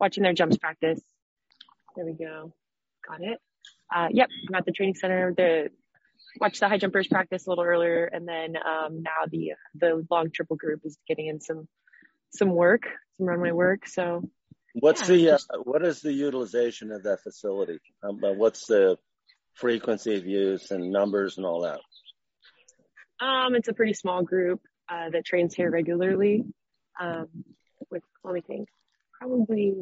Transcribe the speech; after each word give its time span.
watching 0.00 0.22
their 0.22 0.32
jumps 0.32 0.58
practice. 0.58 1.00
There 1.96 2.04
we 2.04 2.12
go. 2.12 2.52
Got 3.06 3.22
it. 3.22 3.38
Uh, 3.94 4.08
yep, 4.10 4.28
I'm 4.48 4.54
at 4.54 4.64
the 4.64 4.72
training 4.72 4.94
center. 4.94 5.32
The 5.36 5.70
watch 6.40 6.58
the 6.58 6.68
high 6.68 6.78
jumpers 6.78 7.08
practice 7.08 7.46
a 7.46 7.50
little 7.50 7.64
earlier, 7.64 8.04
and 8.06 8.26
then 8.26 8.56
um, 8.56 9.02
now 9.02 9.26
the 9.30 9.52
the 9.74 10.06
long 10.10 10.30
triple 10.30 10.56
group 10.56 10.80
is 10.84 10.98
getting 11.06 11.26
in 11.26 11.40
some 11.40 11.68
some 12.30 12.50
work, 12.50 12.82
some 13.16 13.26
runway 13.26 13.52
work. 13.52 13.86
So, 13.86 14.28
what's 14.74 15.02
yeah, 15.02 15.06
the 15.06 15.24
just, 15.24 15.50
uh, 15.52 15.58
what 15.58 15.84
is 15.84 16.00
the 16.00 16.12
utilization 16.12 16.90
of 16.90 17.04
that 17.04 17.22
facility? 17.22 17.78
Um, 18.02 18.22
uh, 18.22 18.32
what's 18.32 18.66
the 18.66 18.96
frequency 19.54 20.16
of 20.16 20.26
use 20.26 20.70
and 20.70 20.90
numbers 20.90 21.36
and 21.36 21.46
all 21.46 21.62
that? 21.62 21.80
Um, 23.24 23.54
it's 23.54 23.68
a 23.68 23.74
pretty 23.74 23.94
small 23.94 24.22
group 24.22 24.60
uh, 24.88 25.10
that 25.10 25.24
trains 25.24 25.54
here 25.54 25.70
regularly. 25.70 26.44
Um, 27.00 27.28
with 27.90 28.02
let 28.24 28.34
me 28.34 28.40
think, 28.40 28.68
probably 29.24 29.74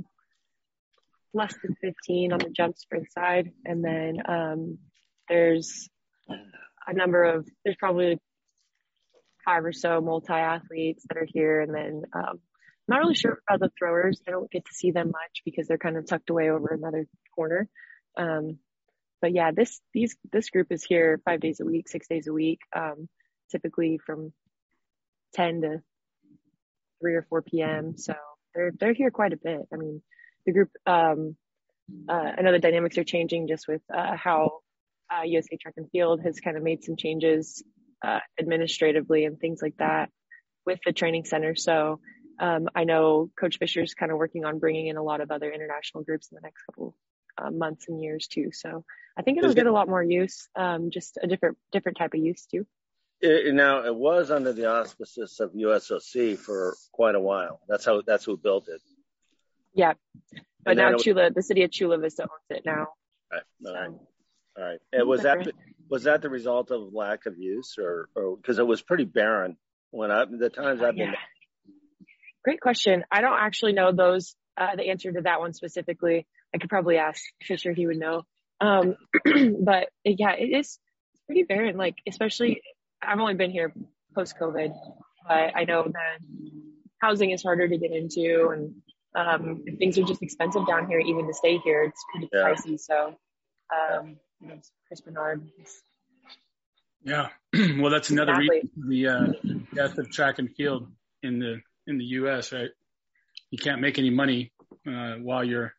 less 1.34 1.54
than 1.62 1.74
15 1.80 2.32
on 2.32 2.38
the 2.38 2.50
jump 2.50 2.78
sprint 2.78 3.10
side, 3.12 3.50
and 3.64 3.84
then 3.84 4.18
um, 4.28 4.78
there's 5.28 5.88
a 6.86 6.92
number 6.92 7.24
of 7.24 7.48
there's 7.64 7.76
probably 7.78 8.18
five 9.44 9.64
or 9.64 9.72
so 9.72 10.00
multi 10.00 10.32
athletes 10.32 11.04
that 11.08 11.18
are 11.18 11.26
here, 11.26 11.60
and 11.60 11.74
then 11.74 12.02
um, 12.14 12.40
not 12.86 12.98
really 12.98 13.14
sure 13.14 13.40
about 13.48 13.60
the 13.60 13.70
throwers. 13.78 14.20
I 14.28 14.30
don't 14.30 14.50
get 14.50 14.64
to 14.64 14.74
see 14.74 14.90
them 14.90 15.08
much 15.08 15.42
because 15.44 15.66
they're 15.66 15.78
kind 15.78 15.96
of 15.96 16.06
tucked 16.06 16.30
away 16.30 16.50
over 16.50 16.68
another 16.68 17.06
corner. 17.34 17.68
Um, 18.16 18.58
but 19.20 19.32
yeah, 19.32 19.50
this 19.52 19.80
these 19.94 20.16
this 20.32 20.50
group 20.50 20.68
is 20.70 20.84
here 20.84 21.20
five 21.24 21.40
days 21.40 21.60
a 21.60 21.64
week, 21.64 21.88
six 21.88 22.06
days 22.08 22.26
a 22.26 22.32
week, 22.32 22.60
um, 22.76 23.08
typically 23.50 23.98
from 24.04 24.32
10 25.34 25.62
to 25.62 25.82
3 27.00 27.14
or 27.14 27.26
4 27.28 27.42
p.m. 27.42 27.96
So 27.96 28.14
they're 28.54 28.72
they're 28.78 28.92
here 28.92 29.10
quite 29.10 29.32
a 29.32 29.36
bit. 29.36 29.60
I 29.72 29.76
mean, 29.76 30.02
the 30.46 30.52
group. 30.52 30.70
Um, 30.86 31.36
uh, 32.08 32.32
I 32.38 32.42
know 32.42 32.52
the 32.52 32.58
dynamics 32.58 32.96
are 32.96 33.04
changing 33.04 33.48
just 33.48 33.68
with 33.68 33.82
uh, 33.92 34.16
how 34.16 34.60
uh, 35.12 35.22
USA 35.24 35.56
Track 35.56 35.74
and 35.76 35.90
Field 35.90 36.20
has 36.22 36.40
kind 36.40 36.56
of 36.56 36.62
made 36.62 36.84
some 36.84 36.96
changes 36.96 37.62
uh, 38.04 38.20
administratively 38.40 39.24
and 39.24 39.38
things 39.38 39.60
like 39.60 39.76
that 39.78 40.10
with 40.64 40.78
the 40.84 40.92
training 40.92 41.24
center. 41.24 41.54
So 41.54 42.00
um, 42.38 42.68
I 42.74 42.84
know 42.84 43.30
Coach 43.38 43.58
Fisher's 43.58 43.94
kind 43.94 44.10
of 44.10 44.18
working 44.18 44.44
on 44.44 44.58
bringing 44.58 44.86
in 44.86 44.96
a 44.96 45.02
lot 45.02 45.20
of 45.20 45.30
other 45.30 45.50
international 45.50 46.04
groups 46.04 46.28
in 46.30 46.36
the 46.36 46.40
next 46.40 46.62
couple 46.64 46.96
uh, 47.38 47.50
months 47.50 47.86
and 47.88 48.02
years 48.02 48.26
too. 48.26 48.50
So 48.52 48.84
I 49.16 49.22
think 49.22 49.38
it'll 49.38 49.54
get 49.54 49.66
a 49.66 49.72
lot 49.72 49.88
more 49.88 50.02
use, 50.02 50.48
um, 50.56 50.90
just 50.90 51.18
a 51.22 51.26
different 51.26 51.58
different 51.70 51.98
type 51.98 52.14
of 52.14 52.20
use 52.20 52.46
too. 52.46 52.66
It, 53.24 53.54
now 53.54 53.84
it 53.84 53.94
was 53.94 54.30
under 54.30 54.52
the 54.52 54.66
auspices 54.66 55.38
of 55.38 55.52
USOC 55.52 56.36
for 56.36 56.76
quite 56.90 57.14
a 57.14 57.20
while. 57.20 57.60
That's 57.68 57.84
how 57.84 58.02
that's 58.04 58.24
who 58.24 58.36
built 58.36 58.68
it. 58.68 58.80
Yeah, 59.74 59.92
but 60.64 60.72
and 60.72 60.78
now 60.78 60.98
Chula, 60.98 61.30
the 61.30 61.42
city 61.42 61.62
of 61.62 61.70
Chula 61.70 61.98
Vista 61.98 62.22
owns 62.22 62.30
it 62.50 62.62
now. 62.66 62.88
Right. 63.32 63.42
All 63.66 63.74
right. 63.74 63.90
All 64.58 64.64
right. 64.64 64.78
And 64.92 65.08
was 65.08 65.22
that 65.22 65.44
the, 65.44 65.52
was 65.88 66.04
that 66.04 66.20
the 66.20 66.30
result 66.30 66.70
of 66.70 66.92
lack 66.92 67.26
of 67.26 67.38
use, 67.38 67.76
or 67.78 68.08
because 68.36 68.58
it 68.58 68.66
was 68.66 68.82
pretty 68.82 69.04
barren 69.04 69.56
when 69.90 70.10
I 70.10 70.24
the 70.24 70.50
times 70.50 70.82
I've 70.82 70.96
been. 70.96 71.08
Yeah. 71.08 71.14
Great 72.44 72.60
question. 72.60 73.04
I 73.10 73.20
don't 73.20 73.38
actually 73.38 73.72
know 73.72 73.92
those 73.92 74.34
uh, 74.56 74.76
the 74.76 74.90
answer 74.90 75.12
to 75.12 75.22
that 75.22 75.40
one 75.40 75.52
specifically. 75.52 76.26
I 76.54 76.58
could 76.58 76.70
probably 76.70 76.98
ask 76.98 77.22
Fisher; 77.42 77.72
he 77.72 77.86
would 77.86 77.98
know. 77.98 78.22
Um, 78.60 78.96
but 79.24 79.88
yeah, 80.04 80.32
it 80.32 80.50
is 80.50 80.78
it's 81.14 81.22
pretty 81.26 81.44
barren. 81.44 81.76
Like 81.76 81.96
especially, 82.06 82.62
I've 83.02 83.18
only 83.18 83.34
been 83.34 83.50
here 83.50 83.72
post 84.14 84.34
COVID, 84.40 84.72
but 85.26 85.56
I 85.56 85.64
know 85.64 85.84
that 85.84 86.18
housing 87.00 87.30
is 87.30 87.42
harder 87.42 87.68
to 87.68 87.78
get 87.78 87.92
into, 87.92 88.50
and 88.50 88.74
um, 89.14 89.64
things 89.78 89.98
are 89.98 90.04
just 90.04 90.22
expensive 90.22 90.66
down 90.66 90.86
here. 90.88 91.00
Even 91.00 91.26
to 91.26 91.34
stay 91.34 91.58
here, 91.58 91.84
it's 91.84 92.04
pretty 92.12 92.28
yeah. 92.32 92.40
pricey. 92.40 92.78
So 92.78 93.14
um, 93.72 94.16
Chris 94.88 95.00
Bernard. 95.00 95.48
Yeah, 97.04 97.28
well, 97.80 97.90
that's 97.90 98.10
another 98.10 98.36
reason 98.36 98.70
the 98.76 99.08
uh, 99.08 99.26
death 99.74 99.98
of 99.98 100.10
track 100.10 100.38
and 100.38 100.54
field 100.54 100.88
in 101.22 101.38
the 101.38 101.60
in 101.86 101.98
the 101.98 102.04
U.S. 102.04 102.52
Right, 102.52 102.70
you 103.50 103.58
can't 103.58 103.80
make 103.80 103.98
any 103.98 104.10
money 104.10 104.52
uh, 104.86 105.14
while 105.16 105.44
you're 105.44 105.74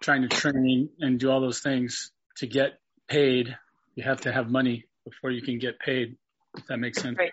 trying 0.00 0.22
to 0.22 0.28
train 0.28 0.88
and 1.00 1.20
do 1.20 1.30
all 1.30 1.40
those 1.40 1.60
things 1.60 2.10
to 2.38 2.46
get 2.46 2.78
paid. 3.08 3.56
You 3.94 4.04
have 4.04 4.22
to 4.22 4.32
have 4.32 4.50
money 4.50 4.86
before 5.04 5.30
you 5.30 5.42
can 5.42 5.58
get 5.58 5.78
paid. 5.78 6.16
If 6.56 6.66
that 6.66 6.78
makes 6.78 7.00
sense. 7.00 7.18
Right. 7.18 7.32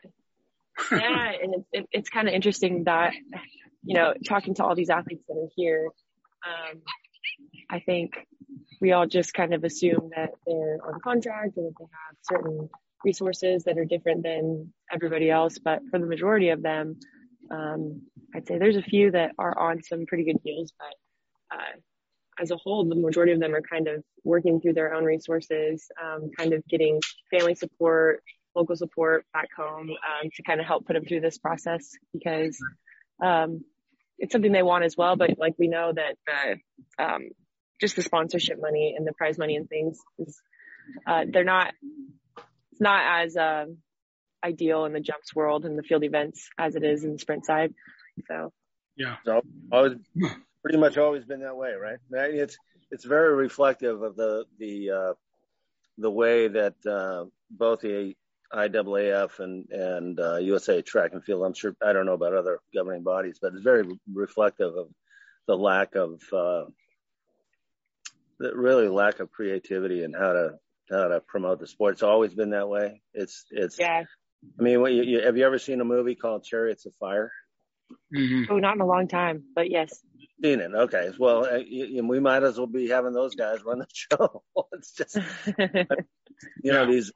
yeah, 0.91 1.31
and 1.41 1.55
it's 1.55 1.67
it, 1.71 1.87
it's 1.91 2.09
kind 2.09 2.27
of 2.27 2.33
interesting 2.33 2.85
that 2.85 3.13
you 3.83 3.95
know 3.95 4.13
talking 4.25 4.53
to 4.55 4.63
all 4.63 4.75
these 4.75 4.89
athletes 4.89 5.23
that 5.27 5.35
are 5.35 5.49
here. 5.55 5.89
Um, 6.45 6.81
I 7.69 7.79
think 7.79 8.13
we 8.79 8.91
all 8.91 9.05
just 9.05 9.33
kind 9.33 9.53
of 9.53 9.63
assume 9.63 10.09
that 10.15 10.31
they're 10.45 10.79
on 10.85 10.99
contract 11.01 11.57
and 11.57 11.67
that 11.67 11.73
they 11.79 11.85
have 11.85 12.17
certain 12.23 12.69
resources 13.03 13.63
that 13.63 13.77
are 13.77 13.85
different 13.85 14.23
than 14.23 14.73
everybody 14.91 15.29
else. 15.29 15.57
But 15.57 15.81
for 15.89 15.99
the 15.99 16.05
majority 16.05 16.49
of 16.49 16.61
them, 16.61 16.99
um, 17.51 18.01
I'd 18.35 18.47
say 18.47 18.57
there's 18.57 18.75
a 18.75 18.81
few 18.81 19.11
that 19.11 19.31
are 19.37 19.57
on 19.57 19.83
some 19.83 20.05
pretty 20.05 20.23
good 20.23 20.41
deals, 20.43 20.73
but 20.77 21.57
uh, 21.57 21.79
as 22.41 22.51
a 22.51 22.57
whole, 22.57 22.87
the 22.87 22.95
majority 22.95 23.33
of 23.33 23.39
them 23.39 23.53
are 23.53 23.61
kind 23.61 23.87
of 23.87 24.03
working 24.23 24.59
through 24.59 24.73
their 24.73 24.93
own 24.93 25.03
resources, 25.03 25.87
um, 26.01 26.31
kind 26.37 26.53
of 26.53 26.65
getting 26.67 26.99
family 27.29 27.55
support, 27.55 28.23
local 28.55 28.75
support 28.75 29.25
back 29.33 29.49
home 29.55 29.89
um, 29.89 30.29
to 30.35 30.43
kind 30.43 30.59
of 30.59 30.65
help 30.65 30.85
put 30.85 30.93
them 30.93 31.05
through 31.05 31.21
this 31.21 31.37
process 31.37 31.91
because 32.13 32.57
um, 33.23 33.63
it's 34.17 34.31
something 34.31 34.51
they 34.51 34.63
want 34.63 34.83
as 34.83 34.95
well. 34.97 35.15
But 35.15 35.37
like 35.37 35.55
we 35.57 35.67
know 35.67 35.91
that 35.93 36.17
the 36.27 37.03
um, 37.03 37.29
just 37.81 37.95
the 37.95 38.03
sponsorship 38.03 38.61
money 38.61 38.93
and 38.95 39.05
the 39.05 39.13
prize 39.13 39.37
money 39.37 39.55
and 39.55 39.67
things 39.67 39.97
is, 40.19 40.39
uh, 41.07 41.25
they're 41.27 41.43
not, 41.43 41.73
it's 42.71 42.79
not 42.79 43.23
as, 43.23 43.35
uh, 43.35 43.65
ideal 44.43 44.85
in 44.85 44.93
the 44.93 44.99
jumps 44.99 45.35
world 45.35 45.65
and 45.65 45.77
the 45.77 45.83
field 45.83 46.03
events 46.03 46.49
as 46.57 46.75
it 46.75 46.83
is 46.83 47.03
in 47.03 47.13
the 47.13 47.19
sprint 47.19 47.45
side. 47.45 47.73
So. 48.27 48.53
Yeah. 48.95 49.15
So 49.25 49.41
always, 49.71 49.93
pretty 50.63 50.77
much 50.77 50.97
always 50.97 51.25
been 51.25 51.41
that 51.41 51.55
way, 51.55 51.73
right? 51.73 51.97
It's, 52.11 52.57
it's 52.91 53.05
very 53.05 53.35
reflective 53.35 54.03
of 54.03 54.15
the, 54.15 54.45
the, 54.59 54.91
uh, 54.91 55.13
the 55.97 56.11
way 56.11 56.47
that, 56.47 56.75
uh, 56.85 57.25
both 57.49 57.81
the 57.81 58.15
IAAF 58.53 59.39
and, 59.39 59.69
and, 59.69 60.19
uh, 60.19 60.37
USA 60.37 60.81
track 60.81 61.11
and 61.13 61.23
field, 61.23 61.43
I'm 61.45 61.53
sure, 61.53 61.75
I 61.83 61.93
don't 61.93 62.05
know 62.05 62.13
about 62.13 62.33
other 62.33 62.59
governing 62.73 63.03
bodies, 63.03 63.39
but 63.41 63.53
it's 63.53 63.63
very 63.63 63.85
reflective 64.11 64.75
of 64.75 64.87
the 65.47 65.57
lack 65.57 65.95
of, 65.95 66.21
uh, 66.33 66.65
the 68.41 68.55
really 68.55 68.87
lack 68.87 69.19
of 69.19 69.31
creativity 69.31 70.03
and 70.03 70.15
how 70.15 70.33
to 70.33 70.59
how 70.89 71.07
to 71.07 71.21
promote 71.21 71.59
the 71.59 71.67
sport. 71.67 71.93
It's 71.93 72.03
always 72.03 72.33
been 72.33 72.49
that 72.51 72.67
way. 72.67 73.01
It's 73.13 73.45
it's. 73.51 73.79
Yeah. 73.79 74.03
I 74.59 74.63
mean, 74.63 74.81
what, 74.81 74.91
you, 74.91 75.03
you, 75.03 75.21
have 75.21 75.37
you 75.37 75.45
ever 75.45 75.59
seen 75.59 75.79
a 75.81 75.85
movie 75.85 76.15
called 76.15 76.43
Chariots 76.43 76.87
of 76.87 76.93
Fire? 76.99 77.31
Mm-hmm. 78.15 78.51
Oh, 78.51 78.57
not 78.57 78.75
in 78.75 78.81
a 78.81 78.87
long 78.87 79.07
time, 79.07 79.43
but 79.53 79.69
yes. 79.69 79.99
Seen 80.43 80.59
it? 80.59 80.71
Okay. 80.73 81.11
Well, 81.19 81.45
uh, 81.45 81.57
you, 81.57 82.03
we 82.07 82.19
might 82.19 82.41
as 82.41 82.57
well 82.57 82.65
be 82.65 82.89
having 82.89 83.13
those 83.13 83.35
guys 83.35 83.63
run 83.63 83.79
the 83.79 83.87
show. 83.93 84.41
it's 84.71 84.93
just, 84.93 85.15
you 86.63 86.71
know, 86.71 86.91
these 86.91 87.11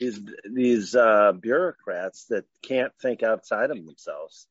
these 0.00 0.18
these 0.50 0.94
uh, 0.94 1.32
bureaucrats 1.32 2.24
that 2.30 2.46
can't 2.62 2.92
think 3.00 3.22
outside 3.22 3.70
of 3.70 3.84
themselves. 3.84 4.46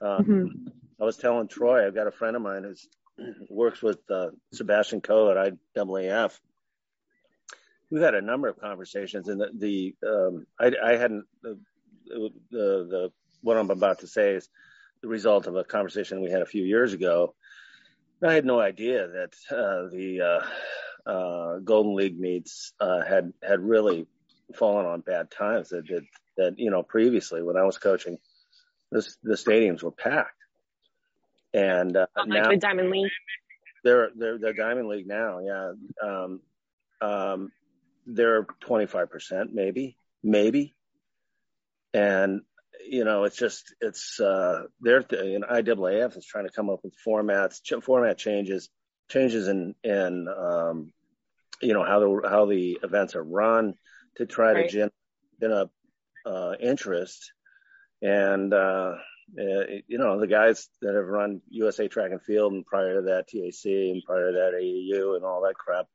Um, 0.00 0.24
mm-hmm. 0.24 0.68
I 1.00 1.04
was 1.04 1.18
telling 1.18 1.46
Troy, 1.46 1.86
I've 1.86 1.94
got 1.94 2.06
a 2.06 2.10
friend 2.10 2.34
of 2.34 2.42
mine 2.42 2.74
who 3.16 3.24
works 3.50 3.82
with 3.82 3.98
uh, 4.10 4.28
Sebastian 4.52 5.02
Coe 5.02 5.30
at 5.30 5.54
IAAF. 5.76 6.38
We've 7.90 8.02
had 8.02 8.14
a 8.14 8.22
number 8.22 8.48
of 8.48 8.60
conversations, 8.60 9.28
and 9.28 9.40
the, 9.40 9.50
the 9.54 10.08
um, 10.08 10.46
I, 10.58 10.72
I 10.82 10.96
hadn't 10.96 11.26
the, 11.42 11.58
the 12.06 12.32
the 12.50 13.12
what 13.42 13.58
I'm 13.58 13.70
about 13.70 14.00
to 14.00 14.06
say 14.06 14.34
is 14.34 14.48
the 15.02 15.08
result 15.08 15.46
of 15.46 15.54
a 15.54 15.64
conversation 15.64 16.22
we 16.22 16.30
had 16.30 16.42
a 16.42 16.46
few 16.46 16.64
years 16.64 16.94
ago. 16.94 17.34
I 18.22 18.32
had 18.32 18.44
no 18.44 18.58
idea 18.58 19.06
that 19.06 19.34
uh, 19.50 19.88
the 19.90 20.42
uh, 21.06 21.10
uh, 21.10 21.58
Golden 21.58 21.94
League 21.94 22.18
meets 22.18 22.72
uh, 22.80 23.04
had 23.04 23.32
had 23.42 23.60
really 23.60 24.06
fallen 24.54 24.86
on 24.86 25.00
bad 25.00 25.30
times. 25.30 25.70
That, 25.70 25.86
that 25.88 26.04
that 26.36 26.58
you 26.58 26.70
know 26.70 26.82
previously 26.82 27.42
when 27.42 27.56
I 27.56 27.64
was 27.64 27.78
coaching, 27.78 28.18
this 28.90 29.16
the 29.22 29.34
stadiums 29.34 29.82
were 29.82 29.92
packed 29.92 30.38
and 31.54 31.96
uh, 31.96 32.06
oh, 32.16 32.24
now, 32.24 32.42
like 32.42 32.50
the 32.50 32.56
Diamond 32.56 32.90
League. 32.90 33.10
They're 33.84 34.10
they're 34.16 34.38
the 34.38 34.52
Diamond 34.52 34.88
League 34.88 35.06
now. 35.06 35.38
Yeah, 35.40 35.72
um, 36.02 36.40
um, 37.00 37.52
they're 38.06 38.46
twenty 38.60 38.86
five 38.86 39.10
percent, 39.10 39.54
maybe, 39.54 39.96
maybe, 40.22 40.74
and 41.94 42.42
you 42.86 43.04
know, 43.04 43.24
it's 43.24 43.36
just 43.36 43.74
it's 43.80 44.20
uh, 44.20 44.64
they're 44.80 45.04
you 45.10 45.38
know, 45.38 45.46
IAAF 45.46 46.16
is 46.16 46.26
trying 46.26 46.46
to 46.46 46.52
come 46.52 46.70
up 46.70 46.80
with 46.82 46.94
formats, 47.06 47.62
ch- 47.62 47.82
format 47.82 48.18
changes, 48.18 48.68
changes 49.08 49.48
in 49.48 49.74
in 49.82 50.28
um, 50.28 50.92
you 51.62 51.72
know 51.72 51.84
how 51.84 52.00
the 52.00 52.28
how 52.28 52.46
the 52.46 52.78
events 52.82 53.14
are 53.14 53.24
run 53.24 53.74
to 54.18 54.26
try 54.26 54.52
right. 54.52 54.68
to 54.68 54.90
gen 55.40 55.52
up 55.52 55.70
uh, 56.26 56.52
interest, 56.60 57.32
and 58.02 58.52
uh, 58.52 58.94
Uh, 59.36 59.84
you 59.86 59.98
know, 59.98 60.18
the 60.18 60.26
guys 60.26 60.68
that 60.80 60.94
have 60.94 61.04
run 61.04 61.42
USA 61.50 61.86
Track 61.86 62.12
and 62.12 62.22
Field 62.22 62.52
and 62.54 62.64
prior 62.64 62.94
to 62.94 63.02
that 63.08 63.28
TAC 63.28 63.92
and 63.92 64.02
prior 64.02 64.32
to 64.32 64.38
that 64.38 64.54
AAU 64.54 65.16
and 65.16 65.24
all 65.24 65.42
that 65.42 65.54
crap, 65.54 65.86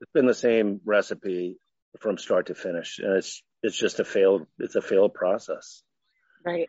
it's 0.00 0.12
been 0.12 0.26
the 0.26 0.34
same 0.34 0.80
recipe 0.84 1.56
from 1.98 2.18
start 2.18 2.46
to 2.46 2.54
finish, 2.54 3.00
and 3.00 3.16
it's 3.16 3.42
it's 3.64 3.76
just 3.76 3.98
a 3.98 4.04
failed 4.04 4.46
it's 4.60 4.76
a 4.76 4.80
failed 4.80 5.12
process. 5.12 5.82
Right. 6.44 6.68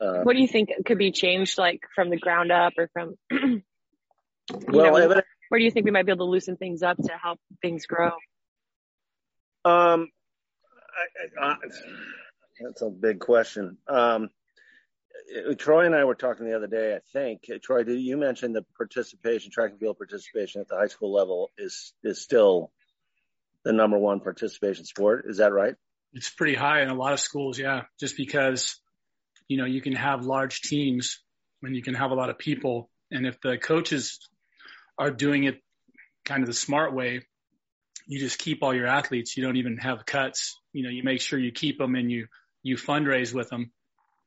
Uh, 0.00 0.22
what 0.22 0.32
do 0.32 0.40
you 0.40 0.48
think 0.48 0.70
could 0.86 0.96
be 0.96 1.12
changed, 1.12 1.58
like 1.58 1.80
from 1.94 2.08
the 2.08 2.16
ground 2.16 2.50
up, 2.50 2.72
or 2.78 2.88
from? 2.94 3.16
well, 3.30 4.98
know, 4.98 5.22
where 5.50 5.58
do 5.58 5.64
you 5.64 5.70
think 5.70 5.84
we 5.84 5.92
might 5.92 6.06
be 6.06 6.12
able 6.12 6.26
to 6.26 6.30
loosen 6.30 6.56
things 6.56 6.82
up 6.82 6.96
to 6.96 7.12
help 7.22 7.38
things 7.60 7.84
grow? 7.84 8.12
Um, 9.66 10.08
I, 11.40 11.44
I, 11.44 11.48
I, 11.48 11.56
that's 12.60 12.82
a 12.82 12.88
big 12.88 13.18
question. 13.18 13.78
Um, 13.88 14.30
Troy 15.58 15.86
and 15.86 15.94
I 15.94 16.04
were 16.04 16.14
talking 16.14 16.46
the 16.46 16.54
other 16.54 16.68
day. 16.68 16.94
I 16.94 17.00
think 17.12 17.40
Troy, 17.64 17.82
did 17.82 17.98
you 17.98 18.16
mention 18.16 18.52
the 18.52 18.64
participation, 18.76 19.50
track 19.50 19.72
and 19.72 19.80
field 19.80 19.98
participation 19.98 20.60
at 20.60 20.68
the 20.68 20.76
high 20.76 20.86
school 20.86 21.12
level 21.12 21.50
is 21.58 21.92
is 22.04 22.22
still 22.22 22.70
the 23.64 23.72
number 23.72 23.98
one 23.98 24.20
participation 24.20 24.84
sport? 24.84 25.24
Is 25.28 25.38
that 25.38 25.52
right? 25.52 25.74
It's 26.12 26.30
pretty 26.30 26.54
high 26.54 26.82
in 26.82 26.88
a 26.88 26.94
lot 26.94 27.12
of 27.12 27.18
schools, 27.18 27.58
yeah. 27.58 27.82
Just 27.98 28.16
because 28.16 28.78
you 29.48 29.58
know 29.58 29.64
you 29.64 29.80
can 29.80 29.94
have 29.94 30.24
large 30.24 30.60
teams 30.60 31.20
when 31.58 31.74
you 31.74 31.82
can 31.82 31.94
have 31.94 32.12
a 32.12 32.14
lot 32.14 32.30
of 32.30 32.38
people, 32.38 32.88
and 33.10 33.26
if 33.26 33.40
the 33.40 33.58
coaches 33.58 34.20
are 34.96 35.10
doing 35.10 35.42
it 35.42 35.60
kind 36.24 36.44
of 36.44 36.46
the 36.46 36.54
smart 36.54 36.94
way, 36.94 37.22
you 38.06 38.18
just 38.18 38.38
keep 38.38 38.62
all 38.62 38.74
your 38.74 38.86
athletes. 38.86 39.36
You 39.36 39.44
don't 39.44 39.56
even 39.56 39.78
have 39.78 40.06
cuts. 40.06 40.58
You 40.72 40.84
know, 40.84 40.90
you 40.90 41.02
make 41.02 41.20
sure 41.20 41.38
you 41.38 41.52
keep 41.52 41.78
them 41.78 41.94
and 41.94 42.10
you 42.10 42.26
you 42.62 42.76
fundraise 42.76 43.32
with 43.32 43.48
them 43.50 43.70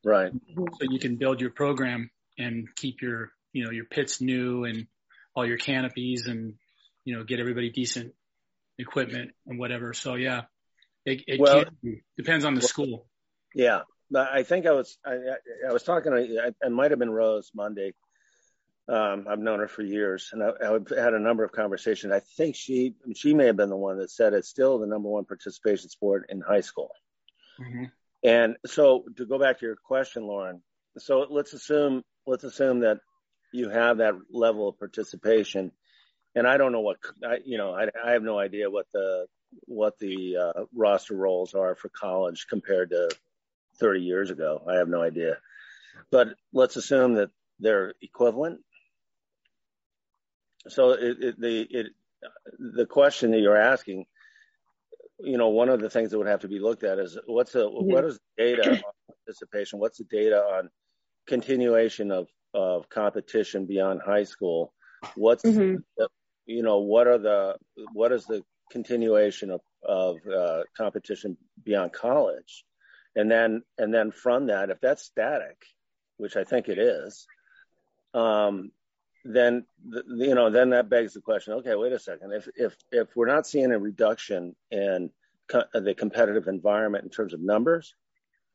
Right. 0.04 0.32
So 0.56 0.88
you 0.90 1.00
can 1.00 1.18
build 1.18 1.42
your 1.42 1.50
program 1.50 2.10
and 2.38 2.68
keep 2.76 3.02
your, 3.02 3.32
you 3.52 3.66
know, 3.66 3.72
your 3.72 3.86
pits 3.86 4.22
new 4.22 4.64
and 4.64 4.88
all 5.36 5.46
your 5.46 5.58
canopies 5.58 6.28
and, 6.28 6.54
you 7.04 7.18
know, 7.18 7.24
get 7.24 7.40
everybody 7.40 7.70
decent 7.70 8.14
equipment 8.78 9.32
and 9.46 9.60
whatever. 9.60 9.94
So 9.94 10.16
yeah, 10.16 10.44
it, 11.06 11.24
it 11.28 11.40
well, 11.40 11.66
depends 12.18 12.46
on 12.46 12.54
the 12.54 12.60
well, 12.60 12.68
school. 12.68 13.06
Yeah. 13.54 13.82
I 14.16 14.44
think 14.44 14.66
I 14.66 14.72
was, 14.72 14.98
I, 15.06 15.18
I 15.70 15.74
was 15.74 15.84
talking, 15.84 16.14
I, 16.14 16.66
I 16.66 16.70
might 16.70 16.92
have 16.92 17.00
been 17.00 17.12
Rose 17.12 17.52
Monday. 17.54 17.94
Um, 18.90 19.28
I've 19.30 19.40
known 19.40 19.60
her 19.60 19.68
for 19.68 19.84
years 19.84 20.32
and 20.34 20.42
I, 20.42 20.50
I 20.50 21.02
had 21.02 21.14
a 21.14 21.20
number 21.20 21.44
of 21.44 21.52
conversations. 21.52 22.12
I 22.12 22.22
think 22.22 22.56
she, 22.56 22.96
she 23.16 23.36
may 23.36 23.46
have 23.46 23.58
been 23.58 23.70
the 23.70 23.76
one 23.76 24.00
that 24.00 24.10
said 24.10 24.34
it's 24.34 24.50
still 24.50 24.80
the 24.80 24.88
number 24.88 25.10
one 25.10 25.26
participation 25.26 25.90
sport 25.90 26.26
in 26.30 26.42
high 26.42 26.62
school. 26.62 26.90
Mm-hmm. 27.60 27.84
And 28.24 28.56
so 28.66 29.06
to 29.18 29.26
go 29.26 29.38
back 29.38 29.60
to 29.60 29.66
your 29.66 29.76
question, 29.76 30.26
Lauren, 30.26 30.64
so 30.98 31.28
let's 31.30 31.54
assume, 31.54 32.04
let's 32.26 32.44
assume 32.44 32.80
that 32.80 33.00
you 33.54 33.70
have 33.70 33.98
that 33.98 34.16
level 34.32 34.68
of 34.68 34.80
participation. 34.80 35.72
And 36.34 36.48
I 36.48 36.58
don't 36.58 36.72
know 36.72 36.82
what, 36.82 36.98
I, 37.24 37.38
you 37.46 37.60
know, 37.60 37.74
I, 37.74 37.90
I 38.04 38.12
have 38.12 38.24
no 38.24 38.40
idea 38.40 38.72
what 38.72 38.88
the, 38.92 39.28
what 39.66 40.00
the 40.00 40.38
uh, 40.38 40.64
roster 40.74 41.16
roles 41.16 41.54
are 41.54 41.76
for 41.76 41.90
college 41.90 42.48
compared 42.50 42.90
to 42.90 43.10
30 43.80 44.02
years 44.02 44.32
ago. 44.32 44.64
I 44.68 44.76
have 44.76 44.90
no 44.90 45.02
idea. 45.02 45.38
But 46.12 46.30
let's 46.54 46.76
assume 46.76 47.16
that 47.16 47.30
they're 47.60 47.94
equivalent. 48.02 48.62
So 50.70 50.92
it, 50.92 51.18
it, 51.20 51.42
the, 51.42 51.68
it, 51.70 51.88
the 52.58 52.86
question 52.86 53.32
that 53.32 53.40
you're 53.40 53.58
asking 53.58 54.06
you 55.22 55.38
know, 55.38 55.50
one 55.50 55.70
of 55.70 55.80
the 55.80 55.90
things 55.90 56.12
that 56.12 56.18
would 56.18 56.28
have 56.28 56.42
to 56.42 56.48
be 56.48 56.60
looked 56.60 56.84
at 56.84 57.00
is 57.00 57.18
what's 57.26 57.52
the 57.52 57.70
mm-hmm. 57.70 57.92
what 57.92 58.06
is 58.06 58.20
the 58.38 58.44
data 58.44 58.72
on 58.72 58.82
participation? 59.26 59.80
What's 59.80 59.98
the 59.98 60.06
data 60.06 60.38
on 60.38 60.70
continuation 61.28 62.12
of 62.12 62.28
of 62.54 62.90
competition 62.90 63.66
beyond 63.66 64.02
high 64.04 64.24
school? 64.24 64.74
What's 65.16 65.44
mm-hmm. 65.44 65.78
the, 65.98 66.08
you 66.46 66.64
know 66.64 66.80
what 66.80 67.08
are 67.08 67.18
the 67.18 67.56
what 67.94 68.12
is 68.12 68.26
the 68.26 68.44
continuation 68.72 69.52
of 69.52 69.62
of 69.84 70.18
uh, 70.28 70.64
competition 70.78 71.38
beyond 71.64 71.94
college? 71.94 72.64
And 73.16 73.30
then 73.30 73.64
and 73.78 73.94
then 73.94 74.12
from 74.12 74.48
that, 74.48 74.70
if 74.70 74.80
that's 74.80 75.04
static, 75.04 75.58
which 76.18 76.38
I 76.38 76.46
think 76.46 76.70
it 76.70 76.78
is, 76.78 77.28
um, 78.14 78.72
then 79.26 79.66
you 79.84 80.36
know 80.36 80.50
then 80.50 80.70
that 80.72 80.90
begs 80.90 81.14
the 81.14 81.22
question 81.22 81.54
okay 81.54 81.76
wait 81.76 81.92
a 81.92 82.00
second. 82.00 82.34
If 82.34 82.48
if 82.56 82.76
if 82.92 83.16
we're 83.16 83.28
not 83.28 83.48
seeing 83.48 83.72
a 83.72 83.80
reduction 83.80 84.56
in 84.72 85.12
co- 85.50 85.66
the 85.74 85.94
competitive 85.94 86.48
environment 86.48 87.04
in 87.04 87.10
terms 87.10 87.34
of 87.34 87.42
numbers 87.42 87.96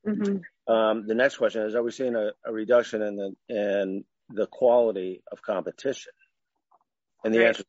mm-hmm. 0.06 0.72
um, 0.72 1.06
the 1.06 1.14
next 1.14 1.36
question 1.36 1.62
is 1.62 1.74
are 1.74 1.82
we 1.82 1.90
seeing 1.90 2.14
a, 2.16 2.32
a, 2.44 2.52
reduction 2.52 3.02
in 3.02 3.16
the 3.16 3.34
in 3.48 4.04
the 4.30 4.46
quality 4.46 5.22
of 5.30 5.42
competition? 5.42 6.12
And 7.24 7.34
the 7.34 7.46
answer 7.46 7.64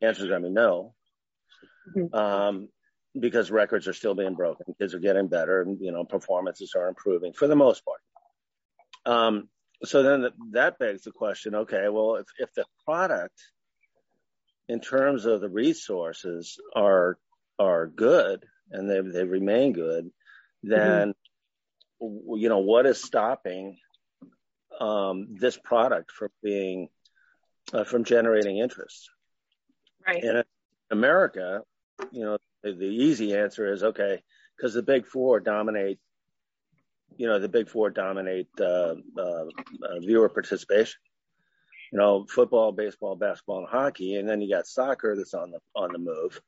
answer 0.00 0.24
is 0.26 0.32
i 0.32 0.38
mean 0.38 0.54
no. 0.54 0.94
Mm-hmm. 1.96 2.14
um, 2.14 2.68
because 3.18 3.50
records 3.50 3.86
are 3.88 3.92
still 3.92 4.14
being 4.14 4.34
broken 4.34 4.74
kids 4.78 4.94
are 4.94 4.98
getting 4.98 5.28
better 5.28 5.62
and 5.62 5.80
you 5.80 5.92
know 5.92 6.04
performances 6.04 6.74
are 6.76 6.88
improving 6.88 7.32
for 7.32 7.48
the 7.48 7.56
most 7.56 7.82
part. 7.84 8.00
Um, 9.04 9.48
so 9.84 10.02
then 10.02 10.28
that 10.52 10.78
begs 10.78 11.02
the 11.02 11.12
question 11.12 11.54
okay 11.54 11.88
well 11.88 12.16
if, 12.16 12.26
if 12.38 12.52
the 12.54 12.64
product 12.84 13.40
in 14.68 14.80
terms 14.80 15.26
of 15.26 15.40
the 15.40 15.48
resources 15.48 16.58
are 16.74 17.18
are 17.58 17.86
good 17.86 18.44
and 18.70 18.90
they 18.90 19.00
they 19.00 19.24
remain 19.24 19.72
good 19.72 20.10
then 20.62 21.14
mm-hmm. 22.02 22.36
you 22.36 22.48
know 22.48 22.58
what 22.58 22.86
is 22.86 23.02
stopping 23.02 23.76
um, 24.80 25.28
this 25.38 25.56
product 25.56 26.10
from 26.10 26.28
being 26.42 26.88
uh, 27.72 27.84
from 27.84 28.04
generating 28.04 28.58
interest 28.58 29.10
right 30.06 30.22
in 30.22 30.42
america 30.90 31.62
you 32.10 32.24
know 32.24 32.38
the, 32.62 32.72
the 32.72 32.84
easy 32.84 33.34
answer 33.34 33.72
is 33.72 33.82
okay 33.82 34.22
because 34.56 34.74
the 34.74 34.82
big 34.82 35.06
four 35.06 35.40
dominate 35.40 35.98
you 37.16 37.26
know 37.26 37.38
the 37.38 37.48
big 37.48 37.68
four 37.68 37.90
dominate 37.90 38.48
uh, 38.60 38.94
uh, 39.18 39.44
uh, 39.82 40.00
viewer 40.00 40.28
participation. 40.28 40.98
You 41.92 41.98
know, 41.98 42.26
football, 42.28 42.72
baseball, 42.72 43.14
basketball, 43.14 43.60
and 43.60 43.68
hockey, 43.68 44.16
and 44.16 44.28
then 44.28 44.40
you 44.40 44.52
got 44.52 44.66
soccer 44.66 45.14
that's 45.16 45.34
on 45.34 45.52
the 45.52 45.60
on 45.74 45.92
the 45.92 45.98
move. 45.98 46.40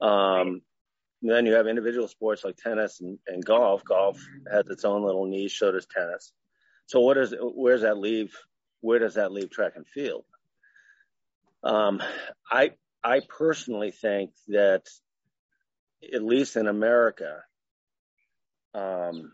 Um, 0.00 0.62
then 1.22 1.44
you 1.44 1.52
have 1.52 1.66
individual 1.66 2.08
sports 2.08 2.44
like 2.44 2.56
tennis 2.56 3.00
and, 3.00 3.18
and 3.26 3.44
golf. 3.44 3.84
Golf 3.84 4.18
has 4.50 4.68
its 4.68 4.84
own 4.84 5.04
little 5.04 5.26
niche, 5.26 5.58
so 5.58 5.70
does 5.70 5.86
tennis. 5.86 6.32
So 6.86 7.00
what 7.00 7.14
does 7.14 7.34
where 7.38 7.74
does 7.74 7.82
that 7.82 7.98
leave? 7.98 8.34
Where 8.80 8.98
does 8.98 9.14
that 9.14 9.32
leave 9.32 9.50
track 9.50 9.72
and 9.76 9.86
field? 9.86 10.24
Um, 11.62 12.02
I 12.50 12.72
I 13.04 13.20
personally 13.20 13.90
think 13.90 14.32
that 14.48 14.86
at 16.12 16.22
least 16.22 16.56
in 16.56 16.66
America, 16.66 17.42
um, 18.74 19.32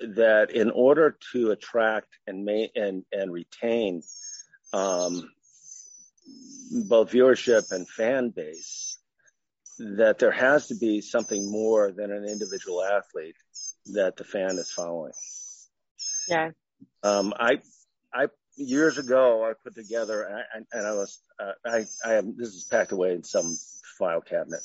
that 0.00 0.50
in 0.52 0.70
order 0.70 1.16
to 1.32 1.50
attract 1.50 2.08
and 2.26 2.44
may, 2.44 2.70
and 2.74 3.04
and 3.12 3.32
retain 3.32 4.02
um, 4.72 5.30
both 6.88 7.10
viewership 7.10 7.72
and 7.72 7.88
fan 7.88 8.30
base, 8.30 8.98
that 9.78 10.18
there 10.18 10.30
has 10.30 10.68
to 10.68 10.74
be 10.74 11.00
something 11.00 11.50
more 11.50 11.90
than 11.92 12.10
an 12.10 12.24
individual 12.24 12.82
athlete 12.82 13.36
that 13.86 14.16
the 14.16 14.24
fan 14.24 14.50
is 14.50 14.70
following. 14.70 15.12
Yeah. 16.28 16.50
Um, 17.02 17.32
I 17.38 17.60
I 18.12 18.26
years 18.56 18.98
ago 18.98 19.44
I 19.44 19.52
put 19.62 19.74
together 19.74 20.22
and, 20.54 20.66
and 20.72 20.86
I 20.86 20.92
was 20.92 21.20
uh, 21.38 21.52
I 21.64 21.84
I 22.04 22.12
have 22.14 22.36
this 22.36 22.48
is 22.48 22.64
packed 22.64 22.92
away 22.92 23.14
in 23.14 23.24
some 23.24 23.56
file 23.98 24.20
cabinet. 24.20 24.60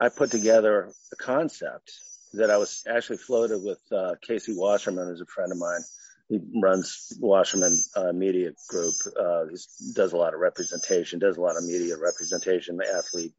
I 0.00 0.08
put 0.08 0.30
together 0.30 0.90
a 1.12 1.16
concept 1.16 1.92
that 2.34 2.50
I 2.50 2.56
was 2.56 2.84
actually 2.88 3.18
floated 3.18 3.62
with 3.62 3.80
uh, 3.92 4.14
Casey 4.22 4.54
Wasserman, 4.56 5.08
who's 5.08 5.20
a 5.20 5.26
friend 5.26 5.50
of 5.52 5.58
mine. 5.58 5.80
He 6.28 6.38
runs 6.62 7.12
Wasserman 7.18 7.76
uh, 7.96 8.12
Media 8.12 8.52
Group. 8.68 8.94
Uh, 9.18 9.46
he 9.50 9.92
does 9.94 10.12
a 10.12 10.16
lot 10.16 10.32
of 10.32 10.40
representation, 10.40 11.18
does 11.18 11.36
a 11.36 11.40
lot 11.40 11.56
of 11.56 11.64
media 11.64 11.96
representation, 11.98 12.78
athlete 12.80 13.32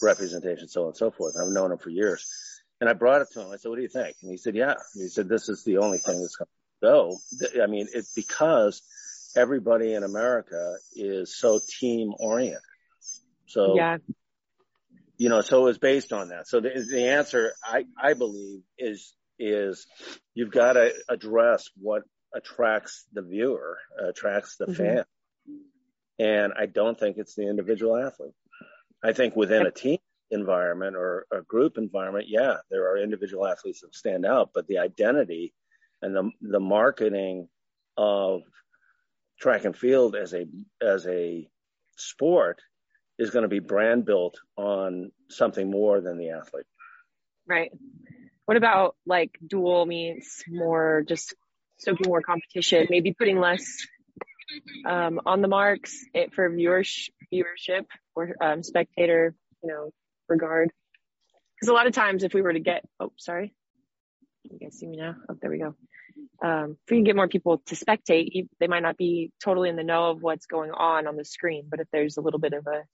representation, 0.00 0.66
so 0.68 0.82
on 0.82 0.86
and 0.88 0.96
so 0.96 1.10
forth. 1.10 1.34
I've 1.40 1.52
known 1.52 1.72
him 1.72 1.78
for 1.78 1.90
years. 1.90 2.26
And 2.80 2.88
I 2.88 2.94
brought 2.94 3.20
it 3.20 3.28
to 3.32 3.42
him. 3.42 3.50
I 3.50 3.56
said, 3.56 3.68
what 3.68 3.76
do 3.76 3.82
you 3.82 3.88
think? 3.88 4.16
And 4.22 4.30
he 4.30 4.38
said, 4.38 4.54
yeah. 4.54 4.74
He 4.94 5.08
said, 5.08 5.28
this 5.28 5.50
is 5.50 5.64
the 5.64 5.76
only 5.76 5.98
thing 5.98 6.18
that's 6.18 6.36
going 6.36 6.48
to 6.48 6.86
go. 6.86 7.62
I 7.62 7.66
mean, 7.66 7.88
it's 7.92 8.14
because 8.14 8.80
everybody 9.36 9.92
in 9.92 10.02
America 10.02 10.76
is 10.94 11.36
so 11.36 11.60
team 11.78 12.14
oriented. 12.18 12.62
So 13.44 13.76
yeah 13.76 13.98
you 15.20 15.28
know, 15.28 15.42
so 15.42 15.60
it 15.60 15.64
was 15.64 15.78
based 15.78 16.14
on 16.14 16.30
that. 16.30 16.48
So 16.48 16.60
the, 16.60 16.70
the 16.90 17.08
answer, 17.08 17.52
I, 17.62 17.84
I 18.02 18.14
believe, 18.14 18.62
is 18.78 19.14
is 19.38 19.86
you've 20.34 20.50
got 20.50 20.72
to 20.74 20.94
address 21.10 21.68
what 21.76 22.04
attracts 22.34 23.04
the 23.12 23.20
viewer, 23.20 23.76
attracts 24.08 24.56
the 24.56 24.64
mm-hmm. 24.64 24.82
fan, 24.82 25.04
and 26.18 26.54
I 26.58 26.64
don't 26.64 26.98
think 26.98 27.18
it's 27.18 27.34
the 27.34 27.46
individual 27.50 27.98
athlete. 27.98 28.32
I 29.04 29.12
think 29.12 29.36
within 29.36 29.66
a 29.66 29.70
team 29.70 29.98
environment 30.30 30.96
or 30.96 31.26
a 31.30 31.42
group 31.42 31.76
environment, 31.76 32.24
yeah, 32.28 32.56
there 32.70 32.90
are 32.90 32.96
individual 32.96 33.46
athletes 33.46 33.82
that 33.82 33.94
stand 33.94 34.24
out, 34.24 34.52
but 34.54 34.68
the 34.68 34.78
identity 34.78 35.52
and 36.00 36.16
the 36.16 36.30
the 36.40 36.60
marketing 36.60 37.46
of 37.98 38.40
track 39.38 39.66
and 39.66 39.76
field 39.76 40.16
as 40.16 40.32
a 40.32 40.46
as 40.80 41.06
a 41.06 41.46
sport 41.98 42.62
is 43.20 43.30
going 43.30 43.42
to 43.42 43.48
be 43.48 43.58
brand 43.58 44.06
built 44.06 44.40
on 44.56 45.12
something 45.28 45.70
more 45.70 46.00
than 46.00 46.16
the 46.16 46.30
athlete. 46.30 46.64
Right. 47.46 47.70
What 48.46 48.56
about 48.56 48.96
like 49.06 49.38
dual 49.46 49.84
meets, 49.84 50.42
more 50.48 51.04
just 51.06 51.34
soaking 51.78 52.08
more 52.08 52.22
competition, 52.22 52.86
maybe 52.88 53.12
putting 53.12 53.38
less 53.38 53.64
um, 54.88 55.20
on 55.26 55.42
the 55.42 55.48
marks 55.48 56.04
it, 56.14 56.34
for 56.34 56.48
viewers, 56.48 57.10
viewership 57.32 57.84
or 58.16 58.34
um, 58.40 58.62
spectator, 58.62 59.34
you 59.62 59.68
know, 59.68 59.90
regard? 60.28 60.70
Because 61.54 61.68
a 61.68 61.74
lot 61.74 61.86
of 61.86 61.92
times, 61.92 62.24
if 62.24 62.32
we 62.32 62.40
were 62.40 62.54
to 62.54 62.60
get, 62.60 62.82
oh, 62.98 63.12
sorry, 63.18 63.54
you 64.44 64.58
guys 64.58 64.78
see 64.78 64.86
me 64.86 64.96
now? 64.96 65.14
Oh, 65.28 65.36
there 65.42 65.50
we 65.50 65.58
go. 65.58 65.74
Um, 66.42 66.78
if 66.86 66.90
we 66.90 66.96
can 66.96 67.04
get 67.04 67.16
more 67.16 67.28
people 67.28 67.62
to 67.66 67.74
spectate, 67.74 68.48
they 68.58 68.66
might 68.66 68.82
not 68.82 68.96
be 68.96 69.30
totally 69.44 69.68
in 69.68 69.76
the 69.76 69.84
know 69.84 70.10
of 70.10 70.22
what's 70.22 70.46
going 70.46 70.70
on 70.70 71.06
on 71.06 71.16
the 71.16 71.24
screen, 71.24 71.66
but 71.70 71.80
if 71.80 71.88
there's 71.92 72.16
a 72.16 72.22
little 72.22 72.40
bit 72.40 72.54
of 72.54 72.66
a 72.66 72.84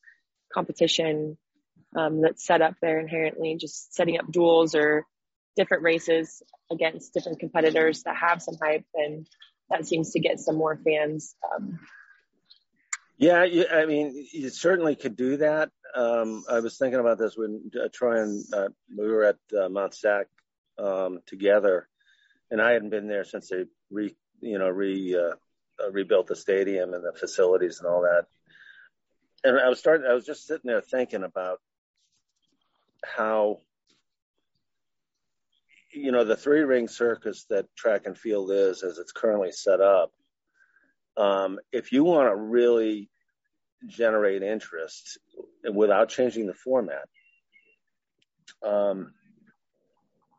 competition 0.52 1.36
um, 1.96 2.20
that's 2.20 2.44
set 2.44 2.62
up 2.62 2.74
there 2.80 2.98
inherently, 2.98 3.56
just 3.56 3.94
setting 3.94 4.18
up 4.18 4.30
duels 4.30 4.74
or 4.74 5.06
different 5.56 5.82
races 5.82 6.42
against 6.70 7.14
different 7.14 7.40
competitors 7.40 8.02
that 8.02 8.16
have 8.16 8.42
some 8.42 8.56
hype, 8.60 8.84
and 8.94 9.26
that 9.70 9.86
seems 9.86 10.12
to 10.12 10.20
get 10.20 10.38
some 10.38 10.56
more 10.56 10.78
fans. 10.84 11.34
Um, 11.54 11.78
yeah, 13.18 13.46
I 13.72 13.86
mean, 13.86 14.26
you 14.32 14.50
certainly 14.50 14.94
could 14.94 15.16
do 15.16 15.38
that. 15.38 15.70
Um, 15.94 16.44
I 16.50 16.60
was 16.60 16.76
thinking 16.76 17.00
about 17.00 17.18
this 17.18 17.34
when 17.36 17.70
uh, 17.74 17.88
Troy 17.92 18.22
and 18.22 18.44
uh, 18.52 18.68
we 18.94 19.06
were 19.08 19.24
at 19.24 19.38
uh, 19.58 19.70
Mount 19.70 19.94
Sac 19.94 20.26
um, 20.78 21.20
together, 21.26 21.88
and 22.50 22.60
I 22.60 22.72
hadn't 22.72 22.90
been 22.90 23.08
there 23.08 23.24
since 23.24 23.48
they 23.48 23.64
re, 23.90 24.14
you 24.40 24.58
know, 24.58 24.68
re 24.68 25.16
uh, 25.16 25.34
uh, 25.82 25.90
rebuilt 25.90 26.26
the 26.26 26.36
stadium 26.36 26.92
and 26.92 27.02
the 27.02 27.18
facilities 27.18 27.80
and 27.80 27.88
all 27.88 28.02
that. 28.02 28.26
And 29.44 29.58
I 29.58 29.68
was 29.68 29.78
starting. 29.78 30.06
I 30.08 30.14
was 30.14 30.26
just 30.26 30.46
sitting 30.46 30.68
there 30.68 30.80
thinking 30.80 31.22
about 31.22 31.60
how 33.04 33.60
you 35.92 36.12
know 36.12 36.24
the 36.24 36.36
three 36.36 36.60
ring 36.60 36.88
circus 36.88 37.44
that 37.50 37.66
track 37.76 38.02
and 38.06 38.18
field 38.18 38.50
is 38.50 38.82
as 38.82 38.98
it's 38.98 39.12
currently 39.12 39.52
set 39.52 39.80
up 39.80 40.12
um, 41.16 41.58
if 41.72 41.92
you 41.92 42.04
want 42.04 42.28
to 42.28 42.36
really 42.36 43.08
generate 43.86 44.42
interest 44.42 45.18
without 45.72 46.08
changing 46.08 46.46
the 46.46 46.54
format 46.54 47.08
um, 48.64 49.12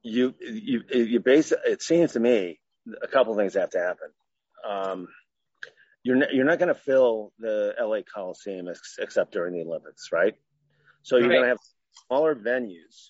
you 0.04 0.36
you 0.42 0.84
you 0.92 1.20
base 1.20 1.54
it 1.66 1.82
seems 1.82 2.14
to 2.14 2.20
me 2.20 2.60
a 3.02 3.08
couple 3.08 3.36
things 3.36 3.54
have 3.54 3.70
to 3.72 3.80
happen. 3.80 4.10
Um, 4.68 5.08
you're 6.04 6.16
not, 6.16 6.34
you're 6.34 6.46
not 6.46 6.60
going 6.60 6.74
to 6.74 6.80
fill 6.80 7.34
the 7.40 7.74
LA 7.80 8.00
Coliseum 8.14 8.68
ex- 8.68 8.98
except 9.00 9.32
during 9.32 9.54
the 9.54 9.62
Olympics, 9.62 10.10
right? 10.12 10.36
So 11.04 11.18
you're 11.18 11.28
right. 11.28 11.36
going 11.36 11.44
to 11.44 11.50
have 11.50 11.60
smaller 12.08 12.36
venues 12.36 13.10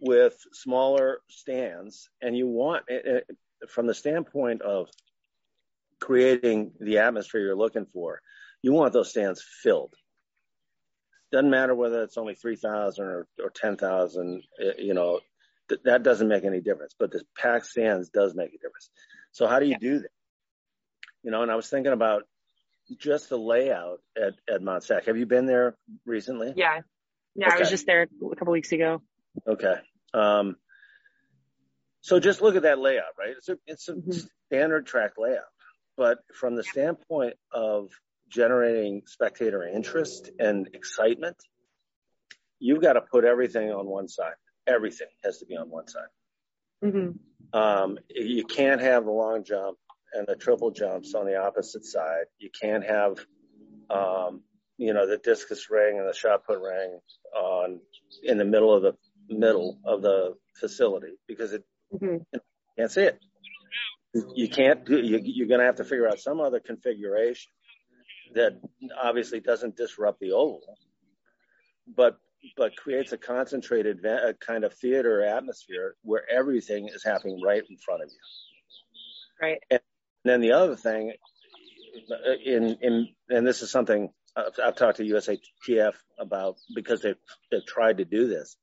with 0.00 0.36
smaller 0.52 1.20
stands, 1.28 2.08
and 2.20 2.36
you 2.36 2.48
want 2.48 2.84
it, 2.88 3.24
it, 3.28 3.36
from 3.68 3.86
the 3.86 3.94
standpoint 3.94 4.62
of 4.62 4.88
creating 6.00 6.72
the 6.80 6.98
atmosphere 6.98 7.40
you're 7.40 7.56
looking 7.56 7.86
for, 7.92 8.20
you 8.62 8.72
want 8.72 8.92
those 8.92 9.10
stands 9.10 9.42
filled. 9.62 9.94
Doesn't 11.30 11.50
matter 11.50 11.74
whether 11.74 12.02
it's 12.02 12.18
only 12.18 12.34
3,000 12.34 13.04
or, 13.04 13.26
or 13.42 13.50
10,000, 13.50 14.42
eh, 14.60 14.72
you 14.78 14.92
know, 14.94 15.20
th- 15.68 15.80
that 15.84 16.02
doesn't 16.02 16.28
make 16.28 16.44
any 16.44 16.60
difference. 16.60 16.94
But 16.98 17.12
the 17.12 17.22
packed 17.38 17.66
stands 17.66 18.08
does 18.08 18.34
make 18.34 18.48
a 18.48 18.58
difference. 18.58 18.90
So 19.30 19.46
how 19.46 19.60
do 19.60 19.66
you 19.66 19.78
do 19.78 20.00
that? 20.00 20.10
You 21.22 21.30
know, 21.30 21.42
and 21.42 21.50
I 21.50 21.56
was 21.56 21.68
thinking 21.68 21.92
about 21.92 22.24
just 22.98 23.28
the 23.28 23.38
layout 23.38 24.00
at, 24.16 24.34
at 24.52 24.62
Mount 24.62 24.84
Sac. 24.84 25.06
Have 25.06 25.16
you 25.16 25.26
been 25.26 25.46
there 25.46 25.76
recently? 26.04 26.52
Yeah. 26.56 26.80
Yeah, 27.34 27.46
okay. 27.46 27.56
I 27.56 27.58
was 27.60 27.70
just 27.70 27.86
there 27.86 28.02
a 28.02 28.36
couple 28.36 28.52
weeks 28.52 28.72
ago. 28.72 29.02
Okay. 29.46 29.76
Um, 30.12 30.56
so 32.02 32.20
just 32.20 32.42
look 32.42 32.56
at 32.56 32.62
that 32.62 32.78
layout, 32.78 33.14
right? 33.18 33.34
It's 33.36 33.48
a, 33.48 33.56
it's 33.66 33.88
a 33.88 33.94
mm-hmm. 33.94 34.10
standard 34.46 34.86
track 34.86 35.12
layout, 35.16 35.44
but 35.96 36.18
from 36.34 36.56
the 36.56 36.64
standpoint 36.64 37.34
of 37.52 37.90
generating 38.28 39.02
spectator 39.06 39.66
interest 39.66 40.30
and 40.38 40.68
excitement, 40.74 41.36
you've 42.58 42.82
got 42.82 42.94
to 42.94 43.00
put 43.00 43.24
everything 43.24 43.70
on 43.70 43.86
one 43.86 44.08
side 44.08 44.34
everything 44.66 45.08
has 45.24 45.38
to 45.38 45.46
be 45.46 45.56
on 45.56 45.70
one 45.70 45.88
side. 45.88 46.02
Mm-hmm. 46.84 47.58
Um, 47.58 47.98
you 48.08 48.44
can't 48.44 48.80
have 48.80 49.04
the 49.04 49.10
long 49.10 49.44
jump 49.44 49.78
and 50.12 50.26
the 50.26 50.36
triple 50.36 50.70
jumps 50.70 51.14
on 51.14 51.26
the 51.26 51.36
opposite 51.36 51.84
side. 51.84 52.24
You 52.38 52.50
can't 52.58 52.84
have, 52.84 53.18
um, 53.90 54.42
you 54.78 54.92
know, 54.92 55.06
the 55.06 55.18
discus 55.18 55.70
ring 55.70 55.98
and 55.98 56.08
the 56.08 56.14
shot 56.14 56.46
put 56.46 56.60
ring 56.60 56.98
on 57.34 57.80
in 58.22 58.38
the 58.38 58.44
middle 58.44 58.74
of 58.74 58.82
the 58.82 58.96
middle 59.28 59.78
of 59.84 60.02
the 60.02 60.34
facility 60.58 61.14
because 61.26 61.52
it 61.52 61.64
mm-hmm. 61.92 62.16
you 62.32 62.40
can't 62.78 62.90
see 62.90 63.02
it. 63.02 63.18
You 64.34 64.48
can't 64.48 64.84
do. 64.84 64.98
You, 65.00 65.20
you're 65.22 65.48
going 65.48 65.60
to 65.60 65.66
have 65.66 65.76
to 65.76 65.84
figure 65.84 66.08
out 66.08 66.18
some 66.18 66.40
other 66.40 66.60
configuration 66.60 67.50
that 68.34 68.60
obviously 69.02 69.40
doesn't 69.40 69.76
disrupt 69.76 70.20
the 70.20 70.32
oval, 70.32 70.76
but 71.96 72.18
but 72.56 72.76
creates 72.76 73.12
a 73.12 73.18
concentrated 73.18 74.04
a 74.04 74.34
kind 74.34 74.64
of 74.64 74.74
theater 74.74 75.24
atmosphere 75.24 75.94
where 76.02 76.28
everything 76.30 76.88
is 76.88 77.04
happening 77.04 77.40
right 77.42 77.62
in 77.68 77.76
front 77.78 78.02
of 78.02 78.10
you. 78.10 78.18
Right. 79.40 79.58
And 79.70 79.80
then 80.24 80.40
the 80.40 80.52
other 80.52 80.76
thing, 80.76 81.12
in 82.44 82.78
in 82.80 83.08
and 83.28 83.46
this 83.46 83.62
is 83.62 83.70
something 83.70 84.10
I've, 84.36 84.58
I've 84.62 84.76
talked 84.76 84.98
to 84.98 85.04
USATF 85.04 85.94
about 86.18 86.56
because 86.74 87.02
they've 87.02 87.16
they've 87.50 87.66
tried 87.66 87.98
to 87.98 88.04
do 88.04 88.28
this. 88.28 88.56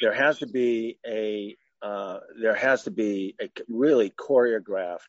There 0.00 0.14
has 0.14 0.38
to 0.38 0.46
be 0.46 0.98
a 1.06 1.56
uh, 1.82 2.20
there 2.40 2.54
has 2.54 2.84
to 2.84 2.90
be 2.90 3.34
a 3.40 3.48
really 3.68 4.10
choreographed 4.10 5.00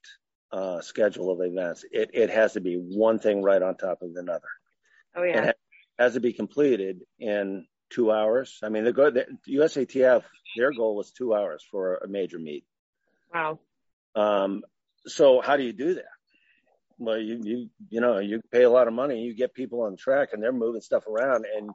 uh, 0.52 0.82
schedule 0.82 1.32
of 1.32 1.42
events. 1.42 1.86
It 1.92 2.12
it 2.14 2.30
has 2.30 2.54
to 2.54 2.62
be 2.62 2.76
one 2.76 3.20
thing 3.20 3.44
right 3.44 3.62
on 3.62 3.76
top 3.76 4.02
of 4.02 4.12
another. 4.16 4.48
Oh 5.16 5.24
yeah 5.24 5.52
has 6.00 6.14
to 6.14 6.20
be 6.20 6.34
completed 6.34 7.02
in 7.20 7.66
two 7.90 8.12
hours. 8.12 8.60
I 8.64 8.70
mean, 8.70 8.84
the, 8.84 8.92
the 8.92 9.26
USATF, 9.50 10.24
their 10.56 10.72
goal 10.72 10.96
was 10.96 11.12
two 11.12 11.34
hours 11.34 11.66
for 11.70 11.98
a 11.98 12.08
major 12.08 12.40
meet. 12.40 12.66
Wow. 13.34 13.60
Um, 14.16 14.64
so 15.08 15.42
how 15.42 15.58
do 15.58 15.64
you 15.64 15.74
do 15.74 15.96
that? 15.96 16.06
Well, 17.00 17.18
you, 17.18 17.40
you, 17.44 17.70
you 17.90 18.02
know, 18.02 18.20
you 18.20 18.42
pay 18.52 18.64
a 18.64 18.70
lot 18.70 18.88
of 18.88 18.94
money, 18.94 19.22
you 19.22 19.36
get 19.36 19.54
people 19.54 19.82
on 19.84 19.98
track 19.98 20.30
and 20.34 20.42
they're 20.42 20.52
moving 20.52 20.82
stuff 20.82 21.06
around 21.08 21.46
and, 21.56 21.70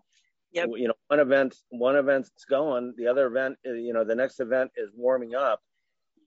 yep. 0.52 0.68
you 0.74 0.88
know, 0.88 0.94
one 1.06 1.20
event, 1.20 1.54
one 1.70 1.96
event's 1.96 2.30
going, 2.48 2.94
the 2.96 3.06
other 3.06 3.26
event, 3.26 3.56
you 3.64 3.92
know, 3.92 4.04
the 4.04 4.16
next 4.16 4.40
event 4.40 4.72
is 4.76 4.90
warming 4.94 5.34
up. 5.34 5.60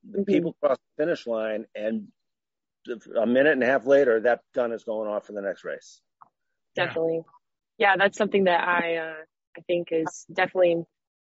The 0.09 0.19
mm-hmm. 0.19 0.31
people 0.31 0.55
cross 0.61 0.77
the 0.77 1.03
finish 1.03 1.27
line 1.27 1.65
and 1.75 2.07
a 3.19 3.25
minute 3.25 3.53
and 3.53 3.63
a 3.63 3.65
half 3.65 3.85
later, 3.85 4.21
that 4.21 4.41
gun 4.53 4.71
is 4.71 4.83
going 4.83 5.09
off 5.09 5.25
for 5.25 5.33
the 5.33 5.41
next 5.41 5.65
race. 5.65 6.01
Definitely 6.75 7.23
yeah, 7.77 7.95
that's 7.97 8.17
something 8.17 8.45
that 8.45 8.61
I 8.61 8.97
uh, 8.97 9.13
I 9.57 9.61
think 9.67 9.89
is 9.91 10.25
definitely 10.31 10.83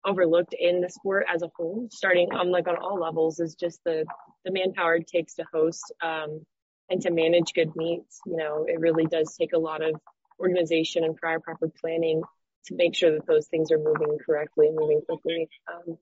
overlooked 0.05 0.55
in 0.59 0.81
the 0.81 0.89
sport 0.89 1.27
as 1.33 1.43
a 1.43 1.51
whole. 1.57 1.89
Starting 1.91 2.33
on 2.33 2.51
like 2.51 2.69
on 2.69 2.77
all 2.77 2.99
levels 2.99 3.41
is 3.41 3.55
just 3.55 3.81
the 3.85 4.05
the 4.45 4.53
manpower 4.53 4.97
it 4.97 5.07
takes 5.07 5.35
to 5.35 5.45
host 5.53 5.93
um, 6.03 6.45
and 6.91 7.01
to 7.03 7.11
manage 7.11 7.53
good 7.55 7.75
meets. 7.77 8.21
You 8.27 8.37
know, 8.37 8.65
it 8.69 8.81
really 8.81 9.07
does 9.07 9.37
take 9.37 9.53
a 9.53 9.59
lot 9.59 9.83
of 9.83 9.95
organization 10.41 11.05
and 11.05 11.17
prior 11.17 11.41
proper 11.41 11.71
planning 11.81 12.23
to 12.67 12.75
make 12.75 12.95
sure 12.95 13.13
that 13.13 13.27
those 13.27 13.47
things 13.49 13.71
are 13.71 13.79
moving 13.79 14.19
correctly 14.25 14.69
and 14.69 14.77
moving 14.77 15.03
quickly. 15.09 15.49
Um, 15.73 15.99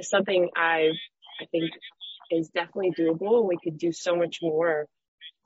something 0.00 0.48
I 0.56 0.90
I 1.40 1.46
think 1.50 1.70
is 2.30 2.48
definitely 2.48 2.92
doable. 2.98 3.46
We 3.46 3.58
could 3.62 3.78
do 3.78 3.92
so 3.92 4.16
much 4.16 4.38
more 4.42 4.86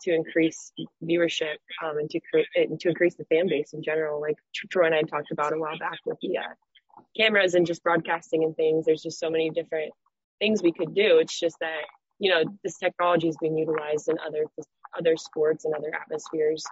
to 0.03 0.13
increase 0.13 0.73
viewership 1.03 1.57
um, 1.83 1.99
and 1.99 2.11
to 2.11 2.21
create 2.21 2.47
and 2.55 2.79
to 2.81 2.89
increase 2.89 3.15
the 3.15 3.25
fan 3.25 3.49
base 3.49 3.73
in 3.73 3.83
general. 3.83 4.21
Like 4.21 4.37
Troy 4.71 4.87
and 4.87 4.95
I 4.95 5.03
talked 5.03 5.31
about 5.31 5.53
a 5.53 5.59
while 5.59 5.79
back 5.79 5.99
with 6.05 6.19
the 6.21 6.39
uh, 6.39 6.55
cameras 7.17 7.55
and 7.55 7.67
just 7.67 7.83
broadcasting 7.83 8.45
and 8.45 8.57
things. 8.57 8.87
There's 8.87 9.03
just 9.03 9.19
so 9.19 9.31
many 9.31 9.51
different 9.51 9.93
things 10.39 10.63
we 10.63 10.73
could 10.73 10.95
do. 10.95 11.19
It's 11.19 11.39
just 11.39 11.57
that 11.61 11.83
you 12.19 12.31
know 12.31 12.45
this 12.63 12.79
technology 12.79 13.29
is 13.29 13.37
being 13.41 13.57
utilized 13.57 14.09
in 14.09 14.17
other 14.25 14.45
other 14.97 15.17
sports 15.17 15.65
and 15.65 15.75
other 15.75 15.93
atmospheres. 15.95 16.65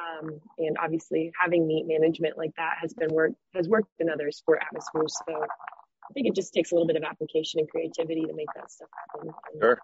Um, 0.00 0.40
and 0.58 0.78
obviously 0.82 1.30
having 1.38 1.66
meet 1.66 1.86
management 1.86 2.38
like 2.38 2.52
that 2.56 2.76
has 2.80 2.94
been 2.94 3.10
worked 3.12 3.36
has 3.54 3.68
worked 3.68 3.90
in 3.98 4.08
other 4.08 4.30
sport 4.30 4.60
atmospheres. 4.64 5.14
So 5.26 5.34
I 5.34 6.12
think 6.12 6.26
it 6.26 6.34
just 6.34 6.52
takes 6.52 6.72
a 6.72 6.74
little 6.74 6.86
bit 6.86 6.96
of 6.96 7.04
application 7.04 7.60
and 7.60 7.68
creativity 7.68 8.22
to 8.22 8.32
make 8.34 8.48
that 8.56 8.70
stuff 8.70 8.88
happen. 9.14 9.32
Sure. 9.60 9.78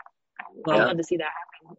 Well, 0.64 0.80
I'd 0.80 0.86
love 0.86 0.96
to 0.96 1.04
see 1.04 1.18
that 1.18 1.30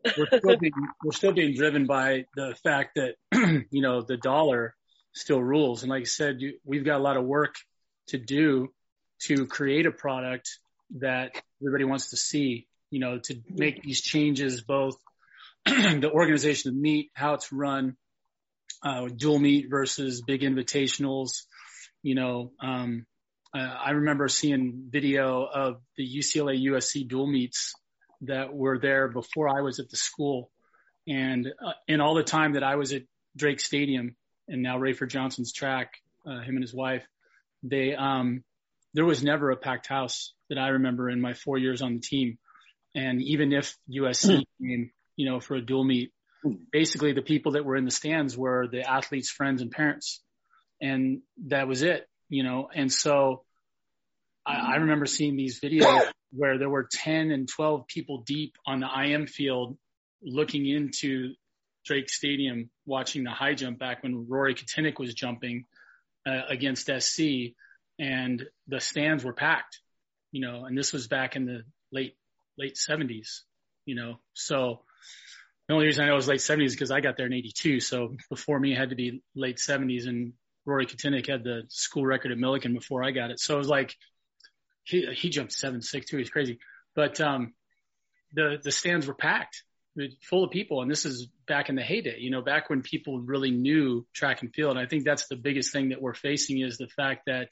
happen. 0.05 0.27
we're, 0.31 0.39
still 0.39 0.57
being, 0.59 0.73
we're 1.03 1.11
still 1.11 1.31
being 1.33 1.55
driven 1.55 1.85
by 1.85 2.25
the 2.35 2.55
fact 2.63 2.95
that, 2.95 3.15
you 3.71 3.81
know, 3.81 4.01
the 4.01 4.17
dollar 4.17 4.75
still 5.13 5.41
rules. 5.41 5.83
And 5.83 5.89
like 5.89 6.01
I 6.01 6.05
said, 6.05 6.41
you, 6.41 6.59
we've 6.63 6.85
got 6.85 6.97
a 6.97 7.03
lot 7.03 7.17
of 7.17 7.25
work 7.25 7.55
to 8.07 8.17
do 8.17 8.69
to 9.23 9.45
create 9.47 9.85
a 9.85 9.91
product 9.91 10.49
that 10.99 11.31
everybody 11.61 11.83
wants 11.83 12.11
to 12.11 12.17
see, 12.17 12.67
you 12.89 12.99
know, 12.99 13.19
to 13.19 13.35
make 13.49 13.81
these 13.81 14.01
changes, 14.01 14.61
both 14.61 14.95
the 15.65 16.09
organization 16.11 16.69
of 16.71 16.75
meet, 16.75 17.11
how 17.13 17.33
it's 17.33 17.51
run, 17.51 17.97
uh, 18.83 19.07
dual 19.07 19.39
meet 19.39 19.69
versus 19.69 20.21
big 20.21 20.41
invitationals. 20.41 21.43
You 22.03 22.15
know, 22.15 22.51
um, 22.61 23.05
uh, 23.53 23.59
I 23.59 23.91
remember 23.91 24.27
seeing 24.27 24.87
video 24.89 25.45
of 25.45 25.81
the 25.97 26.07
UCLA 26.07 26.63
USC 26.67 27.07
dual 27.07 27.27
meets 27.27 27.73
that 28.21 28.53
were 28.53 28.79
there 28.79 29.07
before 29.07 29.49
I 29.49 29.61
was 29.61 29.79
at 29.79 29.89
the 29.89 29.97
school. 29.97 30.51
And 31.07 31.47
uh, 31.47 31.71
in 31.87 32.01
all 32.01 32.15
the 32.15 32.23
time 32.23 32.53
that 32.53 32.63
I 32.63 32.75
was 32.75 32.93
at 32.93 33.03
Drake 33.35 33.59
Stadium 33.59 34.15
and 34.47 34.61
now 34.61 34.77
Rafer 34.77 35.09
Johnson's 35.09 35.53
track, 35.53 35.93
uh, 36.25 36.41
him 36.41 36.55
and 36.55 36.61
his 36.61 36.73
wife, 36.73 37.05
they, 37.63 37.95
um, 37.95 38.43
there 38.93 39.05
was 39.05 39.23
never 39.23 39.51
a 39.51 39.57
packed 39.57 39.87
house 39.87 40.33
that 40.49 40.57
I 40.57 40.69
remember 40.69 41.09
in 41.09 41.21
my 41.21 41.33
four 41.33 41.57
years 41.57 41.81
on 41.81 41.95
the 41.95 41.99
team. 41.99 42.37
And 42.95 43.21
even 43.21 43.53
if 43.53 43.75
USC 43.89 44.43
came, 44.61 44.91
you 45.15 45.29
know, 45.29 45.39
for 45.39 45.55
a 45.55 45.61
dual 45.61 45.83
meet, 45.83 46.11
basically 46.71 47.13
the 47.13 47.21
people 47.21 47.53
that 47.53 47.65
were 47.65 47.75
in 47.75 47.85
the 47.85 47.91
stands 47.91 48.37
were 48.37 48.67
the 48.67 48.89
athletes' 48.89 49.29
friends 49.29 49.61
and 49.61 49.71
parents. 49.71 50.21
And 50.81 51.21
that 51.47 51.67
was 51.67 51.83
it, 51.83 52.07
you 52.29 52.43
know, 52.43 52.69
and 52.73 52.91
so 52.91 53.43
I, 54.45 54.73
I 54.73 54.75
remember 54.77 55.05
seeing 55.05 55.35
these 55.35 55.59
videos 55.59 56.11
where 56.31 56.57
there 56.57 56.69
were 56.69 56.87
10 56.91 57.31
and 57.31 57.47
12 57.47 57.87
people 57.87 58.23
deep 58.25 58.55
on 58.65 58.79
the 58.79 58.87
IM 58.87 59.27
field 59.27 59.77
looking 60.21 60.67
into 60.67 61.33
Drake 61.85 62.09
Stadium, 62.09 62.69
watching 62.85 63.23
the 63.23 63.31
high 63.31 63.53
jump 63.53 63.79
back 63.79 64.03
when 64.03 64.27
Rory 64.27 64.55
Kotinek 64.55 64.99
was 64.99 65.13
jumping 65.13 65.65
uh, 66.27 66.41
against 66.49 66.89
SC 66.99 67.53
and 67.99 68.45
the 68.67 68.79
stands 68.79 69.23
were 69.23 69.33
packed, 69.33 69.79
you 70.31 70.41
know, 70.41 70.65
and 70.65 70.77
this 70.77 70.91
was 70.91 71.07
back 71.07 71.35
in 71.35 71.45
the 71.45 71.61
late, 71.91 72.15
late 72.57 72.77
seventies, 72.77 73.43
you 73.85 73.95
know, 73.95 74.19
so 74.33 74.81
the 75.67 75.73
only 75.73 75.85
reason 75.85 76.03
I 76.03 76.07
know 76.07 76.13
it 76.13 76.17
was 76.17 76.27
late 76.27 76.41
seventies 76.41 76.73
because 76.73 76.91
I 76.91 77.01
got 77.01 77.17
there 77.17 77.25
in 77.25 77.33
82. 77.33 77.79
So 77.79 78.15
before 78.29 78.59
me 78.59 78.73
it 78.73 78.77
had 78.77 78.89
to 78.89 78.95
be 78.95 79.21
late 79.35 79.59
seventies 79.59 80.05
and 80.05 80.33
Rory 80.65 80.85
Kotinek 80.85 81.29
had 81.29 81.43
the 81.43 81.63
school 81.69 82.05
record 82.05 82.31
at 82.31 82.37
Millikan 82.37 82.73
before 82.73 83.03
I 83.03 83.11
got 83.11 83.31
it. 83.31 83.39
So 83.39 83.55
it 83.55 83.59
was 83.59 83.69
like, 83.69 83.95
he, 84.83 85.05
he 85.13 85.29
jumped 85.29 85.53
seven 85.53 85.81
six 85.81 86.07
two. 86.07 86.17
He's 86.17 86.29
crazy. 86.29 86.59
But, 86.95 87.21
um, 87.21 87.53
the, 88.33 88.57
the 88.61 88.71
stands 88.71 89.07
were 89.07 89.13
packed 89.13 89.63
full 90.21 90.43
of 90.43 90.51
people. 90.51 90.81
And 90.81 90.89
this 90.89 91.05
is 91.05 91.27
back 91.47 91.69
in 91.69 91.75
the 91.75 91.81
heyday, 91.81 92.19
you 92.19 92.29
know, 92.29 92.41
back 92.41 92.69
when 92.69 92.81
people 92.81 93.19
really 93.19 93.51
knew 93.51 94.05
track 94.13 94.41
and 94.41 94.53
field. 94.53 94.71
And 94.71 94.79
I 94.79 94.87
think 94.87 95.03
that's 95.03 95.27
the 95.27 95.35
biggest 95.35 95.71
thing 95.71 95.89
that 95.89 96.01
we're 96.01 96.13
facing 96.13 96.59
is 96.59 96.77
the 96.77 96.87
fact 96.87 97.23
that 97.27 97.49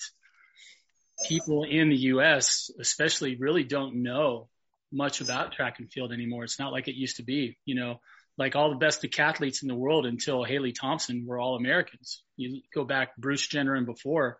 people 1.28 1.64
in 1.64 1.90
the 1.90 1.98
U.S. 1.98 2.70
especially 2.80 3.36
really 3.36 3.64
don't 3.64 4.04
know 4.04 4.50
much 4.92 5.22
about 5.22 5.54
track 5.54 5.80
and 5.80 5.92
field 5.92 6.12
anymore. 6.12 6.44
It's 6.44 6.60
not 6.60 6.72
like 6.72 6.88
it 6.88 6.96
used 6.96 7.18
to 7.18 7.24
be, 7.24 7.58
you 7.66 7.76
know, 7.76 8.00
like 8.38 8.56
all 8.56 8.70
the 8.70 8.76
best 8.78 9.02
decathletes 9.02 9.62
in 9.62 9.68
the 9.68 9.76
world 9.76 10.06
until 10.06 10.44
Daley 10.44 10.74
Thompson 10.74 11.26
were 11.26 11.40
all 11.40 11.56
Americans. 11.56 12.22
You 12.36 12.62
go 12.74 12.84
back 12.84 13.16
Bruce 13.18 13.48
Jenner 13.48 13.76
and 13.76 13.86
before 13.86 14.38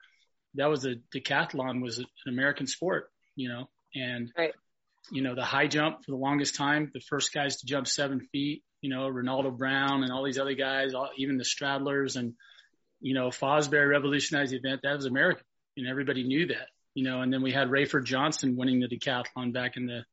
that 0.56 0.70
was 0.70 0.86
a 0.86 0.96
decathlon 1.14 1.82
was 1.82 2.00
an 2.00 2.06
American 2.28 2.68
sport, 2.68 3.10
you 3.36 3.50
know, 3.50 3.70
and, 3.94 4.32
right. 4.38 4.54
You 5.12 5.22
know, 5.22 5.36
the 5.36 5.44
high 5.44 5.68
jump 5.68 6.04
for 6.04 6.12
the 6.12 6.18
longest 6.18 6.56
time, 6.56 6.90
the 6.94 7.00
first 7.00 7.34
guys 7.34 7.58
to 7.58 7.66
jump 7.66 7.88
seven 7.88 8.22
feet, 8.32 8.64
you 8.82 8.90
know, 8.90 9.08
Ronaldo 9.10 9.56
Brown 9.56 10.04
and 10.04 10.12
all 10.12 10.24
these 10.24 10.40
other 10.40 10.56
guys, 10.56 10.94
all, 10.94 11.10
even 11.18 11.38
the 11.38 11.44
straddlers 11.44 12.16
and, 12.16 12.34
you 13.02 13.14
know, 13.14 13.30
Fosbury 13.30 13.88
revolutionized 13.90 14.52
the 14.52 14.58
event. 14.58 14.82
That 14.84 14.96
was 14.96 15.06
American 15.06 15.44
and 15.78 15.88
everybody 15.88 16.24
knew 16.24 16.48
that, 16.48 16.70
you 16.94 17.04
know, 17.04 17.22
and 17.22 17.32
then 17.32 17.42
we 17.44 17.52
had 17.52 17.70
Rafer 17.70 18.04
Johnson 18.04 18.56
winning 18.56 18.80
the 18.80 18.88
decathlon 18.88 19.54
back 19.54 19.78
in 19.78 19.86
the, 19.86 20.06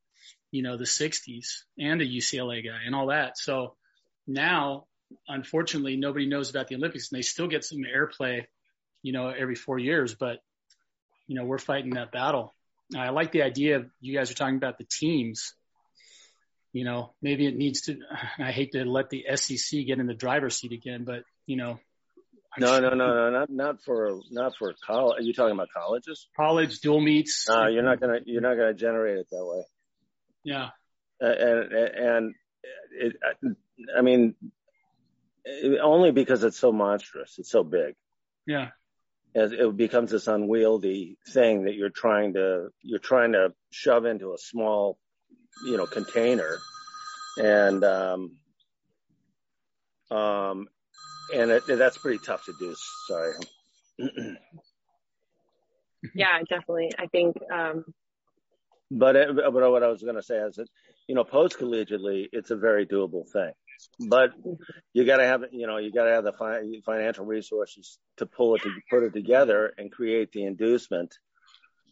you 0.51 0.61
know, 0.61 0.77
the 0.77 0.85
sixties 0.85 1.65
and 1.79 2.01
a 2.01 2.05
UCLA 2.05 2.63
guy 2.63 2.81
and 2.85 2.93
all 2.93 3.07
that. 3.07 3.37
So 3.37 3.75
now, 4.27 4.85
unfortunately, 5.27 5.95
nobody 5.95 6.27
knows 6.27 6.49
about 6.49 6.67
the 6.67 6.75
Olympics 6.75 7.11
and 7.11 7.17
they 7.17 7.23
still 7.23 7.47
get 7.47 7.63
some 7.63 7.79
airplay, 7.79 8.45
you 9.01 9.11
know, 9.13 9.29
every 9.29 9.55
four 9.55 9.79
years, 9.79 10.13
but 10.13 10.39
you 11.25 11.35
know, 11.35 11.45
we're 11.45 11.57
fighting 11.57 11.95
that 11.95 12.11
battle. 12.11 12.53
I 12.95 13.09
like 13.09 13.31
the 13.31 13.43
idea 13.43 13.77
of 13.77 13.89
you 14.01 14.17
guys 14.17 14.31
are 14.31 14.35
talking 14.35 14.57
about 14.57 14.77
the 14.77 14.85
teams. 14.85 15.53
You 16.71 16.85
know, 16.85 17.13
maybe 17.21 17.45
it 17.45 17.55
needs 17.55 17.81
to, 17.81 17.97
I 18.39 18.51
hate 18.51 18.71
to 18.73 18.83
let 18.83 19.09
the 19.09 19.25
SEC 19.35 19.85
get 19.85 19.99
in 19.99 20.07
the 20.07 20.13
driver's 20.13 20.55
seat 20.55 20.71
again, 20.71 21.03
but 21.05 21.23
you 21.45 21.57
know, 21.57 21.79
no, 22.57 22.79
no, 22.79 22.89
no, 22.89 23.07
no, 23.07 23.29
not 23.31 23.49
not 23.49 23.81
for 23.81 24.19
not 24.29 24.53
for 24.57 24.73
college. 24.85 25.19
Are 25.19 25.23
you 25.23 25.33
talking 25.33 25.53
about 25.55 25.69
colleges? 25.75 26.27
College 26.37 26.81
dual 26.81 27.01
meets. 27.01 27.47
No, 27.49 27.67
you're 27.67 27.83
not 27.83 27.99
gonna 27.99 28.19
you're 28.25 28.41
not 28.41 28.55
gonna 28.57 28.75
generate 28.75 29.17
it 29.17 29.27
that 29.31 29.43
way. 29.43 29.63
Yeah. 30.43 30.69
Uh, 31.21 31.25
and 31.25 31.73
and 31.73 32.35
it, 32.91 33.15
I 33.97 34.01
mean, 34.01 34.35
only 35.81 36.11
because 36.11 36.43
it's 36.43 36.59
so 36.59 36.71
monstrous, 36.71 37.35
it's 37.39 37.49
so 37.49 37.63
big. 37.63 37.95
Yeah. 38.45 38.69
As 39.35 39.51
it 39.51 39.75
becomes 39.75 40.11
this 40.11 40.27
unwieldy 40.27 41.17
thing 41.29 41.63
that 41.63 41.73
you're 41.73 41.89
trying 41.89 42.33
to 42.33 42.69
you're 42.83 42.99
trying 42.99 43.31
to 43.31 43.53
shove 43.71 44.05
into 44.05 44.33
a 44.33 44.37
small, 44.37 44.99
you 45.65 45.75
know, 45.75 45.87
container, 45.87 46.59
and 47.37 47.83
um, 47.83 48.37
um, 50.11 50.67
and 51.33 51.49
it, 51.51 51.63
that's 51.65 51.97
pretty 51.97 52.19
tough 52.19 52.45
to 52.45 52.53
do. 52.59 52.75
Sorry. 53.07 53.33
yeah, 56.15 56.39
definitely. 56.47 56.91
I 56.99 57.07
think. 57.07 57.35
Um, 57.51 57.85
but 58.91 59.15
it, 59.15 59.35
but 59.35 59.53
what 59.53 59.83
I 59.83 59.87
was 59.87 60.03
going 60.03 60.15
to 60.15 60.23
say 60.23 60.37
is 60.37 60.55
that 60.55 60.67
you 61.07 61.15
know 61.15 61.23
post 61.23 61.57
collegiately 61.57 62.27
it's 62.31 62.51
a 62.51 62.55
very 62.55 62.85
doable 62.85 63.27
thing, 63.27 63.51
but 63.99 64.31
you 64.93 65.05
got 65.05 65.17
to 65.17 65.25
have 65.25 65.43
you 65.51 65.67
know 65.67 65.77
you 65.77 65.91
got 65.91 66.05
to 66.05 66.11
have 66.11 66.23
the 66.23 66.33
fi- 66.33 66.81
financial 66.85 67.25
resources 67.25 67.97
to 68.17 68.25
pull 68.25 68.55
it 68.55 68.61
to 68.61 68.69
put 68.89 69.03
it 69.03 69.13
together 69.13 69.73
and 69.77 69.91
create 69.91 70.31
the 70.31 70.43
inducement. 70.43 71.15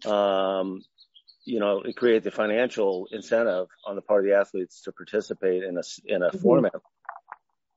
Um, 0.06 0.82
you 1.44 1.60
know, 1.60 1.82
create 1.96 2.24
the 2.24 2.30
financial 2.30 3.08
incentive 3.12 3.68
on 3.86 3.96
the 3.96 4.02
part 4.02 4.24
of 4.24 4.30
the 4.30 4.38
athletes 4.38 4.84
to 4.84 4.92
participate 4.92 5.64
in 5.64 5.78
a 5.78 5.82
in 6.06 6.22
a 6.22 6.28
mm-hmm. 6.28 6.38
format 6.38 6.74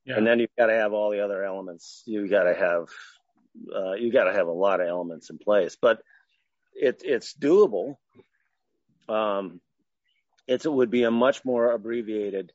yeah. 0.05 0.17
And 0.17 0.27
then 0.27 0.39
you've 0.39 0.55
got 0.57 0.67
to 0.67 0.75
have 0.75 0.93
all 0.93 1.11
the 1.11 1.25
other 1.25 1.43
elements. 1.43 2.03
You 2.07 2.29
got 2.29 2.45
to 2.45 2.55
have, 2.55 2.89
uh, 3.75 3.93
you 3.93 4.13
got 4.13 4.25
to 4.25 4.33
have 4.33 4.49
a 4.49 4.53
lot 4.53 4.81
of 4.81 4.89
elements 4.89 5.31
in 5.31 5.39
place, 5.39 5.77
but 5.81 6.03
it, 6.75 7.03
it's 7.05 7.35
doable. 7.35 7.97
Um, 9.09 9.61
it's, 10.47 10.67
it 10.67 10.73
would 10.73 10.91
be 10.91 11.05
a 11.05 11.11
much 11.11 11.45
more 11.45 11.73
abbreviated, 11.73 12.53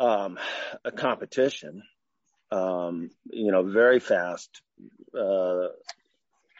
um, 0.00 0.38
a 0.84 0.90
competition, 0.90 1.82
um, 2.50 3.10
you 3.30 3.52
know, 3.52 3.62
very 3.62 4.00
fast, 4.00 4.62
uh, 5.16 5.68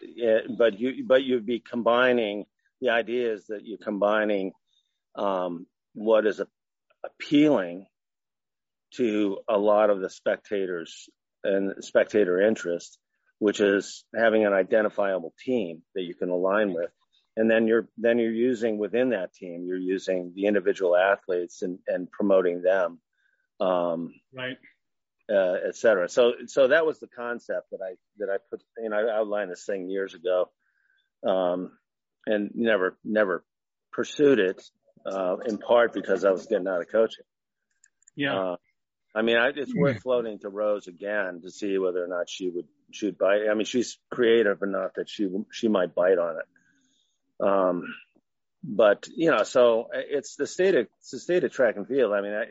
it, 0.03 0.57
but 0.57 0.79
you, 0.79 1.05
but 1.07 1.25
you'd 1.25 1.47
be 1.47 1.59
combining, 1.59 2.45
the 2.81 2.91
idea 2.91 3.33
is 3.33 3.47
that 3.47 3.65
you're 3.65 3.79
combining, 3.79 4.53
um, 5.17 5.67
what 5.95 6.27
is 6.27 6.39
a, 6.39 6.47
appealing 7.03 7.87
to 8.93 9.39
a 9.49 9.57
lot 9.57 9.89
of 9.89 10.01
the 10.01 10.11
spectators 10.11 11.09
and 11.43 11.83
spectator 11.83 12.41
interest, 12.41 12.99
which 13.39 13.61
is 13.61 14.05
having 14.15 14.45
an 14.45 14.53
identifiable 14.53 15.33
team 15.45 15.83
that 15.95 16.03
you 16.03 16.15
can 16.15 16.29
align 16.29 16.75
with. 16.75 16.91
And 17.37 17.51
then 17.51 17.67
you're, 17.67 17.89
then 17.97 18.19
you're 18.19 18.33
using 18.33 18.77
within 18.77 19.11
that 19.11 19.33
team, 19.33 19.65
you're 19.67 19.79
using 19.79 20.33
the 20.35 20.47
individual 20.47 20.95
athletes 20.95 21.63
and, 21.63 21.79
and 21.87 22.11
promoting 22.11 22.61
them. 22.61 23.01
Um, 23.61 24.15
right. 24.35 24.57
Uh, 25.29 25.57
et 25.69 25.77
cetera. 25.77 26.09
So, 26.09 26.33
so 26.47 26.69
that 26.69 26.87
was 26.87 26.99
the 26.99 27.07
concept 27.07 27.71
that 27.71 27.81
I, 27.85 27.95
that 28.19 28.29
I 28.29 28.39
put, 28.51 28.63
know, 28.79 28.97
I 28.97 29.19
outlined 29.19 29.51
this 29.51 29.65
thing 29.65 29.89
years 29.89 30.15
ago. 30.15 30.51
Um, 31.27 31.73
and 32.27 32.51
never, 32.55 32.97
never 33.05 33.45
pursued 33.93 34.39
it, 34.41 34.63
uh, 35.07 35.37
in 35.47 35.59
part 35.59 35.93
because 35.93 36.25
I 36.25 36.31
was 36.31 36.47
getting 36.47 36.67
out 36.67 36.81
of 36.81 36.91
coaching. 36.91 37.25
Yeah. 38.17 38.39
Uh, 38.39 38.57
I 39.15 39.23
mean, 39.23 39.37
I, 39.37 39.49
it's 39.55 39.75
worth 39.75 40.03
floating 40.03 40.39
to 40.41 40.49
Rose 40.49 40.87
again 40.87 41.41
to 41.43 41.51
see 41.51 41.79
whether 41.79 42.05
or 42.05 42.07
not 42.07 42.29
she 42.29 42.49
would 42.49 42.67
she'd 42.93 43.19
bite. 43.19 43.49
I 43.51 43.55
mean, 43.55 43.65
she's 43.65 43.99
creative 44.11 44.63
enough 44.63 44.93
that 44.97 45.09
she 45.09 45.29
she 45.51 45.69
might 45.69 45.95
bite 45.95 46.19
on 46.19 46.37
it. 46.37 47.45
Um, 47.45 47.95
but 48.63 49.09
you 49.09 49.31
know, 49.31 49.43
so 49.43 49.89
it's 49.93 50.37
the 50.37 50.47
state 50.47 50.77
of 50.77 50.87
it's 51.01 51.11
the 51.11 51.19
state 51.19 51.43
of 51.43 51.51
track 51.51 51.77
and 51.77 51.89
field. 51.89 52.13
I 52.13 52.21
mean, 52.21 52.33
I, 52.35 52.45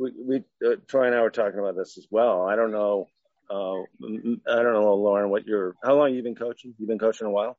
we 0.00 0.12
we 0.18 0.36
uh, 0.66 0.76
Troy 0.88 1.06
and 1.06 1.14
I 1.14 1.22
were 1.22 1.30
talking 1.30 1.58
about 1.58 1.76
this 1.76 1.98
as 1.98 2.06
well. 2.10 2.46
I 2.48 2.56
don't 2.56 2.72
know. 2.72 3.08
Uh, 3.48 3.80
I 3.80 4.62
don't 4.62 4.72
know, 4.72 4.94
Lauren, 4.94 5.30
what 5.30 5.46
you're. 5.46 5.76
How 5.84 5.94
long 5.96 6.14
you 6.14 6.22
been 6.22 6.34
coaching? 6.34 6.74
You've 6.78 6.88
been 6.88 6.98
coaching 6.98 7.26
a 7.26 7.30
while. 7.30 7.58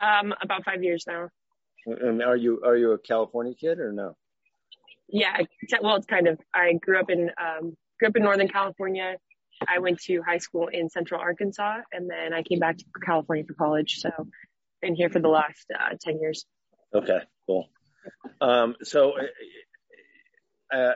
Um, 0.00 0.34
about 0.40 0.64
five 0.64 0.82
years 0.82 1.04
now. 1.06 1.28
And 1.86 2.22
are 2.22 2.36
you 2.36 2.62
are 2.64 2.76
you 2.76 2.92
a 2.92 2.98
California 2.98 3.54
kid 3.54 3.78
or 3.78 3.92
no? 3.92 4.16
yeah, 5.12 5.36
well, 5.82 5.96
it's 5.96 6.06
kind 6.06 6.28
of, 6.28 6.38
I 6.54 6.74
grew 6.74 6.98
up 6.98 7.10
in, 7.10 7.30
um, 7.40 7.76
grew 7.98 8.08
up 8.08 8.16
in 8.16 8.22
Northern 8.22 8.48
California. 8.48 9.16
I 9.68 9.78
went 9.78 10.00
to 10.02 10.22
high 10.22 10.38
school 10.38 10.68
in 10.68 10.88
Central 10.88 11.20
Arkansas 11.20 11.80
and 11.92 12.08
then 12.08 12.32
I 12.32 12.42
came 12.42 12.58
back 12.58 12.78
to 12.78 12.84
California 13.04 13.44
for 13.46 13.54
college. 13.54 13.98
So 13.98 14.10
been 14.80 14.94
here 14.94 15.10
for 15.10 15.20
the 15.20 15.28
last, 15.28 15.66
uh, 15.78 15.94
10 16.00 16.20
years. 16.20 16.46
Okay, 16.94 17.20
cool. 17.46 17.68
Um, 18.40 18.76
so, 18.82 19.12
uh, 20.72 20.92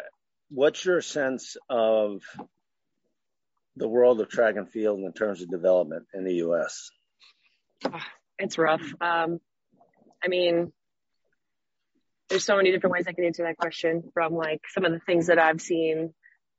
what's 0.51 0.85
your 0.85 1.01
sense 1.01 1.57
of 1.69 2.23
the 3.77 3.89
world 3.89 4.21
of 4.21 4.29
track 4.29 4.57
and 4.57 4.71
field 4.71 5.01
in 5.01 5.13
terms 5.13 5.43
of 5.43 5.51
development 5.51 6.07
in 6.15 6.25
the 6.25 6.35
U.S.? 6.35 6.91
It's 8.39 8.59
rough. 8.59 8.83
Um, 9.01 9.39
I 10.23 10.29
mean, 10.29 10.73
there's 12.29 12.45
so 12.45 12.57
many 12.57 12.71
different 12.71 12.93
ways 12.93 13.05
I 13.07 13.13
can 13.13 13.25
answer 13.25 13.45
that 13.45 13.57
question 13.57 14.05
from 14.15 14.35
like 14.35 14.61
some 14.73 14.85
of 14.85 14.93
the 14.93 15.01
things 15.01 15.27
that 15.27 15.39
I've 15.39 15.61
seen, 15.61 16.15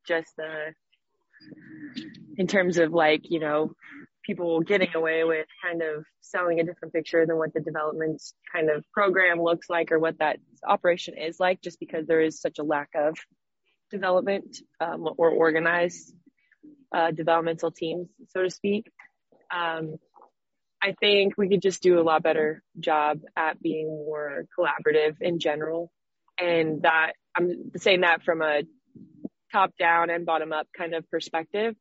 just 0.07 0.27
the, 0.37 0.73
in 2.37 2.47
terms 2.47 2.77
of 2.77 2.91
like, 2.91 3.21
you 3.29 3.39
know, 3.39 3.73
people 4.23 4.61
getting 4.61 4.95
away 4.95 5.23
with 5.23 5.47
kind 5.63 5.81
of 5.81 6.05
selling 6.21 6.59
a 6.59 6.63
different 6.63 6.93
picture 6.93 7.25
than 7.25 7.37
what 7.37 7.53
the 7.53 7.59
development 7.61 8.21
kind 8.51 8.69
of 8.69 8.83
program 8.91 9.41
looks 9.41 9.69
like 9.69 9.91
or 9.91 9.99
what 9.99 10.19
that 10.19 10.39
operation 10.67 11.15
is 11.17 11.39
like, 11.39 11.61
just 11.61 11.79
because 11.79 12.07
there 12.07 12.21
is 12.21 12.39
such 12.41 12.59
a 12.59 12.63
lack 12.63 12.89
of 12.95 13.17
development 13.95 14.57
um, 14.79 15.07
or 15.17 15.29
organized 15.29 16.13
uh, 16.93 17.11
developmental 17.11 17.71
teams, 17.71 18.07
so 18.29 18.43
to 18.43 18.49
speak. 18.49 18.91
Um, 19.53 19.97
I 20.81 20.93
think 20.99 21.33
we 21.37 21.49
could 21.49 21.61
just 21.61 21.81
do 21.81 21.99
a 21.99 22.03
lot 22.03 22.21
better 22.21 22.61
job 22.79 23.21
at 23.35 23.61
being 23.61 23.87
more 23.87 24.45
collaborative 24.57 25.15
in 25.19 25.39
general. 25.39 25.91
And 26.39 26.83
that 26.83 27.13
I'm 27.35 27.71
saying 27.77 28.01
that 28.01 28.23
from 28.23 28.41
a 28.41 28.63
top 29.51 29.71
down 29.79 30.09
and 30.09 30.25
bottom 30.25 30.51
up 30.51 30.67
kind 30.77 30.93
of 30.93 31.09
perspective. 31.09 31.75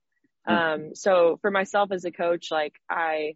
Hmm. 0.46 0.54
Um, 0.54 0.94
so 0.94 1.38
for 1.42 1.50
myself 1.50 1.92
as 1.92 2.04
a 2.04 2.10
coach, 2.10 2.48
like 2.50 2.74
I, 2.88 3.34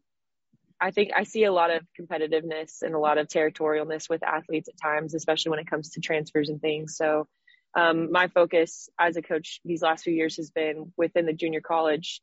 I 0.80 0.90
think 0.90 1.10
I 1.16 1.24
see 1.24 1.44
a 1.44 1.52
lot 1.52 1.70
of 1.70 1.82
competitiveness 2.00 2.82
and 2.82 2.94
a 2.94 2.98
lot 2.98 3.18
of 3.18 3.26
territorialness 3.26 4.08
with 4.08 4.22
athletes 4.22 4.68
at 4.68 4.80
times, 4.80 5.14
especially 5.14 5.50
when 5.50 5.58
it 5.58 5.68
comes 5.68 5.90
to 5.90 6.00
transfers 6.00 6.48
and 6.48 6.60
things. 6.60 6.96
So, 6.96 7.26
um, 7.74 8.10
my 8.10 8.28
focus 8.28 8.88
as 8.98 9.16
a 9.16 9.22
coach 9.22 9.60
these 9.64 9.82
last 9.82 10.04
few 10.04 10.14
years 10.14 10.36
has 10.36 10.50
been 10.50 10.92
within 10.96 11.26
the 11.26 11.32
junior 11.32 11.60
college 11.60 12.20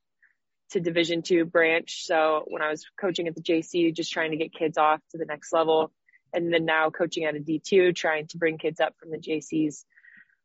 to 0.72 0.80
division 0.80 1.22
two 1.22 1.46
branch. 1.46 2.06
So 2.06 2.44
when 2.48 2.62
I 2.62 2.70
was 2.70 2.86
coaching 3.00 3.28
at 3.28 3.36
the 3.36 3.42
JC, 3.42 3.94
just 3.96 4.12
trying 4.12 4.32
to 4.32 4.38
get 4.38 4.54
kids 4.54 4.78
off 4.78 5.00
to 5.12 5.18
the 5.18 5.26
next 5.26 5.54
level. 5.54 5.92
And 6.34 6.52
then 6.52 6.66
now 6.66 6.90
coaching 6.90 7.24
at 7.26 7.36
a 7.36 7.40
D2, 7.40 7.96
trying 7.96 8.28
to 8.28 8.38
bring 8.38 8.58
kids 8.58 8.80
up 8.80 8.96
from 9.00 9.12
the 9.12 9.18
JCs. 9.18 9.86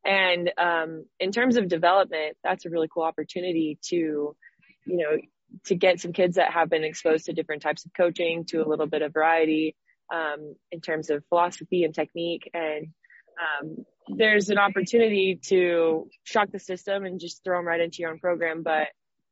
And 0.04 0.52
um, 0.56 1.04
in 1.18 1.32
terms 1.32 1.56
of 1.56 1.68
development, 1.68 2.36
that's 2.44 2.64
a 2.64 2.70
really 2.70 2.88
cool 2.92 3.02
opportunity 3.02 3.78
to, 3.88 3.96
you 3.96 4.36
know, 4.86 5.18
to 5.64 5.74
get 5.74 6.00
some 6.00 6.12
kids 6.12 6.36
that 6.36 6.52
have 6.52 6.70
been 6.70 6.84
exposed 6.84 7.26
to 7.26 7.32
different 7.32 7.62
types 7.62 7.84
of 7.84 7.92
coaching, 7.96 8.44
to 8.46 8.58
a 8.58 8.68
little 8.68 8.86
bit 8.86 9.02
of 9.02 9.12
variety 9.12 9.74
um, 10.14 10.54
in 10.70 10.80
terms 10.80 11.10
of 11.10 11.24
philosophy 11.28 11.84
and 11.84 11.94
technique. 11.94 12.48
And 12.54 12.88
um, 13.40 13.84
there's 14.16 14.50
an 14.50 14.58
opportunity 14.58 15.38
to 15.46 16.08
shock 16.24 16.50
the 16.50 16.58
system 16.58 17.04
and 17.04 17.20
just 17.20 17.42
throw 17.44 17.58
them 17.58 17.66
right 17.66 17.80
into 17.80 17.98
your 18.00 18.10
own 18.10 18.18
program. 18.18 18.62
But 18.62 18.88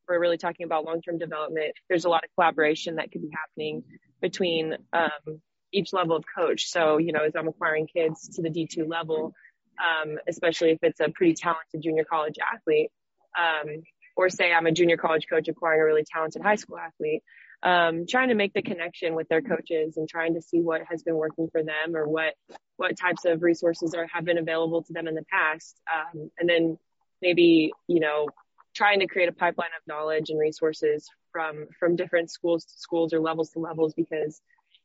we're 0.07 0.19
really 0.19 0.37
talking 0.37 0.65
about 0.65 0.85
long-term 0.85 1.19
development, 1.19 1.73
there's 1.87 2.05
a 2.05 2.09
lot 2.09 2.23
of 2.23 2.29
collaboration 2.35 2.95
that 2.95 3.11
could 3.11 3.21
be 3.21 3.29
happening 3.31 3.83
between 4.21 4.75
um, 4.91 5.41
each 5.71 5.93
level 5.93 6.15
of 6.15 6.25
coach. 6.35 6.67
So, 6.67 6.97
you 6.97 7.13
know, 7.13 7.23
as 7.23 7.35
I'm 7.35 7.47
acquiring 7.47 7.87
kids 7.87 8.27
to 8.35 8.41
the 8.41 8.49
D2 8.49 8.89
level, 8.89 9.33
um, 9.79 10.17
especially 10.27 10.71
if 10.71 10.79
it's 10.81 10.99
a 10.99 11.09
pretty 11.09 11.35
talented 11.35 11.81
junior 11.81 12.03
college 12.03 12.35
athlete, 12.53 12.89
um, 13.37 13.83
or 14.17 14.29
say 14.29 14.51
I'm 14.51 14.65
a 14.65 14.71
junior 14.71 14.97
college 14.97 15.27
coach 15.29 15.47
acquiring 15.47 15.81
a 15.81 15.85
really 15.85 16.03
talented 16.11 16.41
high 16.41 16.55
school 16.55 16.77
athlete, 16.77 17.23
um, 17.61 18.05
trying 18.07 18.29
to 18.29 18.35
make 18.35 18.53
the 18.53 18.61
connection 18.61 19.15
with 19.15 19.27
their 19.27 19.41
coaches 19.41 19.97
and 19.97 20.07
trying 20.07 20.35
to 20.35 20.41
see 20.41 20.61
what 20.61 20.81
has 20.89 21.03
been 21.03 21.15
working 21.15 21.49
for 21.51 21.63
them 21.63 21.95
or 21.95 22.07
what 22.07 22.33
what 22.77 22.97
types 22.97 23.25
of 23.25 23.41
resources 23.41 23.93
are 23.93 24.07
have 24.07 24.23
been 24.23 24.37
available 24.37 24.83
to 24.83 24.93
them 24.93 25.07
in 25.07 25.15
the 25.15 25.25
past, 25.31 25.75
um, 25.93 26.31
and 26.39 26.49
then 26.49 26.77
maybe 27.21 27.71
you 27.87 27.99
know 27.99 28.27
trying 28.73 29.01
to 29.01 29.07
create 29.07 29.29
a 29.29 29.33
pipeline 29.33 29.71
of 29.77 29.87
knowledge 29.87 30.29
and 30.29 30.39
resources 30.39 31.09
from 31.31 31.67
from 31.79 31.95
different 31.95 32.31
schools 32.31 32.63
to 32.65 32.73
schools 32.77 33.13
or 33.13 33.19
levels 33.19 33.49
to 33.51 33.59
levels 33.59 33.93
because 33.93 34.41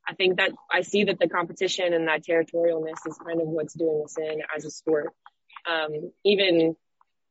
I 0.09 0.15
think 0.15 0.37
that 0.37 0.51
I 0.71 0.83
see 0.83 1.05
that 1.05 1.19
the 1.19 1.29
competition 1.29 1.93
and 1.95 2.09
that 2.09 2.25
territorialness 2.25 3.07
is 3.07 3.19
kind 3.25 3.41
of 3.41 3.49
what's 3.49 3.75
doing 3.75 4.03
us 4.05 4.17
in 4.19 4.43
as 4.55 4.65
a 4.65 4.71
sport. 4.71 5.13
Um, 5.71 6.13
even 6.25 6.77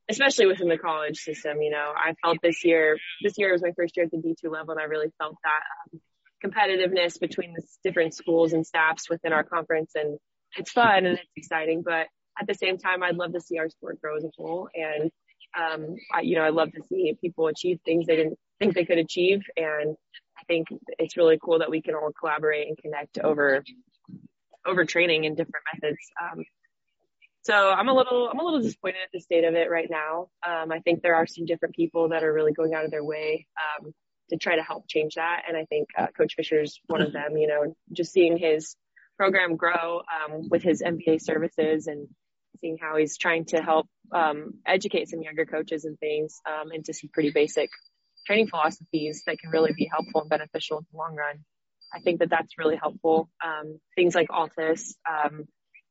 especially 0.09 0.45
within 0.45 0.67
the 0.67 0.77
college 0.77 1.17
system, 1.17 1.61
you 1.61 1.71
know, 1.71 1.93
I 1.95 2.13
felt 2.21 2.37
this 2.41 2.63
year, 2.65 2.97
this 3.21 3.33
year 3.37 3.51
was 3.51 3.61
my 3.61 3.71
first 3.75 3.95
year 3.95 4.05
at 4.05 4.11
the 4.11 4.17
D2 4.17 4.51
level 4.51 4.71
and 4.71 4.79
I 4.79 4.85
really 4.85 5.11
felt 5.17 5.35
that 5.43 5.61
um, 5.93 6.01
competitiveness 6.43 7.19
between 7.19 7.53
the 7.53 7.63
different 7.83 8.13
schools 8.13 8.53
and 8.53 8.65
staffs 8.65 9.09
within 9.09 9.31
our 9.31 9.43
conference 9.43 9.91
and 9.95 10.17
it's 10.57 10.71
fun 10.71 11.05
and 11.05 11.17
it's 11.17 11.29
exciting, 11.35 11.83
but 11.83 12.07
at 12.39 12.47
the 12.47 12.53
same 12.53 12.77
time, 12.77 13.03
I'd 13.03 13.15
love 13.15 13.33
to 13.33 13.41
see 13.41 13.59
our 13.59 13.69
sport 13.69 14.01
grow 14.01 14.17
as 14.17 14.23
a 14.23 14.29
whole 14.37 14.69
and 14.75 15.11
um, 15.57 15.95
I, 16.13 16.21
you 16.21 16.35
know, 16.35 16.43
I 16.43 16.49
love 16.49 16.71
to 16.71 16.81
see 16.89 17.15
people 17.21 17.47
achieve 17.47 17.79
things 17.85 18.07
they 18.07 18.15
didn't 18.15 18.37
think 18.59 18.73
they 18.73 18.85
could 18.85 18.97
achieve. 18.97 19.41
And 19.55 19.95
I 20.37 20.43
think 20.47 20.67
it's 20.99 21.17
really 21.17 21.39
cool 21.43 21.59
that 21.59 21.69
we 21.69 21.81
can 21.81 21.95
all 21.95 22.11
collaborate 22.17 22.67
and 22.67 22.77
connect 22.77 23.19
over, 23.19 23.63
over 24.65 24.85
training 24.85 25.25
and 25.25 25.37
different 25.37 25.63
methods. 25.73 25.99
Um, 26.21 26.43
so 27.43 27.53
I'm 27.53 27.89
a 27.89 27.93
little, 27.93 28.29
I'm 28.29 28.39
a 28.39 28.43
little 28.43 28.61
disappointed 28.61 29.01
at 29.03 29.09
the 29.13 29.19
state 29.19 29.43
of 29.43 29.53
it 29.55 29.69
right 29.69 29.89
now. 29.89 30.29
Um, 30.45 30.71
I 30.71 30.79
think 30.79 31.01
there 31.01 31.15
are 31.15 31.27
some 31.27 31.45
different 31.45 31.75
people 31.75 32.09
that 32.09 32.23
are 32.23 32.33
really 32.33 32.53
going 32.53 32.73
out 32.73 32.85
of 32.85 32.91
their 32.91 33.03
way, 33.03 33.47
um, 33.57 33.93
to 34.29 34.37
try 34.37 34.55
to 34.55 34.63
help 34.63 34.87
change 34.87 35.15
that. 35.15 35.43
And 35.47 35.57
I 35.57 35.65
think, 35.65 35.89
uh, 35.97 36.07
Coach 36.17 36.35
Fisher's 36.35 36.79
one 36.87 37.01
of 37.01 37.11
them, 37.11 37.37
you 37.37 37.47
know, 37.47 37.75
just 37.91 38.13
seeing 38.13 38.37
his 38.37 38.75
program 39.17 39.57
grow, 39.57 39.99
um, 39.99 40.49
with 40.49 40.63
his 40.63 40.81
MBA 40.81 41.21
services 41.21 41.87
and 41.87 42.07
seeing 42.61 42.77
how 42.81 42.95
he's 42.95 43.17
trying 43.17 43.45
to 43.45 43.61
help 43.61 43.87
um, 44.13 44.53
educate 44.65 45.09
some 45.09 45.21
younger 45.21 45.45
coaches 45.45 45.85
and 45.85 45.99
things 45.99 46.41
um, 46.47 46.71
into 46.71 46.93
some 46.93 47.09
pretty 47.13 47.31
basic 47.31 47.69
training 48.25 48.47
philosophies 48.47 49.23
that 49.27 49.37
can 49.37 49.49
really 49.49 49.73
be 49.73 49.89
helpful 49.91 50.21
and 50.21 50.29
beneficial 50.29 50.77
in 50.77 50.85
the 50.91 50.97
long 50.97 51.15
run. 51.15 51.43
I 51.93 51.99
think 51.99 52.19
that 52.19 52.29
that's 52.29 52.57
really 52.57 52.77
helpful. 52.77 53.29
Um, 53.43 53.79
things 53.95 54.15
like 54.15 54.27
ALTIS 54.29 54.95
um, 55.09 55.45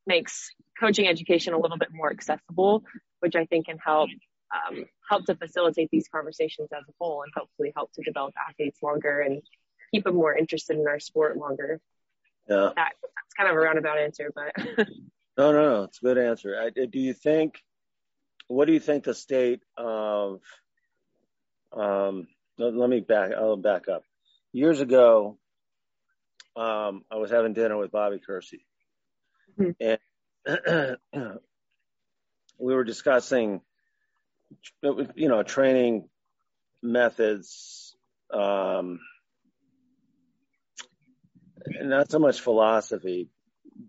makes 0.06 0.50
coaching 0.78 1.06
education 1.06 1.54
a 1.54 1.58
little 1.58 1.78
bit 1.78 1.88
more 1.92 2.10
accessible, 2.10 2.84
which 3.20 3.36
I 3.36 3.46
think 3.46 3.66
can 3.66 3.78
help 3.78 4.10
um, 4.52 4.84
help 5.08 5.24
to 5.26 5.34
facilitate 5.34 5.88
these 5.90 6.08
conversations 6.08 6.68
as 6.72 6.82
a 6.88 6.92
whole 7.00 7.22
and 7.22 7.32
hopefully 7.34 7.72
help 7.74 7.90
to 7.94 8.02
develop 8.02 8.34
athletes 8.48 8.82
longer 8.82 9.20
and 9.20 9.40
keep 9.92 10.04
them 10.04 10.16
more 10.16 10.36
interested 10.36 10.76
in 10.76 10.86
our 10.86 11.00
sport 11.00 11.38
longer. 11.38 11.80
Yeah. 12.48 12.70
That, 12.76 12.92
that's 13.00 13.34
kind 13.36 13.48
of 13.48 13.56
a 13.56 13.58
roundabout 13.58 13.98
answer, 13.98 14.30
but 14.34 14.86
No, 15.36 15.52
no, 15.52 15.62
no. 15.62 15.82
It's 15.84 15.98
a 16.02 16.04
good 16.04 16.18
answer. 16.18 16.56
I, 16.60 16.70
do 16.70 16.98
you 16.98 17.14
think? 17.14 17.62
What 18.48 18.66
do 18.66 18.72
you 18.72 18.80
think 18.80 19.04
the 19.04 19.14
state 19.14 19.60
of? 19.76 20.40
Um, 21.72 22.26
let, 22.58 22.74
let 22.74 22.90
me 22.90 23.00
back. 23.00 23.32
I'll 23.32 23.56
back 23.56 23.88
up. 23.88 24.02
Years 24.52 24.80
ago, 24.80 25.38
um, 26.54 27.04
I 27.10 27.16
was 27.16 27.30
having 27.30 27.54
dinner 27.54 27.78
with 27.78 27.90
Bobby 27.90 28.20
Kersee, 28.26 28.64
mm-hmm. 29.58 29.96
and 30.44 30.98
we 32.58 32.74
were 32.74 32.84
discussing, 32.84 33.60
you 34.82 35.28
know, 35.28 35.42
training 35.42 36.08
methods, 36.82 37.96
um, 38.32 39.00
not 41.80 42.10
so 42.10 42.18
much 42.18 42.40
philosophy, 42.40 43.28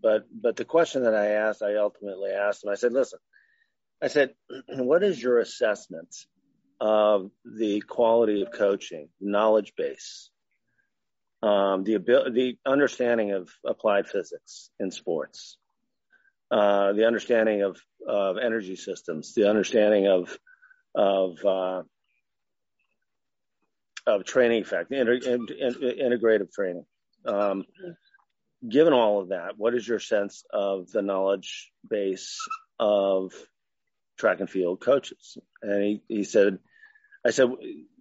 but 0.02 0.26
but 0.32 0.56
the 0.56 0.66
question 0.66 1.04
that 1.04 1.16
I 1.16 1.28
asked, 1.28 1.64
I 1.64 1.76
ultimately 1.76 2.32
asked 2.32 2.64
him. 2.64 2.70
I 2.70 2.76
said, 2.76 2.94
"Listen, 2.94 3.20
I 4.02 4.08
said, 4.08 4.34
what 4.70 5.04
is 5.04 5.22
your 5.22 5.40
assessment 5.40 6.16
of 6.80 7.32
the 7.46 7.82
quality 7.82 8.42
of 8.42 8.52
coaching, 8.52 9.10
knowledge 9.22 9.74
base, 9.78 10.30
um, 11.44 11.84
the 11.84 11.96
ability, 11.96 12.32
the 12.64 12.72
understanding 12.72 13.34
of 13.34 13.50
applied 13.66 14.08
physics 14.08 14.70
in 14.80 14.92
sports, 14.92 15.58
uh, 16.50 16.94
the 16.94 17.06
understanding 17.06 17.64
of 17.64 17.78
of 18.08 18.38
energy 18.38 18.78
systems, 18.78 19.34
the 19.34 19.50
understanding 19.50 20.08
of 20.08 20.38
of 20.96 21.38
uh, 21.46 21.84
of 24.08 24.24
training 24.24 24.62
effect, 24.62 24.92
inter, 24.94 25.16
in, 25.16 25.48
in, 25.60 25.74
integrative 25.74 26.52
training." 26.54 26.86
Um, 27.26 27.66
given 28.68 28.94
all 28.94 29.20
of 29.20 29.30
that, 29.30 29.58
what 29.58 29.76
is 29.76 29.86
your 29.86 30.00
sense 30.00 30.46
of 30.50 30.90
the 30.92 31.02
knowledge 31.02 31.72
base 31.90 32.40
of 32.80 33.34
track 34.18 34.40
and 34.40 34.50
field 34.50 34.80
coaches? 34.80 35.38
And 35.62 35.84
he, 35.84 36.02
he 36.08 36.24
said, 36.24 36.60
I 37.26 37.32
said, 37.32 37.50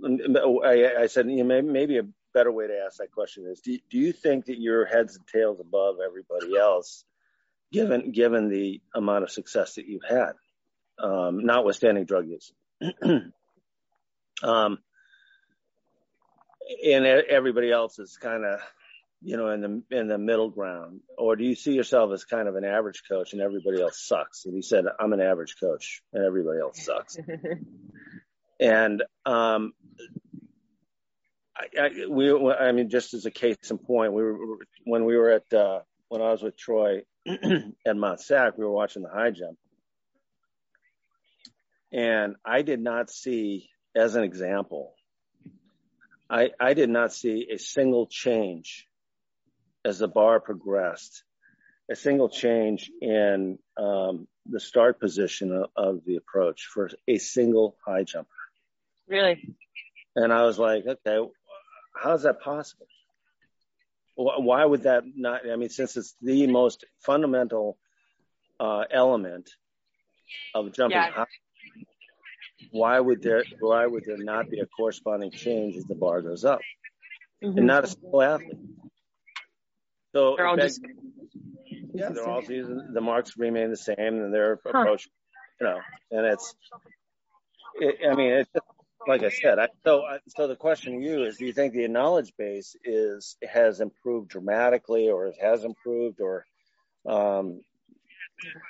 I, 0.04 0.92
I 1.00 1.06
said, 1.06 1.28
you 1.28 1.38
know, 1.38 1.44
maybe, 1.44 1.68
maybe 1.68 1.98
a 1.98 2.02
better 2.34 2.52
way 2.52 2.66
to 2.66 2.82
ask 2.86 2.98
that 2.98 3.12
question 3.12 3.46
is, 3.46 3.60
do, 3.60 3.78
do 3.90 3.98
you 3.98 4.12
think 4.12 4.46
that 4.46 4.58
you're 4.58 4.84
heads 4.84 5.16
and 5.16 5.26
tails 5.26 5.60
above 5.60 5.96
everybody 6.04 6.56
else, 6.56 7.04
given, 7.72 8.12
given 8.12 8.48
the 8.48 8.80
amount 8.94 9.24
of 9.24 9.30
success 9.30 9.74
that 9.74 9.86
you've 9.86 10.04
had, 10.08 10.32
um, 10.98 11.44
notwithstanding 11.44 12.04
drug 12.04 12.26
use? 12.28 12.52
um, 14.42 14.78
and 16.84 17.06
everybody 17.06 17.70
else 17.70 17.98
is 17.98 18.16
kind 18.16 18.44
of 18.44 18.60
you 19.24 19.36
know, 19.36 19.50
in 19.50 19.60
the 19.60 19.96
in 19.96 20.08
the 20.08 20.18
middle 20.18 20.50
ground, 20.50 21.00
or 21.16 21.36
do 21.36 21.44
you 21.44 21.54
see 21.54 21.72
yourself 21.72 22.12
as 22.12 22.24
kind 22.24 22.48
of 22.48 22.56
an 22.56 22.64
average 22.64 23.04
coach 23.08 23.32
and 23.32 23.40
everybody 23.40 23.80
else 23.80 24.04
sucks? 24.04 24.44
And 24.46 24.54
he 24.54 24.62
said, 24.62 24.84
"I'm 24.98 25.12
an 25.12 25.20
average 25.20 25.56
coach 25.60 26.02
and 26.12 26.24
everybody 26.24 26.58
else 26.58 26.84
sucks." 26.84 27.16
and 28.60 29.02
um, 29.24 29.74
I, 31.78 32.06
we, 32.08 32.32
I 32.52 32.72
mean, 32.72 32.88
just 32.88 33.14
as 33.14 33.26
a 33.26 33.30
case 33.30 33.56
in 33.70 33.78
point, 33.78 34.12
we 34.12 34.22
were 34.22 34.58
when 34.84 35.04
we 35.04 35.16
were 35.16 35.30
at 35.30 35.52
uh, 35.52 35.80
when 36.08 36.20
I 36.20 36.30
was 36.30 36.42
with 36.42 36.56
Troy 36.56 37.02
at 37.26 37.96
Mount 37.96 38.20
Sac, 38.20 38.56
we 38.56 38.64
were 38.64 38.70
watching 38.70 39.02
the 39.02 39.08
high 39.08 39.30
jump, 39.30 39.58
and 41.92 42.36
I 42.44 42.62
did 42.62 42.80
not 42.80 43.10
see, 43.10 43.68
as 43.94 44.14
an 44.14 44.24
example, 44.24 44.94
I 46.28 46.50
I 46.58 46.74
did 46.74 46.90
not 46.90 47.12
see 47.12 47.48
a 47.52 47.58
single 47.58 48.06
change 48.06 48.88
as 49.84 49.98
the 49.98 50.08
bar 50.08 50.40
progressed, 50.40 51.24
a 51.90 51.96
single 51.96 52.28
change 52.28 52.90
in 53.00 53.58
um, 53.76 54.28
the 54.46 54.60
start 54.60 55.00
position 55.00 55.52
of, 55.52 55.70
of, 55.76 56.04
the 56.04 56.16
approach 56.16 56.68
for 56.72 56.90
a 57.08 57.18
single 57.18 57.76
high 57.84 58.04
jumper. 58.04 58.28
Really? 59.08 59.56
And 60.14 60.32
I 60.32 60.44
was 60.44 60.58
like, 60.58 60.84
okay, 60.86 61.18
how 61.94 62.14
is 62.14 62.22
that 62.22 62.40
possible? 62.40 62.86
Why 64.14 64.64
would 64.64 64.82
that 64.82 65.04
not? 65.16 65.48
I 65.50 65.56
mean, 65.56 65.70
since 65.70 65.96
it's 65.96 66.14
the 66.20 66.46
most 66.46 66.84
fundamental 67.00 67.78
uh, 68.60 68.84
element 68.90 69.50
of 70.54 70.72
jumping 70.72 70.98
high, 70.98 71.26
why 72.70 73.00
would 73.00 73.22
there 73.22 73.44
why 73.60 73.86
would 73.86 74.04
there 74.04 74.18
not 74.18 74.50
be 74.50 74.60
a 74.60 74.66
corresponding 74.66 75.30
change 75.30 75.76
as 75.76 75.84
the 75.84 75.94
bar 75.94 76.20
goes 76.20 76.44
up, 76.44 76.60
mm-hmm. 77.42 77.56
and 77.56 77.66
not 77.66 77.84
a 77.84 77.86
single 77.86 78.22
athlete? 78.22 78.58
So 80.14 80.34
they're 80.36 80.46
all 80.46 80.56
just 80.56 80.82
yeah, 81.94 82.10
they're 82.10 82.28
all 82.28 82.42
using 82.42 82.92
the 82.92 83.00
marks 83.00 83.36
remain 83.36 83.70
the 83.70 83.76
same 83.76 83.96
and 83.98 84.32
their 84.32 84.52
approach, 84.52 85.08
you 85.60 85.66
know, 85.66 85.78
and 86.10 86.26
it's, 86.26 86.54
it, 87.76 87.96
I 88.10 88.14
mean, 88.14 88.32
it's 88.32 88.50
just, 88.52 88.66
like 89.06 89.22
I 89.22 89.30
said. 89.30 89.58
I, 89.58 89.68
so, 89.84 90.04
so 90.28 90.46
the 90.46 90.56
question 90.56 91.00
to 91.00 91.04
you 91.04 91.24
is: 91.24 91.36
Do 91.36 91.46
you 91.46 91.52
think 91.52 91.72
the 91.72 91.88
knowledge 91.88 92.32
base 92.38 92.76
is 92.84 93.36
has 93.48 93.80
improved 93.80 94.28
dramatically, 94.28 95.08
or 95.08 95.26
it 95.26 95.36
has 95.40 95.64
improved, 95.64 96.20
or, 96.20 96.46
um, 97.06 97.60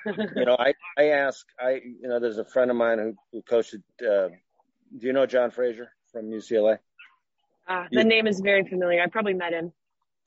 you 0.06 0.44
know, 0.44 0.56
I 0.58 0.74
I 0.98 1.08
ask, 1.10 1.46
I 1.60 1.80
you 1.84 2.08
know, 2.08 2.20
there's 2.20 2.38
a 2.38 2.44
friend 2.44 2.70
of 2.70 2.76
mine 2.76 2.98
who, 2.98 3.14
who 3.32 3.42
coached. 3.42 3.76
Uh, 4.00 4.28
do 4.98 5.06
you 5.06 5.12
know 5.12 5.26
John 5.26 5.50
Fraser 5.50 5.92
from 6.12 6.30
UCLA? 6.30 6.78
Uh, 7.68 7.84
the 7.90 8.00
you, 8.00 8.04
name 8.04 8.26
is 8.26 8.40
very 8.40 8.64
familiar. 8.64 9.02
I 9.02 9.06
probably 9.06 9.34
met 9.34 9.52
him. 9.52 9.72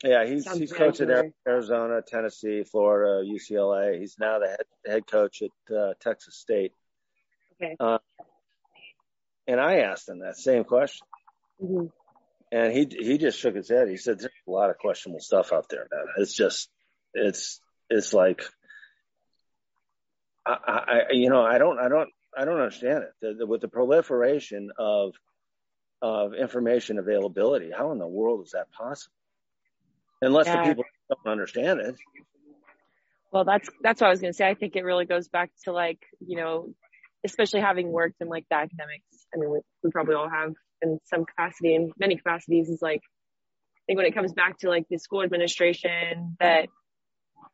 Yeah, 0.03 0.25
he's 0.25 0.43
Sounds 0.43 0.59
he's 0.59 0.73
coached 0.73 1.01
at 1.01 1.31
Arizona, 1.47 2.01
Tennessee, 2.05 2.63
Florida, 2.63 3.27
UCLA. 3.27 3.99
He's 3.99 4.17
now 4.19 4.39
the 4.39 4.47
head, 4.47 4.65
head 4.85 5.07
coach 5.07 5.41
at 5.41 5.75
uh, 5.75 5.93
Texas 5.99 6.35
State. 6.35 6.73
Okay. 7.61 7.75
Uh, 7.79 7.99
and 9.47 9.59
I 9.59 9.79
asked 9.79 10.09
him 10.09 10.19
that 10.19 10.37
same 10.37 10.63
question, 10.63 11.05
mm-hmm. 11.61 11.87
and 12.51 12.73
he 12.73 12.87
he 12.89 13.17
just 13.17 13.39
shook 13.39 13.55
his 13.55 13.69
head. 13.69 13.87
He 13.87 13.97
said, 13.97 14.19
"There's 14.19 14.31
a 14.47 14.51
lot 14.51 14.69
of 14.69 14.77
questionable 14.77 15.21
stuff 15.21 15.53
out 15.53 15.67
there, 15.69 15.87
man. 15.91 16.05
It's 16.17 16.33
just 16.33 16.69
it's 17.13 17.59
it's 17.89 18.13
like 18.13 18.43
I, 20.45 20.53
I 21.09 21.11
you 21.11 21.29
know 21.29 21.43
I 21.43 21.57
don't 21.57 21.79
I 21.79 21.89
don't 21.89 22.09
I 22.37 22.45
don't 22.45 22.59
understand 22.59 23.03
it. 23.03 23.11
The, 23.21 23.33
the, 23.39 23.45
with 23.45 23.61
the 23.61 23.67
proliferation 23.67 24.71
of 24.77 25.13
of 26.01 26.33
information 26.33 26.99
availability, 26.99 27.71
how 27.75 27.91
in 27.91 27.99
the 27.99 28.07
world 28.07 28.45
is 28.45 28.51
that 28.51 28.71
possible? 28.71 29.11
unless 30.21 30.47
yeah. 30.47 30.63
the 30.63 30.69
people 30.69 30.83
don't 31.09 31.31
understand 31.31 31.79
it. 31.79 31.95
Well, 33.31 33.43
that's 33.43 33.69
that's 33.81 34.01
what 34.01 34.07
I 34.07 34.09
was 34.11 34.21
going 34.21 34.33
to 34.33 34.37
say. 34.37 34.47
I 34.47 34.53
think 34.53 34.75
it 34.75 34.83
really 34.83 35.05
goes 35.05 35.27
back 35.27 35.51
to 35.65 35.71
like 35.71 35.99
you 36.25 36.37
know, 36.37 36.73
especially 37.25 37.61
having 37.61 37.91
worked 37.91 38.15
in 38.21 38.27
like 38.27 38.45
the 38.49 38.55
academics. 38.55 39.03
I 39.33 39.39
mean, 39.39 39.51
we, 39.51 39.59
we 39.83 39.91
probably 39.91 40.15
all 40.15 40.29
have 40.29 40.53
in 40.81 40.99
some 41.05 41.25
capacity, 41.25 41.75
in 41.75 41.91
many 41.99 42.15
capacities, 42.15 42.69
is 42.69 42.81
like 42.81 43.01
I 43.01 43.83
think 43.87 43.97
when 43.97 44.05
it 44.05 44.15
comes 44.15 44.33
back 44.33 44.59
to 44.59 44.69
like 44.69 44.85
the 44.89 44.97
school 44.97 45.23
administration 45.23 46.37
that 46.39 46.69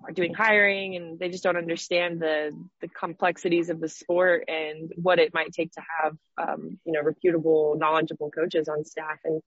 are 0.05 0.13
doing 0.13 0.33
hiring 0.33 0.95
and 0.95 1.19
they 1.19 1.29
just 1.29 1.43
don't 1.43 1.57
understand 1.57 2.19
the 2.19 2.51
the 2.81 2.87
complexities 2.87 3.69
of 3.69 3.79
the 3.79 3.89
sport 3.89 4.45
and 4.47 4.91
what 4.95 5.19
it 5.19 5.33
might 5.33 5.51
take 5.51 5.71
to 5.73 5.81
have 6.01 6.13
um, 6.37 6.79
you 6.85 6.93
know 6.93 7.01
reputable 7.03 7.75
knowledgeable 7.77 8.31
coaches 8.31 8.67
on 8.67 8.83
staff 8.83 9.19
and 9.25 9.41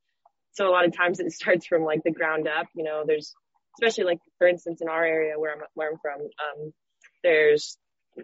so 0.54 0.68
a 0.68 0.70
lot 0.70 0.84
of 0.84 0.96
times 0.96 1.20
it 1.20 1.32
starts 1.32 1.66
from 1.66 1.82
like 1.82 2.02
the 2.04 2.12
ground 2.12 2.48
up. 2.48 2.66
You 2.74 2.84
know, 2.84 3.04
there's 3.06 3.34
especially 3.76 4.04
like 4.04 4.20
for 4.38 4.46
instance 4.46 4.80
in 4.80 4.88
our 4.88 5.04
area 5.04 5.38
where 5.38 5.52
I'm 5.52 5.62
where 5.74 5.90
I'm 5.90 5.98
from, 6.00 6.20
um, 6.20 6.72
there's 7.22 7.76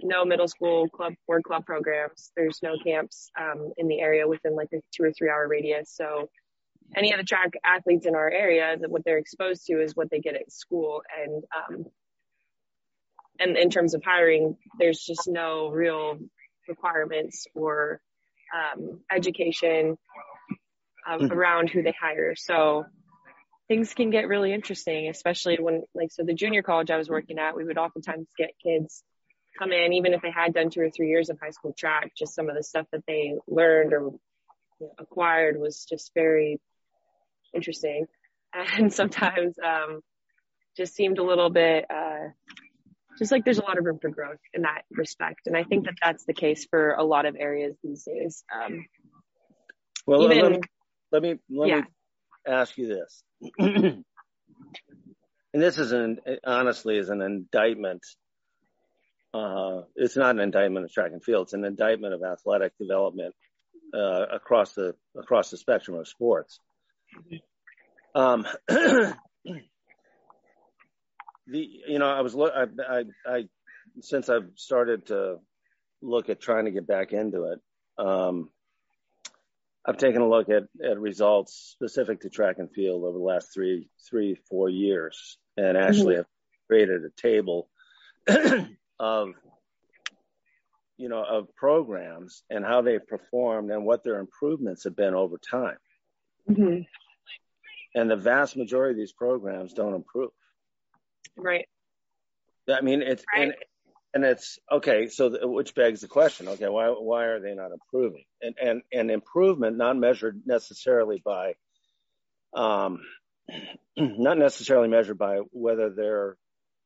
no 0.03 0.24
middle 0.24 0.48
school 0.48 0.88
club 0.88 1.14
or 1.26 1.40
club 1.40 1.66
programs. 1.66 2.31
There's 2.37 2.61
no 2.62 2.76
camps 2.85 3.31
um, 3.38 3.72
in 3.76 3.88
the 3.88 4.00
area 4.00 4.26
within 4.29 4.55
like 4.55 4.68
a 4.72 4.79
two 4.94 5.05
or 5.05 5.12
three 5.12 5.29
hour 5.29 5.46
radius. 5.48 5.92
So 5.94 6.29
any 6.96 7.12
of 7.12 7.18
the 7.18 7.24
track 7.24 7.50
athletes 7.64 8.07
in 8.07 8.14
our 8.14 8.31
area, 8.31 8.76
that 8.81 8.90
what 8.90 9.05
they're 9.05 9.18
exposed 9.18 9.66
to 9.66 9.81
is 9.81 9.94
what 9.94 10.11
they 10.11 10.20
get 10.20 10.35
at 10.35 10.50
school. 10.50 11.03
And 11.20 11.44
um, 11.57 11.85
and 13.38 13.57
in 13.57 13.70
terms 13.70 13.94
of 13.94 14.03
hiring, 14.05 14.57
there's 14.79 14.98
just 14.98 15.26
no 15.26 15.70
real 15.70 16.18
requirements 16.68 17.46
or 17.55 18.00
um, 18.55 19.00
education 19.11 19.96
uh, 21.09 21.16
mm-hmm. 21.16 21.33
around 21.33 21.70
who 21.70 21.83
they 21.83 21.94
hire. 21.98 22.35
So 22.37 22.85
things 23.68 23.94
can 23.94 24.11
get 24.11 24.29
really 24.29 24.53
interesting, 24.53 25.09
especially 25.09 25.57
when, 25.59 25.83
like, 25.94 26.11
so 26.12 26.22
the 26.24 26.35
junior 26.35 26.62
college 26.62 26.90
I 26.90 26.98
was 26.98 27.09
working 27.09 27.38
at, 27.38 27.57
we 27.57 27.64
would 27.64 27.79
oftentimes 27.79 28.29
get 28.37 28.50
kids 28.62 29.03
come 29.58 29.72
in, 29.72 29.92
even 29.92 30.14
if 30.14 30.22
they 30.22 30.30
had 30.30 30.54
done 30.54 30.70
two 30.70 30.80
or 30.80 30.90
three 30.90 31.08
years 31.08 31.30
of 31.30 31.38
high 31.40 31.50
school 31.50 31.72
track, 31.72 32.12
just 32.16 32.34
some 32.34 32.48
of 32.48 32.56
the 32.56 32.62
stuff 32.62 32.86
that 32.92 33.04
they 33.06 33.34
learned 33.46 33.92
or 33.92 34.12
acquired 34.98 35.60
was 35.60 35.84
just 35.84 36.12
very 36.14 36.60
interesting. 37.54 38.06
And 38.52 38.92
sometimes, 38.92 39.54
um, 39.64 40.00
just 40.76 40.94
seemed 40.94 41.18
a 41.18 41.22
little 41.22 41.50
bit, 41.50 41.84
uh, 41.88 42.30
just 43.16 43.30
like 43.30 43.44
there's 43.44 43.58
a 43.58 43.62
lot 43.62 43.78
of 43.78 43.84
room 43.84 43.98
for 44.00 44.08
growth 44.08 44.40
in 44.54 44.62
that 44.62 44.82
respect. 44.90 45.46
And 45.46 45.56
I 45.56 45.62
think 45.62 45.84
that 45.84 45.94
that's 46.02 46.24
the 46.24 46.32
case 46.32 46.66
for 46.68 46.94
a 46.94 47.04
lot 47.04 47.26
of 47.26 47.36
areas 47.38 47.76
these 47.84 48.02
days. 48.04 48.42
Um, 48.52 48.86
well, 50.06 50.32
even, 50.32 50.60
let 51.12 51.22
me 51.22 51.38
let 51.50 51.68
yeah. 51.68 51.76
me 51.76 51.82
ask 52.46 52.76
you 52.78 52.88
this. 52.88 53.22
and 53.58 54.04
this 55.52 55.78
is 55.78 55.92
an 55.92 56.18
honestly 56.44 56.96
is 56.96 57.10
an 57.10 57.20
indictment. 57.20 58.02
Uh, 59.32 59.82
it's 59.94 60.16
not 60.16 60.34
an 60.34 60.40
indictment 60.40 60.84
of 60.84 60.92
track 60.92 61.12
and 61.12 61.22
field. 61.22 61.46
It's 61.46 61.52
an 61.52 61.64
indictment 61.64 62.14
of 62.14 62.22
athletic 62.22 62.76
development 62.78 63.34
uh, 63.94 64.26
across 64.32 64.72
the 64.74 64.94
across 65.16 65.50
the 65.50 65.56
spectrum 65.56 65.98
of 65.98 66.08
sports. 66.08 66.58
Um, 68.14 68.46
the 68.68 69.14
you 71.46 71.98
know 71.98 72.08
I 72.08 72.20
was 72.22 72.34
I, 72.36 72.66
I 72.88 73.04
I 73.26 73.44
since 74.00 74.28
I've 74.28 74.50
started 74.56 75.06
to 75.06 75.36
look 76.02 76.28
at 76.28 76.40
trying 76.40 76.64
to 76.64 76.70
get 76.70 76.86
back 76.86 77.12
into 77.12 77.52
it. 77.52 77.60
Um, 78.04 78.50
I've 79.86 79.96
taken 79.96 80.22
a 80.22 80.28
look 80.28 80.48
at, 80.50 80.64
at 80.84 80.98
results 80.98 81.54
specific 81.72 82.20
to 82.20 82.30
track 82.30 82.56
and 82.58 82.70
field 82.70 83.04
over 83.04 83.16
the 83.16 83.24
last 83.24 83.52
three, 83.52 83.88
three, 84.08 84.36
four 84.48 84.68
years, 84.68 85.38
and 85.56 85.76
actually 85.76 86.14
mm-hmm. 86.14 86.18
have 86.18 86.26
created 86.68 87.02
a 87.04 87.20
table 87.20 87.68
of, 89.00 89.30
you 90.98 91.08
know, 91.08 91.24
of 91.24 91.54
programs 91.56 92.42
and 92.50 92.64
how 92.64 92.82
they've 92.82 93.06
performed 93.06 93.70
and 93.70 93.84
what 93.84 94.04
their 94.04 94.20
improvements 94.20 94.84
have 94.84 94.94
been 94.94 95.14
over 95.14 95.38
time. 95.38 95.78
Mm-hmm. 96.48 96.82
And 97.94 98.10
the 98.10 98.16
vast 98.16 98.56
majority 98.56 98.92
of 98.92 98.98
these 98.98 99.12
programs 99.12 99.72
don't 99.72 99.94
improve. 99.94 100.30
Right. 101.36 101.66
I 102.68 102.82
mean, 102.82 103.02
it's 103.02 103.24
right. 103.34 103.44
and 103.44 103.54
and 104.12 104.24
it's 104.24 104.58
okay. 104.70 105.08
So, 105.08 105.30
the, 105.30 105.48
which 105.48 105.74
begs 105.74 106.02
the 106.02 106.08
question: 106.08 106.48
Okay, 106.48 106.68
why 106.68 106.88
why 106.88 107.24
are 107.24 107.40
they 107.40 107.54
not 107.54 107.72
improving? 107.72 108.24
And 108.42 108.54
and 108.62 108.82
and 108.92 109.10
improvement 109.10 109.76
not 109.76 109.96
measured 109.96 110.42
necessarily 110.46 111.22
by, 111.24 111.54
um, 112.54 113.00
not 113.96 114.38
necessarily 114.38 114.88
measured 114.88 115.18
by 115.18 115.38
whether 115.50 115.90
they're 115.90 116.36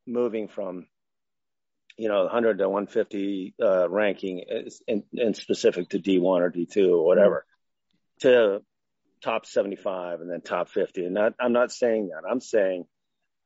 moving 0.07 0.49
from, 0.49 0.87
you 1.97 2.09
know, 2.09 2.25
100 2.25 2.59
to 2.59 2.69
150 2.69 3.55
uh, 3.63 3.89
ranking, 3.89 4.45
and 4.89 5.37
specific 5.37 5.91
to 5.91 5.99
D1 5.99 6.23
or 6.23 6.51
D2 6.51 6.91
or 6.91 7.05
whatever, 7.07 7.47
mm-hmm. 8.23 8.29
to 8.29 8.63
top 9.23 9.47
75 9.47 10.21
and 10.21 10.31
then 10.31 10.41
top 10.41 10.69
50. 10.69 11.05
And 11.05 11.15
not, 11.15 11.35
I'm 11.41 11.53
not 11.53 11.73
saying 11.73 12.09
that. 12.09 12.29
I'm 12.29 12.41
saying 12.41 12.87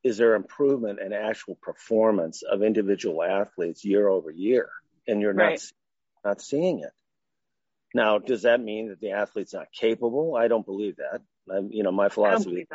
is 0.03 0.17
there 0.17 0.35
improvement 0.35 0.99
in 0.99 1.13
actual 1.13 1.55
performance 1.61 2.41
of 2.43 2.63
individual 2.63 3.21
athletes 3.23 3.83
year 3.83 4.07
over 4.07 4.31
year? 4.31 4.69
And 5.07 5.21
you're 5.21 5.33
right. 5.33 5.61
not 6.23 6.29
not 6.31 6.41
seeing 6.41 6.79
it. 6.79 6.91
Now, 7.93 8.19
does 8.19 8.43
that 8.43 8.61
mean 8.61 8.89
that 8.89 8.99
the 8.99 9.11
athlete's 9.11 9.53
not 9.53 9.71
capable? 9.71 10.35
I 10.35 10.47
don't 10.47 10.65
believe 10.65 10.97
that. 10.97 11.21
I, 11.51 11.59
you 11.69 11.83
know, 11.83 11.91
my 11.91 12.09
philosophy. 12.09 12.67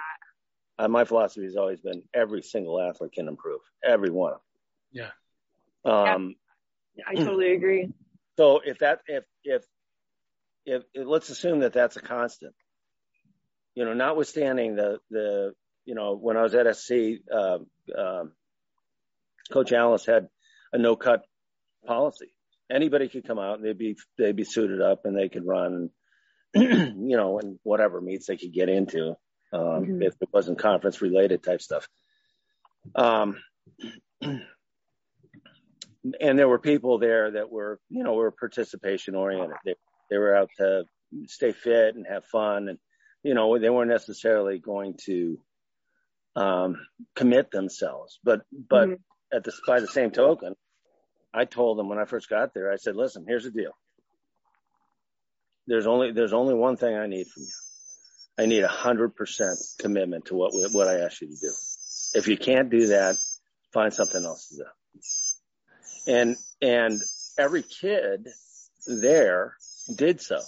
uh, 0.79 0.89
my 0.89 1.05
philosophy 1.05 1.45
has 1.45 1.57
always 1.57 1.81
been 1.81 2.03
every 2.13 2.43
single 2.43 2.81
athlete 2.81 3.13
can 3.13 3.29
improve, 3.29 3.61
every 3.83 4.11
one. 4.11 4.33
Of 4.33 4.39
them. 4.39 5.05
Yeah. 5.05 5.11
Um, 5.85 6.35
yeah. 6.97 7.05
I 7.09 7.15
totally 7.15 7.53
agree. 7.57 7.89
So 8.37 8.61
if 8.65 8.79
that, 8.79 9.01
if, 9.07 9.25
if, 9.45 9.63
if, 10.65 10.83
if, 10.93 11.07
let's 11.07 11.31
assume 11.31 11.61
that 11.61 11.73
that's 11.73 11.97
a 11.97 12.01
constant, 12.01 12.55
you 13.75 13.85
know, 13.85 13.93
notwithstanding 13.93 14.77
the, 14.77 14.99
the, 15.11 15.53
you 15.85 15.95
know, 15.95 16.17
when 16.17 16.37
I 16.37 16.43
was 16.43 16.55
at 16.55 16.77
SC, 16.77 16.93
uh, 17.33 17.59
um, 17.97 18.33
Coach 19.53 19.73
Allice 19.73 20.07
had 20.07 20.29
a 20.73 20.79
no 20.79 20.97
cut 20.97 21.23
policy. 21.87 22.33
Anybody 22.71 23.09
could 23.09 23.27
come 23.27 23.39
out 23.39 23.59
and 23.59 23.65
they'd 23.65 23.77
be, 23.77 23.97
they'd 24.17 24.37
be 24.37 24.45
suited 24.45 24.81
up 24.81 25.03
and 25.05 25.17
they 25.17 25.29
could 25.29 25.47
run, 25.47 25.91
you 26.55 27.17
know, 27.17 27.39
and 27.39 27.59
whatever 27.63 28.01
meets 28.01 28.27
they 28.27 28.39
could 28.39 28.55
get 28.55 28.71
into 28.71 29.17
um, 29.53 29.61
mm-hmm. 29.61 30.03
if 30.03 30.15
it 30.21 30.29
wasn't 30.33 30.59
conference 30.59 31.03
related 31.03 31.43
type 31.43 31.61
stuff. 31.61 31.87
Um, 32.95 33.37
and 36.21 36.39
there 36.39 36.49
were 36.49 36.59
people 36.59 36.99
there 36.99 37.31
that 37.33 37.51
were, 37.51 37.81
you 37.89 38.03
know, 38.03 38.15
were 38.15 38.31
participation 38.31 39.15
oriented. 39.15 39.57
They, 39.65 39.75
they 40.11 40.19
were 40.19 40.37
out 40.37 40.51
to 40.59 40.85
stay 41.27 41.53
fit 41.53 41.95
and 41.95 42.07
have 42.07 42.25
fun. 42.27 42.69
And, 42.69 42.79
you 43.23 43.35
know, 43.35 43.59
they 43.59 43.71
weren't 43.71 43.91
necessarily 43.91 44.59
going 44.59 44.97
to, 45.07 45.39
um, 46.37 46.77
commit 47.15 47.51
themselves, 47.51 48.19
but, 48.25 48.43
but 48.51 48.89
mm-hmm. 48.89 49.37
at 49.37 49.45
the, 49.45 49.53
by 49.67 49.81
the 49.81 49.87
same 49.87 50.11
token, 50.11 50.55
I 51.33 51.45
told 51.45 51.79
them 51.79 51.89
when 51.89 51.99
I 51.99 52.05
first 52.05 52.29
got 52.29 52.55
there, 52.55 52.73
I 52.73 52.77
said, 52.77 52.97
listen, 52.97 53.25
here's 53.27 53.45
the 53.45 53.51
deal. 53.51 53.77
There's 55.67 55.87
only, 55.87 56.13
there's 56.13 56.33
only 56.33 56.55
one 56.55 56.77
thing 56.77 56.95
I 56.95 57.07
need 57.07 57.29
from 57.29 57.45
you. 57.45 57.49
I 58.37 58.47
need 58.47 58.65
a 58.65 58.69
hundred 58.69 59.15
percent 59.15 59.59
commitment 59.79 60.27
to 60.27 60.35
what, 60.35 60.53
what 60.73 60.89
I 60.89 61.01
ask 61.01 61.21
you 61.21 61.29
to 61.29 61.37
do. 61.41 61.53
If 62.15 62.27
you 62.29 62.37
can't 62.37 62.69
do 62.69 62.89
that, 62.89 63.17
find 63.73 63.95
something 63.95 64.25
else 64.25 64.49
to 64.49 64.57
do. 64.57 64.65
And, 66.07 66.37
and 66.61 67.01
every 67.39 67.63
kid 67.63 68.29
there 68.87 69.57
did 69.95 70.21
so. 70.21 70.41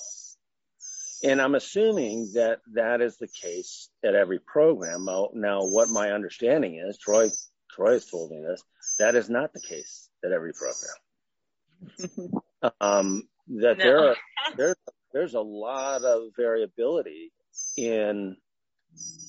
And 1.25 1.41
I'm 1.41 1.55
assuming 1.55 2.33
that 2.35 2.61
that 2.75 3.01
is 3.01 3.17
the 3.17 3.29
case 3.29 3.89
at 4.05 4.15
every 4.15 4.39
program. 4.39 5.07
Now, 5.07 5.65
what 5.65 5.89
my 5.89 6.11
understanding 6.11 6.77
is, 6.87 6.99
Troy, 6.99 7.31
Troy 7.71 7.93
has 7.95 8.05
told 8.07 8.31
me 8.31 8.43
this, 8.43 8.63
that 8.99 9.15
is 9.15 9.31
not 9.31 9.53
the 9.53 9.61
case 9.61 10.09
at 10.25 10.33
every 10.33 10.53
program. 10.53 12.43
um, 12.81 13.23
that 13.49 13.79
no. 13.79 13.85
there 13.85 14.09
are, 14.09 14.17
there's, 14.57 14.77
there's 15.13 15.35
a 15.35 15.41
lot 15.41 16.05
of 16.05 16.31
variability 16.37 17.33
in 17.77 18.37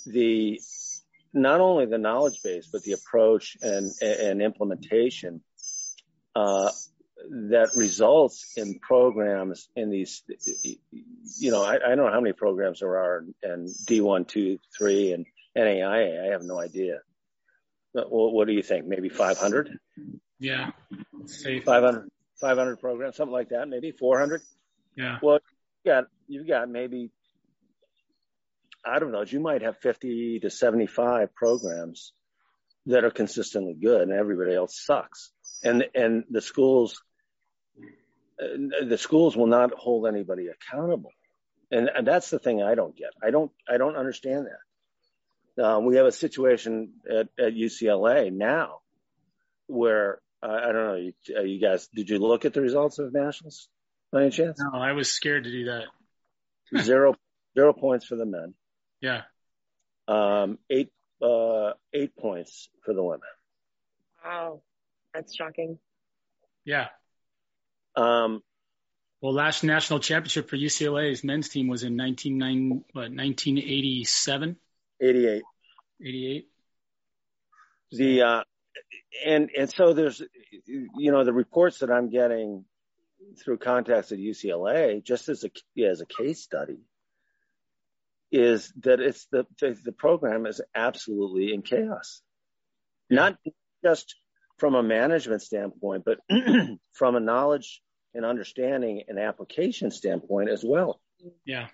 the 0.05 0.59
not 1.33 1.61
only 1.61 1.85
the 1.85 1.97
knowledge 1.97 2.41
base 2.41 2.67
but 2.71 2.83
the 2.83 2.93
approach 2.93 3.57
and 3.61 3.91
and 4.01 4.41
implementation 4.41 5.41
Uh, 6.38 6.69
that 7.50 7.69
results 7.76 8.54
in 8.58 8.78
programs 8.80 9.69
in 9.76 9.89
these 9.89 10.21
you 11.39 11.50
know 11.50 11.63
I, 11.63 11.76
I, 11.76 11.95
don't 11.95 12.06
know 12.06 12.12
how 12.12 12.21
many 12.21 12.34
programs 12.34 12.82
there 12.82 12.95
are 12.95 13.26
in 13.41 13.65
D1 13.65 14.28
2 14.28 14.60
3 14.78 15.13
and 15.13 15.26
NAIA 15.58 16.28
I 16.28 16.32
have 16.34 16.43
no 16.43 16.60
idea. 16.60 17.00
What, 17.93 18.34
what 18.34 18.47
do 18.47 18.54
you 18.54 18.62
think? 18.62 18.86
Maybe 18.86 19.10
500 19.10 19.80
yeah. 20.39 20.71
500 21.65 22.12
500 22.39 22.80
programs 22.80 23.15
something 23.15 23.34
like 23.34 23.50
that 23.50 23.67
maybe 23.67 23.91
400 23.91 24.41
yeah. 24.95 25.17
Well 25.23 25.39
you 25.84 25.91
got 25.91 26.04
you've 26.28 26.47
got 26.47 26.69
maybe 26.69 27.10
I 28.86 29.00
don't 29.00 29.12
know, 29.12 29.23
you 29.23 29.39
might 29.39 29.63
have 29.63 29.78
50 29.80 30.41
to 30.41 30.50
75 30.50 31.34
programs 31.36 32.13
that 32.86 33.04
are 33.04 33.12
consistently 33.12 33.73
good 33.73 34.02
and 34.02 34.12
everybody 34.12 34.56
else 34.56 34.80
sucks. 34.86 35.32
And, 35.63 35.86
and 35.96 36.24
the 36.30 36.41
schools, 36.41 37.02
the 38.38 38.98
schools 38.98 39.36
will 39.36 39.48
not 39.48 39.72
hold 39.74 40.08
anybody 40.08 40.48
accountable. 40.48 41.12
And, 41.72 41.89
and 41.89 42.08
that's 42.08 42.30
the 42.30 42.39
thing 42.39 42.62
I 42.62 42.76
don't 42.76 42.96
get. 42.96 43.10
I 43.22 43.32
don't, 43.32 43.52
I 43.67 43.78
don't 43.78 43.96
understand 43.96 44.48
that. 44.48 45.63
Um, 45.63 45.86
we 45.86 45.96
have 45.96 46.06
a 46.06 46.12
situation 46.12 46.93
at, 47.10 47.28
at 47.39 47.54
UCLA 47.54 48.32
now 48.32 48.80
where 49.65 50.22
uh, 50.41 50.48
I 50.48 50.72
don't 50.72 50.88
know. 50.88 50.96
You, 50.96 51.13
uh, 51.36 51.41
you, 51.41 51.60
guys, 51.60 51.88
did 51.93 52.10
you 52.10 52.20
look 52.20 52.46
at 52.46 52.54
the 52.54 52.62
results 52.62 53.00
of 53.00 53.13
nationals 53.13 53.70
by 54.12 54.22
any 54.22 54.32
chance? 54.32 54.60
No, 54.60 54.78
I 54.80 54.91
was 54.91 55.12
scared 55.12 55.46
to 55.46 55.52
do 55.52 55.65
that. 55.65 55.86
zero, 56.84 57.15
zero 57.56 57.74
points 57.74 58.06
for 58.06 58.15
the 58.15 58.26
men. 58.26 58.54
Yeah. 59.02 59.22
Um, 60.08 60.60
eight, 60.70 60.91
uh, 61.22 61.72
eight 61.93 62.15
points 62.15 62.70
for 62.86 62.93
the 62.93 63.04
women. 63.04 63.22
Wow. 64.24 64.62
That's 65.17 65.36
shocking. 65.36 65.80
Yeah. 66.63 66.89
Um, 67.95 68.43
well, 69.19 69.34
last 69.34 69.63
national 69.63 69.99
championship 69.99 70.47
for 70.47 70.58
UCLA's 70.58 71.23
men's 71.23 71.49
team 71.49 71.67
was 71.67 71.82
in 71.82 71.95
19, 71.95 72.84
what, 72.93 73.10
1987? 73.10 74.58
88. 75.01 75.43
88. 75.99 76.47
The, 77.93 78.21
uh, 78.21 78.43
and, 79.25 79.49
and 79.58 79.69
so 79.71 79.93
there's, 79.93 80.21
you 80.67 81.12
know, 81.12 81.23
the 81.23 81.34
reports 81.34 81.80
that 81.80 81.89
I'm 81.89 82.12
getting 82.12 82.65
through 83.43 83.58
contacts 83.58 84.12
at 84.12 84.19
UCLA, 84.19 85.03
just 85.03 85.30
as 85.30 85.45
a, 85.45 85.84
as 85.84 86.01
a 86.01 86.06
case 86.06 86.43
study, 86.43 86.77
is 88.32 88.71
that 88.84 88.99
it's 88.99 89.25
the, 89.32 89.47
the, 89.60 89.75
the 89.84 89.91
program 89.91 90.45
is 90.45 90.62
absolutely 90.75 91.56
in 91.56 91.63
chaos. 91.63 92.21
Not 93.10 93.38
just 93.84 94.15
from 94.58 94.76
a 94.76 94.84
management 94.84 95.41
standpoint, 95.41 96.06
but 96.06 96.20
from 96.93 97.15
a 97.15 97.20
knowledge 97.20 97.82
and 98.13 98.26
understanding 98.26 99.04
and 99.08 99.20
application 99.20 99.91
standpoint 99.91 100.50
as 100.50 100.63
well. 100.63 101.00
Yeah. 101.46 101.67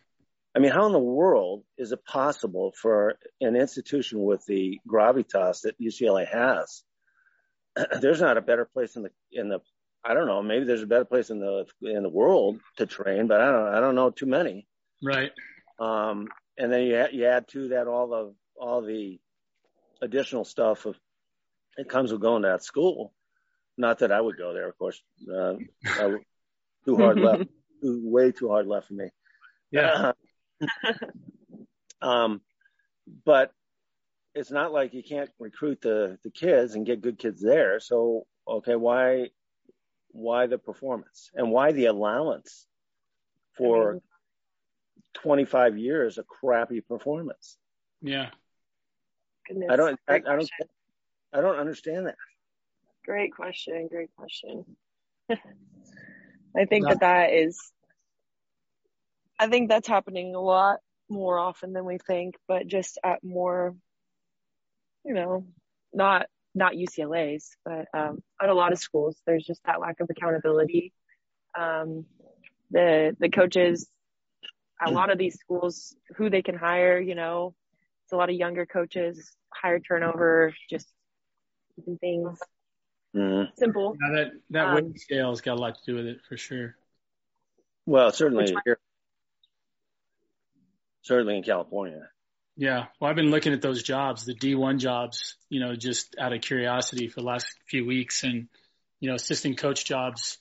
I 0.56 0.60
mean, 0.60 0.72
how 0.72 0.86
in 0.86 0.92
the 0.92 1.00
world 1.00 1.64
is 1.78 1.92
it 1.92 2.06
possible 2.06 2.74
for 2.80 3.16
an 3.42 3.56
institution 3.56 4.22
with 4.24 4.46
the 4.46 4.80
gravitas 4.88 5.62
that 5.62 5.80
UCLA 5.80 6.28
has? 6.28 6.84
There's 8.02 8.22
not 8.22 8.38
a 8.38 8.42
better 8.42 8.66
place 8.66 8.96
in 8.96 9.04
the 9.04 9.12
in 9.32 9.50
the 9.50 9.60
I 10.06 10.14
don't 10.14 10.28
know, 10.28 10.44
maybe 10.44 10.66
there's 10.66 10.84
a 10.84 10.88
better 10.88 11.06
place 11.06 11.30
in 11.30 11.40
the 11.40 11.66
in 11.82 12.04
the 12.04 12.10
world 12.10 12.60
to 12.76 12.86
train, 12.86 13.28
but 13.28 13.40
I 13.40 13.52
don't 13.52 13.68
I 13.74 13.80
don't 13.80 13.96
know 13.96 14.10
too 14.10 14.26
many. 14.26 14.68
Right. 15.02 15.32
Um, 15.80 16.28
and 16.58 16.72
then 16.72 16.84
you, 16.84 17.06
you 17.14 17.26
add 17.26 17.48
to 17.50 17.70
that 17.70 17.88
all 17.88 18.08
the 18.08 18.36
all 18.62 18.82
the 18.82 19.20
additional 20.02 20.44
stuff 20.44 20.86
of 20.86 20.98
it 21.78 21.90
comes 21.90 22.12
with 22.12 22.22
going 22.22 22.44
to 22.44 22.50
that 22.50 22.64
school. 22.64 23.14
Not 23.78 24.00
that 24.00 24.12
I 24.12 24.22
would 24.22 24.38
go 24.38 24.54
there, 24.54 24.70
of 24.70 24.78
course. 24.78 25.02
Uh, 25.28 25.56
too 26.86 26.98
hard 26.98 27.20
left, 27.20 27.46
too, 27.82 28.02
way 28.04 28.32
too 28.32 28.50
hard 28.50 28.68
left 28.68 28.88
for 28.88 28.94
me. 28.94 29.10
Yeah. 29.72 30.12
um, 32.02 32.42
but 33.26 33.52
it's 34.36 34.52
not 34.52 34.72
like 34.72 34.94
you 34.94 35.04
can't 35.04 35.30
recruit 35.40 35.82
the 35.82 36.18
the 36.24 36.30
kids 36.30 36.76
and 36.76 36.86
get 36.86 37.02
good 37.02 37.18
kids 37.18 37.42
there. 37.42 37.80
So 37.80 38.28
okay, 38.48 38.76
why 38.76 39.30
why 40.10 40.46
the 40.46 40.60
performance 40.60 41.32
and 41.34 41.52
why 41.52 41.72
the 41.72 41.86
allowance 41.86 42.68
for 43.58 44.02
25 45.14 45.78
years 45.78 46.18
of 46.18 46.28
crappy 46.28 46.82
performance. 46.82 47.58
Yeah. 48.02 48.30
Goodness. 49.48 49.70
I 49.72 49.76
don't, 49.76 50.00
I, 50.08 50.16
I, 50.16 50.20
don't, 50.20 50.50
I 51.34 51.42
don't 51.42 51.58
understand 51.58 52.08
that. 52.08 52.16
Great 53.06 53.34
question. 53.34 53.88
Great 53.90 54.10
question. 54.16 54.66
I 55.32 56.66
think 56.66 56.88
that 56.88 57.00
that 57.00 57.34
is, 57.34 57.60
I 59.40 59.48
think 59.48 59.70
that's 59.70 59.88
happening 59.88 60.36
a 60.36 60.40
lot 60.40 60.80
more 61.10 61.40
often 61.40 61.74
than 61.74 61.86
we 61.86 61.98
think, 61.98 62.36
but 62.48 62.68
just 62.68 63.00
at 63.04 63.24
more, 63.24 63.76
you 65.04 65.14
know, 65.14 65.46
not, 65.92 66.28
not 66.54 66.74
UCLA's, 66.74 67.50
but, 67.66 67.88
um, 67.94 68.22
at 68.42 68.50
a 68.50 68.54
lot 68.54 68.72
of 68.72 68.78
schools, 68.78 69.18
there's 69.26 69.46
just 69.46 69.62
that 69.66 69.82
lack 69.82 70.00
of 70.00 70.10
accountability. 70.10 70.94
Um, 71.58 72.06
the, 72.70 73.16
the 73.20 73.30
coaches 73.30 73.90
a 74.86 74.92
lot 74.92 75.10
of 75.10 75.18
these 75.18 75.36
schools, 75.36 75.96
who 76.18 76.30
they 76.30 76.42
can 76.42 76.58
hire, 76.58 77.00
you 77.00 77.16
know, 77.16 77.54
it's 78.06 78.14
a 78.14 78.18
lot 78.18 78.30
of 78.30 78.36
younger 78.36 78.66
coaches, 78.66 79.32
higher 79.54 79.80
turnover, 79.80 80.54
just 80.70 80.88
keeping 81.76 81.98
things 81.98 82.40
mm-hmm. 83.16 83.52
simple. 83.58 83.96
Yeah, 84.02 84.16
that 84.16 84.32
that 84.52 84.66
um, 84.68 84.76
weight 84.76 85.00
scale's 85.00 85.42
got 85.42 85.58
a 85.58 85.62
lot 85.62 85.76
to 85.76 85.92
do 85.92 85.96
with 85.96 86.06
it 86.06 86.22
for 86.28 86.38
sure. 86.38 86.76
Well, 87.86 88.12
certainly 88.12 88.54
here, 88.66 88.80
certainly 91.02 91.38
in 91.38 91.44
California. 91.44 92.10
Yeah. 92.56 92.86
Well, 93.00 93.10
I've 93.10 93.16
been 93.16 93.32
looking 93.32 93.54
at 93.54 93.62
those 93.62 93.82
jobs, 93.82 94.26
the 94.26 94.36
D1 94.36 94.78
jobs, 94.78 95.36
you 95.50 95.60
know, 95.60 95.76
just 95.76 96.16
out 96.20 96.34
of 96.34 96.42
curiosity 96.42 97.08
for 97.08 97.22
the 97.22 97.26
last 97.26 97.48
few 97.68 97.86
weeks 97.86 98.24
and, 98.24 98.48
you 99.00 99.10
know, 99.10 99.16
assistant 99.16 99.58
coach 99.58 99.86
jobs, 99.86 100.38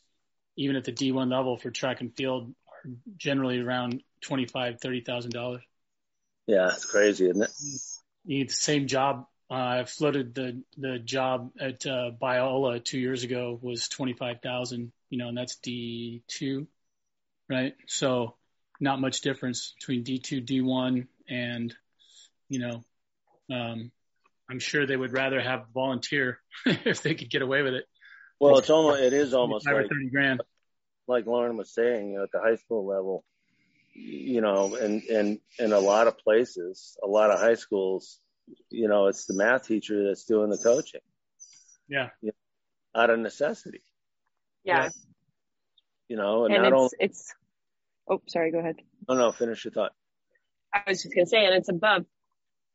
even 0.56 0.76
at 0.76 0.84
the 0.84 0.92
D1 0.92 1.30
level 1.30 1.56
for 1.56 1.70
track 1.70 2.00
and 2.00 2.14
field 2.14 2.54
are 2.68 2.90
generally 3.16 3.60
around 3.60 4.02
twenty 4.20 4.46
five, 4.46 4.80
thirty 4.80 5.00
thousand 5.00 5.32
dollars. 5.32 5.62
Yeah, 6.46 6.68
it's 6.68 6.84
crazy, 6.84 7.28
isn't 7.28 7.42
it? 7.42 7.50
you 8.24 8.38
need 8.38 8.50
the 8.50 8.54
same 8.54 8.86
job. 8.86 9.26
Uh, 9.52 9.80
I 9.80 9.84
floated 9.84 10.34
the 10.34 10.62
the 10.78 10.98
job 10.98 11.50
at 11.60 11.84
uh, 11.84 12.10
Biola 12.18 12.82
two 12.82 12.98
years 12.98 13.22
ago 13.22 13.58
was 13.60 13.86
twenty 13.88 14.14
five 14.14 14.40
thousand. 14.40 14.92
You 15.10 15.18
know, 15.18 15.28
and 15.28 15.36
that's 15.36 15.56
D 15.56 16.22
two, 16.26 16.68
right? 17.50 17.74
So 17.86 18.34
not 18.80 18.98
much 18.98 19.20
difference 19.20 19.74
between 19.78 20.04
D 20.04 20.20
two, 20.20 20.40
D 20.40 20.62
one, 20.62 21.06
and 21.28 21.74
you 22.48 22.60
know, 22.60 22.84
um, 23.54 23.90
I'm 24.50 24.58
sure 24.58 24.86
they 24.86 24.96
would 24.96 25.12
rather 25.12 25.38
have 25.38 25.66
volunteer 25.74 26.40
if 26.66 27.02
they 27.02 27.14
could 27.14 27.28
get 27.28 27.42
away 27.42 27.60
with 27.60 27.74
it. 27.74 27.84
Well, 28.40 28.56
it's 28.56 28.70
almost 28.70 29.02
it 29.02 29.12
is 29.12 29.34
almost 29.34 29.66
like 29.66 29.86
thirty 29.86 30.08
grand. 30.08 30.40
Like 31.06 31.26
Lauren 31.26 31.58
was 31.58 31.74
saying, 31.74 32.12
you 32.12 32.16
know, 32.16 32.22
at 32.22 32.32
the 32.32 32.40
high 32.40 32.56
school 32.56 32.86
level, 32.86 33.22
you 33.92 34.40
know, 34.40 34.76
and 34.76 35.02
and 35.02 35.40
in 35.58 35.72
a 35.74 35.78
lot 35.78 36.06
of 36.06 36.16
places, 36.16 36.96
a 37.04 37.06
lot 37.06 37.30
of 37.30 37.38
high 37.38 37.56
schools, 37.56 38.18
you 38.70 38.88
know, 38.88 39.06
it's 39.06 39.26
the 39.26 39.34
math 39.34 39.66
teacher 39.66 40.06
that's 40.06 40.24
doing 40.24 40.50
the 40.50 40.58
coaching. 40.58 41.00
Yeah. 41.88 42.08
You 42.20 42.32
know, 42.94 43.02
out 43.02 43.10
of 43.10 43.18
necessity. 43.18 43.82
Yeah. 44.64 44.90
You 46.08 46.16
know, 46.16 46.44
and, 46.44 46.54
and 46.54 46.62
not 46.62 46.72
it's, 46.72 46.78
only. 46.78 46.90
it's, 47.00 47.34
oh, 48.10 48.22
sorry, 48.28 48.52
go 48.52 48.58
ahead. 48.58 48.76
Oh 49.08 49.14
no, 49.14 49.32
finish 49.32 49.64
your 49.64 49.72
thought. 49.72 49.92
I 50.72 50.82
was 50.86 51.02
just 51.02 51.14
going 51.14 51.26
to 51.26 51.30
say, 51.30 51.44
and 51.44 51.54
it's 51.54 51.68
above, 51.68 52.04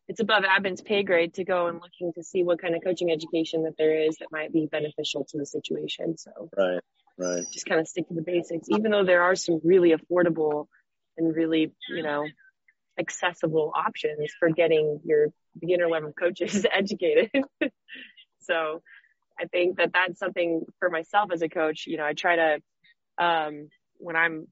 it's 0.08 0.20
above 0.20 0.44
Admin's 0.44 0.82
pay 0.82 1.04
grade 1.04 1.34
to 1.36 1.44
go 1.44 1.68
and 1.68 1.82
looking 1.82 2.14
to 2.14 2.24
see 2.24 2.44
what 2.44 2.62
kind 2.62 2.76
of 2.76 2.84
coaching 2.84 3.12
education 3.12 3.64
that 3.64 3.76
there 3.78 4.04
is 4.04 4.18
that 4.18 4.28
might 4.32 4.54
be 4.54 4.68
beneficial 4.72 5.26
to 5.30 5.38
the 5.38 5.46
situation. 5.46 6.18
So 6.18 6.32
Right. 6.56 6.82
Right. 7.20 7.44
just 7.52 7.66
kind 7.66 7.82
of 7.82 7.88
stick 7.88 8.08
to 8.10 8.14
the 8.14 8.22
basics, 8.22 8.68
even 8.70 8.92
though 8.92 9.04
there 9.04 9.24
are 9.24 9.36
some 9.36 9.60
really 9.64 9.92
affordable 9.92 10.68
and 11.18 11.36
really, 11.36 11.74
you 11.90 12.04
know, 12.04 12.28
accessible 13.00 13.72
options 13.76 14.32
for 14.40 14.50
getting 14.50 15.00
your 15.04 15.28
beginner 15.60 15.88
level 15.88 16.14
coaches 16.14 16.66
educated. 16.72 17.32
so 18.40 18.82
I 19.40 19.46
think 19.46 19.78
that 19.78 19.92
that's 19.94 20.20
something 20.20 20.66
for 20.80 20.90
myself 20.90 21.30
as 21.32 21.42
a 21.42 21.50
coach, 21.50 21.86
you 21.88 21.98
know, 21.98 22.06
I 22.06 22.14
try 22.14 22.36
to, 22.36 22.60
um, 23.18 23.70
when 23.98 24.16
I'm 24.16 24.48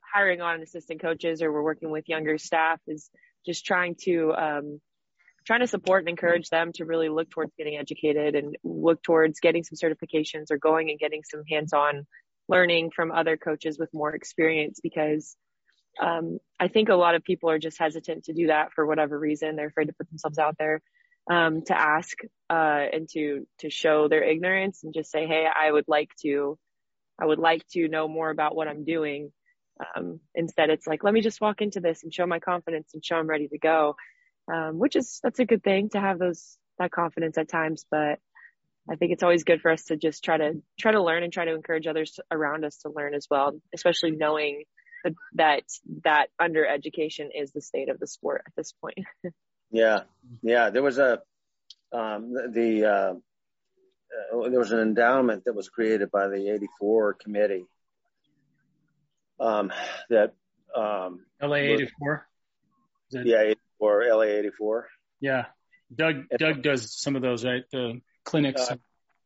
hiring 0.00 0.40
on 0.40 0.62
assistant 0.62 1.00
coaches 1.00 1.42
or 1.42 1.52
we're 1.52 1.62
working 1.62 1.90
with 1.90 2.08
younger 2.08 2.38
staff 2.38 2.80
is 2.86 3.10
just 3.44 3.64
trying 3.64 3.96
to, 4.02 4.32
um, 4.32 4.80
trying 5.46 5.60
to 5.60 5.66
support 5.66 6.02
and 6.02 6.08
encourage 6.08 6.48
them 6.48 6.72
to 6.74 6.84
really 6.84 7.08
look 7.08 7.30
towards 7.30 7.52
getting 7.56 7.76
educated 7.76 8.34
and 8.34 8.56
look 8.64 9.02
towards 9.02 9.40
getting 9.40 9.62
some 9.62 9.76
certifications 9.76 10.50
or 10.50 10.58
going 10.58 10.90
and 10.90 10.98
getting 10.98 11.22
some 11.22 11.42
hands-on 11.48 12.06
learning 12.48 12.90
from 12.94 13.12
other 13.12 13.36
coaches 13.36 13.78
with 13.78 13.92
more 13.92 14.14
experience 14.14 14.80
because 14.82 15.36
um, 16.00 16.38
I 16.58 16.68
think 16.68 16.88
a 16.88 16.94
lot 16.94 17.14
of 17.14 17.24
people 17.24 17.50
are 17.50 17.58
just 17.58 17.78
hesitant 17.78 18.24
to 18.24 18.32
do 18.32 18.48
that 18.48 18.72
for 18.72 18.86
whatever 18.86 19.18
reason. 19.18 19.56
They're 19.56 19.68
afraid 19.68 19.86
to 19.86 19.94
put 19.94 20.08
themselves 20.08 20.38
out 20.38 20.56
there 20.58 20.82
um, 21.30 21.62
to 21.62 21.78
ask 21.78 22.18
uh, 22.50 22.84
and 22.92 23.08
to 23.10 23.46
to 23.60 23.70
show 23.70 24.08
their 24.08 24.22
ignorance 24.22 24.84
and 24.84 24.94
just 24.94 25.10
say, 25.10 25.26
"Hey, 25.26 25.46
I 25.46 25.70
would 25.70 25.86
like 25.88 26.10
to, 26.22 26.58
I 27.20 27.26
would 27.26 27.38
like 27.38 27.66
to 27.68 27.88
know 27.88 28.08
more 28.08 28.30
about 28.30 28.54
what 28.54 28.68
I'm 28.68 28.84
doing." 28.84 29.32
Um, 29.96 30.20
instead, 30.34 30.70
it's 30.70 30.86
like, 30.86 31.02
"Let 31.02 31.14
me 31.14 31.20
just 31.20 31.40
walk 31.40 31.62
into 31.62 31.80
this 31.80 32.02
and 32.02 32.12
show 32.12 32.26
my 32.26 32.38
confidence 32.38 32.90
and 32.94 33.04
show 33.04 33.16
I'm 33.16 33.26
ready 33.26 33.48
to 33.48 33.58
go," 33.58 33.96
um, 34.52 34.78
which 34.78 34.96
is 34.96 35.20
that's 35.22 35.40
a 35.40 35.46
good 35.46 35.64
thing 35.64 35.90
to 35.90 36.00
have 36.00 36.18
those 36.18 36.56
that 36.78 36.92
confidence 36.92 37.38
at 37.38 37.48
times. 37.48 37.84
But 37.90 38.18
I 38.88 38.94
think 38.96 39.12
it's 39.12 39.22
always 39.22 39.44
good 39.44 39.60
for 39.60 39.70
us 39.70 39.86
to 39.86 39.96
just 39.96 40.22
try 40.22 40.36
to 40.36 40.62
try 40.78 40.92
to 40.92 41.02
learn 41.02 41.24
and 41.24 41.32
try 41.32 41.44
to 41.44 41.54
encourage 41.54 41.86
others 41.86 42.20
around 42.30 42.64
us 42.64 42.78
to 42.78 42.90
learn 42.94 43.14
as 43.14 43.26
well, 43.28 43.60
especially 43.74 44.12
knowing 44.12 44.64
that 45.34 45.62
that 46.04 46.28
under 46.38 46.66
education 46.66 47.30
is 47.34 47.52
the 47.52 47.60
state 47.60 47.88
of 47.88 47.98
the 47.98 48.06
sport 48.06 48.42
at 48.46 48.52
this 48.56 48.72
point. 48.72 48.98
Yeah, 49.68 50.02
yeah. 50.42 50.70
There 50.70 50.82
was 50.82 50.98
a 50.98 51.20
um, 51.92 52.32
the 52.52 52.84
uh, 52.84 53.14
uh, 54.36 54.48
there 54.48 54.60
was 54.60 54.70
an 54.70 54.78
endowment 54.78 55.44
that 55.46 55.56
was 55.56 55.68
created 55.68 56.10
by 56.12 56.28
the 56.28 56.48
'84 56.54 57.14
committee 57.14 57.66
um, 59.40 59.72
that 60.08 60.34
um, 60.74 61.26
LA 61.42 61.56
eighty 61.56 61.90
four. 61.98 62.26
Yeah, 63.10 63.42
84, 63.42 64.04
LA 64.08 64.22
84. 64.22 64.88
Yeah, 65.20 65.46
Doug 65.94 66.28
Doug 66.38 66.62
does 66.62 66.98
some 67.00 67.16
of 67.16 67.22
those, 67.22 67.44
right? 67.44 67.62
The 67.70 68.00
clinics. 68.24 68.70
Uh, 68.70 68.76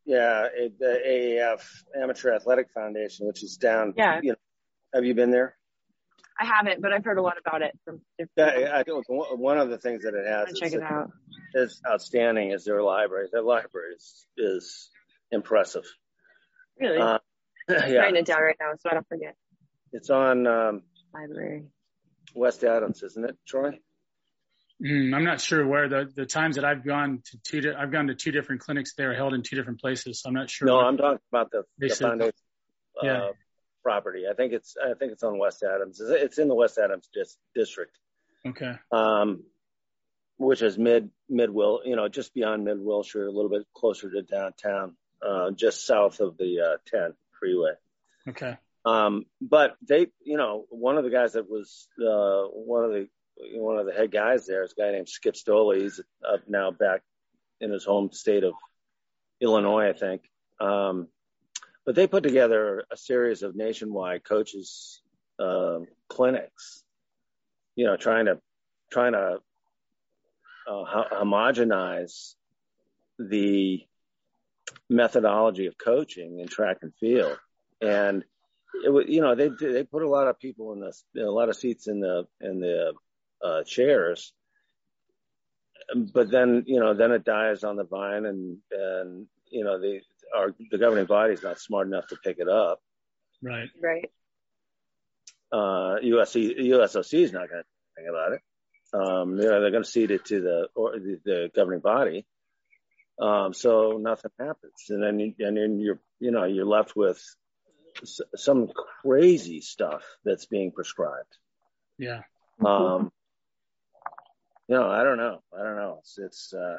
yeah, 0.04 0.46
it, 0.52 0.78
the 0.78 1.00
AAF 1.06 1.62
Amateur 2.00 2.34
Athletic 2.34 2.68
Foundation, 2.74 3.26
which 3.26 3.42
is 3.42 3.56
down. 3.56 3.94
Yeah. 3.96 4.20
You 4.22 4.30
know, 4.30 4.36
have 4.94 5.04
you 5.04 5.14
been 5.14 5.30
there? 5.30 5.56
I 6.38 6.44
haven't, 6.44 6.80
but 6.80 6.92
I've 6.92 7.04
heard 7.04 7.18
a 7.18 7.22
lot 7.22 7.36
about 7.44 7.62
it 7.62 7.78
from 7.84 8.00
different. 8.18 8.60
Yeah, 8.60 8.76
I 8.76 8.82
think 8.82 9.04
one 9.08 9.58
of 9.58 9.68
the 9.68 9.78
things 9.78 10.04
that 10.04 10.14
it 10.14 10.26
has 10.26 10.58
check 10.58 10.72
it 10.72 10.82
out. 10.82 11.10
is 11.54 11.80
outstanding 11.86 12.52
is 12.52 12.64
their 12.64 12.82
library. 12.82 13.28
Their 13.30 13.42
library 13.42 13.94
is, 13.94 14.26
is 14.36 14.90
impressive. 15.30 15.84
Really? 16.78 16.98
Uh, 16.98 17.18
I'm 17.68 17.92
yeah. 17.92 18.00
writing 18.00 18.16
it 18.16 18.26
down 18.26 18.42
right 18.42 18.56
now 18.58 18.72
so 18.78 18.90
I 18.90 18.94
don't 18.94 19.08
forget. 19.08 19.36
It's 19.92 20.10
on 20.10 20.46
um, 20.46 20.82
Library. 21.12 21.64
West 22.34 22.64
Adams, 22.64 23.02
isn't 23.02 23.24
it, 23.24 23.36
Troy? 23.46 23.72
Mm, 24.84 25.14
I'm 25.14 25.24
not 25.24 25.40
sure 25.40 25.66
where 25.66 25.88
the 25.88 26.10
the 26.14 26.24
times 26.24 26.56
that 26.56 26.64
I've 26.64 26.84
gone 26.84 27.22
to 27.26 27.38
two. 27.42 27.60
Di- 27.60 27.74
I've 27.74 27.92
gone 27.92 28.06
to 28.06 28.14
two 28.14 28.32
different 28.32 28.62
clinics. 28.62 28.94
They 28.94 29.04
are 29.04 29.12
held 29.14 29.34
in 29.34 29.42
two 29.42 29.56
different 29.56 29.80
places. 29.80 30.22
So 30.22 30.28
I'm 30.28 30.34
not 30.34 30.48
sure. 30.48 30.66
No, 30.66 30.78
I'm 30.78 30.96
talking 30.96 31.18
about 31.30 31.50
the, 31.50 31.64
the 31.76 31.90
said- 31.90 32.06
foundation 32.06 32.32
uh, 33.02 33.06
Yeah. 33.06 33.28
Property. 33.82 34.24
I 34.30 34.34
think 34.34 34.52
it's 34.52 34.76
I 34.82 34.94
think 34.94 35.12
it's 35.12 35.22
on 35.22 35.38
West 35.38 35.62
Adams. 35.62 36.00
It's- 36.00 36.38
in 36.38 36.48
the 36.48 36.54
West 36.54 36.78
Adams 36.78 37.08
dis- 37.12 37.38
district, 37.54 37.98
Okay. 38.46 38.74
um, 38.92 39.44
which 40.36 40.62
is 40.62 40.78
mid 40.78 41.10
mid 41.28 41.50
Will, 41.50 41.82
you 41.84 41.96
know, 41.96 42.08
just 42.08 42.34
beyond 42.34 42.64
mid 42.64 42.78
Wilshire, 42.80 43.26
a 43.26 43.30
little 43.32 43.50
bit 43.50 43.66
closer 43.74 44.10
to 44.10 44.22
downtown, 44.22 44.96
uh, 45.22 45.50
just 45.52 45.86
south 45.86 46.20
of 46.20 46.36
the 46.38 46.60
uh, 46.60 46.76
10 46.86 47.14
freeway. 47.38 47.72
Okay. 48.28 48.56
Um, 48.84 49.26
but 49.40 49.76
they, 49.86 50.06
you 50.22 50.36
know, 50.38 50.64
one 50.70 50.96
of 50.96 51.04
the 51.04 51.10
guys 51.10 51.34
that 51.34 51.48
was 51.50 51.86
uh, 52.00 52.44
one 52.48 52.84
of 52.84 52.90
the 52.92 53.08
one 53.58 53.78
of 53.78 53.86
the 53.86 53.92
head 53.92 54.10
guys 54.10 54.46
there 54.46 54.62
is 54.64 54.72
a 54.72 54.80
guy 54.80 54.90
named 54.92 55.08
Skip 55.08 55.34
Stoley. 55.34 55.82
He's 55.82 56.00
up 56.26 56.40
now 56.48 56.70
back 56.70 57.02
in 57.60 57.70
his 57.70 57.84
home 57.84 58.10
state 58.12 58.44
of 58.44 58.54
Illinois, 59.40 59.88
I 59.88 59.92
think. 59.92 60.22
Um, 60.60 61.08
but 61.86 61.94
they 61.94 62.06
put 62.06 62.22
together 62.22 62.84
a 62.90 62.96
series 62.96 63.42
of 63.42 63.56
nationwide 63.56 64.24
coaches 64.24 65.02
uh, 65.38 65.78
clinics. 66.08 66.84
You 67.76 67.86
know, 67.86 67.96
trying 67.96 68.26
to 68.26 68.38
trying 68.90 69.12
to 69.12 69.38
uh, 70.68 70.84
ho- 70.84 71.08
homogenize 71.12 72.34
the 73.18 73.80
methodology 74.88 75.66
of 75.66 75.78
coaching 75.78 76.40
in 76.40 76.48
track 76.48 76.78
and 76.82 76.92
field, 77.00 77.38
and 77.80 78.24
it 78.84 78.90
was, 78.90 79.06
you 79.08 79.20
know, 79.20 79.34
they 79.34 79.48
they 79.48 79.84
put 79.84 80.02
a 80.02 80.08
lot 80.08 80.28
of 80.28 80.38
people 80.38 80.72
in 80.72 80.80
the 80.80 81.22
a 81.22 81.30
lot 81.30 81.48
of 81.48 81.56
seats 81.56 81.86
in 81.88 82.00
the 82.00 82.26
in 82.40 82.60
the 82.60 82.92
uh, 83.42 83.62
chairs, 83.64 84.32
but 85.94 86.30
then 86.30 86.64
you 86.66 86.80
know 86.80 86.94
then 86.94 87.12
it 87.12 87.24
dies 87.24 87.64
on 87.64 87.76
the 87.76 87.84
vine, 87.84 88.26
and 88.26 88.58
and 88.70 89.26
you 89.48 89.64
know 89.64 89.80
the 89.80 90.00
our 90.34 90.54
the 90.70 90.78
governing 90.78 91.06
body 91.06 91.34
is 91.34 91.42
not 91.42 91.58
smart 91.58 91.86
enough 91.86 92.08
to 92.08 92.16
pick 92.22 92.38
it 92.38 92.48
up. 92.48 92.80
Right. 93.42 93.68
Right. 93.82 94.10
Uh, 95.52 95.98
USC 96.02 96.58
USOC 96.60 97.22
is 97.24 97.32
not 97.32 97.48
going 97.48 97.62
to 97.62 97.68
think 97.96 98.08
about 98.08 98.32
it. 98.32 98.40
Um, 98.92 99.36
you 99.38 99.44
know 99.44 99.60
they're 99.60 99.70
going 99.70 99.84
to 99.84 99.88
cede 99.90 100.10
it 100.10 100.24
to 100.26 100.40
the 100.40 100.68
or 100.74 100.98
the, 100.98 101.20
the 101.24 101.50
governing 101.54 101.80
body. 101.80 102.26
Um, 103.20 103.52
so 103.52 103.98
nothing 104.00 104.30
happens, 104.38 104.86
and 104.88 105.02
then 105.02 105.18
you, 105.18 105.34
and 105.40 105.56
then 105.56 105.78
you're 105.78 106.00
you 106.20 106.30
know 106.30 106.44
you're 106.44 106.64
left 106.64 106.96
with 106.96 107.22
s- 108.02 108.20
some 108.36 108.68
crazy 109.02 109.60
stuff 109.60 110.02
that's 110.24 110.46
being 110.46 110.72
prescribed. 110.72 111.36
Yeah. 111.98 112.22
Um, 112.64 113.12
you 114.68 114.76
know, 114.76 114.88
I 114.88 115.02
don't 115.02 115.18
know. 115.18 115.42
I 115.52 115.62
don't 115.62 115.76
know. 115.76 115.96
It's, 116.00 116.18
it's, 116.18 116.54
uh, 116.54 116.78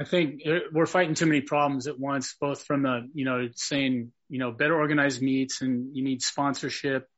I 0.00 0.04
think 0.04 0.42
we're 0.72 0.86
fighting 0.86 1.14
too 1.14 1.26
many 1.26 1.40
problems 1.40 1.86
at 1.86 1.98
once, 1.98 2.34
both 2.40 2.64
from 2.64 2.82
the, 2.82 3.08
you 3.14 3.24
know, 3.24 3.48
saying, 3.54 4.12
you 4.28 4.38
know, 4.38 4.50
better 4.50 4.76
organized 4.76 5.22
meets 5.22 5.62
and 5.62 5.94
you 5.94 6.02
need 6.02 6.22
sponsorship. 6.22 7.08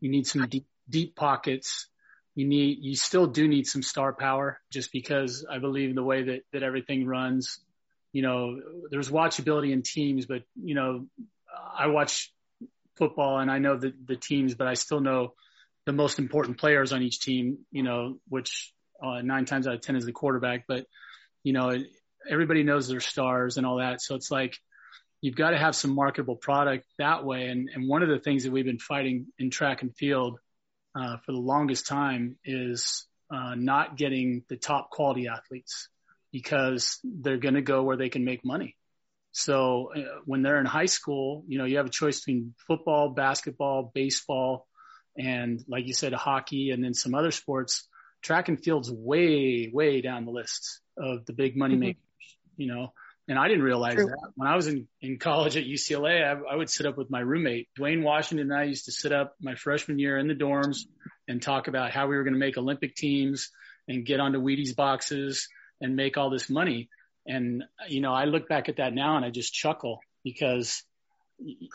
You 0.00 0.10
need 0.10 0.26
some 0.26 0.46
deep, 0.46 0.66
deep 0.88 1.16
pockets. 1.16 1.88
You 2.34 2.46
need, 2.46 2.78
you 2.80 2.96
still 2.96 3.26
do 3.26 3.48
need 3.48 3.66
some 3.66 3.82
star 3.82 4.12
power 4.12 4.60
just 4.70 4.92
because 4.92 5.46
I 5.50 5.58
believe 5.58 5.90
in 5.90 5.94
the 5.94 6.02
way 6.02 6.22
that, 6.24 6.40
that 6.52 6.62
everything 6.62 7.06
runs, 7.06 7.60
you 8.12 8.22
know, 8.22 8.60
there's 8.90 9.08
watchability 9.08 9.72
in 9.72 9.82
teams, 9.82 10.26
but, 10.26 10.42
you 10.62 10.74
know, 10.74 11.06
I 11.76 11.86
watch 11.86 12.32
football 12.96 13.38
and 13.38 13.50
I 13.50 13.58
know 13.58 13.76
the, 13.76 13.92
the 14.04 14.16
teams, 14.16 14.54
but 14.54 14.66
I 14.66 14.74
still 14.74 15.00
know 15.00 15.34
the 15.86 15.92
most 15.92 16.18
important 16.18 16.58
players 16.58 16.92
on 16.92 17.02
each 17.02 17.20
team, 17.20 17.58
you 17.70 17.82
know, 17.82 18.18
which 18.28 18.72
uh, 19.02 19.22
nine 19.22 19.44
times 19.44 19.66
out 19.66 19.74
of 19.74 19.80
10 19.80 19.96
is 19.96 20.04
the 20.04 20.12
quarterback, 20.12 20.64
but 20.66 20.86
you 21.44 21.52
know, 21.52 21.72
everybody 22.28 22.64
knows 22.64 22.88
their 22.88 23.00
stars 23.00 23.56
and 23.56 23.64
all 23.64 23.78
that. 23.78 24.02
So 24.02 24.16
it's 24.16 24.30
like, 24.30 24.56
you've 25.20 25.36
got 25.36 25.50
to 25.50 25.58
have 25.58 25.76
some 25.76 25.94
marketable 25.94 26.36
product 26.36 26.84
that 26.98 27.24
way. 27.24 27.46
And, 27.46 27.70
and 27.72 27.88
one 27.88 28.02
of 28.02 28.08
the 28.08 28.18
things 28.18 28.42
that 28.42 28.50
we've 28.50 28.64
been 28.64 28.78
fighting 28.80 29.26
in 29.38 29.50
track 29.50 29.82
and 29.82 29.94
field, 29.94 30.40
uh, 30.98 31.18
for 31.24 31.32
the 31.32 31.38
longest 31.38 31.86
time 31.86 32.36
is, 32.44 33.06
uh, 33.30 33.54
not 33.54 33.96
getting 33.96 34.44
the 34.48 34.56
top 34.56 34.90
quality 34.90 35.28
athletes 35.28 35.88
because 36.30 36.98
they're 37.02 37.38
going 37.38 37.54
to 37.54 37.62
go 37.62 37.82
where 37.82 37.96
they 37.96 38.08
can 38.08 38.24
make 38.24 38.44
money. 38.44 38.76
So 39.32 39.92
uh, 39.96 40.00
when 40.24 40.42
they're 40.42 40.60
in 40.60 40.66
high 40.66 40.86
school, 40.86 41.44
you 41.48 41.58
know, 41.58 41.64
you 41.64 41.78
have 41.78 41.86
a 41.86 41.90
choice 41.90 42.20
between 42.20 42.54
football, 42.66 43.10
basketball, 43.10 43.90
baseball, 43.94 44.66
and 45.16 45.62
like 45.68 45.86
you 45.86 45.94
said, 45.94 46.12
hockey, 46.12 46.70
and 46.70 46.84
then 46.84 46.94
some 46.94 47.14
other 47.14 47.30
sports. 47.30 47.88
Track 48.22 48.48
and 48.48 48.62
field's 48.62 48.90
way, 48.90 49.70
way 49.72 50.00
down 50.00 50.24
the 50.24 50.30
list 50.30 50.80
of 50.96 51.26
the 51.26 51.32
big 51.32 51.56
money 51.56 51.76
makers, 51.76 52.02
mm-hmm. 52.02 52.62
you 52.62 52.68
know. 52.68 52.92
And 53.26 53.38
I 53.38 53.48
didn't 53.48 53.62
realize 53.62 53.94
True. 53.94 54.06
that 54.06 54.32
when 54.34 54.48
I 54.48 54.54
was 54.54 54.66
in, 54.66 54.86
in 55.00 55.18
college 55.18 55.56
at 55.56 55.64
UCLA, 55.64 56.22
I, 56.22 56.52
I 56.52 56.54
would 56.54 56.68
sit 56.68 56.84
up 56.84 56.98
with 56.98 57.10
my 57.10 57.20
roommate, 57.20 57.68
Dwayne 57.78 58.02
Washington 58.02 58.50
and 58.50 58.58
I 58.58 58.64
used 58.64 58.84
to 58.84 58.92
sit 58.92 59.12
up 59.12 59.34
my 59.40 59.54
freshman 59.54 59.98
year 59.98 60.18
in 60.18 60.28
the 60.28 60.34
dorms 60.34 60.80
and 61.26 61.40
talk 61.40 61.66
about 61.66 61.90
how 61.90 62.06
we 62.06 62.16
were 62.16 62.22
going 62.22 62.34
to 62.34 62.38
make 62.38 62.58
Olympic 62.58 62.94
teams 62.94 63.50
and 63.88 64.04
get 64.04 64.20
onto 64.20 64.40
Wheaties 64.40 64.76
boxes 64.76 65.48
and 65.80 65.96
make 65.96 66.18
all 66.18 66.28
this 66.28 66.50
money. 66.50 66.90
And, 67.26 67.64
you 67.88 68.02
know, 68.02 68.12
I 68.12 68.26
look 68.26 68.46
back 68.46 68.68
at 68.68 68.76
that 68.76 68.92
now 68.92 69.16
and 69.16 69.24
I 69.24 69.30
just 69.30 69.54
chuckle 69.54 70.00
because 70.22 70.82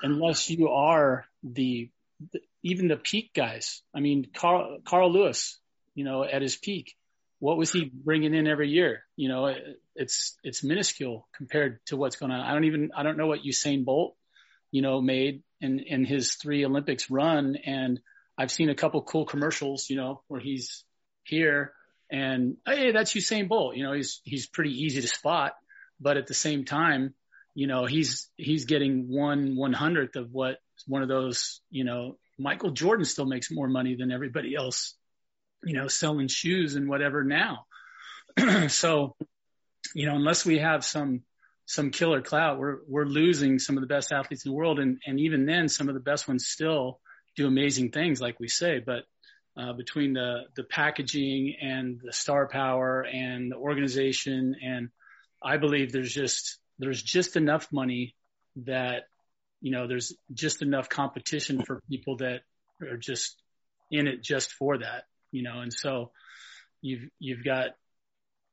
unless 0.03 0.51
you 0.51 0.69
are 0.69 1.25
the, 1.43 1.89
the 2.31 2.41
even 2.61 2.89
the 2.89 2.97
peak 2.97 3.31
guys, 3.33 3.81
I 3.95 4.01
mean, 4.01 4.27
Carl, 4.35 4.79
Carl 4.85 5.11
Lewis, 5.11 5.59
you 5.95 6.03
know, 6.03 6.23
at 6.23 6.43
his 6.43 6.55
peak, 6.55 6.95
what 7.39 7.57
was 7.57 7.71
he 7.71 7.91
bringing 7.93 8.33
in 8.33 8.47
every 8.47 8.69
year? 8.69 9.03
You 9.15 9.29
know, 9.29 9.53
it's, 9.95 10.37
it's 10.43 10.63
minuscule 10.63 11.27
compared 11.35 11.79
to 11.87 11.97
what's 11.97 12.17
going 12.17 12.31
on. 12.31 12.41
I 12.41 12.53
don't 12.53 12.65
even, 12.65 12.91
I 12.95 13.03
don't 13.03 13.17
know 13.17 13.27
what 13.27 13.43
Usain 13.43 13.85
Bolt, 13.85 14.15
you 14.71 14.81
know, 14.81 15.01
made 15.01 15.43
in, 15.61 15.79
in 15.79 16.05
his 16.05 16.35
three 16.35 16.65
Olympics 16.65 17.09
run. 17.09 17.55
And 17.65 17.99
I've 18.37 18.51
seen 18.51 18.69
a 18.69 18.75
couple 18.75 19.01
cool 19.03 19.25
commercials, 19.25 19.89
you 19.89 19.95
know, 19.95 20.21
where 20.27 20.41
he's 20.41 20.83
here 21.23 21.73
and 22.11 22.57
hey, 22.65 22.91
that's 22.91 23.13
Usain 23.13 23.47
Bolt. 23.47 23.75
You 23.75 23.83
know, 23.83 23.93
he's 23.93 24.21
he's 24.23 24.47
pretty 24.47 24.71
easy 24.83 25.01
to 25.01 25.07
spot, 25.07 25.53
but 25.99 26.17
at 26.17 26.27
the 26.27 26.33
same 26.33 26.65
time, 26.65 27.13
you 27.53 27.67
know, 27.67 27.85
he's 27.85 28.29
he's 28.35 28.65
getting 28.65 29.07
one 29.09 29.55
one 29.55 29.73
hundredth 29.73 30.15
of 30.15 30.31
what 30.31 30.57
one 30.87 31.03
of 31.03 31.07
those. 31.07 31.61
You 31.69 31.83
know, 31.83 32.17
Michael 32.37 32.71
Jordan 32.71 33.05
still 33.05 33.25
makes 33.25 33.51
more 33.51 33.67
money 33.67 33.95
than 33.95 34.11
everybody 34.11 34.55
else. 34.55 34.95
You 35.63 35.73
know, 35.73 35.87
selling 35.87 36.27
shoes 36.27 36.75
and 36.75 36.87
whatever 36.87 37.23
now. 37.23 37.65
so, 38.69 39.15
you 39.93 40.05
know, 40.05 40.15
unless 40.15 40.45
we 40.45 40.59
have 40.59 40.85
some 40.85 41.21
some 41.65 41.91
killer 41.91 42.21
clout, 42.21 42.59
we're 42.59 42.77
we're 42.87 43.05
losing 43.05 43.59
some 43.59 43.77
of 43.77 43.81
the 43.81 43.87
best 43.87 44.11
athletes 44.11 44.45
in 44.45 44.51
the 44.51 44.55
world, 44.55 44.79
and 44.79 44.99
and 45.05 45.19
even 45.19 45.45
then, 45.45 45.67
some 45.67 45.89
of 45.89 45.95
the 45.95 46.01
best 46.01 46.27
ones 46.27 46.47
still 46.47 46.99
do 47.35 47.47
amazing 47.47 47.91
things, 47.91 48.19
like 48.19 48.39
we 48.39 48.47
say, 48.47 48.79
but 48.79 49.03
uh, 49.57 49.73
between 49.73 50.13
the 50.13 50.43
the 50.55 50.63
packaging 50.63 51.55
and 51.61 51.99
the 52.03 52.13
star 52.13 52.47
power 52.47 53.01
and 53.01 53.51
the 53.51 53.55
organization 53.55 54.55
and 54.63 54.89
I 55.41 55.57
believe 55.57 55.91
there's 55.91 56.13
just 56.13 56.59
there's 56.77 57.01
just 57.01 57.35
enough 57.35 57.67
money 57.71 58.15
that 58.57 59.03
you 59.61 59.71
know 59.71 59.87
there's 59.87 60.13
just 60.33 60.61
enough 60.61 60.89
competition 60.89 61.63
for 61.63 61.81
people 61.89 62.17
that 62.17 62.41
are 62.81 62.97
just 62.97 63.35
in 63.91 64.07
it 64.07 64.21
just 64.21 64.51
for 64.53 64.77
that 64.77 65.03
you 65.31 65.43
know 65.43 65.59
and 65.59 65.73
so 65.73 66.11
you've 66.81 67.09
you've 67.19 67.43
got 67.43 67.69